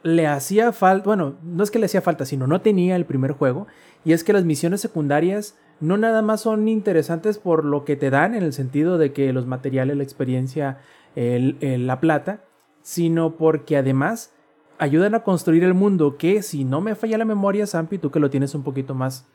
le 0.03 0.27
hacía 0.27 0.73
falta, 0.73 1.05
bueno, 1.07 1.37
no 1.43 1.65
es 1.65 1.71
que 1.71 1.79
le 1.79 1.87
hacía 1.87 2.01
falta, 2.03 2.25
sino 2.25 2.47
no 2.47 2.61
tenía 2.61 2.95
el 2.97 3.05
primer 3.05 3.33
juego, 3.33 3.67
y 4.05 4.13
es 4.13 4.23
que 4.23 4.33
las 4.33 4.45
misiones 4.45 4.81
secundarias 4.81 5.57
no 5.81 5.97
nada 5.97 6.23
más 6.23 6.43
son 6.43 6.69
interesantes 6.69 7.39
por 7.39 7.65
lo 7.65 7.85
que 7.85 7.97
te 7.97 8.11
dan, 8.11 8.35
en 8.35 8.43
el 8.45 8.53
sentido 8.53 8.97
de 8.99 9.13
que 9.13 9.33
los 9.33 9.47
materiales, 9.47 9.97
la 9.97 10.03
experiencia, 10.05 10.79
el- 11.17 11.57
el- 11.61 11.87
la 11.87 11.99
plata, 12.01 12.41
sino 12.83 13.37
porque 13.37 13.77
además 13.77 14.33
ayudan 14.79 15.15
a 15.15 15.21
construir 15.21 15.65
el 15.65 15.75
mundo 15.75 16.17
que, 16.17 16.43
si 16.43 16.65
no 16.65 16.81
me 16.81 16.95
falla 16.95 17.19
la 17.19 17.25
memoria, 17.25 17.67
Sampi, 17.67 17.99
tú 17.99 18.11
que 18.11 18.21
lo 18.21 18.31
tienes 18.31 18.55
un 18.55 18.63
poquito 18.63 18.95
más 18.95 19.27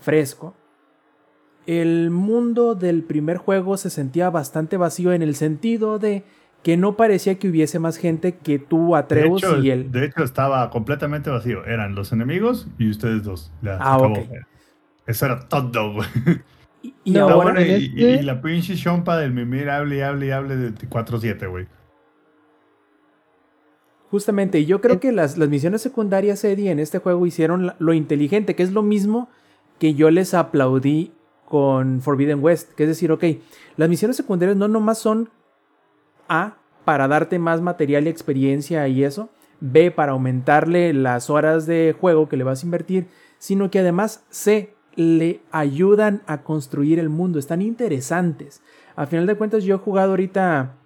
fresco, 0.00 0.54
el 1.66 2.10
mundo 2.10 2.74
del 2.74 3.02
primer 3.02 3.38
juego 3.38 3.76
se 3.76 3.90
sentía 3.90 4.30
bastante 4.30 4.76
vacío 4.76 5.12
en 5.12 5.22
el 5.22 5.34
sentido 5.34 5.98
de 5.98 6.22
que 6.62 6.76
no 6.76 6.96
parecía 6.96 7.38
que 7.38 7.48
hubiese 7.48 7.78
más 7.78 7.96
gente 7.96 8.36
que 8.36 8.58
tú, 8.58 8.92
De 8.92 8.98
Atreus 8.98 9.42
hecho, 9.42 9.58
y 9.62 9.70
él. 9.70 9.90
de 9.92 10.04
hecho, 10.06 10.22
estaba 10.24 10.68
completamente 10.70 11.30
vacío. 11.30 11.64
Eran 11.64 11.94
los 11.94 12.12
enemigos 12.12 12.66
y 12.78 12.90
ustedes 12.90 13.22
dos. 13.22 13.52
Ya, 13.62 13.78
Ah, 13.80 13.94
acabó. 13.96 14.14
ok. 14.14 14.28
Eso 15.06 15.26
era 15.26 15.40
todo, 15.48 15.92
güey. 15.94 16.08
Y, 16.82 16.94
y 17.04 17.10
No, 17.12 17.22
ahora, 17.28 17.36
bueno, 17.36 17.60
en 17.60 17.66
y, 17.68 17.84
este- 17.84 17.92
y 18.20 18.22
la 18.22 18.40
pinche 18.42 18.76
chompa 18.76 19.16
del 19.18 19.32
mimir 19.32 19.70
hable 19.70 19.96
y 19.98 20.00
hable 20.00 20.26
y 20.26 20.30
hable 20.30 20.56
de 20.56 20.72
4-7, 20.88 21.46
güey. 21.48 21.66
Justamente, 24.16 24.60
y 24.60 24.64
yo 24.64 24.80
creo 24.80 24.98
que 24.98 25.12
las, 25.12 25.36
las 25.36 25.50
misiones 25.50 25.82
secundarias, 25.82 26.42
Eddie, 26.42 26.70
en 26.70 26.78
este 26.78 27.00
juego 27.00 27.26
hicieron 27.26 27.74
lo 27.78 27.92
inteligente, 27.92 28.54
que 28.54 28.62
es 28.62 28.72
lo 28.72 28.82
mismo 28.82 29.28
que 29.78 29.92
yo 29.92 30.10
les 30.10 30.32
aplaudí 30.32 31.12
con 31.44 32.00
Forbidden 32.00 32.42
West, 32.42 32.72
que 32.72 32.84
es 32.84 32.88
decir, 32.88 33.12
ok, 33.12 33.24
las 33.76 33.90
misiones 33.90 34.16
secundarias 34.16 34.56
no 34.56 34.68
nomás 34.68 34.96
son 34.96 35.28
A, 36.28 36.56
para 36.86 37.08
darte 37.08 37.38
más 37.38 37.60
material 37.60 38.06
y 38.06 38.08
experiencia 38.08 38.88
y 38.88 39.04
eso, 39.04 39.28
B, 39.60 39.90
para 39.90 40.12
aumentarle 40.12 40.94
las 40.94 41.28
horas 41.28 41.66
de 41.66 41.94
juego 42.00 42.26
que 42.26 42.38
le 42.38 42.44
vas 42.44 42.62
a 42.62 42.66
invertir, 42.66 43.08
sino 43.38 43.70
que 43.70 43.80
además 43.80 44.24
C, 44.30 44.72
le 44.94 45.42
ayudan 45.50 46.22
a 46.26 46.42
construir 46.42 46.98
el 46.98 47.10
mundo, 47.10 47.38
están 47.38 47.60
interesantes. 47.60 48.62
A 48.94 49.04
final 49.04 49.26
de 49.26 49.34
cuentas 49.34 49.64
yo 49.64 49.74
he 49.74 49.78
jugado 49.78 50.12
ahorita, 50.12 50.76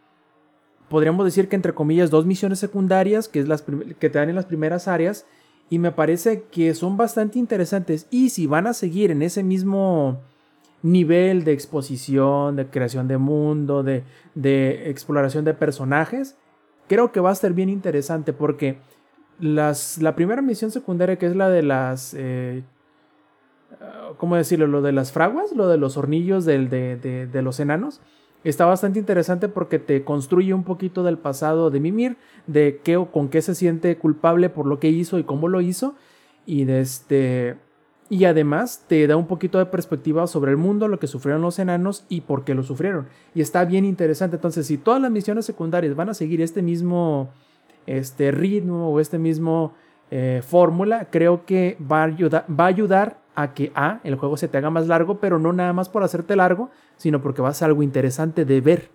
podríamos 0.90 1.24
decir 1.24 1.48
que 1.48 1.56
entre 1.56 1.72
comillas, 1.72 2.10
dos 2.10 2.26
misiones 2.26 2.58
secundarias 2.58 3.28
que, 3.28 3.40
es 3.40 3.48
las 3.48 3.62
que 3.62 4.10
te 4.10 4.18
dan 4.18 4.28
en 4.28 4.34
las 4.34 4.44
primeras 4.44 4.88
áreas 4.88 5.24
y 5.70 5.78
me 5.78 5.92
parece 5.92 6.42
que 6.50 6.74
son 6.74 6.98
bastante 6.98 7.38
interesantes 7.38 8.06
y 8.10 8.30
si 8.30 8.46
van 8.46 8.66
a 8.66 8.74
seguir 8.74 9.10
en 9.10 9.22
ese 9.22 9.42
mismo 9.42 10.20
nivel 10.82 11.44
de 11.44 11.52
exposición, 11.52 12.56
de 12.56 12.66
creación 12.66 13.06
de 13.06 13.18
mundo, 13.18 13.82
de, 13.82 14.02
de 14.34 14.90
exploración 14.90 15.44
de 15.44 15.54
personajes, 15.54 16.36
creo 16.88 17.12
que 17.12 17.20
va 17.20 17.30
a 17.30 17.34
ser 17.36 17.52
bien 17.52 17.68
interesante 17.68 18.32
porque 18.32 18.78
las, 19.38 20.02
la 20.02 20.16
primera 20.16 20.42
misión 20.42 20.72
secundaria 20.72 21.16
que 21.16 21.26
es 21.26 21.36
la 21.36 21.48
de 21.48 21.62
las... 21.62 22.14
Eh, 22.18 22.64
¿Cómo 24.18 24.36
decirlo? 24.36 24.66
Lo 24.66 24.82
de 24.82 24.92
las 24.92 25.12
fraguas, 25.12 25.52
lo 25.52 25.68
de 25.68 25.78
los 25.78 25.96
hornillos 25.96 26.44
del, 26.44 26.68
de, 26.68 26.96
de, 27.30 27.42
los 27.42 27.60
enanos. 27.60 28.00
Está 28.42 28.64
bastante 28.64 28.98
interesante 28.98 29.48
porque 29.48 29.78
te 29.78 30.02
construye 30.04 30.54
un 30.54 30.64
poquito 30.64 31.02
del 31.02 31.18
pasado 31.18 31.70
de 31.70 31.80
Mimir, 31.80 32.16
de 32.46 32.80
qué 32.82 32.96
o 32.96 33.10
con 33.10 33.28
qué 33.28 33.42
se 33.42 33.54
siente 33.54 33.96
culpable 33.98 34.48
por 34.48 34.66
lo 34.66 34.78
que 34.80 34.88
hizo 34.88 35.18
y 35.18 35.24
cómo 35.24 35.48
lo 35.48 35.60
hizo. 35.60 35.94
Y 36.46 36.64
de 36.64 36.80
este 36.80 37.56
y 38.08 38.24
además 38.24 38.84
te 38.88 39.06
da 39.06 39.16
un 39.16 39.28
poquito 39.28 39.58
de 39.58 39.66
perspectiva 39.66 40.26
sobre 40.26 40.50
el 40.50 40.56
mundo, 40.56 40.88
lo 40.88 40.98
que 40.98 41.06
sufrieron 41.06 41.42
los 41.42 41.60
enanos 41.60 42.04
y 42.08 42.22
por 42.22 42.42
qué 42.42 42.54
lo 42.54 42.64
sufrieron. 42.64 43.06
Y 43.34 43.40
está 43.40 43.64
bien 43.64 43.84
interesante. 43.84 44.36
Entonces, 44.36 44.66
si 44.66 44.78
todas 44.78 45.00
las 45.00 45.12
misiones 45.12 45.46
secundarias 45.46 45.94
van 45.94 46.08
a 46.08 46.14
seguir 46.14 46.40
este 46.40 46.60
mismo 46.60 47.30
este 47.86 48.30
ritmo 48.30 48.90
o 48.90 49.00
este 49.00 49.18
mismo 49.18 49.74
eh, 50.10 50.42
fórmula, 50.46 51.08
creo 51.10 51.44
que 51.44 51.76
va 51.80 52.02
a, 52.02 52.04
ayudar, 52.04 52.44
va 52.48 52.64
a 52.64 52.68
ayudar 52.68 53.18
a 53.34 53.54
que 53.54 53.72
A, 53.74 54.00
el 54.04 54.16
juego 54.16 54.36
se 54.36 54.48
te 54.48 54.58
haga 54.58 54.70
más 54.70 54.86
largo, 54.86 55.18
pero 55.18 55.38
no 55.38 55.52
nada 55.52 55.72
más 55.72 55.88
por 55.88 56.02
hacerte 56.02 56.36
largo, 56.36 56.70
sino 57.00 57.22
porque 57.22 57.40
va 57.40 57.48
a 57.48 57.54
ser 57.54 57.68
algo 57.68 57.82
interesante 57.82 58.44
de 58.44 58.60
ver. 58.60 58.90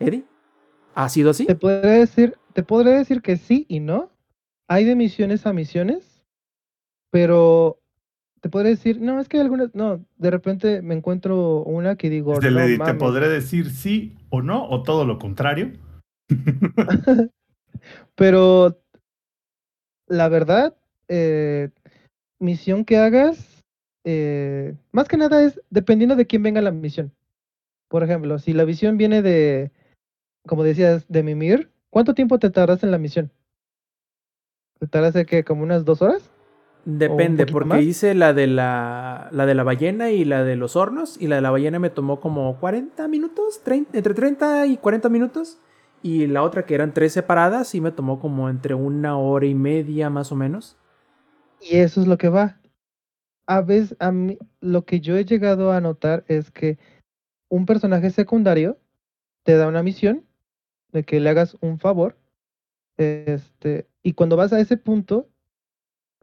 Eddie, 0.00 0.24
¿ha 0.94 1.08
sido 1.10 1.30
así? 1.30 1.44
Te 1.44 1.54
podría 1.54 1.92
decir, 1.92 2.38
te 2.54 2.62
podría 2.62 2.94
decir 2.94 3.20
que 3.20 3.36
sí 3.36 3.66
y 3.68 3.80
no. 3.80 4.10
Hay 4.68 4.84
de 4.84 4.96
misiones 4.96 5.46
a 5.46 5.52
misiones, 5.52 6.24
pero 7.10 7.78
te 8.40 8.48
podré 8.48 8.70
decir, 8.70 9.02
no, 9.02 9.20
es 9.20 9.28
que 9.28 9.36
hay 9.36 9.42
algunas, 9.42 9.74
no, 9.74 10.02
de 10.16 10.30
repente 10.30 10.80
me 10.80 10.94
encuentro 10.94 11.62
una 11.64 11.96
que 11.96 12.08
digo, 12.08 12.40
no, 12.40 12.84
te 12.84 12.94
podré 12.94 13.28
decir 13.28 13.70
sí 13.70 14.16
o 14.30 14.40
no, 14.40 14.66
o 14.68 14.82
todo 14.82 15.04
lo 15.04 15.18
contrario. 15.18 15.72
Pero 18.14 18.80
la 20.08 20.28
verdad, 20.30 20.74
eh, 21.08 21.68
misión 22.38 22.86
que 22.86 22.96
hagas, 22.96 23.62
eh, 24.04 24.74
más 24.90 25.06
que 25.06 25.18
nada 25.18 25.44
es 25.44 25.60
dependiendo 25.68 26.16
de 26.16 26.26
quién 26.26 26.42
venga 26.42 26.62
la 26.62 26.70
misión. 26.70 27.12
Por 27.88 28.02
ejemplo, 28.02 28.38
si 28.38 28.52
la 28.52 28.66
misión 28.66 28.96
viene 28.96 29.22
de, 29.22 29.72
como 30.46 30.64
decías, 30.64 31.06
de 31.08 31.22
Mimir, 31.22 31.70
¿cuánto 31.90 32.14
tiempo 32.14 32.38
te 32.38 32.50
tardas 32.50 32.82
en 32.82 32.90
la 32.90 32.98
misión? 32.98 33.30
¿Te 34.78 34.86
tardas 34.86 35.14
de 35.14 35.24
que 35.26 35.44
como 35.44 35.62
unas 35.62 35.84
dos 35.84 36.02
horas? 36.02 36.30
Depende, 36.84 37.46
porque 37.46 37.82
hice 37.82 38.14
la 38.14 38.32
de 38.32 38.46
la, 38.46 39.28
la 39.32 39.44
de 39.44 39.54
la 39.56 39.64
ballena 39.64 40.12
y 40.12 40.24
la 40.24 40.44
de 40.44 40.54
los 40.54 40.76
hornos. 40.76 41.20
Y 41.20 41.26
la 41.26 41.36
de 41.36 41.42
la 41.42 41.50
ballena 41.50 41.80
me 41.80 41.90
tomó 41.90 42.20
como 42.20 42.60
40 42.60 43.08
minutos, 43.08 43.60
entre 43.66 44.14
30 44.14 44.66
y 44.66 44.76
40 44.76 45.08
minutos. 45.08 45.58
Y 46.02 46.28
la 46.28 46.44
otra 46.44 46.64
que 46.64 46.76
eran 46.76 46.94
tres 46.94 47.12
separadas 47.12 47.66
sí 47.66 47.80
me 47.80 47.90
tomó 47.90 48.20
como 48.20 48.48
entre 48.48 48.74
una 48.74 49.18
hora 49.18 49.46
y 49.46 49.54
media 49.56 50.10
más 50.10 50.30
o 50.30 50.36
menos. 50.36 50.76
Y 51.60 51.78
eso 51.78 52.00
es 52.00 52.06
lo 52.06 52.18
que 52.18 52.28
va. 52.28 52.60
A 53.48 53.62
veces, 53.62 53.96
a 53.98 54.12
mí, 54.12 54.38
lo 54.60 54.84
que 54.84 55.00
yo 55.00 55.16
he 55.16 55.24
llegado 55.24 55.72
a 55.72 55.80
notar 55.80 56.24
es 56.28 56.52
que 56.52 56.78
un 57.48 57.66
personaje 57.66 58.10
secundario 58.10 58.78
te 59.44 59.56
da 59.56 59.68
una 59.68 59.82
misión 59.82 60.26
de 60.92 61.04
que 61.04 61.20
le 61.20 61.30
hagas 61.30 61.56
un 61.60 61.78
favor. 61.78 62.16
Este, 62.96 63.86
y 64.02 64.14
cuando 64.14 64.36
vas 64.36 64.52
a 64.52 64.60
ese 64.60 64.76
punto, 64.76 65.28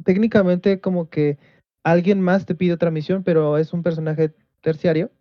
técnicamente 0.03 0.81
como 0.81 1.09
que 1.09 1.37
alguien 1.83 2.21
más 2.21 2.45
te 2.45 2.55
pide 2.55 2.73
otra 2.73 2.91
misión, 2.91 3.23
pero 3.23 3.57
es 3.57 3.73
un 3.73 3.83
personaje 3.83 4.33
terciario. 4.61 5.11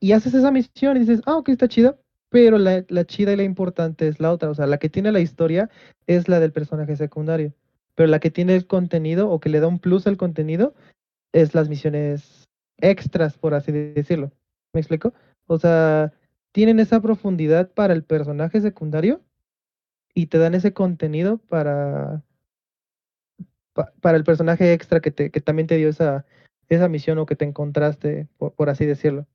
Y 0.00 0.12
haces 0.12 0.34
esa 0.34 0.50
misión 0.50 0.96
y 0.96 1.00
dices, 1.00 1.22
ah, 1.26 1.36
ok, 1.36 1.50
está 1.50 1.68
chida, 1.68 1.98
pero 2.28 2.58
la, 2.58 2.84
la 2.88 3.04
chida 3.04 3.32
y 3.32 3.36
la 3.36 3.44
importante 3.44 4.08
es 4.08 4.20
la 4.20 4.32
otra. 4.32 4.50
O 4.50 4.54
sea, 4.54 4.66
la 4.66 4.78
que 4.78 4.90
tiene 4.90 5.12
la 5.12 5.20
historia 5.20 5.70
es 6.06 6.28
la 6.28 6.40
del 6.40 6.52
personaje 6.52 6.96
secundario, 6.96 7.54
pero 7.94 8.08
la 8.08 8.20
que 8.20 8.30
tiene 8.30 8.56
el 8.56 8.66
contenido 8.66 9.30
o 9.30 9.40
que 9.40 9.48
le 9.48 9.60
da 9.60 9.68
un 9.68 9.78
plus 9.78 10.06
al 10.06 10.16
contenido 10.16 10.74
es 11.32 11.54
las 11.54 11.68
misiones 11.68 12.48
extras, 12.78 13.38
por 13.38 13.54
así 13.54 13.72
decirlo. 13.72 14.32
¿Me 14.74 14.80
explico? 14.80 15.14
O 15.46 15.58
sea, 15.58 16.12
tienen 16.52 16.80
esa 16.80 17.00
profundidad 17.00 17.70
para 17.70 17.94
el 17.94 18.04
personaje 18.04 18.60
secundario 18.60 19.22
y 20.14 20.26
te 20.26 20.38
dan 20.38 20.54
ese 20.54 20.74
contenido 20.74 21.38
para 21.38 22.22
para 24.00 24.16
el 24.16 24.24
personaje 24.24 24.72
extra 24.72 25.00
que, 25.00 25.10
te, 25.10 25.30
que 25.30 25.40
también 25.40 25.66
te 25.66 25.76
dio 25.76 25.88
esa, 25.88 26.24
esa 26.68 26.88
misión 26.88 27.18
o 27.18 27.26
que 27.26 27.36
te 27.36 27.44
encontraste, 27.44 28.28
por, 28.38 28.70
así 28.70 28.86
decirlo. 28.86 29.26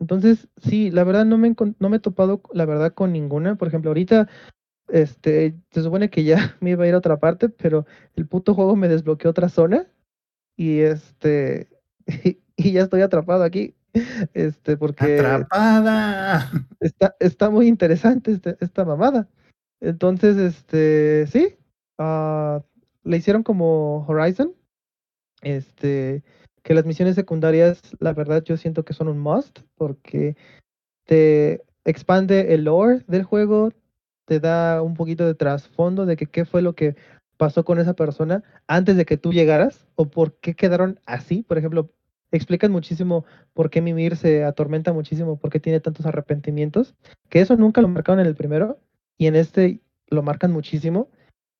Entonces, 0.00 0.48
sí, 0.56 0.90
la 0.90 1.04
verdad 1.04 1.26
no 1.26 1.38
me, 1.38 1.54
no 1.78 1.88
me 1.88 1.96
he 1.96 2.00
topado, 2.00 2.42
la 2.52 2.64
verdad, 2.64 2.94
con 2.94 3.12
ninguna. 3.12 3.56
Por 3.56 3.68
ejemplo, 3.68 3.90
ahorita 3.90 4.28
este, 4.88 5.54
se 5.70 5.82
supone 5.82 6.10
que 6.10 6.24
ya 6.24 6.56
me 6.60 6.70
iba 6.70 6.84
a 6.84 6.88
ir 6.88 6.94
a 6.94 6.98
otra 6.98 7.20
parte, 7.20 7.48
pero 7.48 7.86
el 8.16 8.26
puto 8.26 8.54
juego 8.54 8.76
me 8.76 8.88
desbloqueó 8.88 9.30
otra 9.30 9.48
zona 9.48 9.86
y 10.56 10.80
este 10.80 11.68
y, 12.56 12.72
ya 12.72 12.82
estoy 12.82 13.02
atrapado 13.02 13.44
aquí. 13.44 13.74
Este, 14.34 14.76
porque 14.76 15.18
atrapada. 15.18 16.50
Está, 16.80 17.14
está 17.20 17.50
muy 17.50 17.68
interesante 17.68 18.32
este, 18.32 18.56
esta 18.60 18.84
mamada. 18.84 19.28
Entonces, 19.80 20.36
este, 20.36 21.26
sí, 21.26 21.56
uh, 21.98 22.60
le 23.04 23.16
hicieron 23.16 23.42
como 23.42 24.06
Horizon. 24.06 24.54
Este, 25.42 26.22
que 26.62 26.74
las 26.74 26.86
misiones 26.86 27.16
secundarias, 27.16 27.80
la 27.98 28.12
verdad, 28.12 28.42
yo 28.44 28.56
siento 28.56 28.84
que 28.84 28.94
son 28.94 29.08
un 29.08 29.18
must 29.18 29.60
porque 29.76 30.36
te 31.04 31.62
expande 31.84 32.54
el 32.54 32.64
lore 32.64 33.04
del 33.08 33.24
juego, 33.24 33.72
te 34.24 34.38
da 34.38 34.82
un 34.82 34.94
poquito 34.94 35.26
de 35.26 35.34
trasfondo 35.34 36.06
de 36.06 36.16
que 36.16 36.26
qué 36.26 36.44
fue 36.44 36.62
lo 36.62 36.74
que 36.74 36.94
pasó 37.36 37.64
con 37.64 37.80
esa 37.80 37.94
persona 37.94 38.44
antes 38.68 38.96
de 38.96 39.04
que 39.04 39.16
tú 39.16 39.32
llegaras 39.32 39.86
o 39.96 40.08
por 40.08 40.38
qué 40.38 40.54
quedaron 40.54 41.00
así. 41.06 41.42
Por 41.42 41.58
ejemplo, 41.58 41.90
explican 42.36 42.72
muchísimo 42.72 43.24
por 43.52 43.70
qué 43.70 43.80
Mimir 43.80 44.16
se 44.16 44.44
atormenta 44.44 44.92
muchísimo, 44.92 45.38
por 45.38 45.50
qué 45.50 45.60
tiene 45.60 45.80
tantos 45.80 46.06
arrepentimientos, 46.06 46.94
que 47.28 47.40
eso 47.40 47.56
nunca 47.56 47.80
lo 47.80 47.88
marcaron 47.88 48.20
en 48.20 48.26
el 48.26 48.34
primero 48.34 48.78
y 49.18 49.26
en 49.26 49.36
este 49.36 49.80
lo 50.08 50.22
marcan 50.22 50.52
muchísimo 50.52 51.08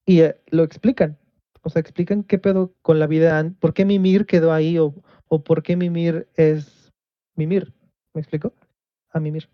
y 0.06 0.20
eh, 0.20 0.36
lo 0.48 0.62
explican. 0.62 1.18
O 1.62 1.70
sea, 1.70 1.80
explican 1.80 2.24
qué 2.24 2.38
pedo 2.38 2.74
con 2.82 2.98
la 2.98 3.06
vida, 3.06 3.52
por 3.60 3.72
qué 3.72 3.84
Mimir 3.84 4.26
quedó 4.26 4.52
ahí 4.52 4.78
o, 4.78 4.94
o 5.28 5.44
por 5.44 5.62
qué 5.62 5.76
Mimir 5.76 6.28
es 6.34 6.92
Mimir. 7.36 7.72
¿Me 8.14 8.20
explico? 8.20 8.52
A 9.10 9.20
Mimir. 9.20 9.48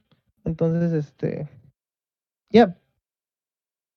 Entonces, 0.44 0.92
este. 0.92 1.48
Ya. 2.50 2.76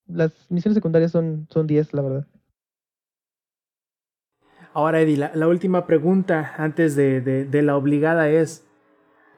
Las 0.07 0.34
misiones 0.52 0.76
secundarias 0.76 1.11
son, 1.11 1.48
son 1.49 1.68
10, 1.68 1.93
la 1.93 2.02
verdad. 2.02 2.27
Ahora, 4.73 5.02
Eddie, 5.02 5.18
la, 5.18 5.48
última 5.48 5.85
pregunta 5.85 6.53
antes 6.57 6.95
de, 6.95 7.19
de, 7.22 7.61
la 7.61 7.76
obligada 7.76 8.30
es: 8.30 8.65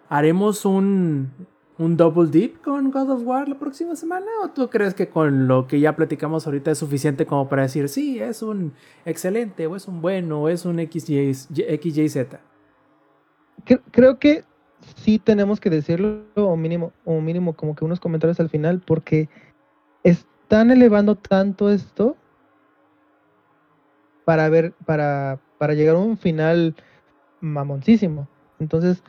¿haremos 0.08 0.64
un, 0.64 1.32
un 1.80 1.98
double 1.98 2.30
dip 2.30 2.62
con 2.62 2.92
God 2.92 3.10
of 3.10 3.22
War 3.26 3.50
la 3.50 3.58
próxima 3.58 3.96
semana? 3.96 4.28
¿O 4.44 4.50
tú 4.50 4.70
crees 4.70 4.94
que 4.94 5.10
con 5.10 5.48
lo 5.48 5.68
que 5.68 5.80
ya 5.80 5.96
platicamos 5.96 6.46
ahorita 6.46 6.72
es 6.72 6.78
suficiente 6.78 7.26
como 7.26 7.50
para 7.50 7.64
decir, 7.64 7.90
sí, 7.90 8.20
es 8.20 8.44
un 8.44 8.74
excelente, 9.06 9.66
o 9.66 9.76
es 9.76 9.88
un 9.88 10.02
bueno, 10.02 10.44
o 10.44 10.50
es 10.50 10.66
un 10.66 10.78
XYZ? 10.78 12.28
Creo 13.92 14.20
que 14.20 14.44
sí 14.98 15.18
tenemos 15.18 15.60
que 15.60 15.72
decirlo, 15.72 16.26
mínimo, 16.58 16.92
o 17.06 17.22
mínimo 17.22 17.54
como 17.54 17.76
que 17.76 17.86
unos 17.86 18.00
comentarios 18.00 18.40
al 18.40 18.50
final, 18.50 18.82
porque 18.86 19.30
están 20.04 20.70
elevando 20.70 21.16
tanto 21.16 21.72
esto 21.72 22.18
para 24.26 24.50
ver, 24.50 24.74
para, 24.86 25.40
para 25.58 25.74
llegar 25.74 25.96
a 25.96 26.00
un 26.00 26.18
final 26.18 26.76
mamoncísimo. 27.40 28.28
Entonces, 28.60 29.04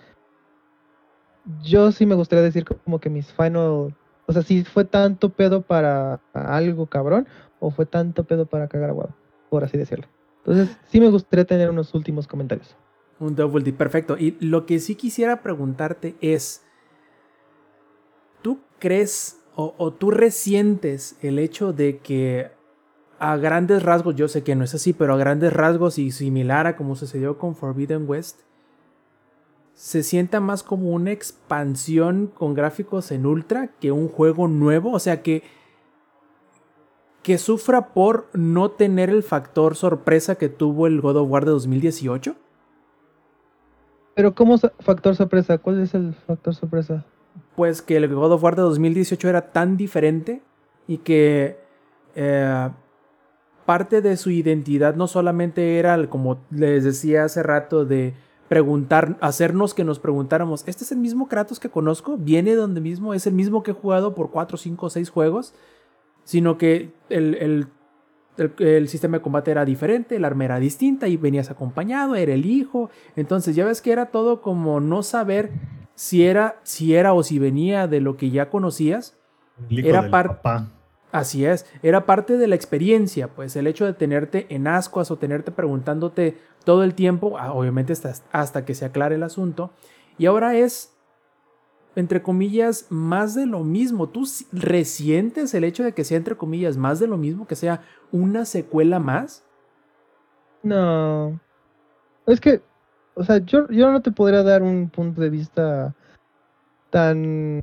yo 1.63 1.93
sí 1.93 2.07
me 2.07 2.15
gustaría 2.15 2.43
decir 2.43 2.65
como 2.65 2.99
que 2.99 3.11
mis 3.11 3.33
final, 3.33 3.93
o 4.27 4.33
sea, 4.33 4.43
si 4.43 4.65
fue 4.65 4.85
tanto 4.85 5.31
pedo 5.31 5.63
para 5.63 6.21
algo 6.33 6.87
cabrón 6.87 7.27
o 7.61 7.71
fue 7.71 7.87
tanto 7.87 8.25
pedo 8.25 8.47
para 8.47 8.69
cagar 8.69 8.91
aguado, 8.91 9.15
por 9.51 9.65
así 9.65 9.79
decirlo. 9.79 10.07
Entonces, 10.39 10.77
sí 10.89 11.01
me 11.01 11.09
gustaría 11.09 11.45
tener 11.45 11.71
unos 11.71 11.95
últimos 11.95 12.27
comentarios. 12.27 12.77
Un 13.21 13.35
double 13.35 13.65
D, 13.65 13.73
perfecto. 13.73 14.17
Y 14.19 14.37
lo 14.41 14.67
que 14.67 14.79
sí 14.79 14.95
quisiera 14.97 15.43
preguntarte 15.43 16.17
es, 16.21 16.63
¿tú 18.43 18.61
crees 18.79 19.41
o, 19.55 19.75
o 19.79 19.93
tú 19.93 20.11
resientes 20.11 21.17
el 21.23 21.39
hecho 21.39 21.73
de 21.73 21.99
que 21.99 22.51
a 23.25 23.39
grandes 23.39 23.83
rasgos, 23.83 24.17
yo 24.17 24.29
sé 24.29 24.43
que 24.43 24.55
no 24.55 24.65
es 24.65 24.75
así, 24.75 24.93
pero 24.93 25.15
a 25.15 25.17
grandes 25.17 25.51
rasgos 25.51 25.99
y 25.99 26.11
similar 26.11 26.67
a 26.67 26.77
como 26.77 26.95
sucedió 26.95 27.39
con 27.39 27.57
Forbidden 27.57 28.05
West, 28.07 28.41
se 29.75 30.03
sienta 30.03 30.41
más 30.41 30.63
como 30.63 30.91
una 30.91 31.11
expansión 31.13 32.27
con 32.27 32.53
gráficos 32.53 33.11
en 33.11 33.25
ultra 33.25 33.71
que 33.81 33.93
un 33.93 34.09
juego 34.09 34.47
nuevo, 34.47 34.93
o 34.93 34.99
sea 34.99 35.23
que 35.23 35.43
que 37.23 37.39
sufra 37.39 37.95
por 37.95 38.29
no 38.35 38.71
tener 38.73 39.09
el 39.09 39.23
factor 39.23 39.75
sorpresa 39.75 40.35
que 40.35 40.51
tuvo 40.51 40.87
el 40.87 41.01
God 41.01 41.17
of 41.17 41.31
War 41.31 41.47
de 41.47 41.53
2018. 41.53 42.37
Pero 44.15 44.35
¿cómo 44.35 44.59
factor 44.59 45.17
sorpresa? 45.17 45.57
¿Cuál 45.57 45.81
es 45.81 45.95
el 45.95 46.13
factor 46.13 46.55
sorpresa? 46.55 47.07
Pues 47.57 47.81
que 47.81 47.97
el 47.97 48.15
God 48.15 48.33
of 48.33 48.45
War 48.45 48.57
de 48.57 48.61
2018 48.61 49.27
era 49.31 49.51
tan 49.53 49.79
diferente 49.79 50.43
y 50.87 50.99
que 50.99 51.59
eh, 52.15 52.69
parte 53.65 54.01
de 54.03 54.17
su 54.17 54.31
identidad 54.31 54.95
no 54.95 55.07
solamente 55.07 55.79
era, 55.79 55.95
el- 55.95 56.09
como 56.09 56.39
les 56.51 56.85
decía 56.85 57.25
hace 57.25 57.43
rato, 57.43 57.85
de 57.85 58.15
preguntar, 58.49 59.17
hacernos 59.21 59.73
que 59.75 59.85
nos 59.85 59.99
preguntáramos, 59.99 60.65
¿este 60.69 60.85
es 60.85 60.93
el 60.93 60.99
mismo 60.99 61.29
Kratos 61.29 61.59
que 61.59 61.71
conozco? 61.71 62.17
¿Viene 62.19 62.51
de 62.51 62.57
donde 62.57 62.81
mismo? 62.81 63.15
¿Es 63.15 63.27
el 63.27 63.33
mismo 63.35 63.63
que 63.63 63.71
he 63.71 63.75
jugado 63.75 64.15
por 64.15 64.31
4, 64.31 64.57
5, 64.59 64.91
6 64.91 65.09
juegos? 65.11 65.55
Sino 66.25 66.57
que 66.59 66.93
el, 67.09 67.35
el- 67.37 67.67
el- 68.37 68.53
el 68.59 68.89
sistema 68.89 69.19
de 69.19 69.23
combate 69.23 69.51
era 69.51 69.65
diferente, 69.65 70.17
el 70.17 70.25
arma 70.25 70.45
era 70.45 70.59
distinta 70.59 71.07
y 71.09 71.17
venías 71.17 71.51
acompañado, 71.51 72.17
era 72.17 72.33
el 72.35 72.47
hijo. 72.47 72.91
Entonces 73.17 73.55
ya 73.57 73.65
ves 73.65 73.81
que 73.81 73.93
era 73.93 74.07
todo 74.07 74.41
como 74.43 74.81
no 74.81 75.03
saber 75.03 75.51
si 75.95 76.25
era, 76.25 76.57
si 76.65 76.95
era 76.97 77.13
o 77.15 77.23
si 77.23 77.39
venía 77.39 77.87
de 77.87 78.01
lo 78.01 78.17
que 78.17 78.31
ya 78.31 78.51
conocías. 78.51 79.17
El 79.71 79.79
hijo 79.81 79.89
Era 79.89 80.03
del 80.03 80.11
par- 80.11 80.29
papá. 80.43 80.69
Así 81.15 81.45
es, 81.47 81.65
era 81.85 82.07
parte 82.07 82.37
de 82.39 82.49
la 82.49 82.57
experiencia, 82.57 83.29
pues 83.29 83.55
el 83.55 83.69
hecho 83.69 83.85
de 83.87 83.93
tenerte 83.93 84.47
en 84.53 84.67
ascuas 84.67 85.13
o 85.13 85.17
tenerte 85.17 85.53
preguntándote 85.53 86.39
todo 86.65 86.83
el 86.83 86.95
tiempo, 86.97 87.39
ah, 87.39 87.53
obviamente 87.53 87.93
hasta, 87.93 88.15
hasta 88.33 88.65
que 88.65 88.75
se 88.75 88.85
aclare 88.85 89.15
el 89.15 89.23
asunto, 89.23 89.71
y 90.19 90.27
ahora 90.27 90.57
es, 90.57 90.93
entre 91.97 92.23
comillas, 92.23 92.87
más 92.91 93.35
de 93.35 93.47
lo 93.47 93.61
mismo. 93.63 94.09
¿Tú 94.09 94.27
si- 94.27 94.47
resientes 94.53 95.55
el 95.55 95.65
hecho 95.65 95.85
de 95.85 95.93
que 95.93 96.05
sea, 96.05 96.17
entre 96.17 96.37
comillas, 96.37 96.77
más 96.77 96.99
de 96.99 97.07
lo 97.07 97.17
mismo, 97.17 97.47
que 97.47 97.57
sea 97.57 97.83
una 98.11 98.45
secuela 98.45 98.99
más? 98.99 99.45
No. 100.63 101.39
Es 102.27 102.41
que, 102.41 102.63
o 103.15 103.25
sea, 103.25 103.39
yo, 103.39 103.69
yo 103.71 103.93
no 103.93 104.03
te 104.03 104.13
podría 104.13 104.43
dar 104.43 104.63
un 104.63 104.91
punto 104.91 105.21
de 105.21 105.31
vista 105.31 105.95
tan, 106.91 107.63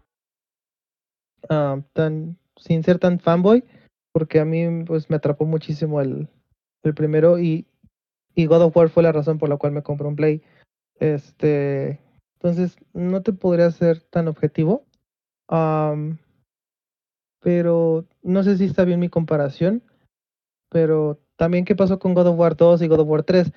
ah, 1.50 1.78
tan, 1.94 2.38
sin 2.62 2.84
ser 2.84 3.00
tan 3.00 3.20
fanboy, 3.20 3.64
porque 4.14 4.40
a 4.40 4.46
mí, 4.46 4.86
pues, 4.86 5.10
me 5.10 5.16
atrapó 5.18 5.46
muchísimo 5.46 6.00
el, 6.00 6.30
el 6.84 6.94
primero 6.94 7.40
y, 7.40 7.66
y 8.36 8.46
God 8.46 8.62
of 8.62 8.78
War 8.78 8.90
fue 8.90 9.04
la 9.04 9.12
razón 9.12 9.38
por 9.38 9.50
la 9.50 9.58
cual 9.58 9.74
me 9.74 9.84
compré 9.84 10.08
un 10.08 10.16
Play. 10.16 10.42
Este, 11.00 12.00
entonces, 12.36 12.78
no 12.94 13.22
te 13.22 13.34
podría 13.34 13.70
ser 13.72 14.02
tan 14.02 14.28
objetivo. 14.28 14.86
Pero 17.42 18.06
no 18.22 18.44
sé 18.44 18.58
si 18.58 18.66
está 18.66 18.86
bien 18.86 19.00
mi 19.00 19.10
comparación. 19.10 19.84
Pero 20.70 21.20
también, 21.36 21.66
¿qué 21.66 21.76
pasó 21.76 22.00
con 22.00 22.14
God 22.14 22.28
of 22.28 22.40
War 22.40 22.56
2 22.56 22.82
y 22.82 22.88
God 22.88 23.02
of 23.02 23.10
War 23.10 23.24
3? 23.24 23.52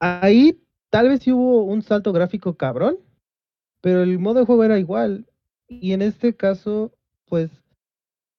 Ahí 0.00 0.60
tal 0.90 1.08
vez 1.08 1.26
hubo 1.28 1.62
un 1.62 1.82
salto 1.82 2.12
gráfico 2.12 2.56
cabrón, 2.56 2.98
pero 3.80 4.02
el 4.02 4.18
modo 4.18 4.40
de 4.40 4.46
juego 4.46 4.64
era 4.64 4.78
igual. 4.78 5.26
Y 5.68 5.92
en 5.92 6.02
este 6.02 6.34
caso, 6.34 6.92
pues, 7.26 7.61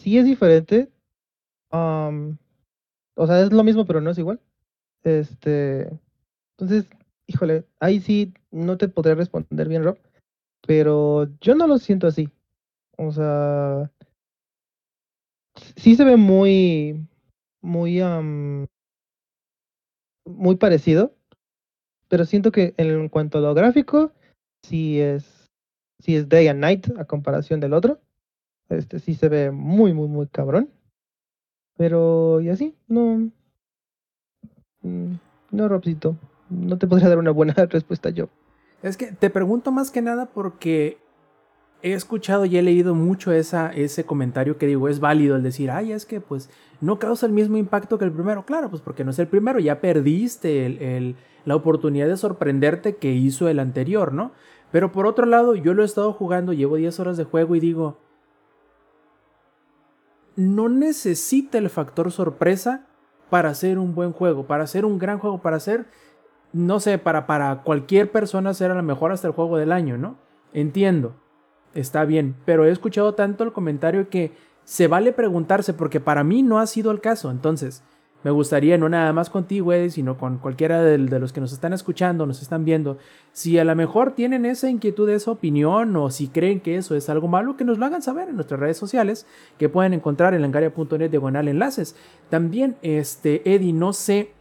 sí 0.03 0.17
es 0.17 0.25
diferente. 0.25 0.91
am, 1.71 2.37
o 3.15 3.27
sea, 3.27 3.41
es 3.41 3.53
lo 3.53 3.63
mismo, 3.63 3.85
pero 3.85 4.01
no 4.01 4.11
es 4.11 4.17
igual. 4.17 4.39
Este, 5.03 5.89
entonces, 6.57 6.89
híjole, 7.27 7.65
ahí 7.79 8.01
sí 8.01 8.33
no 8.51 8.77
te 8.77 8.89
podría 8.89 9.15
responder 9.15 9.67
bien, 9.69 9.83
Rob, 9.83 9.97
pero 10.67 11.29
yo 11.39 11.55
no 11.55 11.67
lo 11.67 11.77
siento 11.77 12.07
así. 12.07 12.29
O 12.97 13.11
sea, 13.11 13.91
sí 15.77 15.95
se 15.95 16.03
ve 16.03 16.17
muy, 16.17 17.07
muy, 17.61 18.01
am, 18.01 18.67
muy 20.25 20.55
parecido, 20.57 21.15
pero 22.09 22.25
siento 22.25 22.51
que 22.51 22.73
en 22.77 23.09
cuanto 23.09 23.37
a 23.37 23.41
lo 23.41 23.53
gráfico, 23.53 24.11
sí 24.63 24.99
es, 24.99 25.49
sí 25.99 26.15
es 26.15 26.27
day 26.27 26.47
and 26.47 26.59
night 26.59 26.87
a 26.97 27.05
comparación 27.05 27.59
del 27.59 27.73
otro. 27.73 28.01
Este 28.69 28.99
sí 28.99 29.13
se 29.15 29.29
ve 29.29 29.51
muy, 29.51 29.93
muy, 29.93 30.07
muy 30.07 30.27
cabrón. 30.27 30.69
Pero, 31.77 32.39
y 32.41 32.49
así, 32.49 32.75
no. 32.87 33.29
mm, 34.81 35.13
No, 35.51 35.67
Robcito. 35.67 36.15
No 36.49 36.77
te 36.77 36.87
podría 36.87 37.09
dar 37.09 37.17
una 37.17 37.31
buena 37.31 37.53
respuesta 37.69 38.09
yo. 38.09 38.29
Es 38.81 38.97
que 38.97 39.07
te 39.11 39.29
pregunto 39.29 39.71
más 39.71 39.91
que 39.91 40.01
nada 40.01 40.25
porque 40.27 40.97
he 41.81 41.93
escuchado 41.93 42.45
y 42.45 42.57
he 42.57 42.61
leído 42.61 42.95
mucho 42.95 43.31
esa, 43.31 43.71
ese 43.71 44.05
comentario 44.05 44.57
que 44.57 44.67
digo, 44.67 44.87
es 44.87 44.99
válido 44.99 45.35
el 45.35 45.43
decir, 45.43 45.69
ay, 45.71 45.91
es 45.91 46.05
que 46.05 46.21
pues 46.21 46.49
no 46.81 46.99
causa 46.99 47.25
el 47.25 47.31
mismo 47.33 47.57
impacto 47.57 47.97
que 47.97 48.05
el 48.05 48.11
primero. 48.11 48.45
Claro, 48.45 48.69
pues 48.69 48.81
porque 48.81 49.03
no 49.03 49.11
es 49.11 49.19
el 49.19 49.27
primero, 49.27 49.59
ya 49.59 49.81
perdiste 49.81 50.65
el- 50.65 50.81
el- 50.81 51.15
la 51.45 51.55
oportunidad 51.55 52.07
de 52.07 52.17
sorprenderte 52.17 52.95
que 52.95 53.11
hizo 53.13 53.47
el 53.49 53.59
anterior, 53.59 54.13
¿no? 54.13 54.31
Pero 54.71 54.91
por 54.91 55.05
otro 55.07 55.25
lado, 55.25 55.55
yo 55.55 55.73
lo 55.73 55.81
he 55.81 55.85
estado 55.85 56.13
jugando, 56.13 56.53
llevo 56.53 56.77
10 56.77 56.99
horas 56.99 57.17
de 57.17 57.25
juego 57.25 57.55
y 57.55 57.59
digo, 57.59 57.97
no 60.35 60.69
necesita 60.69 61.57
el 61.57 61.69
factor 61.69 62.11
sorpresa 62.11 62.87
para 63.29 63.49
hacer 63.49 63.79
un 63.79 63.95
buen 63.95 64.11
juego, 64.11 64.45
para 64.45 64.63
hacer 64.63 64.85
un 64.85 64.99
gran 64.99 65.19
juego, 65.19 65.41
para 65.41 65.57
hacer 65.57 65.87
no 66.53 66.79
sé, 66.79 66.99
para, 66.99 67.25
para 67.25 67.63
cualquier 67.63 68.11
persona 68.11 68.53
ser 68.53 68.71
a 68.71 68.75
lo 68.75 68.83
mejor 68.83 69.11
hasta 69.11 69.27
el 69.27 69.33
juego 69.33 69.57
del 69.57 69.71
año, 69.71 69.97
¿no? 69.97 70.17
Entiendo, 70.53 71.15
está 71.73 72.05
bien, 72.05 72.35
pero 72.45 72.65
he 72.65 72.69
escuchado 72.69 73.15
tanto 73.15 73.43
el 73.43 73.51
comentario 73.51 74.07
que 74.07 74.31
se 74.63 74.87
vale 74.87 75.11
preguntarse 75.11 75.73
porque 75.73 75.99
para 75.99 76.23
mí 76.23 76.43
no 76.43 76.59
ha 76.59 76.67
sido 76.67 76.91
el 76.91 77.01
caso, 77.01 77.31
entonces 77.31 77.83
me 78.23 78.31
gustaría 78.31 78.77
no 78.77 78.87
nada 78.89 79.11
más 79.13 79.29
contigo, 79.29 79.73
Eddie, 79.73 79.89
sino 79.89 80.17
con 80.17 80.37
cualquiera 80.37 80.81
de, 80.81 80.97
de 80.97 81.19
los 81.19 81.33
que 81.33 81.41
nos 81.41 81.51
están 81.51 81.73
escuchando, 81.73 82.25
nos 82.25 82.41
están 82.41 82.63
viendo, 82.65 82.97
si 83.33 83.59
a 83.59 83.65
lo 83.65 83.75
mejor 83.75 84.13
tienen 84.13 84.45
esa 84.45 84.69
inquietud, 84.69 85.09
esa 85.09 85.31
opinión 85.31 85.95
o 85.95 86.09
si 86.09 86.29
creen 86.29 86.61
que 86.61 86.77
eso 86.77 86.95
es 86.95 87.09
algo 87.09 87.27
malo, 87.27 87.57
que 87.57 87.65
nos 87.65 87.77
lo 87.77 87.85
hagan 87.85 88.01
saber 88.01 88.29
en 88.29 88.35
nuestras 88.35 88.59
redes 88.59 88.77
sociales 88.77 89.27
que 89.57 89.69
pueden 89.69 89.93
encontrar 89.93 90.33
en 90.33 90.41
langaria.net 90.41 91.09
diagonal 91.09 91.47
enlaces. 91.47 91.95
También, 92.29 92.77
este, 92.81 93.53
Eddie, 93.53 93.73
no 93.73 93.93
sé 93.93 94.31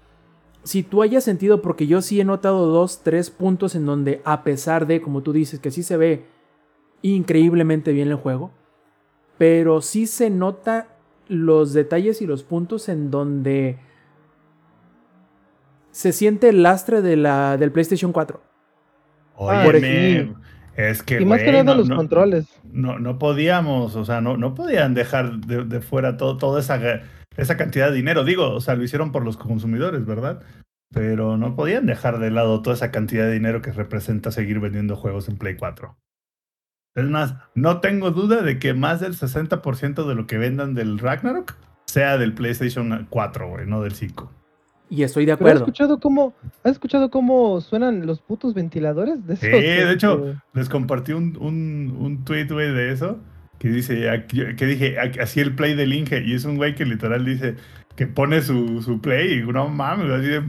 si 0.65 0.83
tú 0.83 1.03
hayas 1.03 1.25
sentido, 1.25 1.61
porque 1.61 1.87
yo 1.87 2.03
sí 2.03 2.21
he 2.21 2.25
notado 2.25 2.67
dos, 2.67 3.03
tres 3.03 3.31
puntos 3.31 3.75
en 3.75 3.85
donde, 3.85 4.23
a 4.25 4.45
pesar 4.45 4.87
de, 4.87 5.03
como 5.03 5.23
tú 5.23 5.33
dices, 5.33 5.59
que 5.59 5.71
sí 5.71 5.83
se 5.83 5.97
ve 5.97 6.25
increíblemente 7.03 7.93
bien 7.93 8.09
el 8.09 8.15
juego, 8.15 8.53
pero 9.39 9.81
sí 9.81 10.07
se 10.07 10.31
nota 10.31 10.92
los 11.33 11.73
detalles 11.73 12.23
y 12.23 12.27
los 12.27 12.43
puntos 12.45 12.89
en 12.89 13.11
donde 13.11 13.79
se 15.91 16.13
siente 16.13 16.49
el 16.49 16.63
lastre 16.63 17.03
de 17.03 17.17
la, 17.17 17.57
del 17.57 17.73
PlayStation 17.73 18.13
4. 18.13 18.41
Ah, 19.39 19.65
Óyeme, 19.67 19.81
sí. 20.25 20.33
es 20.77 21.03
que 21.03 21.21
y 21.21 21.25
más 21.25 21.41
que 21.43 21.53
nada 21.53 21.65
no- 21.65 21.75
los 21.75 21.89
no- 21.89 21.97
controles. 21.97 22.47
No, 22.65 22.99
no 22.99 23.19
podíamos, 23.19 23.97
o 23.97 24.05
sea, 24.05 24.21
no, 24.21 24.37
no 24.37 24.55
podían 24.55 24.95
dejar 24.95 25.39
de, 25.41 25.65
de 25.65 25.81
fuera 25.81 26.17
todo, 26.17 26.37
toda 26.39 26.61
esa, 26.61 26.81
esa 27.37 27.57
cantidad 27.57 27.91
de 27.91 27.97
dinero. 27.97 28.25
Digo, 28.25 28.51
o 28.51 28.61
sea, 28.61 28.75
lo 28.77 28.85
hicieron 28.85 29.13
por 29.13 29.25
los 29.25 29.37
consumidores, 29.37 30.07
¿verdad? 30.07 30.43
Pero 30.95 31.37
no 31.37 31.55
podían 31.57 31.87
dejar 31.87 32.19
de 32.19 32.31
lado 32.31 32.63
toda 32.63 32.77
esa 32.77 32.91
cantidad 32.91 33.25
de 33.25 33.33
dinero 33.33 33.61
que 33.63 33.73
representa 33.73 34.31
seguir 34.31 34.61
vendiendo 34.61 34.97
juegos 34.97 35.29
en 35.29 35.37
Play 35.37 35.57
4. 35.57 35.97
Es 36.95 37.05
más, 37.05 37.35
no 37.55 37.81
tengo 37.81 38.11
duda 38.11 38.43
de 38.43 38.59
que 38.59 38.75
más 38.75 39.01
del 39.01 39.15
60% 39.15 40.07
de 40.07 40.15
lo 40.15 40.27
que 40.27 40.39
vendan 40.39 40.75
del 40.75 40.99
Ragnarok 40.99 41.55
sea 41.87 42.19
del 42.19 42.35
PlayStation 42.35 43.07
4, 43.09 43.49
güey, 43.49 43.67
no 43.67 43.81
del 43.83 43.93
5. 43.95 44.31
Y 44.91 45.05
estoy 45.05 45.25
de 45.25 45.33
Pero 45.33 45.47
¿has 45.47 45.53
acuerdo. 45.53 45.65
escuchado 45.65 46.01
cómo, 46.01 46.35
has 46.63 46.73
escuchado 46.73 47.11
cómo 47.11 47.61
suenan 47.63 48.05
los 48.05 48.21
putos 48.21 48.53
ventiladores? 48.53 49.27
De 49.27 49.37
Sí, 49.37 49.47
esos, 49.47 49.89
de 49.89 49.93
hecho, 49.93 50.27
este, 50.27 50.43
les 50.53 50.69
compartí 50.69 51.13
un, 51.13 51.37
un, 51.41 51.97
un 51.99 52.25
tweet, 52.25 52.49
güey, 52.49 52.73
de 52.73 52.93
eso. 52.93 53.19
Que 53.59 53.69
dice, 53.69 54.27
que 54.29 54.67
dije, 54.67 54.99
así 54.99 55.41
el 55.41 55.55
play 55.55 55.75
del 55.75 55.95
Inge. 55.95 56.23
Y 56.27 56.35
es 56.35 56.45
un 56.45 56.57
güey 56.57 56.75
que 56.75 56.85
literal 56.85 57.25
dice 57.25 57.57
que 57.97 58.07
pone 58.07 58.43
su, 58.43 58.83
su 58.83 59.01
play 59.01 59.39
y 59.39 59.43
no 59.47 59.69
mames, 59.69 60.11
así 60.11 60.27
de. 60.27 60.43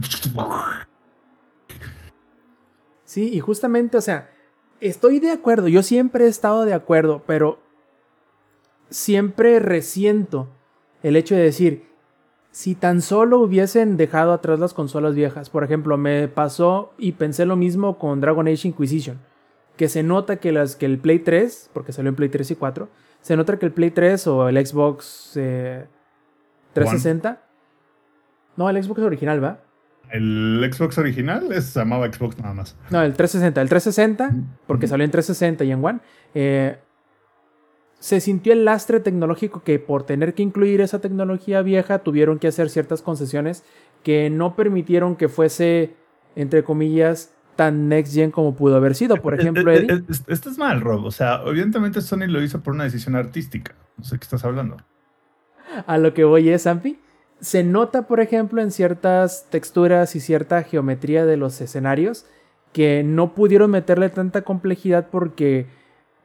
Sí, 3.04 3.30
y 3.32 3.40
justamente, 3.40 3.96
o 3.96 4.00
sea, 4.00 4.30
estoy 4.80 5.20
de 5.20 5.30
acuerdo, 5.30 5.68
yo 5.68 5.82
siempre 5.82 6.24
he 6.24 6.28
estado 6.28 6.64
de 6.64 6.74
acuerdo, 6.74 7.22
pero 7.26 7.58
siempre 8.90 9.58
resiento 9.58 10.48
el 11.02 11.16
hecho 11.16 11.34
de 11.34 11.42
decir, 11.42 11.84
si 12.50 12.74
tan 12.74 13.02
solo 13.02 13.40
hubiesen 13.40 13.96
dejado 13.96 14.32
atrás 14.32 14.60
las 14.60 14.74
consolas 14.74 15.14
viejas, 15.14 15.50
por 15.50 15.64
ejemplo, 15.64 15.96
me 15.96 16.28
pasó 16.28 16.92
y 16.98 17.12
pensé 17.12 17.46
lo 17.46 17.56
mismo 17.56 17.98
con 17.98 18.20
Dragon 18.20 18.46
Age 18.46 18.68
Inquisition, 18.68 19.18
que 19.76 19.88
se 19.88 20.02
nota 20.02 20.36
que, 20.36 20.52
las, 20.52 20.76
que 20.76 20.86
el 20.86 20.98
Play 20.98 21.18
3, 21.18 21.70
porque 21.72 21.92
salió 21.92 22.10
en 22.10 22.14
Play 22.14 22.28
3 22.28 22.52
y 22.52 22.54
4, 22.54 22.88
se 23.20 23.36
nota 23.36 23.58
que 23.58 23.66
el 23.66 23.72
Play 23.72 23.90
3 23.90 24.26
o 24.28 24.48
el 24.48 24.66
Xbox 24.66 25.32
eh, 25.36 25.86
360 26.74 27.42
No, 28.56 28.70
el 28.70 28.82
Xbox 28.82 29.00
original, 29.00 29.42
¿va? 29.42 29.60
El 30.14 30.70
Xbox 30.72 30.96
original 30.98 31.48
se 31.60 31.78
llamaba 31.80 32.06
Xbox 32.12 32.38
nada 32.38 32.54
más. 32.54 32.76
No, 32.90 33.02
el 33.02 33.14
360. 33.14 33.60
El 33.60 33.68
360, 33.68 34.30
porque 34.66 34.86
salió 34.86 35.04
en 35.04 35.10
360 35.10 35.64
y 35.64 35.72
en 35.72 35.84
One, 35.84 35.98
eh, 36.34 36.78
se 37.98 38.20
sintió 38.20 38.52
el 38.52 38.64
lastre 38.64 39.00
tecnológico 39.00 39.62
que 39.64 39.78
por 39.78 40.04
tener 40.04 40.34
que 40.34 40.42
incluir 40.42 40.80
esa 40.80 41.00
tecnología 41.00 41.62
vieja 41.62 41.98
tuvieron 42.00 42.38
que 42.38 42.48
hacer 42.48 42.68
ciertas 42.70 43.02
concesiones 43.02 43.64
que 44.02 44.30
no 44.30 44.54
permitieron 44.56 45.16
que 45.16 45.28
fuese, 45.28 45.94
entre 46.36 46.62
comillas, 46.62 47.32
tan 47.56 47.88
next 47.88 48.12
gen 48.14 48.30
como 48.30 48.54
pudo 48.54 48.76
haber 48.76 48.94
sido. 48.94 49.16
Por 49.16 49.34
ejemplo, 49.34 49.70
Eh, 49.72 49.76
eh, 49.76 49.78
Eddie. 49.78 49.96
eh, 49.96 50.02
eh, 50.08 50.14
Esto 50.28 50.50
es 50.50 50.58
mal, 50.58 50.80
Rob. 50.80 51.04
O 51.06 51.10
sea, 51.10 51.40
evidentemente 51.46 52.00
Sony 52.00 52.26
lo 52.28 52.42
hizo 52.42 52.60
por 52.62 52.74
una 52.74 52.84
decisión 52.84 53.16
artística. 53.16 53.74
No 53.96 54.04
sé 54.04 54.18
qué 54.18 54.24
estás 54.24 54.44
hablando. 54.44 54.76
A 55.86 55.98
lo 55.98 56.12
que 56.14 56.24
voy 56.24 56.50
es, 56.50 56.66
Ampi. 56.66 56.98
Se 57.44 57.62
nota, 57.62 58.06
por 58.06 58.20
ejemplo, 58.20 58.62
en 58.62 58.70
ciertas 58.70 59.46
texturas 59.50 60.16
y 60.16 60.20
cierta 60.20 60.62
geometría 60.62 61.26
de 61.26 61.36
los 61.36 61.60
escenarios 61.60 62.24
que 62.72 63.02
no 63.04 63.34
pudieron 63.34 63.70
meterle 63.70 64.08
tanta 64.08 64.42
complejidad 64.42 65.08
porque 65.10 65.66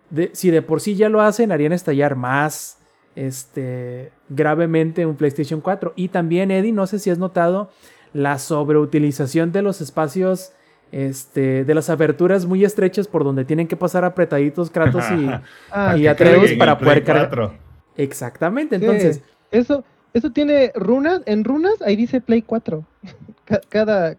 de- 0.09 0.29
si 0.33 0.49
de 0.49 0.61
por 0.61 0.79
sí 0.81 0.95
ya 0.95 1.09
lo 1.09 1.21
hacen, 1.21 1.51
harían 1.51 1.73
estallar 1.73 2.15
más 2.15 2.77
este, 3.15 4.11
gravemente 4.29 5.05
un 5.05 5.15
PlayStation 5.15 5.59
4. 5.61 5.93
Y 5.95 6.07
también, 6.07 6.51
Eddie, 6.51 6.71
no 6.71 6.87
sé 6.87 6.99
si 6.99 7.09
has 7.09 7.17
notado 7.17 7.69
la 8.13 8.39
sobreutilización 8.39 9.51
de 9.51 9.61
los 9.61 9.81
espacios, 9.81 10.53
este, 10.91 11.65
de 11.65 11.75
las 11.75 11.89
aberturas 11.89 12.45
muy 12.45 12.63
estrechas 12.63 13.07
por 13.07 13.23
donde 13.23 13.45
tienen 13.45 13.67
que 13.67 13.75
pasar 13.75 14.05
apretaditos 14.05 14.71
Kratos 14.71 15.03
y... 15.11 15.29
Ah, 15.71 15.95
Y 15.97 16.07
Atreus 16.07 16.53
para 16.53 16.77
poder 16.77 17.03
cargar- 17.03 17.27
4. 17.29 17.53
Exactamente, 17.97 18.79
Sí, 18.79 18.85
entonces... 18.85 19.21
Eso, 19.51 19.83
eso 20.13 20.31
tiene 20.31 20.71
runas, 20.75 21.21
en 21.25 21.43
runas 21.43 21.81
ahí 21.81 21.95
dice 21.95 22.21
Play 22.21 22.41
4. 22.41 22.83
Ca- 23.45 23.61
Cada 23.69 24.15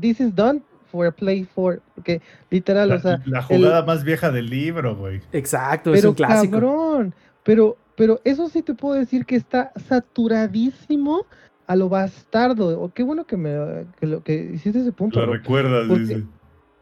this 0.00 0.20
is 0.20 0.34
done 0.34 0.62
for 0.90 1.12
Play 1.12 1.46
4, 1.54 1.80
porque 1.94 2.20
literal, 2.50 2.88
La, 2.88 2.94
o 2.96 2.98
sea, 3.00 3.20
la 3.26 3.40
el- 3.40 3.44
jugada 3.44 3.84
más 3.84 4.04
vieja 4.04 4.30
del 4.30 4.46
libro, 4.50 4.96
güey. 4.96 5.20
Exacto, 5.32 5.92
es 5.94 6.04
un 6.04 6.14
clásico. 6.14 6.52
cabrón, 6.52 7.14
pero 7.42 7.76
pero 7.96 8.20
eso 8.24 8.48
sí 8.48 8.62
te 8.62 8.74
puedo 8.74 8.94
decir 8.94 9.24
que 9.24 9.36
está 9.36 9.72
saturadísimo 9.88 11.26
a 11.66 11.76
lo 11.76 11.88
bastardo. 11.88 12.90
Qué 12.94 13.02
bueno 13.02 13.24
que 13.24 13.36
me 13.36 13.86
que 14.00 14.06
lo 14.06 14.22
que 14.22 14.50
hiciste 14.54 14.80
ese 14.80 14.92
punto. 14.92 15.20
Lo 15.24 15.32
recuerdas, 15.32 15.86
Porque- 15.88 16.02
dice. 16.02 16.24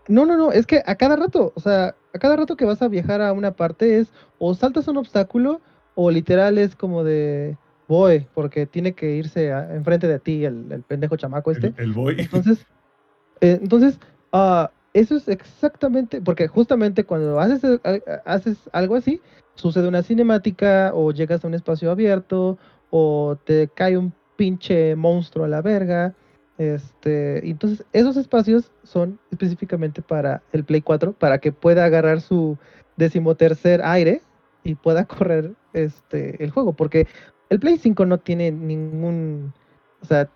No, 0.08 0.26
no, 0.26 0.36
no, 0.36 0.50
es 0.50 0.66
que 0.66 0.82
a 0.84 0.96
cada 0.96 1.14
rato, 1.14 1.52
o 1.54 1.60
sea, 1.60 1.94
a 2.12 2.18
cada 2.18 2.34
rato 2.34 2.56
que 2.56 2.64
vas 2.64 2.82
a 2.82 2.88
viajar 2.88 3.22
a 3.22 3.32
una 3.32 3.52
parte 3.52 3.98
es 3.98 4.08
o 4.38 4.52
saltas 4.54 4.88
un 4.88 4.96
obstáculo 4.96 5.60
o 5.94 6.10
literal 6.10 6.58
es 6.58 6.74
como 6.74 7.04
de 7.04 7.56
voy, 7.88 8.26
porque 8.34 8.66
tiene 8.66 8.92
que 8.92 9.16
irse 9.16 9.52
a- 9.52 9.74
enfrente 9.74 10.08
de 10.08 10.18
ti 10.18 10.44
el, 10.44 10.70
el 10.70 10.82
pendejo 10.82 11.16
chamaco 11.16 11.50
este. 11.50 11.68
El, 11.68 11.74
el 11.78 11.92
boy. 11.92 12.16
Entonces, 12.18 12.66
eh, 13.40 13.58
entonces, 13.60 13.98
ah, 14.32 14.70
eso 14.94 15.16
es 15.16 15.28
exactamente, 15.28 16.20
porque 16.20 16.48
justamente 16.48 17.04
cuando 17.04 17.40
haces, 17.40 17.80
eh, 17.84 18.02
haces 18.24 18.58
algo 18.72 18.96
así, 18.96 19.20
sucede 19.54 19.88
una 19.88 20.02
cinemática 20.02 20.92
o 20.94 21.12
llegas 21.12 21.44
a 21.44 21.48
un 21.48 21.54
espacio 21.54 21.90
abierto 21.90 22.58
o 22.90 23.38
te 23.44 23.68
cae 23.68 23.96
un 23.96 24.12
pinche 24.36 24.94
monstruo 24.96 25.44
a 25.44 25.48
la 25.48 25.62
verga. 25.62 26.14
Este, 26.58 27.48
entonces 27.48 27.84
esos 27.92 28.16
espacios 28.16 28.70
son 28.84 29.18
específicamente 29.30 30.02
para 30.02 30.42
el 30.52 30.64
Play 30.64 30.82
4, 30.82 31.12
para 31.14 31.38
que 31.38 31.52
pueda 31.52 31.84
agarrar 31.86 32.20
su 32.20 32.58
decimotercer 32.96 33.80
aire 33.82 34.20
y 34.62 34.74
pueda 34.74 35.04
correr 35.06 35.52
este 35.72 36.42
el 36.44 36.50
juego, 36.50 36.74
porque 36.74 37.06
el 37.52 37.60
Play 37.60 37.76
5 37.76 38.06
no 38.06 38.16
tiene 38.16 38.50
ningún, 38.50 39.52
o 40.00 40.06
sea, 40.06 40.30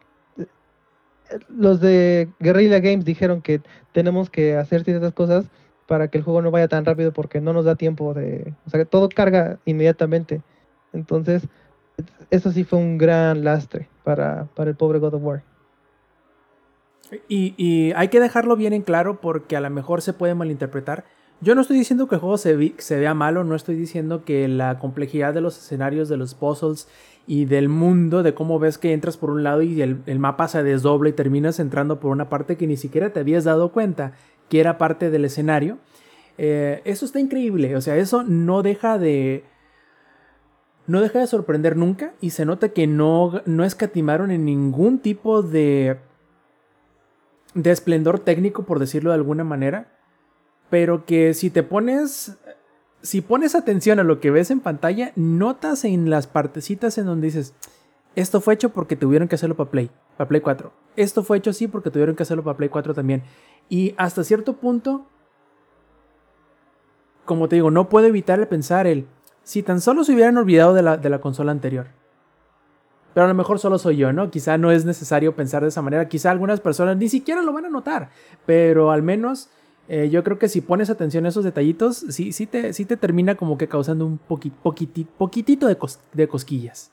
los 1.48 1.80
de 1.80 2.28
Guerrilla 2.40 2.78
Games 2.78 3.06
dijeron 3.06 3.40
que 3.40 3.62
tenemos 3.92 4.28
que 4.28 4.54
hacer 4.56 4.84
ciertas 4.84 5.14
cosas 5.14 5.46
para 5.86 6.08
que 6.08 6.18
el 6.18 6.24
juego 6.24 6.42
no 6.42 6.50
vaya 6.50 6.68
tan 6.68 6.84
rápido 6.84 7.14
porque 7.14 7.40
no 7.40 7.54
nos 7.54 7.64
da 7.64 7.74
tiempo 7.74 8.12
de, 8.12 8.52
o 8.66 8.70
sea, 8.70 8.80
que 8.80 8.84
todo 8.84 9.08
carga 9.08 9.58
inmediatamente. 9.64 10.42
Entonces, 10.92 11.48
eso 12.30 12.52
sí 12.52 12.64
fue 12.64 12.80
un 12.80 12.98
gran 12.98 13.44
lastre 13.44 13.88
para, 14.04 14.48
para 14.54 14.68
el 14.68 14.76
pobre 14.76 14.98
God 14.98 15.14
of 15.14 15.22
War. 15.24 15.42
Y, 17.28 17.54
y 17.56 17.92
hay 17.96 18.08
que 18.08 18.20
dejarlo 18.20 18.56
bien 18.56 18.74
en 18.74 18.82
claro 18.82 19.22
porque 19.22 19.56
a 19.56 19.60
lo 19.62 19.70
mejor 19.70 20.02
se 20.02 20.12
puede 20.12 20.34
malinterpretar. 20.34 21.06
Yo 21.40 21.54
no 21.54 21.60
estoy 21.60 21.76
diciendo 21.76 22.08
que 22.08 22.14
el 22.14 22.20
juego 22.20 22.38
se, 22.38 22.56
vea 22.56 23.14
malo, 23.14 23.44
no 23.44 23.54
estoy 23.54 23.76
diciendo 23.76 24.24
que 24.24 24.48
la 24.48 24.78
complejidad 24.78 25.34
de 25.34 25.42
los 25.42 25.58
escenarios, 25.58 26.08
de 26.08 26.16
los 26.16 26.34
puzzles 26.34 26.88
y 27.26 27.44
del 27.44 27.68
mundo, 27.68 28.22
de 28.22 28.32
cómo 28.34 28.58
ves 28.58 28.78
que 28.78 28.92
entras 28.92 29.18
por 29.18 29.30
un 29.30 29.42
lado 29.42 29.60
y 29.60 29.82
el, 29.82 30.00
el 30.06 30.18
mapa 30.18 30.48
se 30.48 30.62
desdobla 30.62 31.10
y 31.10 31.12
terminas 31.12 31.60
entrando 31.60 32.00
por 32.00 32.10
una 32.10 32.30
parte 32.30 32.56
que 32.56 32.66
ni 32.66 32.76
siquiera 32.76 33.10
te 33.10 33.20
habías 33.20 33.44
dado 33.44 33.70
cuenta 33.70 34.12
que 34.48 34.60
era 34.60 34.78
parte 34.78 35.10
del 35.10 35.26
escenario. 35.26 35.78
Eh, 36.38 36.80
eso 36.84 37.04
está 37.04 37.20
increíble, 37.20 37.76
o 37.76 37.80
sea, 37.80 37.96
eso 37.96 38.22
no 38.22 38.62
deja 38.62 38.98
de... 38.98 39.44
No 40.86 41.00
deja 41.00 41.18
de 41.18 41.26
sorprender 41.26 41.76
nunca 41.76 42.14
y 42.20 42.30
se 42.30 42.44
nota 42.44 42.68
que 42.68 42.86
no, 42.86 43.42
no 43.44 43.64
escatimaron 43.64 44.30
en 44.30 44.44
ningún 44.44 45.00
tipo 45.00 45.42
de 45.42 45.98
de 47.56 47.70
esplendor 47.70 48.18
técnico, 48.18 48.64
por 48.64 48.78
decirlo 48.78 49.10
de 49.10 49.16
alguna 49.16 49.42
manera, 49.42 49.95
pero 50.70 51.04
que 51.04 51.34
si 51.34 51.50
te 51.50 51.62
pones, 51.62 52.36
si 53.02 53.20
pones 53.20 53.54
atención 53.54 53.98
a 53.98 54.04
lo 54.04 54.20
que 54.20 54.30
ves 54.30 54.50
en 54.50 54.60
pantalla, 54.60 55.12
notas 55.16 55.84
en 55.84 56.10
las 56.10 56.26
partecitas 56.26 56.98
en 56.98 57.06
donde 57.06 57.26
dices, 57.26 57.54
esto 58.14 58.40
fue 58.40 58.54
hecho 58.54 58.70
porque 58.70 58.96
tuvieron 58.96 59.28
que 59.28 59.34
hacerlo 59.34 59.56
para 59.56 59.70
Play, 59.70 59.90
para 60.16 60.28
Play 60.28 60.40
4. 60.40 60.72
Esto 60.96 61.22
fue 61.22 61.38
hecho 61.38 61.50
así 61.50 61.68
porque 61.68 61.90
tuvieron 61.90 62.16
que 62.16 62.22
hacerlo 62.22 62.42
para 62.42 62.56
Play 62.56 62.68
4 62.68 62.94
también. 62.94 63.22
Y 63.68 63.94
hasta 63.98 64.24
cierto 64.24 64.54
punto, 64.54 65.06
como 67.24 67.48
te 67.48 67.56
digo, 67.56 67.70
no 67.70 67.88
puedo 67.88 68.06
evitar 68.06 68.40
el 68.40 68.48
pensar 68.48 68.86
el, 68.86 69.06
si 69.42 69.62
tan 69.62 69.80
solo 69.80 70.02
se 70.02 70.14
hubieran 70.14 70.36
olvidado 70.38 70.74
de 70.74 70.82
la, 70.82 70.96
de 70.96 71.10
la 71.10 71.20
consola 71.20 71.52
anterior. 71.52 71.88
Pero 73.14 73.24
a 73.24 73.28
lo 73.28 73.34
mejor 73.34 73.58
solo 73.58 73.78
soy 73.78 73.96
yo, 73.96 74.12
¿no? 74.12 74.30
Quizá 74.30 74.58
no 74.58 74.70
es 74.70 74.84
necesario 74.84 75.34
pensar 75.34 75.62
de 75.62 75.68
esa 75.68 75.80
manera. 75.80 76.06
Quizá 76.06 76.30
algunas 76.30 76.60
personas 76.60 76.98
ni 76.98 77.08
siquiera 77.08 77.40
lo 77.40 77.52
van 77.52 77.64
a 77.64 77.70
notar. 77.70 78.10
Pero 78.44 78.90
al 78.90 79.02
menos 79.02 79.48
eh, 79.88 80.08
yo 80.10 80.22
creo 80.24 80.38
que 80.38 80.48
si 80.48 80.60
pones 80.60 80.90
atención 80.90 81.26
a 81.26 81.28
esos 81.28 81.44
detallitos, 81.44 81.96
sí, 82.08 82.32
sí, 82.32 82.46
te, 82.46 82.72
sí 82.72 82.84
te 82.84 82.96
termina 82.96 83.34
como 83.36 83.56
que 83.58 83.68
causando 83.68 84.06
un 84.06 84.18
poqui- 84.28 84.52
poquiti- 84.62 85.06
poquitito 85.18 85.66
de, 85.66 85.78
cos- 85.78 86.00
de 86.12 86.26
cosquillas. 86.28 86.92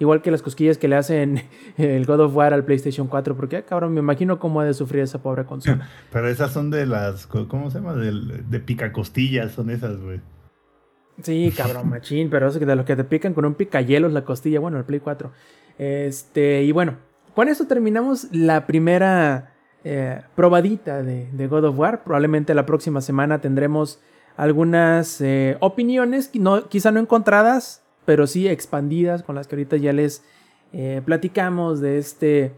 Igual 0.00 0.22
que 0.22 0.32
las 0.32 0.42
cosquillas 0.42 0.76
que 0.76 0.88
le 0.88 0.96
hacen 0.96 1.42
el 1.76 2.04
God 2.04 2.20
of 2.20 2.34
War 2.36 2.52
al 2.52 2.64
PlayStation 2.64 3.06
4. 3.06 3.36
Porque, 3.36 3.58
ah, 3.58 3.62
cabrón, 3.64 3.92
me 3.94 4.00
imagino 4.00 4.38
cómo 4.40 4.60
ha 4.60 4.64
de 4.64 4.74
sufrir 4.74 5.02
esa 5.02 5.22
pobre 5.22 5.44
consola. 5.44 5.88
Pero 6.12 6.28
esas 6.28 6.52
son 6.52 6.70
de 6.70 6.84
las, 6.86 7.26
¿cómo 7.26 7.70
se 7.70 7.78
llama? 7.78 7.94
Del- 7.94 8.48
de 8.50 8.60
picacostillas, 8.60 9.52
son 9.52 9.70
esas, 9.70 10.00
güey. 10.00 10.20
Sí, 11.22 11.52
cabrón, 11.56 11.90
machín, 11.90 12.28
pero 12.28 12.48
eso 12.48 12.58
que 12.58 12.66
de 12.66 12.74
los 12.74 12.84
que 12.84 12.96
te 12.96 13.04
pican 13.04 13.34
con 13.34 13.44
un 13.44 13.54
picayelos 13.54 14.12
la 14.12 14.24
costilla, 14.24 14.58
bueno, 14.58 14.78
el 14.78 14.84
Play 14.84 14.98
4. 14.98 15.30
Este, 15.78 16.64
y 16.64 16.72
bueno, 16.72 16.96
con 17.36 17.46
esto 17.48 17.68
terminamos 17.68 18.26
la 18.32 18.66
primera 18.66 19.53
eh, 19.86 20.22
probadita 20.34 21.02
de, 21.02 21.46
God 21.46 21.64
of 21.64 21.78
War. 21.78 22.04
Probablemente 22.04 22.54
la 22.54 22.64
próxima 22.64 23.02
semana 23.02 23.42
tendremos 23.42 24.00
algunas 24.36 25.20
eh, 25.20 25.58
opiniones, 25.60 26.30
no, 26.34 26.68
quizá 26.70 26.90
no 26.90 27.00
encontradas, 27.00 27.82
pero 28.06 28.26
sí 28.26 28.48
expandidas, 28.48 29.22
con 29.22 29.34
las 29.34 29.46
que 29.46 29.56
ahorita 29.56 29.76
ya 29.76 29.92
les 29.92 30.24
eh, 30.72 31.02
platicamos 31.04 31.80
de 31.80 31.98
este 31.98 32.54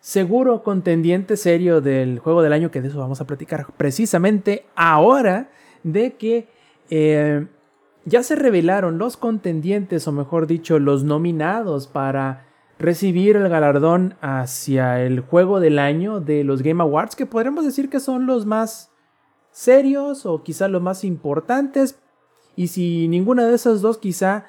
seguro 0.00 0.62
contendiente 0.62 1.36
serio 1.36 1.82
del 1.82 2.18
juego 2.18 2.40
del 2.42 2.54
año, 2.54 2.70
que 2.70 2.80
de 2.80 2.88
eso 2.88 2.98
vamos 2.98 3.20
a 3.20 3.26
platicar 3.26 3.66
precisamente 3.76 4.64
ahora, 4.74 5.50
de 5.82 6.14
que 6.14 6.48
ya 8.06 8.22
se 8.22 8.36
revelaron 8.36 8.98
los 8.98 9.16
contendientes, 9.16 10.08
o 10.08 10.12
mejor 10.12 10.46
dicho, 10.46 10.78
los 10.78 11.04
nominados 11.04 11.88
para 11.88 12.46
recibir 12.78 13.36
el 13.36 13.48
galardón 13.48 14.14
hacia 14.20 15.02
el 15.02 15.20
juego 15.20 15.60
del 15.60 15.78
año 15.78 16.20
de 16.20 16.44
los 16.44 16.62
Game 16.62 16.82
Awards, 16.82 17.16
que 17.16 17.26
podríamos 17.26 17.64
decir 17.64 17.88
que 17.88 18.00
son 18.00 18.26
los 18.26 18.46
más 18.46 18.90
serios 19.50 20.26
o 20.26 20.42
quizá 20.42 20.68
los 20.68 20.82
más 20.82 21.04
importantes. 21.04 21.98
Y 22.54 22.68
si 22.68 23.08
ninguna 23.08 23.46
de 23.46 23.54
esas 23.54 23.80
dos, 23.80 23.98
quizá, 23.98 24.44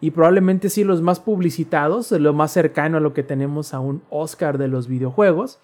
y 0.00 0.12
probablemente 0.12 0.68
sí 0.68 0.84
los 0.84 1.02
más 1.02 1.20
publicitados, 1.20 2.10
lo 2.12 2.32
más 2.32 2.52
cercano 2.52 2.96
a 2.96 3.00
lo 3.00 3.14
que 3.14 3.22
tenemos 3.22 3.74
a 3.74 3.80
un 3.80 4.02
Oscar 4.10 4.58
de 4.58 4.68
los 4.68 4.86
videojuegos, 4.88 5.58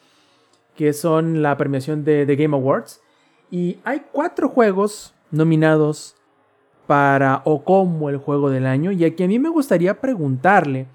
que 0.77 0.93
son 0.93 1.43
la 1.43 1.57
premiación 1.57 2.05
de, 2.05 2.27
de 2.27 2.37
Game 2.37 2.57
Awards. 2.57 3.01
Y 3.51 3.79
hay 3.85 4.03
cuatro 4.13 4.49
juegos 4.49 5.15
nominados 5.31 6.17
para 6.87 7.43
o 7.45 7.65
como 7.65 8.09
el 8.11 8.17
juego 8.17 8.51
del 8.51 8.67
año. 8.67 8.93
Y 8.93 9.05
aquí 9.05 9.25
a 9.25 9.29
mí 9.29 9.39
me 9.39 9.49
gustaría 9.49 10.01
preguntarle 10.01 10.87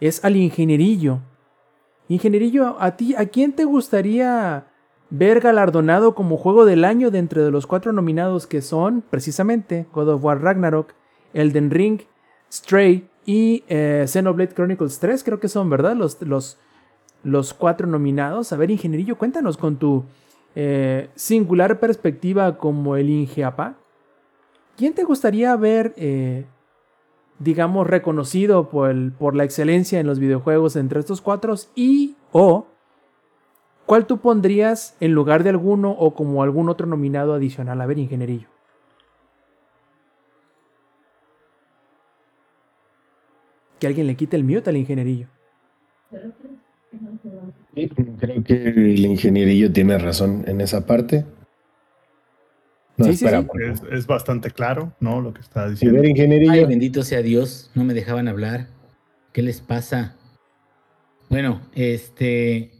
es 0.00 0.24
al 0.24 0.36
ingenierillo. 0.36 1.20
Ingenierillo, 2.08 2.76
¿a 2.80 2.96
ti 2.96 3.14
a 3.14 3.26
quién 3.26 3.52
te 3.52 3.64
gustaría 3.64 4.66
ver 5.10 5.40
galardonado 5.40 6.14
como 6.14 6.36
juego 6.36 6.64
del 6.64 6.84
año 6.84 7.10
dentro 7.10 7.44
de 7.44 7.50
los 7.50 7.66
cuatro 7.66 7.92
nominados 7.92 8.46
que 8.46 8.62
son 8.62 9.02
precisamente 9.02 9.86
God 9.92 10.08
of 10.08 10.24
War 10.24 10.40
Ragnarok, 10.40 10.94
Elden 11.34 11.70
Ring, 11.70 12.00
Stray 12.50 13.08
y 13.26 13.64
eh, 13.68 14.04
Xenoblade 14.06 14.54
Chronicles 14.54 14.98
3, 14.98 15.22
creo 15.22 15.40
que 15.40 15.48
son, 15.48 15.68
¿verdad? 15.70 15.94
Los, 15.94 16.20
los, 16.22 16.58
los 17.22 17.54
cuatro 17.54 17.86
nominados. 17.86 18.52
A 18.52 18.56
ver, 18.56 18.70
ingenierillo, 18.70 19.18
cuéntanos 19.18 19.56
con 19.56 19.76
tu 19.76 20.04
eh, 20.54 21.10
singular 21.14 21.78
perspectiva 21.78 22.56
como 22.56 22.96
el 22.96 23.10
Ingeapa. 23.10 23.76
¿Quién 24.76 24.94
te 24.94 25.04
gustaría 25.04 25.54
ver, 25.56 25.92
eh, 25.96 26.46
digamos, 27.40 27.88
reconocido 27.88 28.68
por, 28.68 28.90
el, 28.90 29.10
por 29.12 29.34
la 29.34 29.44
excelencia 29.44 29.98
en 29.98 30.06
los 30.06 30.20
videojuegos 30.20 30.76
entre 30.76 31.00
estos 31.00 31.20
cuatro? 31.20 31.54
Y 31.74 32.14
o 32.30 32.66
¿cuál 33.86 34.06
tú 34.06 34.18
pondrías 34.18 34.96
en 35.00 35.12
lugar 35.12 35.42
de 35.42 35.50
alguno 35.50 35.90
o 35.90 36.14
como 36.14 36.44
algún 36.44 36.68
otro 36.68 36.86
nominado 36.86 37.34
adicional? 37.34 37.80
A 37.80 37.86
ver, 37.86 37.98
ingenierillo. 37.98 38.46
Que 43.80 43.86
alguien 43.86 44.06
le 44.06 44.14
quite 44.14 44.36
el 44.36 44.44
mute 44.44 44.70
al 44.70 44.76
ingenierillo. 44.76 45.26
Creo 48.18 48.44
que 48.44 48.68
el 48.68 49.06
ingenierillo 49.06 49.72
tiene 49.72 49.96
razón 49.96 50.44
en 50.46 50.60
esa 50.60 50.84
parte. 50.86 51.24
Sí, 53.04 53.10
espera, 53.10 53.42
sí, 53.42 53.48
es, 53.62 53.82
es, 53.90 54.06
bastante 54.06 54.50
claro, 54.50 54.94
¿no? 55.00 55.20
Lo 55.20 55.32
que 55.32 55.40
está 55.40 55.66
Si 55.74 55.86
diciendo. 55.86 56.50
Ay, 56.50 56.64
bendito 56.64 57.02
sea 57.02 57.22
Dios, 57.22 57.70
no 57.74 57.84
me 57.84 57.94
dejaban 57.94 58.28
hablar. 58.28 58.68
¿Qué 59.32 59.42
les 59.42 59.60
pasa? 59.60 60.16
Bueno, 61.28 61.62
este. 61.74 62.72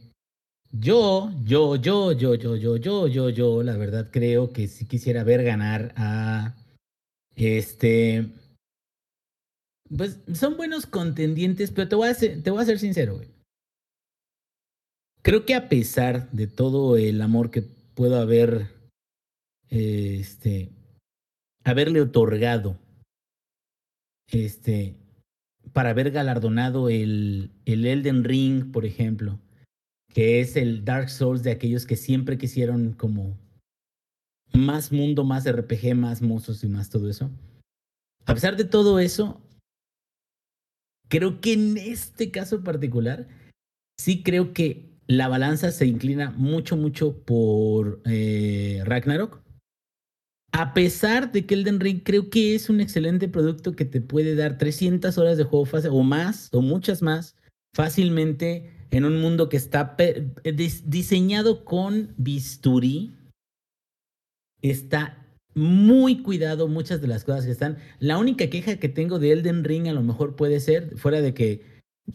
Yo, 0.73 1.31
yo, 1.43 1.75
yo, 1.75 2.11
yo, 2.11 2.35
yo, 2.35 2.55
yo, 2.55 2.77
yo, 2.77 3.07
yo, 3.07 3.29
yo, 3.29 3.63
la 3.63 3.75
verdad 3.75 4.09
creo 4.11 4.51
que 4.53 4.67
sí 4.67 4.85
quisiera 4.85 5.23
ver 5.23 5.43
ganar 5.43 5.93
a. 5.95 6.55
Este. 7.35 8.27
Pues 9.95 10.19
son 10.33 10.55
buenos 10.55 10.85
contendientes, 10.85 11.71
pero 11.71 11.89
te 11.89 11.95
voy 11.95 12.09
a 12.09 12.13
ser, 12.13 12.41
te 12.43 12.51
voy 12.51 12.61
a 12.61 12.65
ser 12.65 12.79
sincero, 12.79 13.15
güey. 13.15 13.27
Creo 15.21 15.45
que 15.45 15.53
a 15.53 15.69
pesar 15.69 16.31
de 16.31 16.47
todo 16.47 16.97
el 16.97 17.21
amor 17.21 17.51
que 17.51 17.61
puedo 17.61 18.19
haber, 18.19 18.69
este, 19.71 20.69
haberle 21.63 22.01
otorgado, 22.01 22.77
este, 24.27 24.95
para 25.73 25.89
haber 25.89 26.11
galardonado 26.11 26.89
el, 26.89 27.51
el 27.65 27.85
Elden 27.85 28.23
Ring, 28.23 28.71
por 28.71 28.85
ejemplo, 28.85 29.39
que 30.13 30.41
es 30.41 30.55
el 30.55 30.85
Dark 30.85 31.09
Souls 31.09 31.41
de 31.41 31.51
aquellos 31.51 31.85
que 31.85 31.95
siempre 31.95 32.37
quisieron 32.37 32.93
como 32.93 33.37
más 34.53 34.91
mundo, 34.91 35.23
más 35.23 35.49
RPG, 35.49 35.95
más 35.95 36.21
monstruos 36.21 36.63
y 36.63 36.67
más 36.67 36.89
todo 36.89 37.09
eso. 37.09 37.31
A 38.25 38.33
pesar 38.33 38.57
de 38.57 38.65
todo 38.65 38.99
eso, 38.99 39.41
creo 41.07 41.41
que 41.41 41.53
en 41.53 41.77
este 41.77 42.31
caso 42.31 42.63
particular, 42.63 43.27
sí 43.97 44.23
creo 44.23 44.53
que 44.53 44.91
la 45.07 45.27
balanza 45.27 45.71
se 45.71 45.85
inclina 45.85 46.31
mucho, 46.31 46.77
mucho 46.77 47.17
por 47.23 48.01
eh, 48.05 48.81
Ragnarok. 48.85 49.41
A 50.53 50.73
pesar 50.73 51.31
de 51.31 51.45
que 51.45 51.55
Elden 51.55 51.79
Ring 51.79 52.01
creo 52.03 52.29
que 52.29 52.55
es 52.55 52.69
un 52.69 52.81
excelente 52.81 53.29
producto 53.29 53.73
que 53.73 53.85
te 53.85 54.01
puede 54.01 54.35
dar 54.35 54.57
300 54.57 55.17
horas 55.17 55.37
de 55.37 55.45
juego 55.45 55.65
fácil, 55.65 55.91
o 55.93 56.03
más, 56.03 56.49
o 56.51 56.61
muchas 56.61 57.01
más, 57.01 57.35
fácilmente 57.73 58.69
en 58.91 59.05
un 59.05 59.21
mundo 59.21 59.47
que 59.47 59.57
está 59.57 59.95
diseñado 60.85 61.63
con 61.63 62.13
bisturí. 62.17 63.15
Está 64.61 65.25
muy 65.55 66.21
cuidado 66.21 66.67
muchas 66.67 67.01
de 67.01 67.07
las 67.07 67.23
cosas 67.23 67.45
que 67.45 67.51
están. 67.51 67.77
La 67.99 68.17
única 68.17 68.49
queja 68.49 68.75
que 68.77 68.89
tengo 68.89 69.19
de 69.19 69.31
Elden 69.31 69.63
Ring 69.63 69.87
a 69.87 69.93
lo 69.93 70.03
mejor 70.03 70.35
puede 70.35 70.59
ser, 70.59 70.97
fuera 70.97 71.21
de 71.21 71.33
que 71.33 71.61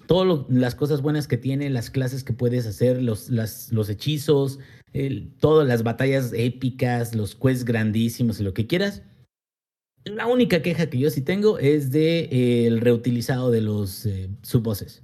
todas 0.07 0.45
las 0.51 0.75
cosas 0.75 1.01
buenas 1.01 1.27
que 1.27 1.39
tiene, 1.39 1.71
las 1.71 1.91
clases 1.91 2.23
que 2.23 2.35
puedes 2.35 2.67
hacer, 2.67 3.03
los, 3.03 3.31
los 3.31 3.89
hechizos, 3.89 4.59
todas 5.39 5.67
las 5.67 5.83
batallas 5.83 6.33
épicas, 6.35 7.15
los 7.15 7.35
quests 7.35 7.65
grandísimos 7.65 8.41
y 8.41 8.45
lo 8.45 8.55
que 8.55 8.67
quieras. 8.67 9.03
La 10.05 10.27
única 10.27 10.63
queja 10.63 10.89
que 10.89 10.99
yo 10.99 11.11
sí 11.11 11.21
tengo 11.21 11.59
es 11.59 11.91
de 11.91 12.21
eh, 12.31 12.67
el 12.67 12.81
reutilizado 12.81 13.51
de 13.51 13.61
los 13.61 14.07
eh, 14.07 14.31
subbosses. 14.43 15.03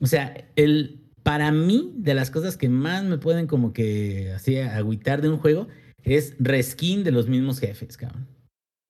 O 0.00 0.06
sea, 0.06 0.34
el, 0.56 1.00
para 1.22 1.50
mí, 1.50 1.94
de 1.96 2.14
las 2.14 2.30
cosas 2.30 2.56
que 2.56 2.68
más 2.68 3.04
me 3.04 3.18
pueden 3.18 3.46
como 3.46 3.72
que 3.72 4.32
así 4.32 4.58
agüitar 4.58 5.22
de 5.22 5.30
un 5.30 5.38
juego, 5.38 5.68
es 6.02 6.34
reskin 6.38 7.04
de 7.04 7.10
los 7.10 7.26
mismos 7.28 7.58
jefes, 7.58 7.96
cabrón. 7.96 8.28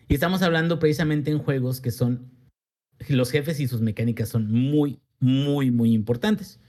Y 0.09 0.15
estamos 0.15 0.43
hablando 0.43 0.79
precisamente 0.79 1.31
en 1.31 1.39
juegos 1.39 1.81
que 1.81 1.91
son 1.91 2.31
los 3.09 3.31
jefes 3.31 3.61
y 3.61 3.69
sus 3.69 3.81
mecánicas 3.81 4.29
son 4.29 4.51
muy, 4.51 5.01
muy, 5.21 5.71
muy 5.71 5.93
importantes. 5.93 6.61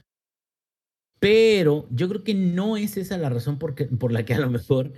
Pero 1.20 1.88
yo 1.90 2.08
creo 2.08 2.22
que 2.22 2.34
no 2.34 2.76
es 2.76 2.96
esa 2.96 3.18
la 3.18 3.28
razón 3.28 3.58
por, 3.58 3.74
la 4.12 4.24
que 4.24 4.34
a 4.34 4.40
lo 4.40 4.50
mejor 4.50 4.92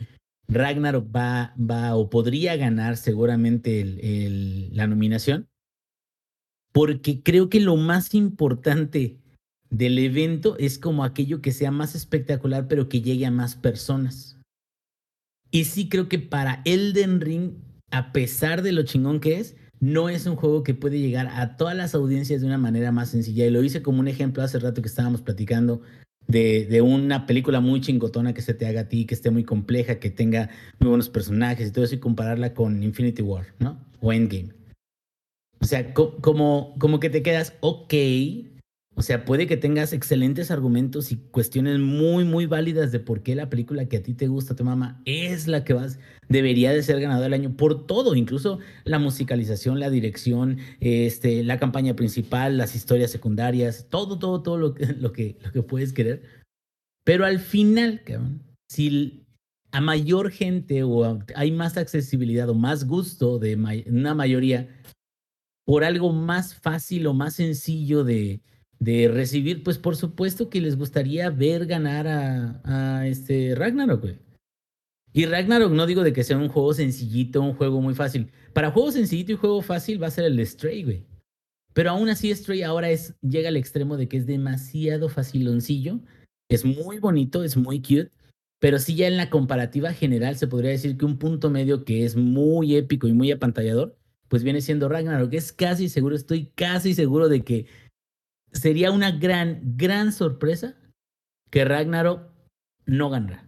Ragnarok 0.49 1.07
va, 1.15 1.55
va 1.59 1.97
o 1.97 2.11
podría 2.11 2.57
ganar 2.57 2.97
seguramente 2.97 3.85
la 4.73 4.87
nominación. 4.87 5.49
Porque 6.73 7.23
creo 7.23 7.49
que 7.49 7.61
lo 7.61 7.77
más 7.77 8.15
importante 8.15 9.19
del 9.71 9.99
evento 9.99 10.57
es 10.59 10.79
como 10.79 11.05
aquello 11.05 11.41
que 11.41 11.53
sea 11.53 11.71
más 11.71 11.95
espectacular, 11.95 12.69
pero 12.69 12.89
que 12.89 13.01
llegue 13.01 13.27
a 13.27 13.31
más 13.31 13.57
personas. 13.57 14.39
Y 15.51 15.65
sí 15.65 15.89
creo 15.89 16.09
que 16.09 16.19
para 16.19 16.63
Elden 16.65 17.21
Ring, 17.21 17.55
a 17.91 18.13
pesar 18.13 18.63
de 18.63 18.73
lo 18.73 18.83
chingón 18.85 19.21
que 19.21 19.41
es, 19.41 19.57
no 19.81 20.09
es 20.09 20.27
un 20.27 20.37
juego 20.37 20.63
que 20.63 20.75
puede 20.75 21.01
llegar 21.01 21.29
a 21.29 21.57
todas 21.57 21.77
las 21.77 21.95
audiencias 21.95 22.41
de 22.41 22.47
una 22.47 22.59
manera 22.59 22.93
más 22.93 23.09
sencilla. 23.09 23.47
Y 23.47 23.51
lo 23.51 23.65
hice 23.65 23.83
como 23.83 24.01
un 24.01 24.09
ejemplo 24.09 24.43
hace 24.43 24.59
rato 24.59 24.83
que 24.83 24.89
estábamos 24.89 25.23
platicando 25.23 25.81
de, 26.31 26.66
de, 26.66 26.82
una 26.82 27.27
película 27.27 27.61
muy 27.61 27.81
chingotona 27.81 28.35
que 28.35 28.43
se 28.43 28.55
te 28.55 28.66
haga 28.66 28.82
a 28.82 28.89
ti, 28.89 29.05
que 29.05 29.15
esté 29.15 29.31
muy 29.31 29.44
compleja, 29.44 29.98
que 29.98 30.11
tenga 30.11 30.51
muy 30.78 30.89
buenos 30.89 31.09
personajes 31.09 31.69
y 31.69 31.73
todo 31.73 31.85
eso, 31.85 31.94
y 31.94 31.98
compararla 31.98 32.55
con 32.55 32.82
Infinity 32.82 33.23
War, 33.23 33.47
¿no? 33.59 33.78
O 34.01 34.12
Endgame. 34.12 34.52
O 35.61 35.65
sea, 35.65 35.93
co 35.93 36.16
como, 36.20 36.74
como 36.78 37.01
que 37.01 37.11
te 37.11 37.23
quedas, 37.23 37.55
ok, 37.61 37.94
o 38.97 39.03
sea, 39.03 39.25
puede 39.25 39.47
que 39.47 39.57
tengas 39.57 39.93
excelentes 39.93 40.51
argumentos 40.51 41.12
y 41.12 41.17
cuestiones 41.17 41.79
muy, 41.79 42.25
muy 42.25 42.47
válidas 42.47 42.91
de 42.93 42.99
por 42.99 43.23
qué 43.23 43.35
la 43.35 43.49
película 43.49 43.87
que 43.87 43.99
a 43.99 44.03
ti 44.03 44.15
te 44.15 44.27
gusta, 44.27 44.57
tu 44.57 44.65
mamá, 44.65 45.01
es 45.05 45.47
la 45.47 45.65
que 45.65 45.73
vas, 45.73 45.99
debería 46.29 46.73
de 46.73 46.83
ser 46.83 47.01
ganadora 47.01 47.25
del 47.25 47.35
año 47.35 47.57
por 47.57 47.87
todo, 47.87 48.15
incluso 48.15 48.59
la 48.85 48.99
musicalización, 48.99 49.79
la 49.79 49.91
dirección, 49.91 50.59
este, 50.81 51.45
la 51.45 51.59
campaña 51.59 51.95
principal, 51.95 52.59
las 52.59 52.75
historias 52.75 53.11
secundarias, 53.11 53.87
todo, 53.89 54.19
todo, 54.19 54.43
todo 54.43 54.59
lo 54.59 54.75
que, 54.75 54.87
lo 54.99 55.12
que, 55.12 55.39
lo 55.45 55.53
que 55.53 55.62
puedes 55.62 55.93
querer. 55.93 56.23
Pero 57.05 57.25
al 57.25 57.39
final, 57.39 58.03
cabrón, 58.05 58.43
si 58.69 59.25
a 59.73 59.81
mayor 59.81 60.31
gente 60.31 60.83
o 60.83 61.23
hay 61.37 61.53
más 61.53 61.77
accesibilidad 61.77 62.49
o 62.49 62.55
más 62.55 62.87
gusto 62.87 63.39
de 63.39 63.57
may 63.57 63.85
una 63.89 64.15
mayoría 64.15 64.69
por 65.65 65.85
algo 65.85 66.12
más 66.12 66.57
fácil 66.57 67.07
o 67.07 67.15
más 67.15 67.35
sencillo 67.35 68.03
de, 68.03 68.41
de 68.81 69.09
recibir, 69.09 69.62
pues 69.62 69.78
por 69.78 69.94
supuesto 69.94 70.48
que 70.48 70.61
les 70.61 70.77
gustaría 70.77 71.31
ver 71.31 71.66
ganar 71.66 72.09
a, 72.09 72.61
a 72.65 73.07
este 73.07 73.55
Ragnarok, 73.55 74.01
güey. 74.01 74.19
Y 75.12 75.27
Ragnarok 75.27 75.73
no 75.73 75.86
digo 75.86 76.02
de 76.02 76.12
que 76.12 76.24
sea 76.24 76.39
un 76.39 76.48
juego 76.48 76.73
sencillito, 76.73 77.43
un 77.43 77.55
juego 77.55 77.81
muy 77.81 77.94
fácil. 77.94 78.31
Para 78.52 78.70
juego 78.70 78.90
sencillito 78.90 79.32
y 79.32 79.36
juego 79.36 79.61
fácil 79.61 80.02
va 80.02 80.07
a 80.07 80.12
ser 80.12 80.24
el 80.24 80.44
Stray, 80.47 80.85
güey. 80.85 81.05
Pero 81.73 81.90
aún 81.90 82.09
así 82.09 82.35
Stray 82.35 82.62
ahora 82.62 82.90
es, 82.90 83.15
llega 83.20 83.48
al 83.48 83.57
extremo 83.57 83.97
de 83.97 84.09
que 84.09 84.16
es 84.16 84.27
demasiado 84.27 85.09
faciloncillo. 85.09 86.01
Es 86.48 86.65
muy 86.65 86.98
bonito, 86.98 87.44
es 87.44 87.57
muy 87.57 87.81
cute. 87.81 88.11
Pero 88.61 88.78
sí 88.78 88.94
ya 88.94 89.09
en 89.09 89.16
la 89.16 89.31
comparativa 89.31 89.93
general 89.93 90.36
se 90.36 90.47
podría 90.47 90.70
decir 90.70 90.97
que 90.97 91.05
un 91.05 91.19
punto 91.19 91.51
medio 91.51 91.85
que 91.85 92.05
es 92.05 92.16
muy 92.16 92.77
épico 92.77 93.09
y 93.09 93.12
muy 93.12 93.32
apantallador, 93.32 93.97
pues 94.28 94.44
viene 94.44 94.61
siendo 94.61 94.89
Ragnarok. 94.89 95.32
Es 95.32 95.52
casi 95.52 95.89
seguro, 95.89 96.15
estoy 96.15 96.47
casi 96.55 96.94
seguro 96.94 97.28
de 97.28 97.43
que 97.43 97.66
sería 98.53 98.91
una 98.91 99.11
gran, 99.13 99.61
gran 99.77 100.13
sorpresa 100.13 100.75
que 101.51 101.65
Ragnarok 101.65 102.31
no 102.87 103.11
ganara. 103.11 103.45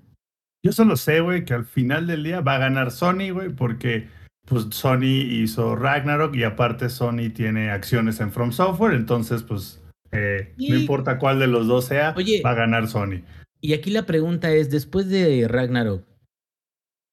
Yo 0.64 0.72
solo 0.72 0.96
sé, 0.96 1.20
güey, 1.20 1.44
que 1.44 1.54
al 1.54 1.64
final 1.64 2.06
del 2.06 2.22
día 2.22 2.40
va 2.40 2.56
a 2.56 2.58
ganar 2.58 2.90
Sony, 2.92 3.30
güey, 3.32 3.48
porque 3.50 4.08
pues 4.46 4.66
Sony 4.70 5.22
hizo 5.28 5.76
Ragnarok 5.76 6.34
y 6.34 6.44
aparte 6.44 6.88
Sony 6.88 7.30
tiene 7.34 7.70
acciones 7.70 8.20
en 8.20 8.32
From 8.32 8.52
Software, 8.52 8.94
entonces 8.94 9.42
pues 9.42 9.80
eh, 10.12 10.52
y... 10.56 10.70
no 10.70 10.78
importa 10.78 11.18
cuál 11.18 11.38
de 11.38 11.46
los 11.46 11.66
dos 11.66 11.86
sea, 11.86 12.14
Oye, 12.16 12.42
va 12.44 12.50
a 12.50 12.54
ganar 12.54 12.88
Sony. 12.88 13.22
Y 13.60 13.74
aquí 13.74 13.90
la 13.90 14.06
pregunta 14.06 14.52
es, 14.52 14.70
después 14.70 15.08
de 15.08 15.46
Ragnarok, 15.48 16.04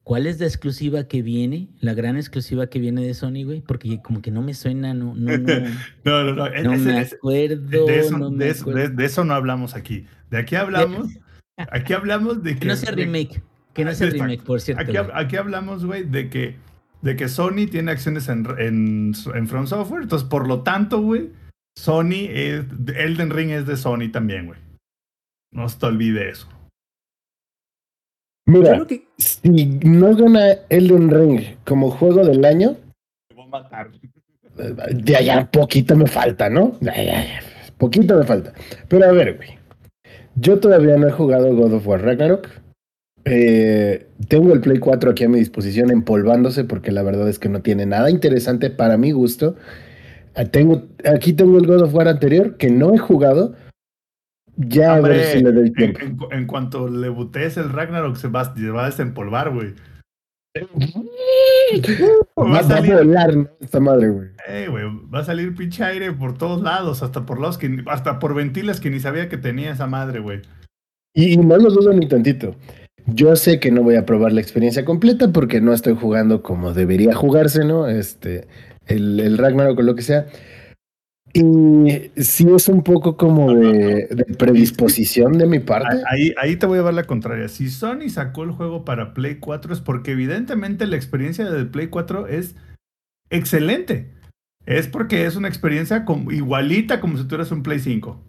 ¿Cuál 0.10 0.26
es 0.26 0.40
la 0.40 0.48
exclusiva 0.48 1.04
que 1.08 1.22
viene? 1.22 1.68
La 1.82 1.94
gran 1.94 2.18
exclusiva 2.18 2.66
que 2.66 2.80
viene 2.80 3.06
de 3.06 3.14
Sony, 3.14 3.44
güey. 3.46 3.62
Porque 3.62 4.02
como 4.02 4.24
que 4.24 4.32
no 4.32 4.42
me 4.42 4.56
suena, 4.56 4.92
no, 4.96 5.14
no, 5.14 5.38
no. 5.38 5.54
no, 6.04 6.24
no, 6.24 6.34
no. 6.34 6.78
Me 6.80 7.02
acuerdo. 7.02 7.86
de, 7.86 8.00
eso, 8.00 8.18
no 8.18 8.32
me 8.32 8.44
de, 8.44 8.50
eso, 8.50 8.64
acuerdo. 8.64 8.80
de, 8.80 8.90
de, 8.90 9.06
eso, 9.06 9.24
no 9.24 9.36
hablamos 9.36 9.76
aquí. 9.76 10.08
De 10.32 10.40
aquí 10.40 10.56
hablamos. 10.56 11.10
Aquí 11.72 11.94
hablamos 11.94 12.42
de 12.42 12.54
que. 12.56 12.62
Que 12.62 12.66
no 12.66 12.76
sea 12.76 12.90
remake. 12.90 13.44
Que 13.76 13.86
no 13.86 13.94
sea 13.94 14.10
remake, 14.10 14.42
por 14.42 14.62
cierto. 14.62 14.82
Aquí, 14.82 14.98
aquí 15.14 15.36
hablamos, 15.36 15.86
güey, 15.86 16.06
de 16.06 16.28
que 16.32 16.56
de 17.04 17.16
que 17.16 17.30
Sony 17.30 17.68
tiene 17.70 17.92
acciones 17.92 18.30
en, 18.30 18.48
en, 18.58 19.14
en 19.36 19.48
From 19.48 19.68
Software. 19.68 20.02
Entonces, 20.02 20.28
por 20.28 20.48
lo 20.48 20.64
tanto, 20.64 21.02
güey, 21.02 21.30
Sony, 21.78 22.26
es, 22.30 22.66
Elden 22.96 23.30
Ring 23.30 23.52
es 23.52 23.68
de 23.68 23.78
Sony 23.78 24.10
también, 24.12 24.48
güey. 24.48 24.60
No 25.52 25.70
se 25.70 25.78
te 25.78 25.86
olvide 25.86 26.30
eso. 26.30 26.50
Mira, 28.50 28.86
que 28.88 29.06
si 29.18 29.66
no 29.84 30.16
gana 30.16 30.54
Elden 30.70 31.10
Ring 31.10 31.42
como 31.66 31.90
juego 31.92 32.26
del 32.26 32.44
año, 32.46 32.76
Te 33.30 33.36
voy 33.36 33.46
a 33.46 33.48
matar. 33.48 33.90
de 34.92 35.16
allá 35.16 35.50
poquito 35.52 35.96
me 35.96 36.08
falta, 36.08 36.50
¿no? 36.50 36.76
Poquito 37.78 38.18
me 38.18 38.24
falta. 38.26 38.54
Pero 38.88 39.06
a 39.06 39.12
ver, 39.12 39.38
güey. 39.38 39.50
Yo 40.36 40.60
todavía 40.60 40.98
no 40.98 41.08
he 41.08 41.12
jugado 41.12 41.54
God 41.56 41.74
of 41.74 41.88
War 41.88 42.02
Ragnarok. 42.02 42.48
Eh, 43.26 44.08
tengo 44.28 44.54
el 44.54 44.62
Play 44.62 44.80
4 44.80 45.12
aquí 45.12 45.26
a 45.26 45.30
mi 45.30 45.40
disposición 45.40 45.92
empolvándose 45.92 46.64
porque 46.64 46.92
la 46.92 47.04
verdad 47.04 47.28
es 47.30 47.38
que 47.38 47.50
no 47.50 47.62
tiene 47.62 47.86
nada 47.86 48.10
interesante 48.10 48.70
para 48.70 48.98
mi 48.98 49.12
gusto. 49.12 49.56
Ah, 50.36 50.46
Tengo, 50.46 50.84
aquí 51.06 51.34
tengo 51.34 51.58
el 51.58 51.68
God 51.68 51.82
of 51.84 51.94
War 51.94 52.08
anterior 52.08 52.56
que 52.58 52.70
no 52.70 52.94
he 52.94 52.98
jugado. 52.98 53.54
Ya 54.62 54.96
a 54.96 55.00
ver 55.02 55.12
Hombre, 55.12 55.32
si 55.32 55.40
le 55.44 55.52
doy 55.54 55.68
en, 55.68 55.74
tiempo. 55.74 56.00
en 56.02 56.18
cu- 56.18 56.28
en 56.32 56.46
cuanto 56.46 56.88
le 56.90 57.08
butees 57.10 57.56
el 57.58 57.70
Ragnarok, 57.72 58.16
se 58.18 58.28
va, 58.28 58.54
se 58.56 58.70
va 58.70 58.84
a 58.84 58.88
desempolvar, 58.88 59.52
güey. 59.54 59.74
Va 60.58 60.64
Va, 62.44 62.60
a 62.60 62.62
va 62.64 62.78
a 62.78 62.82
volar 63.04 63.36
¿no? 63.36 63.48
esta 63.62 63.80
madre, 63.80 64.10
güey. 64.10 64.28
eh, 64.48 64.68
güey, 64.70 64.84
va 65.14 65.20
a 65.20 65.24
salir 65.24 65.54
pinche 65.56 65.84
aire 65.84 66.12
por 66.12 66.38
todos 66.38 66.62
lados, 66.62 67.04
hasta 67.04 67.26
por 67.26 67.40
lados 67.40 67.58
que, 67.58 67.84
hasta 67.88 68.20
por 68.20 68.34
ventilas 68.34 68.80
que 68.80 68.90
ni 68.90 69.00
sabía 69.00 69.30
que 69.30 69.38
tenía 69.38 69.72
esa 69.72 69.88
madre, 69.88 70.20
güey. 70.20 70.42
Y, 71.14 71.34
y 71.34 71.38
no 71.38 71.58
lo 71.58 71.70
dudo 71.70 71.94
ni 71.94 72.08
tantito. 72.08 72.56
Yo 73.06 73.36
sé 73.36 73.60
que 73.60 73.72
no 73.72 73.82
voy 73.84 73.96
a 73.96 74.06
probar 74.06 74.32
la 74.34 74.42
experiencia 74.42 74.86
completa 74.86 75.32
porque 75.32 75.62
no 75.62 75.74
estoy 75.74 75.96
jugando 75.96 76.42
como 76.44 76.74
debería 76.74 77.16
jugarse, 77.16 77.64
¿no? 77.66 77.88
Este, 77.88 78.48
el, 78.88 79.20
el 79.20 79.38
Ragnarok 79.38 79.80
o 79.80 79.84
lo 79.84 79.96
que 79.96 80.02
sea. 80.02 80.26
Y 81.34 82.12
sí 82.22 82.48
es 82.56 82.68
un 82.70 82.84
poco 82.84 83.16
como 83.16 83.54
de, 83.54 84.08
de 84.08 84.26
predisposición 84.38 85.34
de 85.38 85.46
mi 85.46 85.60
parte. 85.60 85.98
Ahí, 86.10 86.34
ahí 86.42 86.56
te 86.56 86.66
voy 86.66 86.80
a 86.80 86.84
dar 86.84 86.94
la 86.94 87.04
contraria. 87.04 87.48
Si 87.48 87.70
Sony 87.70 88.10
sacó 88.10 88.44
el 88.44 88.52
juego 88.52 88.84
para 88.84 89.14
Play 89.14 89.36
4 89.40 89.74
es 89.74 89.80
porque 89.80 90.12
evidentemente 90.12 90.88
la 90.88 90.96
experiencia 90.96 91.50
del 91.50 91.68
Play 91.70 91.88
4 91.88 92.28
es 92.28 92.56
excelente. 93.30 94.12
Es 94.66 94.88
porque 94.88 95.26
es 95.26 95.36
una 95.36 95.48
experiencia 95.48 96.04
como- 96.06 96.32
igualita 96.32 97.00
como 97.00 97.18
si 97.18 97.24
tuvieras 97.26 97.52
un 97.52 97.64
Play 97.64 97.80
5. 97.80 98.24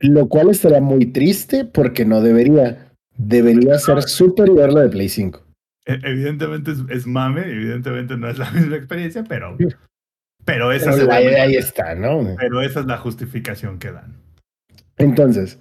Lo 0.00 0.28
cual 0.28 0.50
estaría 0.50 0.80
muy 0.80 1.06
triste 1.06 1.64
porque 1.64 2.04
no 2.04 2.20
debería. 2.20 2.90
Debería 3.16 3.78
ser 3.78 4.02
superior 4.02 4.72
la 4.72 4.80
de 4.82 4.88
Play 4.88 5.08
5. 5.08 5.40
E- 5.86 6.00
Evidentemente 6.02 6.72
es, 6.72 6.78
es 6.90 7.06
mame, 7.06 7.42
evidentemente 7.42 8.16
no 8.16 8.28
es 8.28 8.38
la 8.38 8.50
misma 8.52 8.76
experiencia, 8.76 9.24
pero, 9.28 9.56
pero, 10.44 10.72
esa, 10.72 10.90
Pero 10.90 11.02
es 11.02 11.08
la, 11.08 11.14
ahí, 11.14 11.26
ahí 11.26 11.56
está, 11.56 11.94
¿no? 11.94 12.36
pero 12.38 12.60
esa 12.62 12.80
es 12.80 12.86
la 12.86 12.98
justificación 12.98 13.78
que 13.78 13.92
dan. 13.92 14.14
Entonces, 14.98 15.58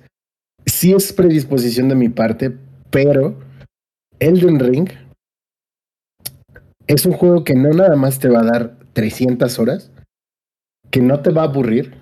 sí 0.65 0.93
es 0.93 1.13
predisposición 1.13 1.89
de 1.89 1.95
mi 1.95 2.09
parte, 2.09 2.55
pero 2.89 3.39
Elden 4.19 4.59
Ring 4.59 4.89
es 6.87 7.05
un 7.05 7.13
juego 7.13 7.43
que 7.43 7.55
no 7.55 7.69
nada 7.69 7.95
más 7.95 8.19
te 8.19 8.29
va 8.29 8.41
a 8.41 8.45
dar 8.45 8.77
300 8.93 9.57
horas, 9.59 9.91
que 10.91 11.01
no 11.01 11.21
te 11.21 11.31
va 11.31 11.43
a 11.43 11.45
aburrir, 11.45 11.95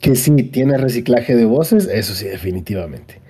que 0.00 0.14
sí 0.14 0.30
tiene 0.50 0.76
reciclaje 0.76 1.34
de 1.34 1.46
voces, 1.46 1.88
eso 1.88 2.14
sí, 2.14 2.26
definitivamente. 2.26 3.20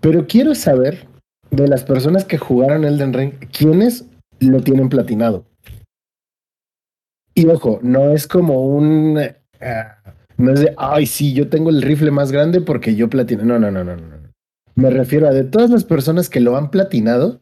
Pero 0.00 0.26
quiero 0.26 0.54
saber 0.54 1.06
de 1.50 1.66
las 1.66 1.84
personas 1.84 2.24
que 2.24 2.38
jugaron 2.38 2.84
Elden 2.84 3.12
Ring, 3.12 3.32
quiénes 3.52 4.06
lo 4.40 4.60
tienen 4.62 4.88
platinado. 4.88 5.44
Y 7.38 7.46
ojo, 7.46 7.78
no 7.82 8.12
es 8.12 8.26
como 8.26 8.66
un... 8.66 9.16
ah, 9.60 9.98
no 10.36 10.52
es 10.52 10.60
de, 10.60 10.74
ay, 10.76 11.06
sí, 11.06 11.32
yo 11.32 11.48
tengo 11.48 11.70
el 11.70 11.82
rifle 11.82 12.10
más 12.10 12.32
grande 12.32 12.60
porque 12.60 12.96
yo 12.96 13.08
platino. 13.08 13.44
No, 13.44 13.58
no, 13.58 13.70
no, 13.70 13.84
no, 13.84 13.96
no. 13.96 14.18
Me 14.74 14.90
refiero 14.90 15.28
a 15.28 15.32
de 15.32 15.44
todas 15.44 15.70
las 15.70 15.84
personas 15.84 16.28
que 16.28 16.40
lo 16.40 16.56
han 16.56 16.70
platinado, 16.70 17.40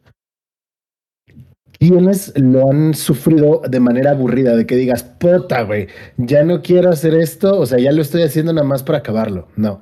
quienes 1.79 2.33
lo 2.39 2.69
han 2.69 2.93
sufrido 2.93 3.61
de 3.67 3.79
manera 3.79 4.11
aburrida, 4.11 4.55
de 4.55 4.65
que 4.65 4.75
digas, 4.75 5.03
puta, 5.03 5.63
güey, 5.63 5.87
ya 6.17 6.43
no 6.43 6.61
quiero 6.61 6.89
hacer 6.89 7.15
esto, 7.15 7.59
o 7.59 7.65
sea, 7.65 7.79
ya 7.79 7.91
lo 7.91 8.01
estoy 8.01 8.23
haciendo 8.23 8.53
nada 8.53 8.67
más 8.67 8.83
para 8.83 8.99
acabarlo. 8.99 9.47
No, 9.55 9.81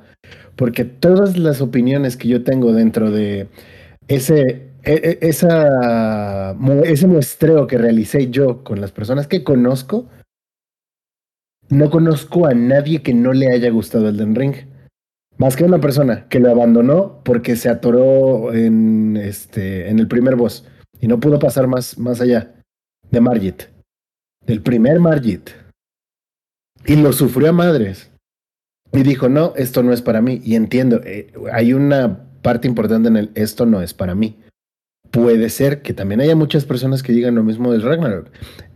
porque 0.55 0.85
todas 0.85 1.37
las 1.37 1.61
opiniones 1.61 2.15
que 2.17 2.27
yo 2.27 2.43
tengo 2.43 2.71
dentro 2.71 3.11
de 3.11 3.47
ese, 4.07 4.69
esa, 4.85 6.53
mu- 6.57 6.83
ese 6.83 7.07
muestreo 7.07 7.67
que 7.67 7.77
realicé 7.77 8.29
yo 8.29 8.63
con 8.63 8.79
las 8.81 8.91
personas 8.91 9.27
que 9.27 9.43
conozco, 9.43 10.07
no 11.69 11.89
conozco 11.89 12.45
a 12.45 12.53
nadie 12.53 13.01
que 13.01 13.13
no 13.13 13.33
le 13.33 13.51
haya 13.51 13.69
gustado 13.71 14.07
Elden 14.07 14.35
Ring. 14.35 14.55
Más 15.37 15.55
que 15.55 15.63
una 15.65 15.81
persona 15.81 16.29
que 16.29 16.39
lo 16.39 16.49
abandonó 16.49 17.21
porque 17.25 17.55
se 17.55 17.67
atoró 17.67 18.53
en, 18.53 19.17
este, 19.17 19.89
en 19.89 19.99
el 19.99 20.07
primer 20.07 20.35
boss 20.35 20.65
y 21.01 21.07
no 21.07 21.19
pudo 21.19 21.39
pasar 21.39 21.67
más, 21.67 21.97
más 21.97 22.21
allá 22.21 22.53
de 23.11 23.19
Margit. 23.19 23.63
Del 24.45 24.61
primer 24.61 24.99
Margit. 24.99 25.49
Y 26.85 26.95
lo 26.95 27.11
sufrió 27.11 27.49
a 27.49 27.51
madres. 27.51 28.11
Y 28.93 29.03
dijo, 29.03 29.27
no, 29.27 29.53
esto 29.57 29.83
no 29.83 29.91
es 29.91 30.01
para 30.01 30.21
mí. 30.21 30.39
Y 30.43 30.55
entiendo, 30.55 31.01
eh, 31.03 31.33
hay 31.51 31.73
una 31.73 32.29
parte 32.41 32.67
importante 32.67 33.09
en 33.09 33.17
el 33.17 33.31
esto 33.33 33.65
no 33.65 33.81
es 33.81 33.93
para 33.93 34.15
mí. 34.15 34.39
Puede 35.15 35.49
ser 35.49 35.81
que 35.81 35.93
también 35.93 36.19
haya 36.19 36.35
muchas 36.35 36.65
personas 36.65 37.01
que 37.01 37.13
digan 37.13 37.35
lo 37.35 37.43
mismo 37.43 37.71
del 37.71 37.83
Ragnarok. 37.83 38.27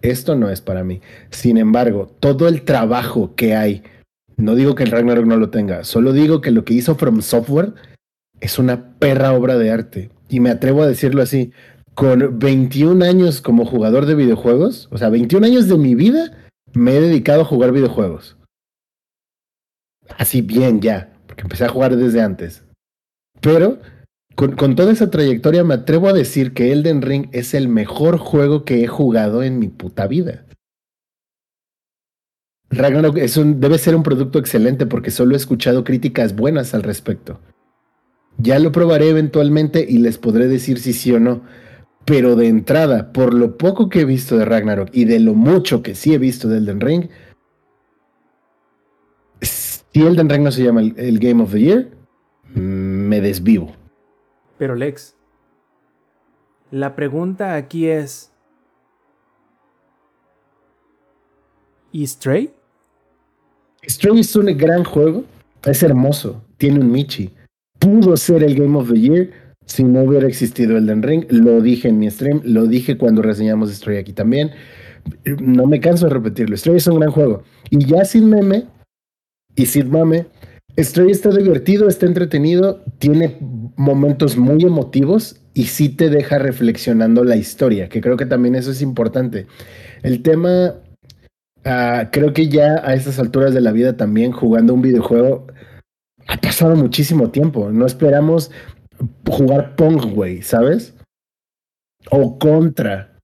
Esto 0.01 0.37
no 0.37 0.49
es 0.49 0.61
para 0.61 0.85
mí. 0.85 1.01
Sin 1.31 1.57
embargo, 1.57 2.15
todo 2.21 2.47
el 2.47 2.61
trabajo 2.61 3.35
que 3.35 3.57
hay, 3.57 3.83
no 4.37 4.55
digo 4.55 4.73
que 4.73 4.83
el 4.83 4.91
Ragnarok 4.91 5.25
no 5.25 5.35
lo 5.35 5.49
tenga, 5.49 5.83
solo 5.83 6.13
digo 6.13 6.39
que 6.39 6.51
lo 6.51 6.63
que 6.63 6.75
hizo 6.75 6.95
From 6.95 7.21
Software 7.21 7.73
es 8.39 8.57
una 8.57 8.93
perra 8.99 9.33
obra 9.33 9.57
de 9.57 9.69
arte. 9.69 10.11
Y 10.29 10.39
me 10.39 10.49
atrevo 10.49 10.81
a 10.81 10.87
decirlo 10.87 11.21
así, 11.21 11.51
con 11.93 12.39
21 12.39 13.03
años 13.03 13.41
como 13.41 13.65
jugador 13.65 14.05
de 14.05 14.15
videojuegos, 14.15 14.87
o 14.91 14.97
sea, 14.97 15.09
21 15.09 15.45
años 15.45 15.67
de 15.67 15.77
mi 15.77 15.93
vida, 15.93 16.37
me 16.71 16.95
he 16.95 17.01
dedicado 17.01 17.41
a 17.41 17.45
jugar 17.45 17.73
videojuegos. 17.73 18.37
Así 20.17 20.41
bien 20.41 20.79
ya, 20.79 21.11
porque 21.27 21.41
empecé 21.41 21.65
a 21.65 21.69
jugar 21.69 21.97
desde 21.97 22.21
antes. 22.21 22.63
Pero 23.41 23.79
con, 24.39 24.75
toda 24.75 24.93
esa 24.93 25.11
trayectoria 25.11 25.65
me 25.65 25.73
atrevo 25.73 26.07
a 26.07 26.13
decir 26.13 26.53
que 26.53 26.71
Elden 26.71 27.01
Ring 27.01 27.27
es 27.33 27.53
el 27.53 27.67
mejor 27.67 28.17
juego 28.17 28.63
que 28.63 28.81
he 28.81 28.87
jugado 28.87 29.43
en 29.43 29.59
mi 29.59 29.67
puta 29.67 30.07
vida. 30.07 30.45
Ragnarok 32.69 33.15
debe 33.15 33.77
ser 33.77 33.95
un 33.95 34.03
producto 34.03 34.39
excelente 34.39 34.85
porque 34.85 35.11
solo 35.11 35.33
he 35.33 35.37
escuchado 35.37 35.83
críticas 35.83 36.37
buenas 36.37 36.73
al 36.73 36.83
respecto. 36.83 37.41
Ya 38.37 38.59
lo 38.59 38.71
probaré 38.71 39.09
eventualmente 39.09 39.85
y 39.87 39.97
les 39.97 40.17
podré 40.17 40.47
decir 40.47 40.79
si 40.79 40.93
sí 40.93 41.11
o 41.11 41.19
no. 41.19 41.41
Pero 42.05 42.37
de 42.37 42.47
entrada, 42.47 43.11
por 43.11 43.33
lo 43.33 43.57
poco 43.57 43.89
que 43.89 44.01
he 44.01 44.05
visto 44.05 44.37
de 44.37 44.45
Ragnarok 44.45 44.89
y 44.93 45.03
de 45.03 45.19
lo 45.19 45.33
mucho 45.33 45.83
que 45.83 45.95
sí 45.95 46.13
he 46.13 46.17
visto 46.17 46.47
de 46.47 46.59
Elden 46.59 46.79
Ring, 46.79 47.09
si 49.41 49.81
Elden 49.93 50.29
Ring 50.29 50.43
no 50.43 50.51
se 50.51 50.63
llama 50.63 50.79
el, 50.79 51.19
Game 51.19 51.43
of 51.43 51.51
the 51.51 51.59
Year, 51.59 51.89
me 52.53 53.19
desvivo. 53.19 53.75
Pero 54.59 54.75
Lex, 54.75 55.15
la 56.69 56.95
pregunta 56.95 57.55
aquí 57.55 57.87
es... 57.87 58.31
¿Y 61.91 62.05
Stray? 62.05 62.53
Stray 63.87 64.19
es 64.19 64.35
un 64.35 64.45
gran 64.57 64.83
juego, 64.83 65.23
es 65.63 65.81
hermoso, 65.81 66.43
tiene 66.57 66.81
un 66.81 66.91
Michi. 66.91 67.33
Pudo 67.79 68.15
ser 68.17 68.43
el 68.43 68.53
Game 68.53 68.77
of 68.77 68.91
the 68.91 68.99
Year 68.99 69.31
si 69.65 69.83
no 69.83 70.03
hubiera 70.03 70.27
existido 70.27 70.77
Elden 70.77 71.01
Ring. 71.01 71.25
Lo 71.29 71.61
dije 71.61 71.87
en 71.87 71.97
mi 71.97 72.11
stream, 72.11 72.41
lo 72.43 72.67
dije 72.67 72.97
cuando 72.97 73.21
reseñamos 73.21 73.71
Stray 73.71 73.97
aquí 73.97 74.13
también. 74.13 74.51
No 75.39 75.65
me 75.65 75.79
canso 75.79 76.07
de 76.07 76.13
repetirlo. 76.13 76.57
Stray 76.57 76.75
es 76.75 76.87
un 76.87 76.99
gran 76.99 77.11
juego. 77.11 77.43
Y 77.69 77.85
ya 77.85 78.03
sin 78.03 78.29
meme 78.29 78.67
y 79.55 79.65
sin 79.65 79.89
mame, 79.89 80.27
Stray 80.79 81.11
está 81.11 81.29
divertido, 81.29 81.87
está 81.87 82.05
entretenido, 82.05 82.83
tiene 82.99 83.37
momentos 83.75 84.37
muy 84.37 84.63
emotivos 84.63 85.41
y 85.53 85.65
sí 85.65 85.89
te 85.89 86.09
deja 86.09 86.39
reflexionando 86.39 87.23
la 87.23 87.35
historia, 87.35 87.89
que 87.89 88.01
creo 88.01 88.17
que 88.17 88.25
también 88.25 88.55
eso 88.55 88.71
es 88.71 88.81
importante. 88.81 89.45
El 90.03 90.21
tema 90.21 90.75
Ah, 91.65 92.09
creo 92.11 92.33
que 92.33 92.47
ya 92.47 92.81
a 92.83 92.93
estas 92.93 93.19
alturas 93.19 93.53
de 93.53 93.61
la 93.61 93.71
vida 93.71 93.97
también 93.97 94.31
jugando 94.31 94.73
un 94.73 94.81
videojuego 94.81 95.47
ha 96.27 96.37
pasado 96.37 96.75
muchísimo 96.75 97.31
tiempo. 97.31 97.69
No 97.71 97.85
esperamos 97.85 98.51
jugar 99.29 99.75
Pong, 99.75 100.13
güey, 100.13 100.41
¿sabes? 100.41 100.95
O 102.11 102.39
Contra, 102.39 103.17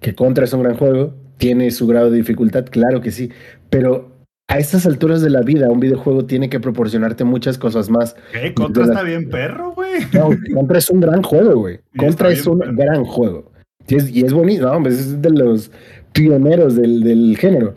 que 0.00 0.14
Contra 0.14 0.44
es 0.44 0.52
un 0.52 0.62
gran 0.62 0.76
juego, 0.76 1.14
tiene 1.36 1.70
su 1.70 1.86
grado 1.86 2.10
de 2.10 2.18
dificultad, 2.18 2.66
claro 2.66 3.00
que 3.00 3.10
sí, 3.10 3.30
pero 3.68 4.11
a 4.52 4.58
estas 4.58 4.84
alturas 4.84 5.22
de 5.22 5.30
la 5.30 5.40
vida 5.40 5.70
un 5.70 5.80
videojuego 5.80 6.26
tiene 6.26 6.50
que 6.50 6.60
proporcionarte 6.60 7.24
muchas 7.24 7.56
cosas 7.56 7.88
más. 7.88 8.14
¿Qué? 8.32 8.52
Contra 8.52 8.84
está 8.84 9.02
bien 9.02 9.30
perro, 9.30 9.72
güey. 9.72 10.02
No, 10.12 10.28
Contra 10.54 10.78
es 10.78 10.90
un 10.90 11.00
gran 11.00 11.22
juego, 11.22 11.56
güey. 11.56 11.80
Contra 11.96 12.30
es 12.30 12.46
un 12.46 12.58
perro. 12.58 12.74
gran 12.74 13.04
juego. 13.04 13.50
Y 13.88 13.96
es, 13.96 14.10
y 14.10 14.22
es 14.22 14.34
bonito, 14.34 14.78
¿no? 14.78 14.86
Es 14.86 15.22
de 15.22 15.30
los 15.30 15.70
pioneros 16.12 16.76
del, 16.76 17.02
del 17.02 17.38
género. 17.38 17.74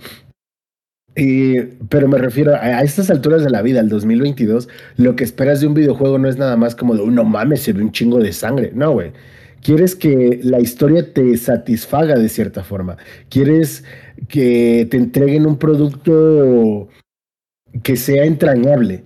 Y, 1.15 1.61
pero 1.87 2.09
me 2.09 2.17
refiero 2.17 2.53
a, 2.53 2.57
a, 2.57 2.83
estas 2.83 3.09
alturas 3.09 3.41
de 3.41 3.51
la 3.51 3.61
vida, 3.61 3.79
el 3.79 3.87
2022, 3.87 4.67
lo 4.97 5.15
que 5.15 5.23
esperas 5.23 5.61
de 5.61 5.67
un 5.67 5.75
videojuego 5.75 6.19
no 6.19 6.27
es 6.27 6.37
nada 6.37 6.57
más 6.57 6.75
como 6.75 6.93
de, 6.93 7.03
oh, 7.03 7.09
no 7.09 7.23
mames, 7.23 7.61
se 7.61 7.71
ve 7.71 7.83
un 7.83 7.93
chingo 7.93 8.19
de 8.19 8.33
sangre. 8.33 8.71
No, 8.75 8.91
güey. 8.91 9.13
Quieres 9.65 9.95
que 9.95 10.41
la 10.43 10.59
historia 10.59 11.11
te 11.11 11.35
satisfaga 11.37 12.19
de 12.19 12.29
cierta 12.29 12.63
forma. 12.63 12.97
Quieres 13.29 13.83
que 14.27 14.87
te 14.91 14.95
entreguen 14.95 15.47
un 15.47 15.57
producto 15.57 16.87
que 17.81 17.95
sea 17.95 18.25
entrañable. 18.25 19.03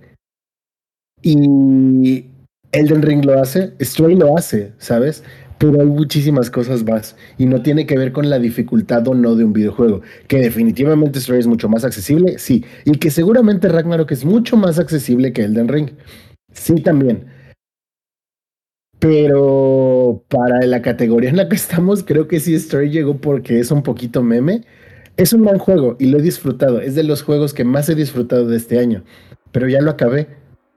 Y 1.22 2.26
Elden 2.72 3.00
Ring 3.00 3.24
lo 3.24 3.40
hace, 3.40 3.72
Stray 3.80 4.16
lo 4.16 4.36
hace, 4.36 4.74
¿sabes? 4.76 5.24
Pero 5.56 5.80
hay 5.80 5.86
muchísimas 5.86 6.50
cosas 6.50 6.84
más 6.84 7.16
y 7.38 7.46
no 7.46 7.62
tiene 7.62 7.86
que 7.86 7.96
ver 7.96 8.12
con 8.12 8.28
la 8.28 8.38
dificultad 8.38 9.08
o 9.08 9.14
no 9.14 9.36
de 9.36 9.44
un 9.44 9.54
videojuego. 9.54 10.02
Que 10.28 10.40
definitivamente 10.40 11.20
Stray 11.20 11.40
es 11.40 11.46
mucho 11.46 11.70
más 11.70 11.86
accesible, 11.86 12.38
sí. 12.38 12.66
Y 12.84 12.98
que 12.98 13.10
seguramente 13.10 13.70
Ragnarok 13.70 14.12
es 14.12 14.26
mucho 14.26 14.58
más 14.58 14.78
accesible 14.78 15.32
que 15.32 15.44
Elden 15.44 15.68
Ring. 15.68 15.92
Sí, 16.52 16.74
también. 16.82 17.24
Pero 18.98 19.79
para 20.28 20.66
la 20.66 20.82
categoría 20.82 21.30
en 21.30 21.36
la 21.36 21.48
que 21.48 21.56
estamos, 21.56 22.02
creo 22.04 22.28
que 22.28 22.40
sí 22.40 22.58
Stray 22.58 22.90
llegó 22.90 23.16
porque 23.16 23.60
es 23.60 23.70
un 23.70 23.82
poquito 23.82 24.22
meme. 24.22 24.64
Es 25.16 25.32
un 25.32 25.42
gran 25.42 25.58
juego 25.58 25.96
y 25.98 26.06
lo 26.06 26.18
he 26.18 26.22
disfrutado. 26.22 26.80
Es 26.80 26.94
de 26.94 27.02
los 27.02 27.22
juegos 27.22 27.52
que 27.52 27.64
más 27.64 27.88
he 27.88 27.94
disfrutado 27.94 28.46
de 28.46 28.56
este 28.56 28.78
año. 28.78 29.02
Pero 29.52 29.68
ya 29.68 29.80
lo 29.80 29.90
acabé. 29.90 30.28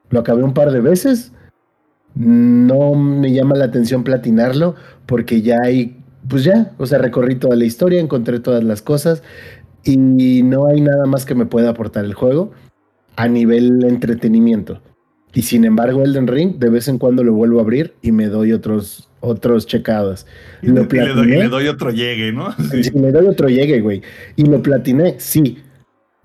Lo 0.10 0.20
acabé 0.20 0.44
un 0.44 0.54
par 0.54 0.72
de 0.72 0.82
veces. 0.82 1.32
No 2.16 2.94
me 2.94 3.32
llama 3.32 3.56
la 3.56 3.66
atención 3.66 4.04
platinarlo 4.04 4.76
porque 5.06 5.42
ya 5.42 5.58
hay, 5.64 5.98
pues 6.28 6.44
ya, 6.44 6.74
o 6.78 6.86
sea, 6.86 7.00
recorrí 7.00 7.36
toda 7.36 7.56
la 7.56 7.66
historia, 7.66 8.00
encontré 8.00 8.40
todas 8.40 8.64
las 8.64 8.82
cosas 8.82 9.24
y 9.84 9.98
no 10.44 10.68
hay 10.68 10.82
nada 10.82 11.06
más 11.06 11.26
que 11.26 11.36
me 11.36 11.46
pueda 11.46 11.70
aportar 11.70 12.06
el 12.06 12.14
juego 12.14 12.52
a 13.16 13.28
nivel 13.28 13.84
entretenimiento. 13.84 14.82
Y 15.34 15.42
sin 15.42 15.66
embargo, 15.66 16.04
Elden 16.04 16.28
Ring, 16.28 16.60
de 16.60 16.70
vez 16.70 16.88
en 16.88 17.00
cuando 17.00 17.24
lo 17.24 17.34
vuelvo 17.34 17.60
a 17.60 17.64
abrir 17.64 17.94
y 18.02 18.12
me 18.12 18.28
doy 18.28 18.54
otros, 18.54 19.10
otros 19.20 19.66
checados. 19.66 20.28
Y, 20.62 20.68
lo 20.68 20.84
y, 20.84 20.88
le 20.96 21.08
doy, 21.14 21.28
y, 21.28 21.32
le 21.32 21.50
doy, 21.50 21.68
otro 21.68 21.90
llegue, 21.90 22.32
¿no? 22.32 22.56
Sí. 22.82 22.92
le 22.94 23.12
doy 23.12 23.26
otro 23.26 23.50
llegue, 23.50 23.82
güey. 23.82 24.04
Y 24.36 24.46
lo 24.46 24.62
platiné, 24.62 25.16
sí. 25.18 25.58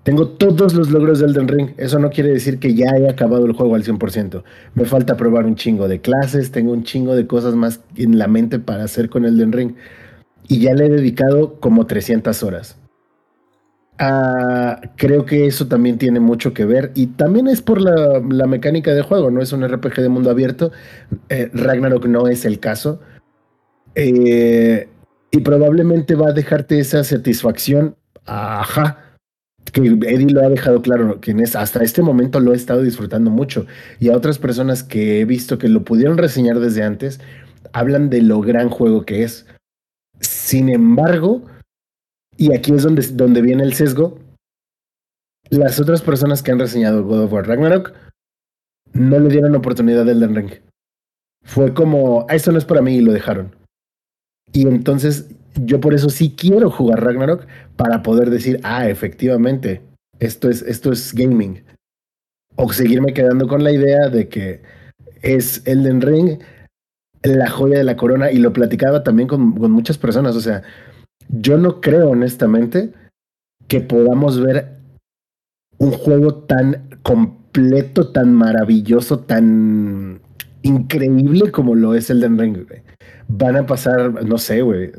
Tengo 0.03 0.27
todos 0.29 0.75
los 0.75 0.91
logros 0.91 1.19
de 1.19 1.25
Elden 1.25 1.47
Ring. 1.47 1.69
Eso 1.77 1.99
no 1.99 2.09
quiere 2.11 2.29
decir 2.29 2.59
que 2.59 2.73
ya 2.73 2.87
he 2.97 3.09
acabado 3.09 3.45
el 3.45 3.53
juego 3.53 3.75
al 3.75 3.83
100%. 3.83 4.43
Me 4.75 4.85
falta 4.85 5.17
probar 5.17 5.45
un 5.45 5.55
chingo 5.55 5.87
de 5.87 5.99
clases, 5.99 6.51
tengo 6.51 6.71
un 6.71 6.83
chingo 6.83 7.15
de 7.15 7.27
cosas 7.27 7.55
más 7.55 7.81
en 7.95 8.17
la 8.17 8.27
mente 8.27 8.59
para 8.59 8.83
hacer 8.83 9.09
con 9.09 9.25
Elden 9.25 9.51
Ring. 9.51 9.73
Y 10.47 10.59
ya 10.61 10.73
le 10.73 10.85
he 10.85 10.89
dedicado 10.89 11.59
como 11.59 11.85
300 11.85 12.43
horas. 12.43 12.78
Uh, 14.01 14.79
creo 14.95 15.25
que 15.25 15.45
eso 15.45 15.67
también 15.67 15.97
tiene 15.97 16.21
mucho 16.21 16.53
que 16.53 16.63
ver 16.63 16.93
y 16.95 17.07
también 17.07 17.47
es 17.47 17.61
por 17.61 17.81
la, 17.81 18.47
mecánica 18.47 18.93
de 18.93 19.01
juego, 19.01 19.29
no 19.29 19.41
es 19.41 19.51
un 19.51 19.67
RPG 19.67 19.95
de 19.95 20.07
mundo 20.07 20.29
abierto. 20.29 20.71
Eh, 21.27 21.49
Ragnarok 21.53 22.05
no 22.05 22.27
es 22.29 22.45
el 22.45 22.59
caso. 22.59 23.01
Eh, 23.95 24.87
y 25.31 25.39
probablemente 25.39 26.15
va 26.15 26.29
a 26.29 26.33
dejarte 26.33 26.79
esa 26.79 27.03
satisfacción. 27.03 27.97
Ajá. 28.25 29.17
Que 29.73 29.81
Eddie 29.81 30.29
lo 30.29 30.41
ha 30.45 30.49
dejado 30.49 30.81
claro, 30.81 31.19
que 31.19 31.31
es, 31.31 31.55
hasta 31.55 31.83
este 31.83 32.01
momento 32.01 32.39
lo 32.39 32.53
he 32.53 32.55
estado 32.55 32.81
disfrutando 32.81 33.29
mucho. 33.29 33.65
Y 33.99 34.09
a 34.09 34.15
otras 34.15 34.39
personas 34.39 34.81
que 34.81 35.19
he 35.19 35.25
visto 35.25 35.57
que 35.57 35.67
lo 35.67 35.83
pudieron 35.83 36.17
reseñar 36.17 36.59
desde 36.59 36.83
antes, 36.83 37.19
hablan 37.73 38.09
de 38.09 38.21
lo 38.21 38.39
gran 38.39 38.69
juego 38.69 39.05
que 39.05 39.23
es. 39.23 39.45
Sin 40.21 40.69
embargo, 40.69 41.43
y 42.39 42.53
aquí 42.53 42.71
es 42.71 42.83
donde, 42.83 43.05
donde 43.11 43.41
viene 43.41 43.63
el 43.63 43.73
sesgo. 43.73 44.17
Las 45.49 45.77
otras 45.77 46.01
personas 46.01 46.41
que 46.41 46.51
han 46.51 46.59
reseñado 46.59 47.03
God 47.03 47.23
of 47.23 47.33
War 47.33 47.45
Ragnarok 47.45 47.93
no 48.93 49.19
le 49.19 49.29
dieron 49.29 49.55
oportunidad 49.55 50.05
del 50.05 50.23
Elden 50.23 50.35
Ring. 50.35 50.51
Fue 51.43 51.73
como, 51.73 52.25
ah, 52.29 52.35
esto 52.35 52.53
no 52.53 52.57
es 52.57 52.63
para 52.63 52.81
mí 52.81 52.95
y 52.95 53.01
lo 53.01 53.11
dejaron. 53.11 53.53
Y 54.53 54.67
entonces 54.67 55.27
yo 55.55 55.81
por 55.81 55.93
eso 55.93 56.09
sí 56.09 56.33
quiero 56.37 56.71
jugar 56.71 57.03
Ragnarok 57.03 57.45
para 57.75 58.03
poder 58.03 58.29
decir, 58.29 58.61
ah, 58.63 58.87
efectivamente, 58.87 59.81
esto 60.19 60.49
es, 60.49 60.61
esto 60.61 60.93
es 60.93 61.13
gaming. 61.13 61.61
O 62.55 62.71
seguirme 62.71 63.13
quedando 63.13 63.49
con 63.49 63.65
la 63.65 63.73
idea 63.73 64.07
de 64.07 64.29
que 64.29 64.61
es 65.21 65.61
Elden 65.67 65.99
Ring 65.99 66.39
la 67.23 67.49
joya 67.49 67.79
de 67.79 67.83
la 67.83 67.97
corona 67.97 68.31
y 68.31 68.37
lo 68.37 68.53
platicaba 68.53 69.03
también 69.03 69.27
con, 69.27 69.51
con 69.59 69.71
muchas 69.71 69.97
personas. 69.97 70.37
O 70.37 70.41
sea, 70.41 70.63
yo 71.29 71.57
no 71.57 71.79
creo 71.79 72.09
honestamente 72.09 72.91
que 73.67 73.81
podamos 73.81 74.41
ver 74.41 74.79
un 75.77 75.91
juego 75.91 76.33
tan 76.33 76.89
completo, 77.03 78.11
tan 78.11 78.33
maravilloso, 78.33 79.19
tan 79.19 80.19
increíble 80.63 81.51
como 81.51 81.75
lo 81.75 81.93
es 81.93 82.09
Elden 82.09 82.37
Ring. 82.37 82.67
Güey. 82.67 82.81
Van 83.27 83.55
a 83.55 83.65
pasar, 83.65 84.25
no 84.25 84.37
sé, 84.37 84.61
güey. 84.61 84.91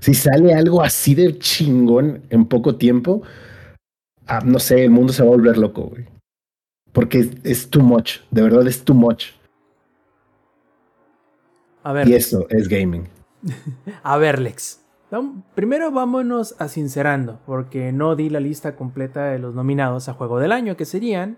Si 0.00 0.14
sale 0.14 0.54
algo 0.54 0.82
así 0.82 1.14
de 1.14 1.38
chingón 1.38 2.22
en 2.30 2.46
poco 2.46 2.76
tiempo, 2.76 3.22
ah, 4.26 4.40
no 4.44 4.60
sé, 4.60 4.84
el 4.84 4.90
mundo 4.90 5.12
se 5.12 5.22
va 5.22 5.28
a 5.28 5.32
volver 5.32 5.58
loco, 5.58 5.88
güey. 5.88 6.06
Porque 6.92 7.18
es, 7.18 7.30
es 7.42 7.68
too 7.68 7.82
much, 7.82 8.20
de 8.30 8.42
verdad 8.42 8.66
es 8.68 8.82
too 8.84 8.94
much. 8.94 9.32
A 11.82 11.92
ver. 11.92 12.08
Y 12.08 12.14
eso 12.14 12.46
es 12.48 12.68
gaming. 12.68 13.08
a 14.02 14.16
ver, 14.16 14.38
Lex. 14.40 14.83
Primero 15.54 15.90
vámonos 15.90 16.56
a 16.58 16.68
sincerando, 16.68 17.40
porque 17.46 17.92
no 17.92 18.16
di 18.16 18.30
la 18.30 18.40
lista 18.40 18.76
completa 18.76 19.26
de 19.26 19.38
los 19.38 19.54
nominados 19.54 20.08
a 20.08 20.14
Juego 20.14 20.38
del 20.38 20.52
Año, 20.52 20.76
que 20.76 20.84
serían 20.84 21.36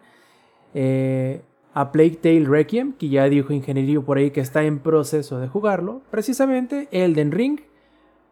eh, 0.74 1.42
a 1.74 1.92
Plague 1.92 2.16
Tale 2.16 2.46
Requiem, 2.46 2.92
que 2.92 3.08
ya 3.08 3.24
dijo 3.24 3.52
Ingeniería 3.52 4.00
por 4.00 4.18
ahí 4.18 4.30
que 4.30 4.40
está 4.40 4.62
en 4.62 4.78
proceso 4.78 5.38
de 5.38 5.48
jugarlo, 5.48 6.02
precisamente 6.10 6.88
Elden 6.90 7.32
Ring, 7.32 7.60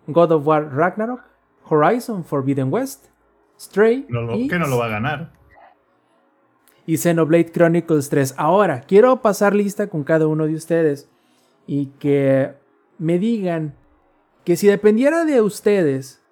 God 0.06 0.32
of 0.32 0.46
War 0.46 0.74
Ragnarok, 0.74 1.22
Horizon 1.68 2.24
Forbidden 2.24 2.72
West, 2.72 3.06
Stray. 3.58 4.06
No 4.08 4.22
lo, 4.22 4.36
y, 4.36 4.48
que 4.48 4.58
no 4.58 4.66
lo 4.66 4.78
va 4.78 4.86
a 4.86 4.90
ganar. 4.90 5.32
Y 6.86 6.98
Xenoblade 6.98 7.50
Chronicles 7.50 8.10
3. 8.10 8.34
Ahora, 8.36 8.80
quiero 8.82 9.22
pasar 9.22 9.54
lista 9.54 9.88
con 9.88 10.04
cada 10.04 10.26
uno 10.26 10.46
de 10.46 10.54
ustedes 10.54 11.08
y 11.66 11.86
que 11.98 12.52
me 12.98 13.18
digan 13.18 13.74
que 14.44 14.56
si 14.56 14.66
dependiera 14.66 15.24
de 15.24 15.40
ustedes, 15.40 16.22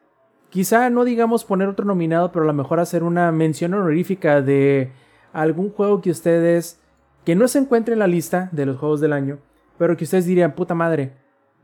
quizá 0.50 0.90
no 0.90 1.04
digamos 1.04 1.44
poner 1.44 1.68
otro 1.68 1.84
nominado, 1.84 2.30
pero 2.30 2.44
a 2.44 2.46
lo 2.46 2.52
mejor 2.52 2.78
hacer 2.78 3.02
una 3.02 3.32
mención 3.32 3.74
honorífica 3.74 4.42
de 4.42 4.92
algún 5.32 5.70
juego 5.70 6.00
que 6.02 6.10
ustedes, 6.10 6.78
que 7.24 7.34
no 7.34 7.48
se 7.48 7.58
encuentre 7.58 7.94
en 7.94 8.00
la 8.00 8.06
lista 8.06 8.50
de 8.52 8.66
los 8.66 8.78
juegos 8.78 9.00
del 9.00 9.14
año, 9.14 9.38
pero 9.78 9.96
que 9.96 10.04
ustedes 10.04 10.26
dirían, 10.26 10.54
puta 10.54 10.74
madre, 10.74 11.12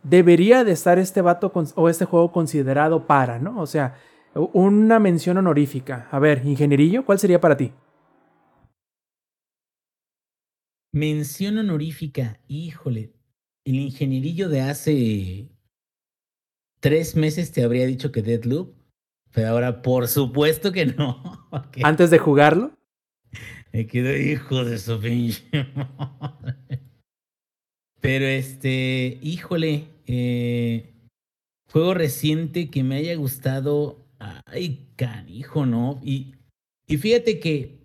debería 0.02 0.64
de 0.64 0.72
estar 0.72 0.98
este 0.98 1.20
vato 1.20 1.52
o 1.74 1.88
este 1.88 2.06
juego 2.06 2.32
considerado 2.32 3.06
para, 3.06 3.38
¿no? 3.38 3.60
O 3.60 3.66
sea, 3.66 3.96
una 4.34 4.98
mención 4.98 5.36
honorífica. 5.36 6.08
A 6.10 6.18
ver, 6.18 6.42
ingenierillo, 6.46 7.04
¿cuál 7.04 7.18
sería 7.18 7.40
para 7.40 7.56
ti? 7.56 7.72
Mención 10.92 11.58
honorífica, 11.58 12.40
híjole. 12.48 13.12
El 13.64 13.74
ingenierillo 13.74 14.48
de 14.48 14.62
hace 14.62 15.57
tres 16.80 17.16
meses 17.16 17.52
te 17.52 17.62
habría 17.62 17.86
dicho 17.86 18.12
que 18.12 18.22
Deadloop, 18.22 18.74
pero 19.32 19.48
ahora 19.48 19.82
por 19.82 20.08
supuesto 20.08 20.72
que 20.72 20.86
no. 20.86 21.36
Okay. 21.50 21.82
¿Antes 21.82 22.10
de 22.10 22.18
jugarlo? 22.18 22.72
Me 23.72 23.86
quedo 23.86 24.14
hijo 24.14 24.66
de 24.66 24.78
su 24.78 25.00
pinche. 25.00 25.44
Pero 28.00 28.26
este, 28.26 29.18
híjole, 29.22 29.88
eh, 30.06 30.92
juego 31.72 31.94
reciente 31.94 32.68
que 32.68 32.84
me 32.84 32.96
haya 32.96 33.14
gustado. 33.16 34.04
Ay, 34.18 34.88
canijo, 34.96 35.64
¿no? 35.64 36.00
Y, 36.02 36.34
y 36.86 36.98
fíjate 36.98 37.40
que 37.40 37.78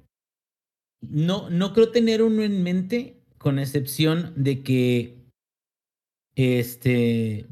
no, 1.02 1.50
no 1.50 1.74
creo 1.74 1.92
tener 1.92 2.22
uno 2.22 2.44
en 2.44 2.64
mente, 2.64 3.22
con 3.38 3.60
excepción 3.60 4.34
de 4.36 4.62
que 4.62 5.24
este 6.36 7.46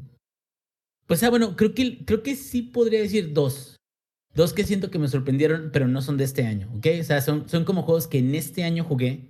pues 1.12 1.22
ah, 1.24 1.28
bueno, 1.28 1.56
creo 1.56 1.74
que, 1.74 2.06
creo 2.06 2.22
que 2.22 2.34
sí 2.36 2.62
podría 2.62 2.98
decir 2.98 3.34
dos. 3.34 3.76
Dos 4.34 4.54
que 4.54 4.64
siento 4.64 4.90
que 4.90 4.98
me 4.98 5.08
sorprendieron, 5.08 5.68
pero 5.70 5.86
no 5.86 6.00
son 6.00 6.16
de 6.16 6.24
este 6.24 6.46
año, 6.46 6.72
¿ok? 6.74 6.86
O 7.00 7.04
sea, 7.04 7.20
son, 7.20 7.46
son 7.50 7.66
como 7.66 7.82
juegos 7.82 8.06
que 8.06 8.16
en 8.16 8.34
este 8.34 8.64
año 8.64 8.82
jugué 8.82 9.28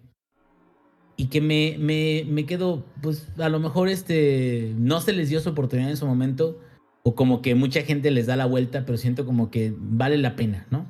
y 1.16 1.26
que 1.26 1.40
me, 1.40 1.74
me, 1.80 2.24
me 2.28 2.46
quedo, 2.46 2.84
pues 3.02 3.26
a 3.36 3.48
lo 3.48 3.58
mejor 3.58 3.88
este, 3.88 4.72
no 4.78 5.00
se 5.00 5.12
les 5.12 5.28
dio 5.28 5.40
su 5.40 5.48
oportunidad 5.48 5.90
en 5.90 5.96
su 5.96 6.06
momento, 6.06 6.60
o 7.02 7.16
como 7.16 7.42
que 7.42 7.56
mucha 7.56 7.82
gente 7.82 8.12
les 8.12 8.26
da 8.26 8.36
la 8.36 8.46
vuelta, 8.46 8.86
pero 8.86 8.96
siento 8.96 9.26
como 9.26 9.50
que 9.50 9.74
vale 9.76 10.18
la 10.18 10.36
pena, 10.36 10.68
¿no? 10.70 10.86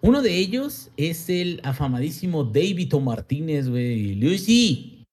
Uno 0.00 0.22
de 0.22 0.38
ellos 0.38 0.90
es 0.96 1.30
el 1.30 1.60
afamadísimo 1.62 2.42
David 2.42 2.92
O. 2.96 3.00
Martínez, 3.00 3.68
güey, 3.68 4.16
Lucy, 4.16 5.04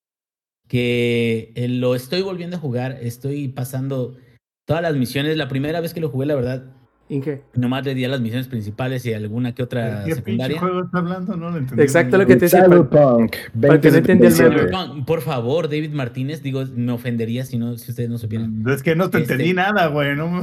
que 0.67 1.53
lo 1.69 1.93
estoy 1.93 2.23
volviendo 2.23 2.57
a 2.57 2.59
jugar, 2.59 2.97
estoy 3.03 3.49
pasando 3.49 4.17
todas 4.69 4.83
las 4.83 4.95
misiones. 4.95 5.35
La 5.35 5.47
primera 5.47 5.81
vez 5.81 5.95
que 5.95 5.99
lo 5.99 6.09
jugué, 6.09 6.27
la 6.27 6.35
verdad, 6.35 6.63
Inge. 7.09 7.41
nomás 7.55 7.83
le 7.85 7.95
di 7.95 8.05
a 8.05 8.09
las 8.09 8.21
misiones 8.21 8.47
principales 8.47 9.05
y 9.05 9.13
alguna 9.13 9.53
que 9.55 9.63
otra 9.63 10.03
¿Qué 10.05 10.11
pinche 10.11 10.15
secundaria. 10.15 10.59
juego 10.59 10.83
está 10.83 10.97
hablando? 10.99 11.35
No 11.35 11.49
lo 11.49 11.57
entendí. 11.57 11.81
Exacto 11.83 12.17
lo 12.17 12.25
que 12.27 12.35
te 12.35 12.45
decía. 12.45 12.65
Cyberpunk 12.65 13.35
para 13.59 13.81
que 13.81 13.89
no 13.91 13.97
entendí 13.97 14.25
el 14.27 14.31
2077. 14.33 14.49
meme. 14.49 14.61
Perdón, 14.63 15.05
por 15.05 15.21
favor, 15.21 15.69
David 15.69 15.91
Martínez, 15.91 16.43
digo, 16.43 16.63
me 16.75 16.91
ofendería 16.91 17.45
si 17.45 17.57
no, 17.57 17.75
si 17.77 17.91
ustedes 17.91 18.09
no 18.09 18.17
supieran. 18.17 18.63
Es 18.69 18.83
que 18.83 18.95
no 18.95 19.09
te 19.09 19.19
Este- 19.19 19.33
entendí 19.33 19.53
nada, 19.53 19.87
güey. 19.87 20.15
No, 20.15 20.41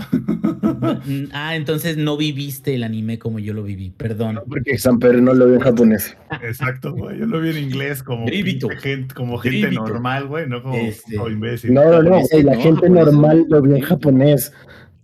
Mm, 0.67 1.29
Ah, 1.33 1.57
entonces 1.57 1.97
no 1.97 2.17
viviste 2.17 2.75
el 2.75 2.83
anime 2.85 3.19
como 3.19 3.39
yo 3.39 3.53
lo 3.55 3.63
viví, 3.63 3.91
perdón. 3.91 4.41
Porque 4.49 4.77
Samper 4.79 5.23
no 5.23 5.33
lo 5.35 5.47
ve 5.49 5.55
en 5.55 5.61
japonés. 5.61 6.17
Exacto, 6.43 6.93
güey. 6.93 7.19
Yo 7.19 7.27
lo 7.27 7.41
vi 7.41 7.51
en 7.51 7.59
inglés 7.59 8.03
como, 8.03 8.27
gente, 8.27 9.15
como 9.15 9.39
gente 9.39 9.71
normal, 9.71 10.27
güey, 10.27 10.49
no 10.49 10.63
como, 10.63 10.75
Este- 10.77 11.17
como 11.17 11.31
imbécil. 11.31 11.73
No, 11.75 11.85
no, 11.85 12.03
no, 12.03 12.21
la 12.43 12.55
no, 12.55 12.61
gente 12.61 12.89
normal 12.91 13.47
lo 13.49 13.63
ve 13.63 13.77
en 13.79 13.83
japonés. 13.83 14.53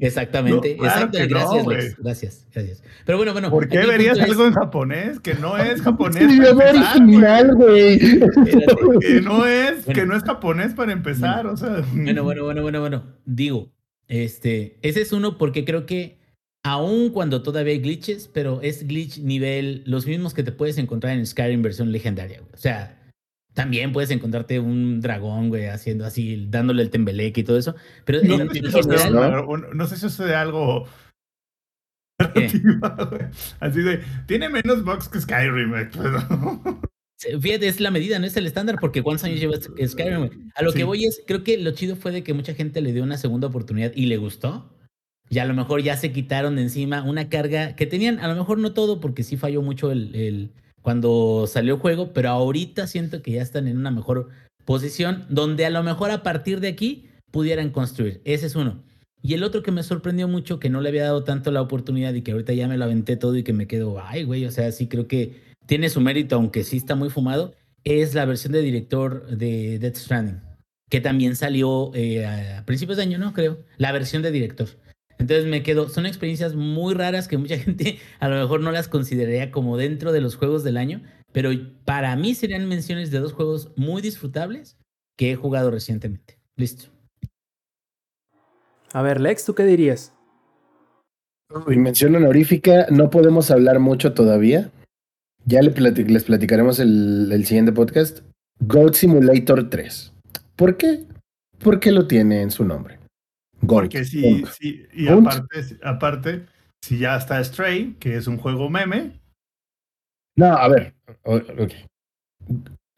Exactamente, 0.06 0.74
No, 0.74 0.82
claro 0.82 0.94
exacto. 1.06 1.18
que 1.18 1.26
no, 1.28 1.38
gracias. 1.38 1.66
Lex, 1.66 1.96
gracias, 1.98 2.46
gracias. 2.54 2.82
Pero 3.06 3.18
bueno, 3.18 3.32
bueno. 3.32 3.50
¿Por 3.50 3.68
qué 3.68 3.78
verías 3.86 4.18
es- 4.18 4.24
algo 4.24 4.46
en 4.46 4.52
japonés 4.52 5.20
que 5.20 5.34
no 5.34 5.56
es 5.56 5.80
japonés? 5.82 6.22
Original, 6.50 7.54
güey. 7.54 7.98
Que 9.00 9.20
no 9.22 9.46
es, 9.46 9.84
Bueno. 9.84 10.00
que 10.00 10.06
no 10.06 10.16
es 10.16 10.22
japonés 10.24 10.74
para 10.74 10.92
empezar, 10.92 11.46
o 11.46 11.56
sea. 11.56 11.82
Bueno, 11.92 12.24
bueno, 12.24 12.44
bueno, 12.44 12.62
bueno, 12.62 12.80
bueno. 12.80 13.02
Digo, 13.24 13.70
este, 14.08 14.78
ese 14.82 15.00
es 15.02 15.12
uno 15.12 15.38
porque 15.38 15.64
creo 15.64 15.86
que 15.86 16.18
aun 16.64 17.10
cuando 17.10 17.42
todavía 17.42 17.72
hay 17.72 17.80
glitches, 17.80 18.28
pero 18.32 18.60
es 18.62 18.86
glitch 18.86 19.18
nivel 19.20 19.82
los 19.86 20.06
mismos 20.06 20.34
que 20.34 20.42
te 20.42 20.52
puedes 20.52 20.78
encontrar 20.78 21.16
en 21.16 21.26
Skyrim 21.26 21.62
versión 21.62 21.90
legendaria, 21.92 22.38
güey. 22.40 22.52
O 22.52 22.56
sea, 22.56 23.01
también 23.54 23.92
puedes 23.92 24.10
encontrarte 24.10 24.58
un 24.60 25.00
dragón, 25.00 25.48
güey, 25.48 25.66
haciendo 25.66 26.04
así, 26.06 26.46
dándole 26.48 26.82
el 26.82 26.90
tembeleque 26.90 27.42
y 27.42 27.44
todo 27.44 27.58
eso. 27.58 27.74
Pero 28.04 28.22
No, 28.22 28.40
en, 28.40 28.48
sé 28.48 28.52
si 28.54 28.58
en 28.60 28.66
eso 28.66 28.82
sea 28.82 28.98
general, 28.98 29.16
una- 29.16 29.42
un- 29.42 29.76
no 29.76 29.86
sé 29.86 29.96
si 29.96 30.06
eso 30.06 30.24
sea 30.24 30.40
algo. 30.40 30.86
Así 33.60 33.80
de, 33.82 34.00
tiene 34.26 34.48
menos 34.48 34.84
bugs 34.84 35.08
que 35.08 35.20
Skyrim, 35.20 35.70
güey, 35.70 35.86
pero- 35.90 36.80
Fíjate, 37.40 37.68
es 37.68 37.78
la 37.80 37.92
medida, 37.92 38.18
no 38.18 38.26
es 38.26 38.36
el 38.36 38.46
estándar, 38.46 38.76
porque 38.80 39.00
¿cuántos 39.02 39.24
años 39.24 39.38
lleva 39.40 39.54
Skyrim? 39.56 40.18
güey? 40.26 40.30
A 40.56 40.62
lo 40.62 40.72
Sí. 40.72 40.78
que 40.78 40.84
voy 40.84 41.04
es, 41.04 41.22
creo 41.26 41.44
que 41.44 41.56
lo 41.58 41.70
chido 41.72 41.94
fue 41.94 42.10
de 42.10 42.24
que 42.24 42.34
mucha 42.34 42.54
gente 42.54 42.80
le 42.80 42.92
dio 42.92 43.02
una 43.04 43.16
segunda 43.16 43.46
oportunidad 43.46 43.92
y 43.94 44.06
le 44.06 44.16
gustó. 44.16 44.76
Y 45.30 45.38
a 45.38 45.44
lo 45.44 45.54
mejor 45.54 45.82
ya 45.82 45.96
se 45.96 46.12
quitaron 46.12 46.56
de 46.56 46.62
encima 46.62 47.02
una 47.04 47.28
carga 47.28 47.74
que 47.76 47.86
tenían, 47.86 48.18
a 48.18 48.28
lo 48.28 48.34
mejor 48.34 48.58
no 48.58 48.72
todo, 48.72 49.00
porque 49.00 49.22
sí 49.22 49.36
falló 49.36 49.62
mucho 49.62 49.90
el, 49.92 50.14
el- 50.14 50.52
cuando 50.82 51.46
salió 51.46 51.74
el 51.74 51.80
juego, 51.80 52.12
pero 52.12 52.30
ahorita 52.30 52.86
siento 52.86 53.22
que 53.22 53.32
ya 53.32 53.42
están 53.42 53.68
en 53.68 53.78
una 53.78 53.90
mejor 53.90 54.28
posición, 54.64 55.24
donde 55.28 55.64
a 55.64 55.70
lo 55.70 55.82
mejor 55.82 56.10
a 56.10 56.22
partir 56.22 56.60
de 56.60 56.68
aquí 56.68 57.08
pudieran 57.30 57.70
construir. 57.70 58.20
Ese 58.24 58.46
es 58.46 58.54
uno. 58.54 58.82
Y 59.22 59.34
el 59.34 59.44
otro 59.44 59.62
que 59.62 59.70
me 59.70 59.84
sorprendió 59.84 60.26
mucho, 60.26 60.58
que 60.58 60.68
no 60.68 60.80
le 60.80 60.88
había 60.88 61.04
dado 61.04 61.22
tanto 61.22 61.52
la 61.52 61.62
oportunidad 61.62 62.12
y 62.14 62.22
que 62.22 62.32
ahorita 62.32 62.52
ya 62.52 62.66
me 62.66 62.76
lo 62.76 62.84
aventé 62.84 63.16
todo 63.16 63.36
y 63.36 63.44
que 63.44 63.52
me 63.52 63.68
quedo, 63.68 64.02
ay, 64.02 64.24
güey, 64.24 64.44
o 64.44 64.50
sea, 64.50 64.70
sí 64.72 64.88
creo 64.88 65.06
que 65.06 65.40
tiene 65.66 65.88
su 65.88 66.00
mérito, 66.00 66.34
aunque 66.34 66.64
sí 66.64 66.76
está 66.76 66.96
muy 66.96 67.08
fumado, 67.08 67.54
es 67.84 68.14
la 68.14 68.24
versión 68.24 68.52
de 68.52 68.62
director 68.62 69.26
de 69.28 69.78
Death 69.78 69.96
Stranding, 69.96 70.40
que 70.90 71.00
también 71.00 71.36
salió 71.36 71.92
eh, 71.94 72.26
a 72.26 72.64
principios 72.64 72.96
de 72.96 73.04
año, 73.04 73.18
¿no? 73.18 73.32
Creo, 73.32 73.58
la 73.78 73.92
versión 73.92 74.22
de 74.22 74.32
director. 74.32 74.68
Entonces 75.22 75.46
me 75.46 75.62
quedo, 75.62 75.88
son 75.88 76.04
experiencias 76.04 76.56
muy 76.56 76.94
raras 76.94 77.28
que 77.28 77.38
mucha 77.38 77.56
gente 77.58 78.00
a 78.18 78.28
lo 78.28 78.40
mejor 78.40 78.60
no 78.60 78.72
las 78.72 78.88
consideraría 78.88 79.52
como 79.52 79.76
dentro 79.76 80.10
de 80.10 80.20
los 80.20 80.34
juegos 80.34 80.64
del 80.64 80.76
año, 80.76 81.00
pero 81.30 81.50
para 81.84 82.16
mí 82.16 82.34
serían 82.34 82.68
menciones 82.68 83.12
de 83.12 83.20
dos 83.20 83.32
juegos 83.32 83.70
muy 83.76 84.02
disfrutables 84.02 84.76
que 85.16 85.30
he 85.30 85.36
jugado 85.36 85.70
recientemente. 85.70 86.40
Listo. 86.56 86.86
A 88.92 89.00
ver, 89.02 89.20
Lex, 89.20 89.44
¿tú 89.44 89.54
qué 89.54 89.64
dirías? 89.64 90.12
Y 91.68 91.76
mención 91.76 92.16
honorífica, 92.16 92.88
no 92.90 93.08
podemos 93.08 93.52
hablar 93.52 93.78
mucho 93.78 94.14
todavía. 94.14 94.72
Ya 95.44 95.62
les 95.62 96.24
platicaremos 96.24 96.80
el, 96.80 97.30
el 97.30 97.46
siguiente 97.46 97.70
podcast. 97.70 98.22
Goat 98.58 98.94
Simulator 98.94 99.70
3. 99.70 100.12
¿Por 100.56 100.76
qué? 100.76 101.06
Porque 101.60 101.92
lo 101.92 102.08
tiene 102.08 102.42
en 102.42 102.50
su 102.50 102.64
nombre. 102.64 103.01
Porque 103.66 104.04
sí, 104.04 104.44
y 104.92 105.08
aparte, 105.08 105.46
aparte, 105.82 106.46
si 106.82 106.98
ya 106.98 107.16
está 107.16 107.42
Stray, 107.42 107.94
que 108.00 108.16
es 108.16 108.26
un 108.26 108.36
juego 108.38 108.68
meme, 108.68 109.20
No, 110.36 110.46
a 110.46 110.68
ver. 110.68 110.94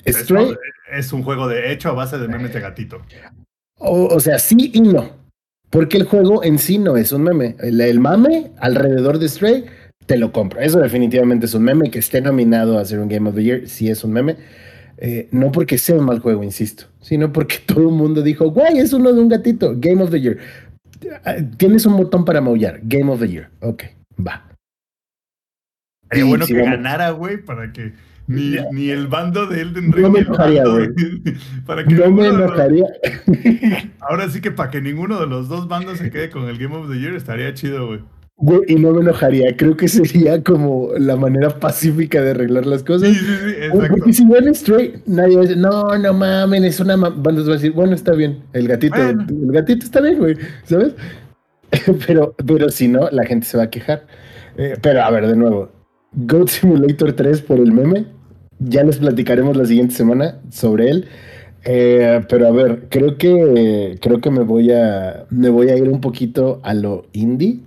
es, 0.04 0.16
Stray, 0.16 0.54
es 0.92 1.12
un 1.12 1.22
juego 1.22 1.48
de 1.48 1.72
hecho 1.72 1.90
a 1.90 1.92
base 1.92 2.18
de 2.18 2.28
memes 2.28 2.52
de 2.52 2.60
gatito. 2.60 3.02
o, 3.78 4.06
o 4.06 4.20
sea, 4.20 4.38
sí 4.38 4.70
y 4.74 4.80
no. 4.80 5.24
Porque 5.70 5.96
el 5.96 6.04
juego 6.04 6.44
en 6.44 6.58
sí 6.58 6.78
no 6.78 6.96
es 6.96 7.10
un 7.10 7.24
meme. 7.24 7.56
El, 7.58 7.80
el 7.80 7.98
mame 7.98 8.52
alrededor 8.60 9.18
de 9.18 9.28
Stray 9.28 9.64
te 10.06 10.16
lo 10.16 10.30
compro. 10.30 10.60
Eso 10.60 10.78
definitivamente 10.78 11.46
es 11.46 11.54
un 11.54 11.64
meme. 11.64 11.90
Que 11.90 11.98
esté 11.98 12.20
nominado 12.20 12.78
a 12.78 12.84
ser 12.84 13.00
un 13.00 13.08
Game 13.08 13.28
of 13.28 13.34
the 13.34 13.42
Year, 13.42 13.68
sí 13.68 13.90
es 13.90 14.04
un 14.04 14.12
meme. 14.12 14.36
Eh, 14.98 15.28
no 15.32 15.50
porque 15.50 15.76
sea 15.78 15.96
un 15.96 16.04
mal 16.04 16.20
juego, 16.20 16.42
insisto, 16.44 16.84
sino 17.00 17.32
porque 17.32 17.56
todo 17.66 17.80
el 17.88 17.94
mundo 17.94 18.22
dijo, 18.22 18.50
guay, 18.50 18.78
es 18.78 18.92
uno 18.92 19.12
de 19.12 19.20
un 19.20 19.28
gatito, 19.28 19.74
Game 19.76 20.02
of 20.02 20.10
the 20.10 20.20
Year. 20.20 20.38
Ah, 21.24 21.36
Tienes 21.56 21.84
un 21.86 21.96
botón 21.96 22.24
para 22.24 22.40
maullar, 22.40 22.80
Game 22.82 23.10
of 23.10 23.20
the 23.20 23.28
Year. 23.28 23.50
Ok, 23.60 23.84
va. 24.26 24.48
Sería 26.10 26.24
bueno 26.26 26.46
que 26.46 26.54
vamos- 26.54 26.70
ganara, 26.70 27.10
güey, 27.10 27.38
para 27.38 27.72
que 27.72 27.92
ni, 28.26 28.56
ni 28.72 28.88
el 28.90 29.08
bando 29.08 29.46
de 29.46 29.60
Elden 29.62 29.90
No 29.90 29.96
Ring. 29.96 30.06
me 30.06 30.12
ni 30.12 30.18
el 30.20 30.26
enojaría, 30.26 30.64
güey. 30.64 30.88
Para 31.66 31.84
que 31.84 31.94
No 31.94 32.10
me 32.10 32.28
los- 32.28 32.34
enojaría. 32.40 32.86
Ahora 34.00 34.30
sí 34.30 34.40
que 34.40 34.50
para 34.50 34.70
que 34.70 34.80
ninguno 34.80 35.20
de 35.20 35.26
los 35.26 35.48
dos 35.48 35.66
bandos 35.68 35.98
se 35.98 36.10
quede 36.10 36.30
con 36.30 36.44
el 36.48 36.56
Game 36.58 36.74
of 36.76 36.88
the 36.90 36.98
Year 36.98 37.14
estaría 37.14 37.52
chido, 37.54 37.86
güey. 37.88 38.00
Güey, 38.36 38.60
y 38.66 38.74
no 38.76 38.92
me 38.92 39.00
enojaría. 39.00 39.56
Creo 39.56 39.76
que 39.76 39.86
sería 39.88 40.42
como 40.42 40.90
la 40.98 41.16
manera 41.16 41.50
pacífica 41.60 42.20
de 42.20 42.30
arreglar 42.32 42.66
las 42.66 42.82
cosas. 42.82 43.10
Sí, 43.10 43.14
sí, 43.14 43.24
sí, 43.26 43.68
Güey, 43.70 43.86
exacto. 43.86 43.88
Porque 43.96 44.12
si 44.12 44.24
ven 44.26 44.54
Stray, 44.54 44.94
nadie 45.06 45.36
va 45.36 45.42
a 45.42 45.46
decir, 45.46 45.58
no, 45.58 45.98
no 45.98 46.12
mamen, 46.14 46.64
es 46.64 46.80
una. 46.80 46.96
ma-". 46.96 47.10
Bandas 47.10 47.46
va 47.46 47.52
a 47.52 47.54
decir, 47.54 47.72
bueno, 47.72 47.94
está 47.94 48.12
bien, 48.12 48.42
el 48.52 48.66
gatito, 48.68 48.96
Bueno. 48.96 49.26
el 49.30 49.52
gatito 49.52 49.84
está 49.86 50.00
bien, 50.00 50.18
güey, 50.18 50.36
¿sabes? 50.64 50.94
pero, 52.06 52.34
pero 52.46 52.68
si 52.70 52.88
no, 52.88 53.08
la 53.10 53.24
gente 53.24 53.46
se 53.46 53.56
va 53.56 53.64
a 53.64 53.70
quejar. 53.70 54.06
Eh, 54.56 54.76
pero 54.82 55.02
a 55.02 55.10
ver, 55.10 55.26
de 55.28 55.36
nuevo, 55.36 55.70
Goat 56.12 56.48
Simulator 56.48 57.12
3 57.12 57.42
por 57.42 57.58
el 57.58 57.72
meme, 57.72 58.06
ya 58.58 58.82
les 58.84 58.98
platicaremos 58.98 59.56
la 59.56 59.64
siguiente 59.66 59.94
semana 59.94 60.40
sobre 60.50 60.90
él. 60.90 61.08
Eh, 61.64 62.20
pero 62.28 62.46
a 62.48 62.50
ver, 62.52 62.88
creo 62.90 63.16
que 63.16 63.98
creo 64.02 64.20
que 64.20 64.30
me 64.30 64.42
voy 64.42 64.70
a 64.72 65.24
me 65.30 65.48
voy 65.48 65.68
a 65.70 65.76
ir 65.76 65.88
un 65.88 66.00
poquito 66.00 66.60
a 66.62 66.74
lo 66.74 67.06
indie. 67.12 67.60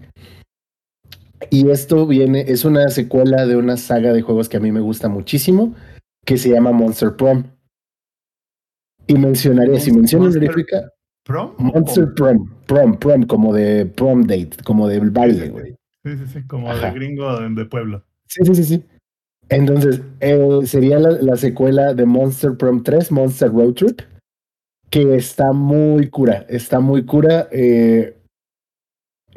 Y 1.50 1.70
esto 1.70 2.08
viene, 2.08 2.46
es 2.48 2.66
una 2.66 2.90
secuela 2.90 3.46
de 3.46 3.56
una 3.58 3.78
saga 3.78 4.12
de 4.14 4.22
juegos 4.22 4.50
que 4.50 4.58
a 4.58 4.60
mí 4.60 4.72
me 4.72 4.80
gusta 4.80 5.08
muchísimo, 5.08 5.76
que 6.26 6.38
se 6.38 6.50
llama 6.50 6.72
Monster 6.72 7.16
Prom. 7.16 7.44
Y 9.08 9.16
mencionaré, 9.16 9.80
si 9.80 9.92
menciono 9.92 10.26
Monster- 10.26 10.44
honorífica, 10.44 10.92
¿Prom? 11.24 11.54
Monster 11.58 12.14
Prom, 12.16 12.50
Prom, 12.66 12.98
Prom, 12.98 13.24
como 13.24 13.54
de 13.54 13.86
prom 13.86 14.24
date, 14.24 14.58
como 14.64 14.88
del 14.88 15.12
baile, 15.12 15.50
güey. 15.50 15.76
Sí, 16.04 16.18
sí, 16.18 16.26
sí, 16.34 16.48
como 16.48 16.72
Ajá. 16.72 16.88
de 16.88 16.96
gringo 17.00 17.40
de, 17.40 17.50
de 17.50 17.66
pueblo. 17.66 18.04
Sí, 18.28 18.44
sí, 18.46 18.56
sí, 18.56 18.64
sí. 18.64 18.84
Entonces, 19.50 20.02
eh, 20.20 20.62
sería 20.66 21.00
la, 21.00 21.12
la 21.12 21.38
secuela 21.38 21.94
de 21.94 22.06
Monster 22.06 22.58
Prom 22.58 22.84
3, 22.84 23.12
Monster 23.12 23.50
Road 23.52 23.74
Trip, 23.74 24.02
que 24.90 25.16
está 25.16 25.54
muy 25.54 26.10
cura, 26.10 26.46
está 26.50 26.80
muy 26.80 27.06
cura. 27.06 27.48
eh, 27.52 28.17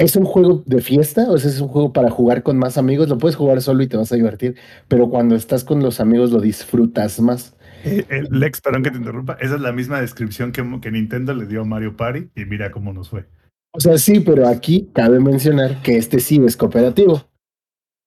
es 0.01 0.17
un 0.17 0.25
juego 0.25 0.63
de 0.65 0.81
fiesta, 0.81 1.31
o 1.31 1.37
sea, 1.37 1.51
es 1.51 1.61
un 1.61 1.69
juego 1.69 1.93
para 1.93 2.09
jugar 2.09 2.43
con 2.43 2.57
más 2.57 2.79
amigos. 2.79 3.11
Lo 3.11 3.19
puedes 3.19 3.37
jugar 3.37 3.61
solo 3.61 3.83
y 3.83 3.87
te 3.87 3.99
vas 3.99 4.11
a 4.11 4.17
divertir, 4.17 4.57
pero 4.89 5.11
cuando 5.11 5.37
estás 5.37 5.63
con 5.63 5.83
los 5.83 6.01
amigos 6.01 6.33
lo 6.33 6.41
disfrutas 6.41 7.21
más. 7.21 7.55
Eh, 7.85 8.07
eh, 8.09 8.25
Lex, 8.31 8.63
perdón 8.63 8.83
que 8.83 8.91
te 8.91 8.97
interrumpa. 8.97 9.37
Esa 9.41 9.57
es 9.57 9.61
la 9.61 9.73
misma 9.73 10.01
descripción 10.01 10.53
que, 10.53 10.65
que 10.81 10.91
Nintendo 10.91 11.35
le 11.35 11.47
dio 11.47 11.61
a 11.61 11.65
Mario 11.67 11.99
Party 11.99 12.31
y 12.35 12.47
mira 12.47 12.71
cómo 12.71 12.95
nos 12.95 13.11
fue. 13.11 13.27
O 13.73 13.81
sea, 13.81 13.99
sí, 13.99 14.21
pero 14.21 14.49
aquí 14.49 14.89
cabe 14.95 15.21
mencionar 15.21 15.83
que 15.83 15.99
este 15.99 16.19
sí 16.19 16.41
es 16.47 16.57
cooperativo. 16.57 17.29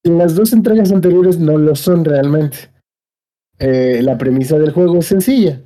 Las 0.03 0.34
dos 0.34 0.52
entregas 0.52 0.91
anteriores 0.91 1.38
no 1.38 1.60
lo 1.60 1.76
son 1.76 2.03
realmente. 2.03 2.57
Eh, 3.60 4.02
la 4.02 4.18
premisa 4.18 4.57
del 4.57 4.72
juego 4.72 4.98
es 4.98 5.06
sencilla. 5.06 5.61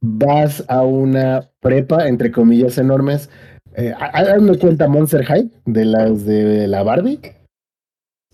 Vas 0.00 0.64
a 0.68 0.82
una 0.82 1.48
prepa, 1.60 2.08
entre 2.08 2.32
comillas 2.32 2.76
enormes. 2.76 3.30
Eh, 3.76 3.92
ha- 3.98 4.06
hazme 4.06 4.58
cuenta 4.58 4.86
Monster 4.88 5.24
High 5.24 5.50
de 5.64 5.84
las 5.84 6.24
de 6.26 6.66
la 6.68 6.82
Barbie, 6.82 7.20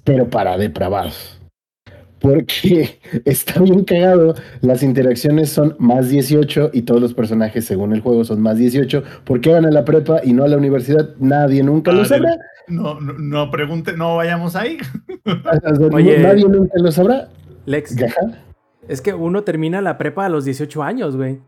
pero 0.04 0.28
para 0.28 0.56
depravados. 0.58 1.34
Porque 2.20 2.98
está 3.24 3.60
bien 3.62 3.84
cagado. 3.84 4.34
Las 4.60 4.82
interacciones 4.82 5.50
son 5.50 5.76
más 5.78 6.08
18 6.08 6.70
y 6.72 6.82
todos 6.82 7.00
los 7.00 7.14
personajes, 7.14 7.64
según 7.64 7.92
el 7.92 8.00
juego, 8.00 8.24
son 8.24 8.40
más 8.40 8.58
18. 8.58 9.02
¿Por 9.24 9.40
qué 9.40 9.52
van 9.52 9.66
a 9.66 9.70
la 9.70 9.84
prepa 9.84 10.20
y 10.24 10.32
no 10.32 10.44
a 10.44 10.48
la 10.48 10.56
universidad? 10.56 11.10
Nadie 11.20 11.62
nunca 11.62 11.92
lo 11.92 12.02
Ah, 12.02 12.06
sabrá. 12.06 12.36
No, 12.66 13.00
no, 13.00 13.12
no 13.14 13.50
pregunte, 13.50 13.96
no 13.96 14.16
vayamos 14.16 14.56
ahí. 14.56 14.78
Oye. 15.92 16.18
Nadie 16.18 16.44
nunca 16.48 16.74
lo 16.78 16.90
sabrá. 16.90 17.28
Lex, 17.66 17.94
es 18.88 19.00
que 19.00 19.14
uno 19.14 19.44
termina 19.44 19.80
la 19.80 19.98
prepa 19.98 20.26
a 20.26 20.28
los 20.28 20.44
18 20.44 20.82
años, 20.82 21.16
güey. 21.16 21.38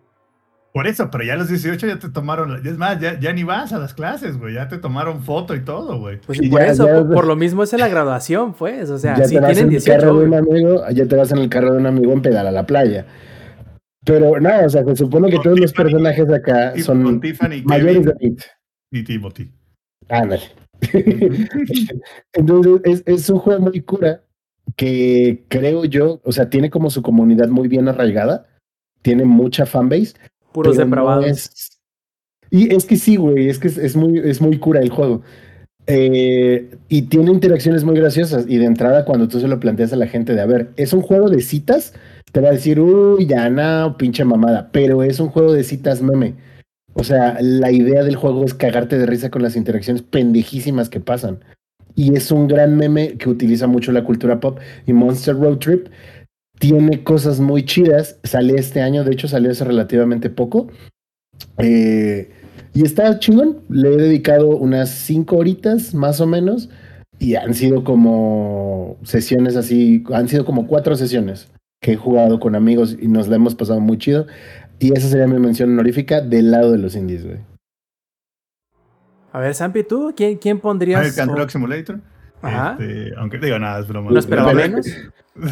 Por 0.72 0.86
eso, 0.86 1.10
pero 1.10 1.24
ya 1.24 1.34
a 1.34 1.36
los 1.36 1.48
18 1.48 1.84
ya 1.88 1.98
te 1.98 2.08
tomaron, 2.10 2.64
es 2.64 2.78
más, 2.78 3.00
ya, 3.00 3.18
ya 3.18 3.32
ni 3.32 3.42
vas 3.42 3.72
a 3.72 3.78
las 3.78 3.92
clases, 3.92 4.38
güey, 4.38 4.54
ya 4.54 4.68
te 4.68 4.78
tomaron 4.78 5.20
foto 5.22 5.56
y 5.56 5.60
todo, 5.64 5.98
güey. 5.98 6.20
Pues 6.24 6.38
por 6.38 6.60
ya- 6.60 6.66
eso, 6.68 6.86
ya- 6.86 6.94
por, 7.04 7.12
por 7.14 7.26
lo 7.26 7.34
mismo 7.34 7.64
es 7.64 7.72
en 7.72 7.80
la 7.80 7.88
graduación, 7.88 8.54
pues. 8.54 8.88
O 8.88 8.98
sea, 8.98 9.16
ya 9.18 9.26
te 9.26 9.40
vas 9.40 9.52
tienen 9.52 9.70
en 9.72 9.76
el 9.76 9.82
carro 9.84 10.14
18. 10.14 10.18
de 10.20 10.26
un 10.26 10.34
amigo, 10.34 10.84
ya 10.92 11.06
te 11.06 11.16
vas 11.16 11.32
en 11.32 11.38
el 11.38 11.48
carro 11.48 11.72
de 11.72 11.78
un 11.78 11.86
amigo 11.86 12.12
en 12.12 12.22
pedal 12.22 12.46
a 12.46 12.52
la 12.52 12.66
playa. 12.66 13.04
Pero 14.04 14.40
no, 14.40 14.64
o 14.64 14.68
sea, 14.68 14.84
se 14.84 14.96
supone 14.96 15.28
que 15.30 15.38
todos 15.40 15.58
los 15.58 15.72
Tiffany- 15.72 15.76
personajes 15.82 16.30
acá 16.30 16.72
son 16.82 17.02
con 17.02 17.20
Tiffany, 17.20 17.62
mayores 17.64 18.04
de 18.04 18.12
Kevin 18.12 18.36
20. 18.36 18.44
y 18.92 19.02
Timothy. 19.04 19.50
Ándale. 20.08 20.42
Entonces, 22.32 22.80
es, 22.84 23.02
es 23.06 23.30
un 23.30 23.38
juego 23.38 23.60
muy 23.60 23.80
cura 23.80 24.22
que 24.76 25.44
creo 25.48 25.84
yo, 25.84 26.20
o 26.24 26.32
sea, 26.32 26.48
tiene 26.48 26.70
como 26.70 26.90
su 26.90 27.02
comunidad 27.02 27.48
muy 27.48 27.68
bien 27.68 27.88
arraigada, 27.88 28.46
tiene 29.02 29.24
mucha 29.24 29.66
fanbase. 29.66 30.14
Puros 30.52 30.76
pero 30.76 30.86
no 30.88 30.90
depravados. 30.96 31.26
es- 31.26 31.78
Y 32.50 32.74
es 32.74 32.84
que 32.84 32.96
sí, 32.96 33.16
güey, 33.16 33.48
es 33.48 33.58
que 33.58 33.68
es, 33.68 33.78
es 33.78 33.94
muy, 33.96 34.18
es 34.18 34.40
muy 34.40 34.58
cura 34.58 34.80
el 34.80 34.90
juego. 34.90 35.22
Eh, 35.86 36.76
y 36.88 37.02
tiene 37.02 37.30
interacciones 37.30 37.84
muy 37.84 37.96
graciosas. 37.96 38.44
Y 38.48 38.58
de 38.58 38.66
entrada, 38.66 39.04
cuando 39.04 39.28
tú 39.28 39.40
se 39.40 39.48
lo 39.48 39.60
planteas 39.60 39.92
a 39.92 39.96
la 39.96 40.06
gente 40.06 40.34
de, 40.34 40.40
a 40.40 40.46
ver, 40.46 40.70
es 40.76 40.92
un 40.92 41.02
juego 41.02 41.28
de 41.30 41.40
citas, 41.40 41.94
te 42.32 42.40
va 42.40 42.48
a 42.48 42.52
decir, 42.52 42.80
uy, 42.80 43.26
ya 43.26 43.48
no, 43.50 43.96
pinche 43.96 44.24
mamada. 44.24 44.68
Pero 44.72 45.02
es 45.02 45.20
un 45.20 45.28
juego 45.28 45.52
de 45.52 45.64
citas 45.64 46.02
meme. 46.02 46.34
O 46.94 47.04
sea, 47.04 47.38
la 47.40 47.70
idea 47.70 48.02
del 48.02 48.16
juego 48.16 48.44
es 48.44 48.54
cagarte 48.54 48.98
de 48.98 49.06
risa 49.06 49.30
con 49.30 49.42
las 49.42 49.56
interacciones 49.56 50.02
pendejísimas 50.02 50.88
que 50.88 51.00
pasan. 51.00 51.38
Y 51.94 52.16
es 52.16 52.30
un 52.30 52.46
gran 52.48 52.76
meme 52.76 53.16
que 53.16 53.28
utiliza 53.28 53.66
mucho 53.66 53.92
la 53.92 54.04
cultura 54.04 54.40
pop. 54.40 54.58
Y 54.86 54.92
Monster 54.92 55.36
Road 55.36 55.58
Trip 55.58 55.86
tiene 56.60 57.02
cosas 57.02 57.40
muy 57.40 57.64
chidas. 57.64 58.20
Sale 58.22 58.54
este 58.54 58.80
año, 58.82 59.02
de 59.02 59.12
hecho 59.12 59.26
salió 59.26 59.50
hace 59.50 59.64
relativamente 59.64 60.30
poco. 60.30 60.68
Eh, 61.58 62.30
y 62.72 62.84
está 62.84 63.18
chingón. 63.18 63.62
Le 63.68 63.92
he 63.92 63.96
dedicado 63.96 64.48
unas 64.56 64.90
cinco 64.90 65.38
horitas 65.38 65.92
más 65.94 66.20
o 66.20 66.26
menos. 66.28 66.68
Y 67.18 67.34
han 67.34 67.54
sido 67.54 67.82
como 67.82 68.96
sesiones 69.02 69.56
así, 69.56 70.04
han 70.14 70.28
sido 70.28 70.44
como 70.44 70.66
cuatro 70.66 70.94
sesiones 70.96 71.48
que 71.82 71.92
he 71.92 71.96
jugado 71.96 72.40
con 72.40 72.54
amigos 72.54 72.96
y 73.00 73.08
nos 73.08 73.28
la 73.28 73.36
hemos 73.36 73.54
pasado 73.54 73.80
muy 73.80 73.98
chido. 73.98 74.26
Y 74.78 74.92
esa 74.96 75.08
sería 75.08 75.26
mi 75.26 75.38
mención 75.38 75.70
honorífica 75.70 76.20
del 76.20 76.50
lado 76.50 76.72
de 76.72 76.78
los 76.78 76.94
indies, 76.96 77.26
güey. 77.26 77.38
A 79.32 79.40
ver, 79.40 79.54
Sampi, 79.54 79.84
¿tú? 79.84 80.12
¿Quién, 80.16 80.36
quién 80.38 80.60
pondrías? 80.60 81.00
American 81.00 81.30
o- 81.30 81.34
Truck 81.34 81.50
Simulator. 81.50 82.00
Ajá. 82.42 82.76
Este, 82.78 83.12
aunque 83.16 83.38
digo 83.38 83.58
nada, 83.58 83.80
es 83.80 83.88
broma. 83.88 84.10
No 84.10 84.18
esperaba 84.18 84.52
Pero- 84.52 84.68
menos. 84.68 84.86
La 85.34 85.48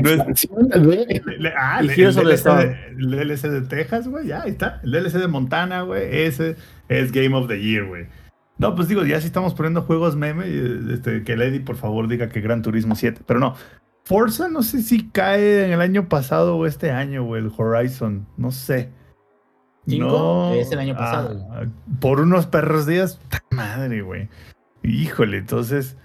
No 0.00 0.10
es- 0.10 0.14
expansión 0.16 0.68
de- 0.68 0.78
Le- 1.26 1.38
le- 1.38 1.52
ah, 1.56 1.80
el, 1.80 1.88
DLC 1.88 3.48
de, 3.48 3.60
Texas, 3.62 4.08
güey, 4.08 4.28
ya 4.28 4.42
ahí 4.42 4.50
está. 4.50 4.80
El 4.84 4.92
DLC 4.92 5.14
de 5.18 5.28
Montana, 5.28 5.82
güey, 5.82 6.22
ese 6.24 6.56
es 6.88 7.12
Game 7.12 7.34
of 7.34 7.48
the 7.48 7.60
Year, 7.60 7.84
güey. 7.86 8.06
No, 8.58 8.74
pues 8.74 8.88
digo, 8.88 9.04
ya 9.04 9.20
si 9.20 9.26
estamos 9.26 9.54
poniendo 9.54 9.82
juegos 9.82 10.16
meme, 10.16 10.44
este, 10.92 11.22
que 11.24 11.36
Lady 11.36 11.58
por 11.60 11.76
favor 11.76 12.08
diga 12.08 12.28
que 12.28 12.40
Gran 12.40 12.62
Turismo 12.62 12.94
7, 12.96 13.22
pero 13.26 13.38
no. 13.40 13.54
Forza 14.04 14.48
no 14.48 14.62
sé 14.62 14.82
si 14.82 15.08
cae 15.10 15.66
en 15.66 15.72
el 15.72 15.80
año 15.80 16.08
pasado 16.08 16.56
o 16.56 16.66
este 16.66 16.90
año, 16.90 17.24
güey, 17.24 17.42
el 17.42 17.52
Horizon, 17.56 18.26
no 18.36 18.50
sé. 18.50 18.90
¿Cinco? 19.86 20.52
Es 20.54 20.70
el 20.72 20.78
año 20.80 20.94
pasado, 20.96 21.46
ah, 21.52 21.64
por 22.00 22.20
unos 22.20 22.46
perros 22.46 22.86
días, 22.86 23.20
¡ta 23.28 23.42
madre, 23.50 24.02
güey. 24.02 24.28
Híjole, 24.82 25.38
entonces, 25.38 25.96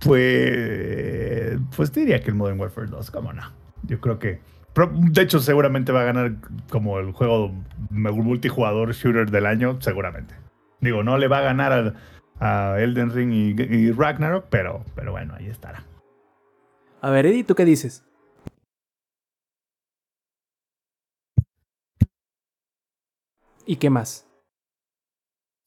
pues, 0.00 1.58
pues 1.76 1.92
diría 1.92 2.20
que 2.20 2.30
el 2.30 2.34
Modern 2.36 2.58
Warfare 2.60 2.86
2, 2.88 3.10
cómo 3.10 3.32
no. 3.32 3.42
Yo 3.84 4.00
creo 4.00 4.18
que, 4.18 4.40
pero, 4.74 4.90
de 4.94 5.22
hecho, 5.22 5.40
seguramente 5.40 5.92
va 5.92 6.02
a 6.02 6.04
ganar 6.04 6.34
como 6.70 6.98
el 6.98 7.12
juego 7.12 7.52
multijugador 7.90 8.92
shooter 8.92 9.30
del 9.30 9.46
año, 9.46 9.78
seguramente. 9.80 10.34
Digo, 10.80 11.02
no 11.02 11.18
le 11.18 11.28
va 11.28 11.38
a 11.38 11.42
ganar 11.42 11.72
al- 11.72 11.94
a 12.40 12.76
Elden 12.78 13.10
Ring 13.10 13.32
y, 13.32 13.60
y 13.62 13.90
Ragnarok, 13.92 14.46
pero, 14.48 14.84
pero 14.94 15.12
bueno, 15.12 15.34
ahí 15.36 15.46
estará. 15.48 15.84
A 17.00 17.10
ver, 17.10 17.26
Eddie, 17.26 17.44
¿tú 17.44 17.54
qué 17.54 17.64
dices? 17.64 18.04
¿Y 23.66 23.76
qué 23.76 23.90
más? 23.90 24.26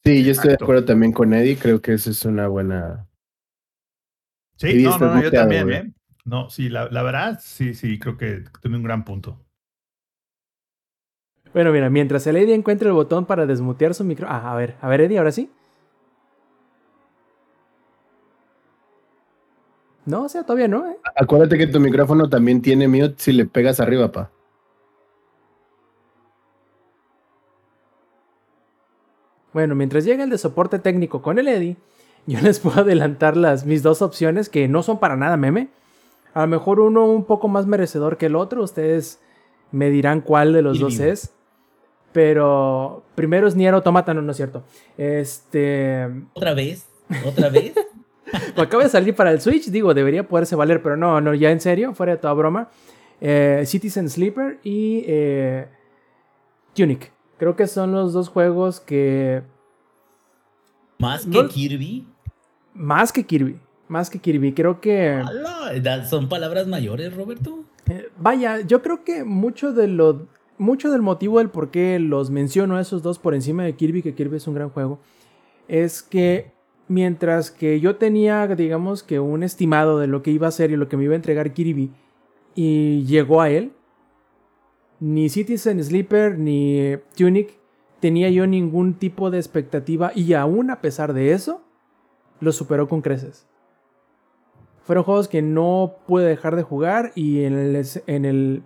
Sí, 0.04 0.24
yo 0.24 0.32
estoy 0.32 0.50
de 0.50 0.56
acuerdo 0.56 0.86
también 0.86 1.12
con 1.12 1.34
Eddie. 1.34 1.58
Creo 1.58 1.82
que 1.82 1.94
esa 1.94 2.10
es 2.10 2.26
una 2.26 2.48
buena. 2.48 3.08
Sí, 4.62 4.84
no, 4.84 4.96
no, 5.00 5.16
no, 5.16 5.22
yo 5.24 5.32
también, 5.32 5.64
güey. 5.64 5.78
¿eh? 5.78 5.92
No, 6.24 6.52
sí, 6.52 6.70
la, 6.70 6.88
la 6.92 7.02
verdad, 7.02 7.40
sí, 7.42 7.74
sí, 7.74 7.98
creo 7.98 8.16
que 8.16 8.44
tiene 8.62 8.78
un 8.78 8.84
gran 8.84 9.04
punto. 9.04 9.40
Bueno, 11.52 11.72
mira, 11.72 11.90
mientras 11.90 12.28
el 12.28 12.38
Eddie 12.38 12.54
encuentra 12.54 12.88
el 12.88 12.94
botón 12.94 13.26
para 13.26 13.48
desmutear 13.48 13.96
su 13.96 14.04
micro. 14.04 14.28
Ah, 14.30 14.52
a 14.52 14.56
ver, 14.56 14.76
a 14.80 14.88
ver, 14.88 15.02
Eddie, 15.02 15.18
ahora 15.18 15.32
sí. 15.32 15.50
No, 20.06 20.26
o 20.26 20.30
sea, 20.30 20.44
todavía 20.44 20.68
no, 20.68 20.88
¿eh? 20.88 20.98
Acuérdate 21.16 21.58
que 21.58 21.66
tu 21.66 21.80
micrófono 21.80 22.30
también 22.30 22.62
tiene 22.62 22.88
mute 22.88 23.16
si 23.18 23.32
le 23.34 23.46
pegas 23.46 23.80
arriba, 23.80 24.12
pa. 24.12 24.32
Bueno, 29.54 29.74
mientras 29.74 30.06
llega 30.06 30.24
el 30.24 30.30
de 30.30 30.38
soporte 30.38 30.78
técnico 30.78 31.24
con 31.24 31.40
el 31.40 31.48
Eddie, 31.48 31.78
yo 32.28 32.40
les 32.42 32.60
puedo 32.60 32.82
adelantar 32.82 33.36
las, 33.38 33.66
mis 33.66 33.84
dos 33.84 34.02
opciones 34.02 34.50
que 34.50 34.68
no 34.68 34.84
son 34.84 35.00
para 35.00 35.16
nada 35.16 35.38
meme. 35.38 35.70
A 36.34 36.42
lo 36.42 36.48
mejor 36.48 36.80
uno 36.80 37.06
un 37.06 37.26
poco 37.26 37.48
más 37.48 37.66
merecedor 37.68 38.18
que 38.18 38.28
el 38.28 38.36
otro. 38.36 38.64
Ustedes 38.64 39.20
me 39.72 39.90
dirán 39.90 40.22
cuál 40.22 40.54
de 40.54 40.62
los 40.62 40.80
dos 40.80 41.00
es. 41.00 41.34
Pero 42.14 43.04
primero 43.16 43.48
es 43.48 43.56
Nier 43.56 43.74
Automata, 43.74 44.14
no, 44.14 44.22
no 44.22 44.32
es 44.32 44.38
cierto. 44.38 44.64
Este. 44.98 46.08
¿Otra 46.34 46.54
vez? 46.54 46.88
¿Otra 47.26 47.50
vez? 47.50 47.74
Acaba 48.56 48.84
de 48.84 48.90
salir 48.90 49.16
para 49.16 49.32
el 49.32 49.42
Switch, 49.42 49.70
digo, 49.70 49.94
debería 49.94 50.28
poderse 50.28 50.56
valer, 50.56 50.82
pero 50.82 50.96
no, 50.98 51.20
no, 51.22 51.34
ya 51.34 51.52
en 51.52 51.60
serio, 51.62 51.94
fuera 51.94 52.14
de 52.14 52.18
toda 52.18 52.34
broma. 52.34 52.70
Eh, 53.20 53.64
Citizen 53.66 54.10
Sleeper 54.10 54.60
y 54.64 55.04
eh, 55.08 55.68
Tunic. 56.76 57.12
Creo 57.38 57.56
que 57.56 57.68
son 57.68 57.92
los 57.94 58.14
dos 58.14 58.30
juegos 58.30 58.80
que. 58.80 59.42
¿Más 60.98 61.26
que 61.26 61.44
No- 61.44 61.48
Kirby? 61.48 62.08
Más 62.74 63.12
que 63.12 63.26
Kirby. 63.26 63.58
Más 63.88 64.10
que 64.10 64.20
Kirby. 64.20 64.54
Creo 64.54 64.80
que. 64.82 65.22
Son 66.10 66.30
palabras 66.30 66.68
mayores, 66.68 67.16
Roberto. 67.16 67.64
eh, 67.88 68.10
vaya, 68.18 68.62
yo 68.62 68.82
creo 68.82 69.04
que 69.04 69.24
mucho 69.24 69.74
de 69.74 69.88
lo. 69.88 70.28
Mucho 70.58 70.92
del 70.92 71.02
motivo 71.02 71.40
del 71.40 71.50
por 71.50 71.72
qué 71.72 71.98
los 71.98 72.30
menciono 72.30 72.76
a 72.76 72.82
esos 72.82 73.02
dos 73.02 73.18
por 73.18 73.34
encima 73.34 73.64
de 73.64 73.74
Kirby, 73.74 74.04
que 74.04 74.14
Kirby 74.14 74.38
es 74.38 74.46
un 74.46 74.54
gran 74.54 74.70
juego, 74.70 75.00
es 75.68 76.04
que 76.04 76.52
mientras 76.88 77.50
que 77.50 77.80
yo 77.80 77.96
tenía, 77.96 78.46
digamos 78.48 79.02
que 79.02 79.20
un 79.20 79.42
estimado 79.42 79.98
de 79.98 80.06
lo 80.06 80.22
que 80.22 80.30
iba 80.30 80.48
a 80.48 80.52
ser 80.52 80.70
y 80.70 80.76
lo 80.76 80.88
que 80.88 80.98
me 80.98 81.06
iba 81.06 81.14
a 81.14 81.16
entregar 81.16 81.54
Kirby, 81.54 81.90
y 82.54 83.04
llegó 83.06 83.42
a 83.42 83.50
él, 83.50 83.72
ni 85.00 85.30
Citizen 85.30 85.84
Sleeper 85.84 86.38
ni 86.38 86.98
Tunic 87.16 87.58
tenía 88.00 88.30
yo 88.30 88.46
ningún 88.46 88.94
tipo 88.94 89.32
de 89.32 89.40
expectativa, 89.40 90.12
y 90.14 90.34
aún 90.34 90.70
a 90.70 90.80
pesar 90.80 91.14
de 91.14 91.32
eso, 91.32 91.64
lo 92.42 92.52
superó 92.52 92.90
con 92.90 93.02
creces. 93.02 93.48
Fueron 94.84 95.06
juegos 95.06 95.30
que 95.30 95.42
no 95.42 95.96
pude 96.06 96.26
dejar 96.26 96.58
de 96.58 96.64
jugar, 96.64 97.14
y 97.16 97.46
en 97.46 97.54
el, 97.54 97.86
en 98.08 98.26
el 98.26 98.64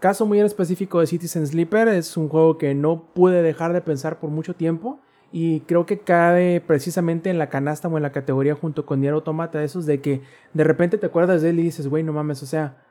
caso 0.00 0.26
muy 0.26 0.38
en 0.38 0.46
específico 0.46 1.00
de 1.00 1.06
Citizen 1.06 1.46
Sleeper, 1.46 1.88
es 1.88 2.18
un 2.18 2.28
juego 2.28 2.58
que 2.58 2.74
no 2.74 3.06
pude 3.14 3.42
dejar 3.42 3.72
de 3.72 3.80
pensar 3.80 4.18
por 4.20 4.28
mucho 4.28 4.54
tiempo. 4.54 5.00
Y 5.32 5.60
creo 5.60 5.84
que 5.86 5.98
cabe 5.98 6.60
precisamente 6.60 7.30
en 7.30 7.38
la 7.38 7.48
canasta 7.48 7.88
o 7.88 7.96
en 7.96 8.04
la 8.04 8.12
categoría 8.12 8.54
junto 8.54 8.86
con 8.86 9.00
Nier 9.00 9.14
Automata, 9.14 9.64
esos 9.64 9.84
de 9.86 10.00
que 10.00 10.20
de 10.52 10.62
repente 10.62 10.98
te 10.98 11.06
acuerdas 11.06 11.42
de 11.42 11.50
él 11.50 11.58
y 11.58 11.64
dices, 11.64 11.88
güey, 11.88 12.04
no 12.04 12.12
mames, 12.12 12.42
o 12.42 12.46
sea, 12.46 12.84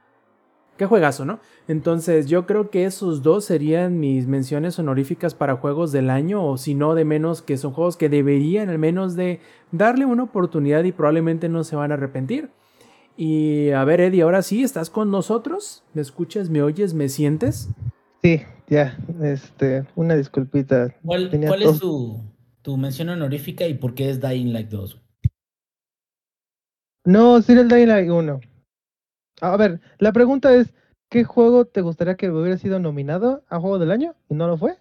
qué 0.77 0.85
juegazo, 0.85 1.25
¿no? 1.25 1.39
Entonces 1.67 2.27
yo 2.27 2.45
creo 2.45 2.69
que 2.69 2.85
esos 2.85 3.23
dos 3.23 3.45
serían 3.45 3.99
mis 3.99 4.27
menciones 4.27 4.77
honoríficas 4.79 5.33
para 5.33 5.55
juegos 5.55 5.91
del 5.91 6.09
año, 6.09 6.45
o 6.45 6.57
si 6.57 6.75
no 6.75 6.95
de 6.95 7.05
menos, 7.05 7.41
que 7.41 7.57
son 7.57 7.73
juegos 7.73 7.97
que 7.97 8.09
deberían 8.09 8.69
al 8.69 8.79
menos 8.79 9.15
de 9.15 9.39
darle 9.71 10.05
una 10.05 10.23
oportunidad 10.23 10.83
y 10.83 10.91
probablemente 10.91 11.49
no 11.49 11.63
se 11.63 11.75
van 11.75 11.91
a 11.91 11.95
arrepentir. 11.95 12.49
Y 13.15 13.69
a 13.69 13.83
ver, 13.83 14.01
Eddie, 14.01 14.23
ahora 14.23 14.41
sí, 14.41 14.63
¿estás 14.63 14.89
con 14.89 15.11
nosotros? 15.11 15.83
¿Me 15.93 16.01
escuchas, 16.01 16.49
me 16.49 16.63
oyes, 16.63 16.93
me 16.93 17.09
sientes? 17.09 17.69
Sí, 18.23 18.41
ya, 18.67 18.97
este, 19.21 19.85
una 19.95 20.15
disculpita. 20.15 20.95
¿Cuál, 21.05 21.29
Tenía 21.29 21.49
cuál 21.49 21.61
todo. 21.61 21.73
es 21.73 21.79
tu, 21.79 22.21
tu 22.61 22.77
mención 22.77 23.09
honorífica 23.09 23.67
y 23.67 23.75
por 23.75 23.93
qué 23.93 24.09
es 24.09 24.19
Dying 24.19 24.51
Light 24.51 24.69
2? 24.69 24.99
No, 27.05 27.41
sería 27.41 27.61
el 27.61 27.69
Dying 27.69 27.87
Light 27.87 28.09
1. 28.09 28.39
A 29.41 29.57
ver, 29.57 29.81
la 29.99 30.11
pregunta 30.13 30.53
es, 30.55 30.73
¿qué 31.09 31.23
juego 31.23 31.65
te 31.65 31.81
gustaría 31.81 32.15
que 32.15 32.29
hubiera 32.29 32.57
sido 32.57 32.79
nominado 32.79 33.43
a 33.49 33.59
Juego 33.59 33.79
del 33.79 33.91
Año 33.91 34.15
y 34.29 34.35
no 34.35 34.47
lo 34.47 34.57
fue? 34.57 34.77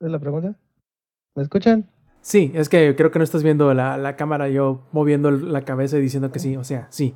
¿Es 0.00 0.10
la 0.10 0.18
pregunta? 0.18 0.54
¿Me 1.34 1.42
escuchan? 1.42 1.90
Sí, 2.22 2.52
es 2.54 2.68
que 2.68 2.94
creo 2.96 3.10
que 3.10 3.18
no 3.18 3.24
estás 3.24 3.42
viendo 3.42 3.72
la, 3.74 3.96
la 3.96 4.16
cámara, 4.16 4.48
yo 4.48 4.86
moviendo 4.92 5.30
la 5.30 5.62
cabeza 5.64 5.98
y 5.98 6.02
diciendo 6.02 6.32
que 6.32 6.38
sí, 6.38 6.56
o 6.56 6.64
sea, 6.64 6.86
sí. 6.90 7.14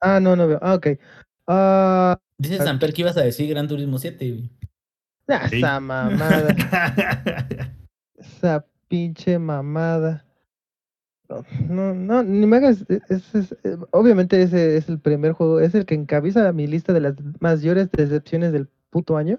Ah, 0.00 0.20
no, 0.20 0.36
no 0.36 0.46
veo. 0.46 0.58
Ah, 0.62 0.74
ok. 0.74 0.86
Ah, 1.46 2.18
Dice 2.38 2.58
Samper 2.58 2.92
que 2.92 3.02
ibas 3.02 3.16
a 3.16 3.22
decir 3.22 3.48
Gran 3.48 3.66
Turismo 3.66 3.98
7, 3.98 4.30
güey. 4.30 4.50
Ah, 5.28 5.48
Sí. 5.48 5.56
Esa 5.58 5.80
mamada. 5.80 6.54
Esa 8.14 8.64
pinche 8.88 9.38
mamada. 9.38 10.24
No, 11.28 11.44
No, 11.68 11.94
no, 11.94 12.22
ni 12.22 12.46
me 12.46 12.56
hagas. 12.56 12.84
e- 12.88 13.00
ese 13.10 13.38
es- 13.40 13.52
eh, 13.64 13.76
obviamente 13.90 14.40
ese 14.42 14.76
es 14.76 14.88
el 14.88 14.98
primer 14.98 15.32
juego, 15.32 15.60
es 15.60 15.74
el 15.74 15.84
que 15.84 15.94
encabeza 15.94 16.52
mi 16.52 16.66
lista 16.66 16.92
de 16.92 17.00
las 17.00 17.14
mayores 17.40 17.90
decepciones 17.90 18.52
del 18.52 18.68
puto 18.90 19.16
año. 19.16 19.38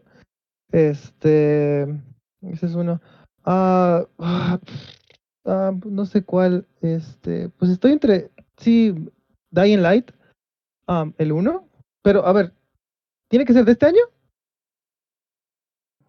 Este, 0.71 1.83
ese 2.41 2.65
es 2.67 2.75
uno. 2.75 3.01
Ah, 3.43 4.05
ah, 4.19 4.59
ah, 5.45 5.73
no 5.85 6.05
sé 6.05 6.23
cuál. 6.23 6.67
Este, 6.81 7.49
pues 7.49 7.71
estoy 7.71 7.93
entre, 7.93 8.29
sí, 8.57 8.93
Dying 9.51 9.81
Light, 9.81 10.11
um, 10.87 11.11
el 11.17 11.31
uno, 11.31 11.67
pero 12.03 12.23
a 12.25 12.33
ver, 12.33 12.53
¿tiene 13.29 13.45
que 13.45 13.53
ser 13.53 13.65
de 13.65 13.71
este 13.71 13.87
año? 13.87 14.01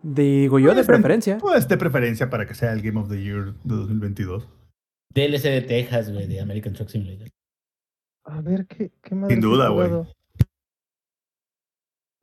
Digo 0.02 0.58
yo 0.58 0.74
de 0.74 0.84
preferencia. 0.84 1.38
Pues 1.38 1.68
de 1.68 1.76
preferencia 1.76 2.28
para 2.30 2.46
que 2.46 2.54
sea 2.54 2.72
el 2.72 2.82
Game 2.82 2.98
of 2.98 3.08
the 3.08 3.22
Year 3.22 3.54
de 3.64 3.74
2022. 3.76 4.46
DLC 5.14 5.42
de 5.50 5.62
Texas, 5.62 6.12
güey, 6.12 6.26
de 6.26 6.40
American 6.40 6.72
Truck 6.72 6.88
Simulator. 6.88 7.28
A 8.24 8.40
ver, 8.40 8.66
¿qué, 8.66 8.90
qué 9.02 9.14
más? 9.14 9.28
Sin 9.30 9.40
duda, 9.40 9.68
güey. 9.68 9.90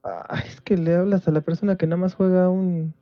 Ah, 0.04 0.42
es 0.46 0.62
que 0.62 0.78
le 0.78 0.96
hablas 0.96 1.28
a 1.28 1.32
la 1.32 1.42
persona 1.42 1.76
que 1.76 1.86
nada 1.86 1.98
más 1.98 2.14
juega 2.16 2.50
un. 2.50 2.94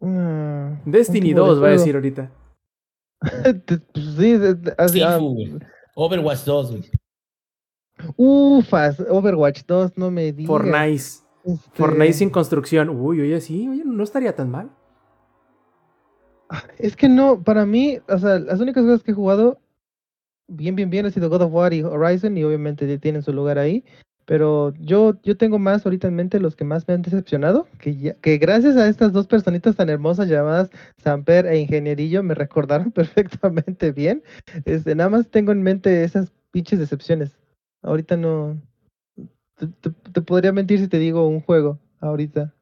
una- 0.00 0.80
un 0.84 0.92
Destiny 0.92 1.28
de 1.32 1.34
2 1.40 1.62
va 1.62 1.68
a 1.68 1.70
decir 1.70 1.94
ahorita. 1.94 2.30
Pues 3.94 4.04
sí, 4.16 4.36
de- 4.36 4.54
de- 4.54 4.74
así, 4.76 5.00
ah. 5.02 5.18
Overwatch 5.94 6.44
2, 6.44 6.70
güey. 6.72 6.90
ufas, 8.16 9.00
Overwatch 9.00 9.62
2, 9.66 9.96
no 9.96 10.10
me 10.10 10.32
digas. 10.32 10.48
Fortnite. 10.48 10.94
este, 10.94 11.70
Fortnite 11.72 12.12
sin 12.12 12.30
construcción. 12.30 12.88
Uy, 12.90 13.20
oye, 13.20 13.40
sí, 13.40 13.68
oye, 13.68 13.82
no 13.84 14.02
estaría 14.02 14.34
tan 14.34 14.50
mal. 14.50 14.70
Es 16.78 16.96
que 16.96 17.08
no, 17.08 17.42
para 17.42 17.66
mí, 17.66 17.98
o 18.08 18.18
sea, 18.18 18.38
las 18.38 18.60
únicas 18.60 18.84
cosas 18.84 19.02
que 19.02 19.12
he 19.12 19.14
jugado 19.14 19.60
bien, 20.48 20.76
bien, 20.76 20.90
bien 20.90 21.06
ha 21.06 21.10
sido 21.10 21.30
God 21.30 21.42
of 21.42 21.52
War 21.54 21.72
y 21.74 21.82
Horizon 21.82 22.36
y 22.38 22.44
obviamente 22.44 22.98
tienen 22.98 23.22
su 23.22 23.32
lugar 23.32 23.58
ahí. 23.58 23.84
Pero 24.26 24.72
yo, 24.80 25.20
yo 25.22 25.36
tengo 25.36 25.58
más 25.58 25.84
ahorita 25.84 26.08
en 26.08 26.14
mente 26.16 26.40
los 26.40 26.56
que 26.56 26.64
más 26.64 26.88
me 26.88 26.94
han 26.94 27.02
decepcionado, 27.02 27.68
que, 27.78 27.96
ya- 27.96 28.14
que 28.14 28.38
gracias 28.38 28.76
a 28.76 28.88
estas 28.88 29.12
dos 29.12 29.26
personitas 29.26 29.76
tan 29.76 29.90
hermosas 29.90 30.28
llamadas 30.28 30.70
Samper 30.98 31.46
e 31.46 31.58
Ingenierillo 31.60 32.22
me 32.22 32.34
recordaron 32.34 32.90
perfectamente 32.92 33.92
bien. 33.92 34.22
Este, 34.64 34.94
nada 34.94 35.10
más 35.10 35.28
tengo 35.30 35.52
en 35.52 35.62
mente 35.62 36.04
esas 36.04 36.32
pinches 36.52 36.78
decepciones. 36.78 37.36
Ahorita 37.82 38.16
no... 38.16 38.60
Te, 39.56 39.66
te- 39.68 39.90
te 40.12 40.22
podría 40.22 40.52
mentir 40.52 40.78
si 40.80 40.88
te 40.88 40.98
digo 40.98 41.26
un 41.28 41.40
juego 41.42 41.78
ahorita. 42.00 42.53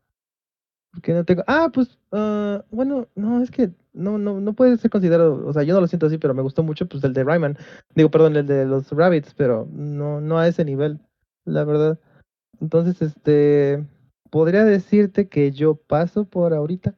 Porque 0.93 1.13
no 1.13 1.25
tengo. 1.25 1.43
Ah, 1.47 1.71
pues, 1.73 1.99
ah, 2.13 2.65
bueno, 2.71 3.09
no, 3.15 3.43
es 3.43 3.51
que 3.51 3.71
no, 3.95 4.19
no, 4.19 4.41
no 4.41 4.53
puede 4.53 4.77
ser 4.77 4.91
considerado. 4.91 5.47
O 5.47 5.53
sea, 5.53 5.63
yo 5.63 5.75
no 5.75 5.81
lo 5.81 5.87
siento 5.87 6.07
así, 6.07 6.19
pero 6.19 6.35
me 6.35 6.43
gustó 6.43 6.63
mucho, 6.63 6.87
pues, 6.87 7.03
el 7.05 7.15
de 7.15 7.25
Rayman. 7.25 7.57
Digo, 7.95 8.11
perdón, 8.11 8.37
el 8.37 8.47
de 8.47 8.67
los 8.67 8.91
Rabbits, 8.91 9.35
pero 9.35 9.67
no, 9.73 10.21
no 10.21 10.39
a 10.39 10.49
ese 10.49 10.65
nivel, 10.65 11.01
la 11.45 11.65
verdad. 11.65 11.99
Entonces, 12.61 13.01
este, 13.01 13.85
podría 14.31 14.65
decirte 14.65 15.29
que 15.29 15.51
yo 15.51 15.75
paso 15.75 16.25
por 16.25 16.53
ahorita. 16.53 16.95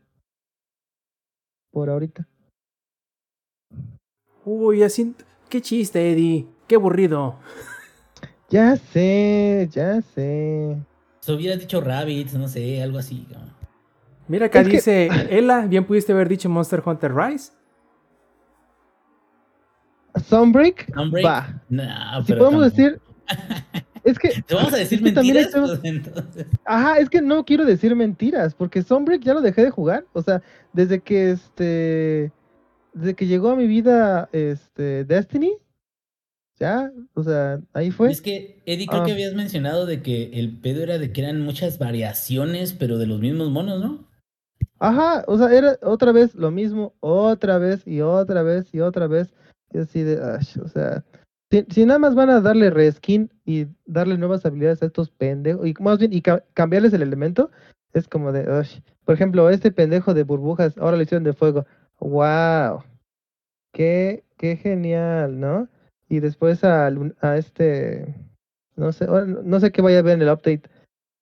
Por 1.70 1.88
ahorita. 1.88 2.28
Uy, 4.44 4.82
así. 4.82 5.14
Qué 5.48 5.62
chiste, 5.62 6.12
Eddie. 6.12 6.46
Qué 6.66 6.74
aburrido. 6.74 7.36
Ya 8.50 8.76
sé, 8.76 9.68
ya 9.70 10.02
sé. 10.02 10.76
Se 11.20 11.32
hubiera 11.32 11.56
dicho 11.56 11.80
Rabbits, 11.80 12.34
no 12.34 12.48
sé, 12.48 12.82
algo 12.82 12.98
así. 12.98 13.26
Mira, 14.28 14.46
acá 14.46 14.60
Es 14.62 14.66
que- 14.68 14.72
dice 14.74 15.08
Ela, 15.30 15.66
bien 15.66 15.84
pudiste 15.84 16.12
haber 16.12 16.28
dicho 16.28 16.48
Monster 16.48 16.82
Hunter 16.84 17.14
Rise. 17.14 17.52
Sunbreak, 20.28 20.92
Sunbreak, 20.94 21.26
va. 21.26 21.62
No, 21.68 21.82
Si 22.24 22.32
podemos 22.34 22.50
tampoco. 22.52 22.60
decir. 22.60 23.00
Es 24.04 24.18
que. 24.18 24.42
¿Te 24.46 24.54
vamos 24.54 24.72
a 24.72 24.76
decir 24.76 25.02
que 25.02 25.12
también 25.12 25.34
mentiras? 25.36 25.46
estamos- 25.46 25.78
Pues, 25.80 25.84
entonces. 25.94 26.46
Ajá, 26.64 26.98
es 26.98 27.08
que 27.10 27.20
no 27.20 27.44
quiero 27.44 27.64
decir 27.64 27.94
mentiras, 27.96 28.54
porque 28.54 28.82
Sunbreak 28.82 29.22
ya 29.22 29.34
lo 29.34 29.40
dejé 29.40 29.64
de 29.64 29.70
jugar. 29.70 30.04
O 30.12 30.22
sea, 30.22 30.42
desde 30.72 31.00
que 31.00 31.32
este. 31.32 32.32
Desde 32.92 33.14
que 33.14 33.26
llegó 33.26 33.50
a 33.50 33.56
mi 33.56 33.66
vida 33.66 34.28
este 34.32 35.04
Destiny. 35.04 35.52
Ya, 36.60 36.92
o 37.14 37.24
sea, 37.24 37.58
ahí 37.72 37.90
fue. 37.90 38.12
Es 38.12 38.22
que, 38.22 38.62
Eddie, 38.64 38.86
creo 38.86 39.04
que 39.04 39.10
Ah. 39.10 39.14
habías 39.14 39.34
mencionado 39.34 39.86
de 39.86 40.02
que 40.02 40.30
el 40.38 40.56
pedo 40.60 40.84
era 40.84 40.98
de 40.98 41.10
que 41.10 41.20
eran 41.22 41.40
muchas 41.40 41.80
variaciones, 41.80 42.72
pero 42.72 42.96
de 42.98 43.06
los 43.08 43.18
mismos 43.18 43.50
monos, 43.50 43.80
¿no? 43.80 44.06
Ajá, 44.78 45.24
o 45.26 45.38
sea, 45.38 45.52
era 45.52 45.78
otra 45.82 46.12
vez 46.12 46.34
lo 46.34 46.50
mismo, 46.50 46.94
otra 47.00 47.58
vez 47.58 47.86
y 47.86 48.00
otra 48.00 48.42
vez 48.42 48.72
y 48.74 48.80
otra 48.80 49.06
vez. 49.06 49.32
Y 49.72 49.78
así 49.78 50.02
de, 50.02 50.20
o 50.20 50.68
sea, 50.68 51.04
si, 51.70 51.86
nada 51.86 51.98
más 51.98 52.14
van 52.14 52.30
a 52.30 52.40
darle 52.40 52.70
reskin 52.70 53.30
y 53.44 53.66
darle 53.86 54.18
nuevas 54.18 54.44
habilidades 54.44 54.82
a 54.82 54.86
estos 54.86 55.10
pendejos, 55.10 55.66
y 55.66 55.74
más 55.80 55.98
bien, 55.98 56.12
y 56.12 56.20
ca- 56.22 56.44
cambiarles 56.54 56.92
el 56.92 57.02
elemento, 57.02 57.50
es 57.92 58.08
como 58.08 58.32
de, 58.32 58.40
ay. 58.52 58.82
por 59.04 59.14
ejemplo, 59.14 59.48
este 59.50 59.70
pendejo 59.70 60.14
de 60.14 60.24
burbujas, 60.24 60.76
ahora 60.78 60.96
lo 60.96 61.02
hicieron 61.02 61.24
de 61.24 61.32
fuego. 61.32 61.64
¡Wow! 62.00 62.82
¡Qué, 63.72 64.24
qué 64.36 64.56
genial, 64.56 65.38
¿no? 65.38 65.68
Y 66.08 66.20
después 66.20 66.64
a, 66.64 66.90
a 67.20 67.36
este, 67.36 68.14
no 68.76 68.92
sé, 68.92 69.06
no 69.06 69.60
sé 69.60 69.72
qué 69.72 69.82
vaya 69.82 70.00
a 70.00 70.02
ver 70.02 70.14
en 70.14 70.22
el 70.22 70.28
update 70.32 70.68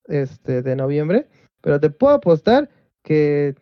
este, 0.07 0.63
de 0.63 0.77
noviembre, 0.77 1.29
pero 1.61 1.79
te 1.81 1.91
puedo 1.91 2.15
apostar 2.15 2.69
que 3.03 3.55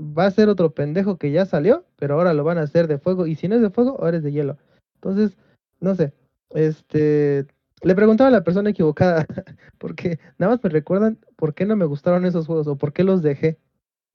va 0.00 0.26
a 0.26 0.30
ser 0.30 0.48
otro 0.48 0.72
pendejo 0.74 1.18
que 1.18 1.30
ya 1.30 1.44
salió, 1.46 1.84
pero 1.96 2.14
ahora 2.14 2.34
lo 2.34 2.44
van 2.44 2.58
a 2.58 2.62
hacer 2.62 2.88
de 2.88 2.98
fuego. 2.98 3.26
Y 3.26 3.34
si 3.34 3.48
no 3.48 3.56
es 3.56 3.62
de 3.62 3.70
fuego, 3.70 3.96
ahora 4.00 4.18
es 4.18 4.22
de 4.22 4.32
hielo. 4.32 4.58
Entonces, 4.94 5.36
no 5.80 5.94
sé. 5.94 6.12
Este. 6.50 7.46
Le 7.82 7.94
preguntaba 7.94 8.28
a 8.28 8.32
la 8.32 8.44
persona 8.44 8.70
equivocada, 8.70 9.26
porque 9.78 10.18
nada 10.36 10.52
más 10.52 10.62
me 10.62 10.68
recuerdan 10.68 11.18
por 11.36 11.54
qué 11.54 11.64
no 11.64 11.76
me 11.76 11.86
gustaron 11.86 12.26
esos 12.26 12.46
juegos 12.46 12.66
o 12.66 12.76
por 12.76 12.92
qué 12.92 13.04
los 13.04 13.22
dejé. 13.22 13.58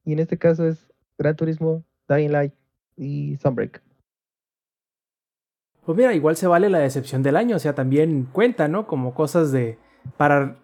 Y 0.04 0.14
en 0.14 0.20
este 0.20 0.38
caso 0.38 0.68
es 0.68 0.88
Gran 1.18 1.36
Turismo, 1.36 1.84
Dying 2.08 2.32
Light 2.32 2.54
y 2.96 3.38
Sunbreak. 3.38 3.82
Pues 5.84 5.98
mira, 5.98 6.14
igual 6.14 6.36
se 6.36 6.48
vale 6.48 6.70
la 6.70 6.80
decepción 6.80 7.24
del 7.24 7.36
año, 7.36 7.56
o 7.56 7.60
sea, 7.60 7.74
también 7.74 8.28
cuenta, 8.32 8.68
¿no? 8.68 8.86
Como 8.86 9.14
cosas 9.16 9.52
de. 9.52 9.80
para 10.18 10.58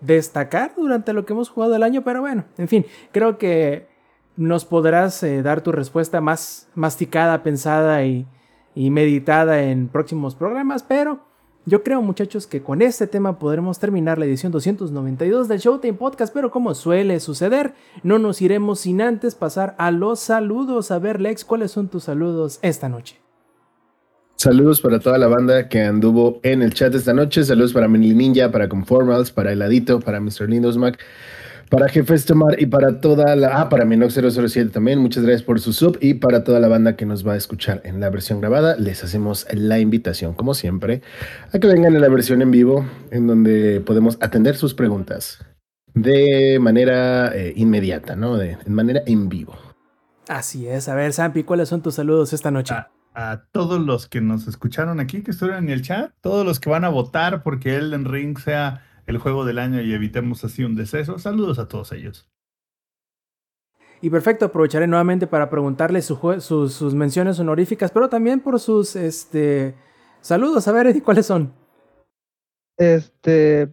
destacar 0.00 0.72
durante 0.76 1.12
lo 1.12 1.24
que 1.24 1.32
hemos 1.32 1.48
jugado 1.48 1.76
el 1.76 1.82
año, 1.82 2.02
pero 2.02 2.20
bueno, 2.20 2.44
en 2.58 2.68
fin, 2.68 2.86
creo 3.12 3.38
que 3.38 3.88
nos 4.36 4.64
podrás 4.64 5.22
eh, 5.22 5.42
dar 5.42 5.60
tu 5.60 5.72
respuesta 5.72 6.20
más 6.20 6.68
masticada, 6.74 7.42
pensada 7.42 8.04
y, 8.04 8.26
y 8.74 8.90
meditada 8.90 9.62
en 9.62 9.88
próximos 9.88 10.34
programas, 10.34 10.82
pero 10.82 11.20
yo 11.66 11.82
creo, 11.82 12.02
muchachos, 12.02 12.46
que 12.46 12.62
con 12.62 12.82
este 12.82 13.06
tema 13.06 13.38
podremos 13.38 13.78
terminar 13.78 14.18
la 14.18 14.26
edición 14.26 14.52
292 14.52 15.48
del 15.48 15.60
Showtime 15.60 15.94
Podcast, 15.94 16.34
pero 16.34 16.50
como 16.50 16.74
suele 16.74 17.20
suceder, 17.20 17.72
no 18.02 18.18
nos 18.18 18.42
iremos 18.42 18.80
sin 18.80 19.00
antes 19.00 19.34
pasar 19.34 19.74
a 19.78 19.90
los 19.90 20.20
saludos. 20.20 20.90
A 20.90 20.98
ver, 20.98 21.22
Lex, 21.22 21.42
¿cuáles 21.44 21.70
son 21.70 21.88
tus 21.88 22.04
saludos 22.04 22.58
esta 22.60 22.90
noche? 22.90 23.23
Saludos 24.44 24.82
para 24.82 25.00
toda 25.00 25.16
la 25.16 25.26
banda 25.26 25.70
que 25.70 25.80
anduvo 25.80 26.38
en 26.42 26.60
el 26.60 26.74
chat 26.74 26.94
esta 26.94 27.14
noche. 27.14 27.44
Saludos 27.44 27.72
para 27.72 27.88
Menil 27.88 28.14
Ninja, 28.14 28.50
para 28.50 28.68
Conformals, 28.68 29.30
para 29.30 29.52
Heladito, 29.52 30.00
para 30.00 30.20
Mr. 30.20 30.50
Lindos 30.50 30.76
Mac, 30.76 30.98
para 31.70 31.88
Jefes 31.88 32.26
Tomar 32.26 32.60
y 32.60 32.66
para 32.66 33.00
toda 33.00 33.36
la. 33.36 33.58
Ah, 33.58 33.70
para 33.70 33.86
Minox 33.86 34.12
007 34.12 34.68
también. 34.68 34.98
Muchas 34.98 35.22
gracias 35.22 35.42
por 35.42 35.60
su 35.60 35.72
sub 35.72 35.96
y 35.98 36.12
para 36.12 36.44
toda 36.44 36.60
la 36.60 36.68
banda 36.68 36.94
que 36.94 37.06
nos 37.06 37.26
va 37.26 37.32
a 37.32 37.36
escuchar 37.36 37.80
en 37.84 38.00
la 38.00 38.10
versión 38.10 38.42
grabada. 38.42 38.76
Les 38.76 39.02
hacemos 39.02 39.46
la 39.50 39.78
invitación, 39.78 40.34
como 40.34 40.52
siempre, 40.52 41.00
a 41.50 41.58
que 41.58 41.66
vengan 41.66 41.94
en 41.94 42.02
la 42.02 42.10
versión 42.10 42.42
en 42.42 42.50
vivo, 42.50 42.84
en 43.12 43.26
donde 43.26 43.80
podemos 43.80 44.18
atender 44.20 44.56
sus 44.56 44.74
preguntas 44.74 45.38
de 45.94 46.58
manera 46.60 47.34
eh, 47.34 47.54
inmediata, 47.56 48.14
¿no? 48.14 48.36
De, 48.36 48.58
de 48.62 48.70
manera 48.70 49.00
en 49.06 49.30
vivo. 49.30 49.56
Así 50.28 50.68
es. 50.68 50.90
A 50.90 50.94
ver, 50.94 51.14
Sampi, 51.14 51.44
¿cuáles 51.44 51.70
son 51.70 51.80
tus 51.80 51.94
saludos 51.94 52.34
esta 52.34 52.50
noche? 52.50 52.74
Ah. 52.76 52.90
A 53.14 53.44
todos 53.52 53.80
los 53.80 54.08
que 54.08 54.20
nos 54.20 54.46
escucharon 54.48 55.00
aquí, 55.00 55.22
que 55.22 55.30
estuvieron 55.30 55.64
en 55.64 55.70
el 55.70 55.82
chat, 55.82 56.12
todos 56.20 56.44
los 56.44 56.58
que 56.60 56.68
van 56.68 56.84
a 56.84 56.88
votar 56.88 57.42
porque 57.42 57.76
Elden 57.76 58.04
Ring 58.04 58.38
sea 58.38 58.84
el 59.06 59.18
juego 59.18 59.44
del 59.44 59.58
año 59.58 59.80
y 59.80 59.92
evitemos 59.94 60.44
así 60.44 60.64
un 60.64 60.74
deceso. 60.74 61.18
Saludos 61.18 61.58
a 61.58 61.68
todos 61.68 61.92
ellos. 61.92 62.28
Y 64.00 64.10
perfecto, 64.10 64.44
aprovecharé 64.44 64.86
nuevamente 64.86 65.26
para 65.26 65.48
su 66.02 66.40
sus, 66.40 66.74
sus 66.74 66.94
menciones 66.94 67.38
honoríficas, 67.40 67.90
pero 67.90 68.08
también 68.08 68.40
por 68.40 68.60
sus 68.60 68.96
este, 68.96 69.74
saludos. 70.20 70.68
A 70.68 70.72
ver, 70.72 70.88
Eddie, 70.88 71.02
¿cuáles 71.02 71.24
son? 71.24 71.54
Este, 72.76 73.72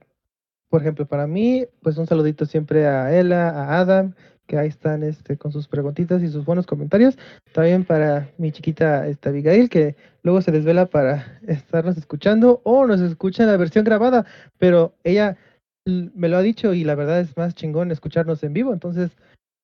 por 0.70 0.82
ejemplo, 0.82 1.06
para 1.06 1.28
mí, 1.28 1.66
pues 1.82 1.98
un 1.98 2.08
saludito 2.08 2.46
siempre 2.46 2.88
a 2.88 3.18
Ella, 3.18 3.50
a 3.50 3.80
Adam, 3.80 4.16
que 4.52 4.58
ahí 4.58 4.68
están 4.68 5.02
este, 5.02 5.38
con 5.38 5.54
sus 5.54 5.70
preguntitas 5.70 6.22
y 6.22 6.28
sus 6.28 6.44
buenos 6.44 6.66
comentarios. 6.68 7.18
También 7.54 7.86
para 7.86 8.30
mi 8.38 8.52
chiquita 8.52 9.08
esta 9.08 9.30
Abigail, 9.30 9.70
que 9.70 9.96
luego 10.24 10.42
se 10.42 10.52
desvela 10.52 10.88
para 10.88 11.40
estarnos 11.48 11.98
escuchando 11.98 12.60
o 12.66 12.86
nos 12.86 13.00
escucha 13.00 13.44
en 13.44 13.50
la 13.50 13.56
versión 13.56 13.86
grabada, 13.86 14.26
pero 14.58 14.94
ella 15.06 15.38
me 15.86 16.28
lo 16.28 16.36
ha 16.36 16.42
dicho 16.42 16.74
y 16.74 16.84
la 16.84 16.96
verdad 16.96 17.22
es 17.22 17.38
más 17.38 17.56
chingón 17.56 17.92
escucharnos 17.92 18.44
en 18.44 18.52
vivo, 18.52 18.74
entonces 18.74 19.12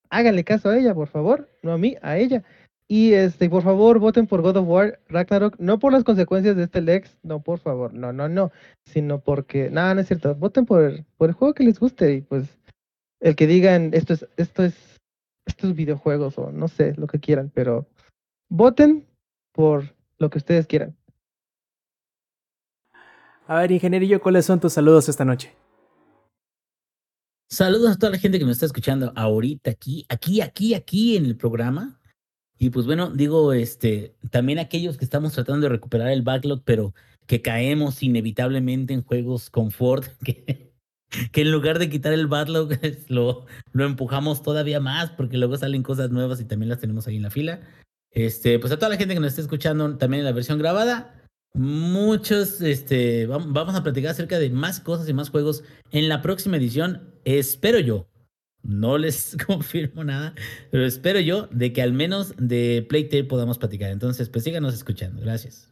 háganle 0.10 0.46
caso 0.46 0.70
a 0.70 0.78
ella, 0.78 0.96
por 0.96 1.10
favor, 1.10 1.50
no 1.64 1.74
a 1.74 1.78
mí, 1.78 1.98
a 2.02 2.18
ella. 2.18 2.46
Y 2.88 3.12
este, 3.12 3.50
por 3.50 3.64
favor, 3.64 4.00
voten 4.00 4.26
por 4.26 4.42
God 4.42 4.56
of 4.56 4.70
War 4.70 5.02
Ragnarok, 5.10 5.60
no 5.60 5.80
por 5.80 5.92
las 5.92 6.06
consecuencias 6.06 6.56
de 6.56 6.64
este 6.64 6.80
Lex, 6.80 7.18
no, 7.24 7.42
por 7.42 7.60
favor, 7.60 7.94
no, 7.94 8.14
no, 8.14 8.30
no, 8.30 8.54
sino 8.86 9.20
porque, 9.20 9.70
nada, 9.70 9.94
no 9.96 10.00
es 10.00 10.08
cierto, 10.08 10.34
voten 10.34 10.66
por, 10.66 11.04
por 11.18 11.28
el 11.28 11.36
juego 11.36 11.54
que 11.54 11.66
les 11.66 11.78
guste 11.78 12.14
y 12.14 12.22
pues 12.22 12.58
el 13.20 13.36
que 13.36 13.48
digan 13.48 13.92
esto 13.94 14.14
es, 14.14 14.28
esto 14.38 14.64
es, 14.64 14.76
estos 15.46 15.76
videojuegos 15.76 16.38
o 16.38 16.52
no 16.52 16.68
sé, 16.68 16.94
lo 16.98 17.08
que 17.08 17.20
quieran, 17.20 17.52
pero 17.54 17.88
voten 18.50 19.08
por 19.54 19.96
lo 20.18 20.30
que 20.30 20.38
ustedes 20.38 20.68
quieran. 20.68 20.96
A 23.48 23.62
ver, 23.62 23.72
ingenierillo, 23.72 24.22
¿cuáles 24.22 24.46
son 24.46 24.60
tus 24.60 24.74
saludos 24.74 25.08
esta 25.08 25.24
noche? 25.24 25.56
Saludos 27.50 27.92
a 27.92 27.98
toda 27.98 28.12
la 28.12 28.18
gente 28.20 28.40
que 28.40 28.46
nos 28.46 28.54
está 28.58 28.66
escuchando 28.66 29.14
ahorita 29.16 29.72
aquí, 29.72 30.06
aquí, 30.10 30.42
aquí, 30.42 30.74
aquí 30.74 31.16
en 31.16 31.26
el 31.26 31.38
programa. 31.38 31.98
Y 32.60 32.72
pues 32.72 32.86
bueno, 32.86 33.10
digo, 33.10 33.54
este, 33.54 34.18
también 34.32 34.60
aquellos 34.60 34.98
que 34.98 35.06
estamos 35.06 35.32
tratando 35.32 35.66
de 35.66 35.70
recuperar 35.70 36.10
el 36.10 36.24
backlog, 36.24 36.64
pero 36.66 36.94
que 37.26 37.42
caemos 37.42 38.04
inevitablemente 38.04 38.94
en 38.94 39.04
juegos 39.04 39.50
confort, 39.50 40.06
que, 40.26 40.74
que 41.32 41.42
en 41.42 41.52
lugar 41.52 41.80
de 41.80 41.90
quitar 41.90 42.14
el 42.14 42.28
es- 42.82 43.06
lo, 43.10 43.46
lo 43.74 43.86
empujamos 43.86 44.42
todavía 44.42 44.80
más, 44.80 45.10
porque 45.12 45.38
luego 45.38 45.58
salen 45.58 45.84
cosas 45.84 46.12
nuevas 46.12 46.40
y 46.42 46.46
también 46.46 46.70
las 46.70 46.80
tenemos 46.80 47.08
ahí 47.08 47.18
en 47.18 47.24
la 47.24 47.30
fila. 47.32 47.62
Este, 48.12 48.58
pues 48.60 48.72
a 48.74 48.78
toda 48.78 48.90
la 48.90 48.98
gente 48.98 49.14
que 49.14 49.20
nos 49.20 49.30
está 49.30 49.42
escuchando 49.42 49.98
también 49.98 50.20
en 50.22 50.26
la 50.26 50.32
versión 50.32 50.58
grabada, 50.58 51.14
muchos, 51.54 52.62
este, 52.62 53.28
vam- 53.28 53.54
vamos 53.54 53.76
a 53.76 53.84
platicar 53.84 54.12
acerca 54.12 54.40
de 54.40 54.50
más 54.50 54.80
cosas 54.80 55.08
y 55.10 55.14
más 55.14 55.30
juegos 55.30 55.64
en 55.92 56.08
la 56.10 56.22
próxima 56.22 56.58
edición. 56.58 57.14
Espero 57.26 57.80
yo, 57.80 58.08
no 58.64 58.98
les 58.98 59.36
confirmo 59.48 60.04
nada, 60.04 60.34
pero 60.72 60.86
espero 60.86 61.20
yo 61.20 61.48
de 61.52 61.74
que 61.74 61.82
al 61.82 61.94
menos 61.94 62.34
de 62.38 62.86
Playtale 62.88 63.24
podamos 63.26 63.58
platicar. 63.58 63.92
Entonces, 63.92 64.30
pues 64.30 64.44
síganos 64.44 64.74
escuchando. 64.74 65.22
Gracias. 65.22 65.67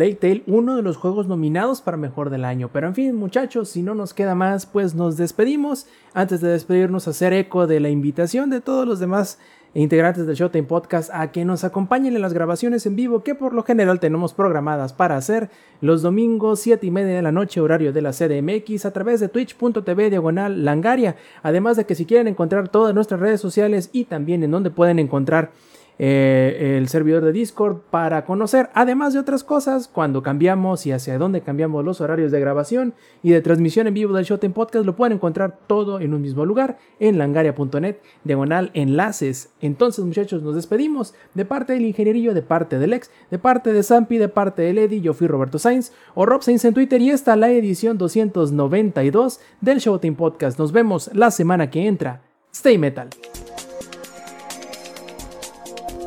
Plague 0.00 0.14
Tale, 0.14 0.42
uno 0.46 0.76
de 0.76 0.82
los 0.82 0.96
juegos 0.96 1.26
nominados 1.26 1.82
para 1.82 1.98
mejor 1.98 2.30
del 2.30 2.46
año. 2.46 2.70
Pero 2.72 2.86
en 2.86 2.94
fin, 2.94 3.14
muchachos, 3.14 3.68
si 3.68 3.82
no 3.82 3.94
nos 3.94 4.14
queda 4.14 4.34
más, 4.34 4.64
pues 4.64 4.94
nos 4.94 5.18
despedimos. 5.18 5.88
Antes 6.14 6.40
de 6.40 6.48
despedirnos, 6.48 7.06
hacer 7.06 7.34
eco 7.34 7.66
de 7.66 7.80
la 7.80 7.90
invitación 7.90 8.48
de 8.48 8.62
todos 8.62 8.88
los 8.88 8.98
demás 8.98 9.38
integrantes 9.74 10.26
del 10.26 10.36
Showtime 10.36 10.66
Podcast 10.66 11.10
a 11.12 11.30
que 11.32 11.44
nos 11.44 11.64
acompañen 11.64 12.16
en 12.16 12.22
las 12.22 12.32
grabaciones 12.32 12.86
en 12.86 12.96
vivo 12.96 13.22
que 13.22 13.34
por 13.34 13.52
lo 13.52 13.62
general 13.62 14.00
tenemos 14.00 14.32
programadas 14.32 14.94
para 14.94 15.18
hacer 15.18 15.50
los 15.82 16.00
domingos 16.00 16.60
7 16.60 16.86
y 16.86 16.90
media 16.90 17.14
de 17.14 17.22
la 17.22 17.30
noche 17.30 17.60
horario 17.60 17.92
de 17.92 18.00
la 18.00 18.12
CDMX 18.12 18.86
a 18.86 18.92
través 18.94 19.20
de 19.20 19.28
twitch.tv 19.28 20.08
diagonal 20.08 20.64
langaria. 20.64 21.16
Además 21.42 21.76
de 21.76 21.84
que 21.84 21.94
si 21.94 22.06
quieren 22.06 22.26
encontrar 22.26 22.70
todas 22.70 22.94
nuestras 22.94 23.20
redes 23.20 23.42
sociales 23.42 23.90
y 23.92 24.04
también 24.06 24.42
en 24.42 24.50
donde 24.50 24.70
pueden 24.70 24.98
encontrar 24.98 25.50
eh, 26.02 26.78
el 26.78 26.88
servidor 26.88 27.22
de 27.22 27.30
Discord 27.30 27.76
para 27.90 28.24
conocer, 28.24 28.70
además 28.72 29.12
de 29.12 29.18
otras 29.18 29.44
cosas, 29.44 29.86
cuando 29.86 30.22
cambiamos 30.22 30.86
y 30.86 30.92
hacia 30.92 31.18
dónde 31.18 31.42
cambiamos 31.42 31.84
los 31.84 32.00
horarios 32.00 32.32
de 32.32 32.40
grabación 32.40 32.94
y 33.22 33.32
de 33.32 33.42
transmisión 33.42 33.86
en 33.86 33.92
vivo 33.92 34.14
del 34.14 34.24
Showtime 34.24 34.54
Podcast, 34.54 34.86
lo 34.86 34.96
pueden 34.96 35.18
encontrar 35.18 35.58
todo 35.66 36.00
en 36.00 36.14
un 36.14 36.22
mismo 36.22 36.46
lugar, 36.46 36.78
en 37.00 37.18
langaria.net, 37.18 37.96
diagonal 38.24 38.70
enlaces. 38.72 39.50
Entonces, 39.60 40.02
muchachos, 40.02 40.42
nos 40.42 40.54
despedimos 40.54 41.12
de 41.34 41.44
parte 41.44 41.74
del 41.74 41.84
ingenierillo, 41.84 42.32
de 42.32 42.40
parte 42.40 42.78
del 42.78 42.94
ex, 42.94 43.10
de 43.30 43.38
parte 43.38 43.74
de 43.74 43.82
Zampi, 43.82 44.16
de 44.16 44.30
parte 44.30 44.62
de 44.62 44.72
Lady, 44.72 45.02
yo 45.02 45.12
fui 45.12 45.26
Roberto 45.26 45.58
Sainz 45.58 45.92
o 46.14 46.24
Rob 46.24 46.42
Sainz 46.42 46.64
en 46.64 46.72
Twitter 46.72 47.02
y 47.02 47.10
esta 47.10 47.36
la 47.36 47.50
edición 47.50 47.98
292 47.98 49.38
del 49.60 49.80
Showtime 49.80 50.16
Podcast. 50.16 50.58
Nos 50.58 50.72
vemos 50.72 51.10
la 51.12 51.30
semana 51.30 51.68
que 51.68 51.86
entra. 51.86 52.22
Stay 52.52 52.78
Metal. 52.78 53.10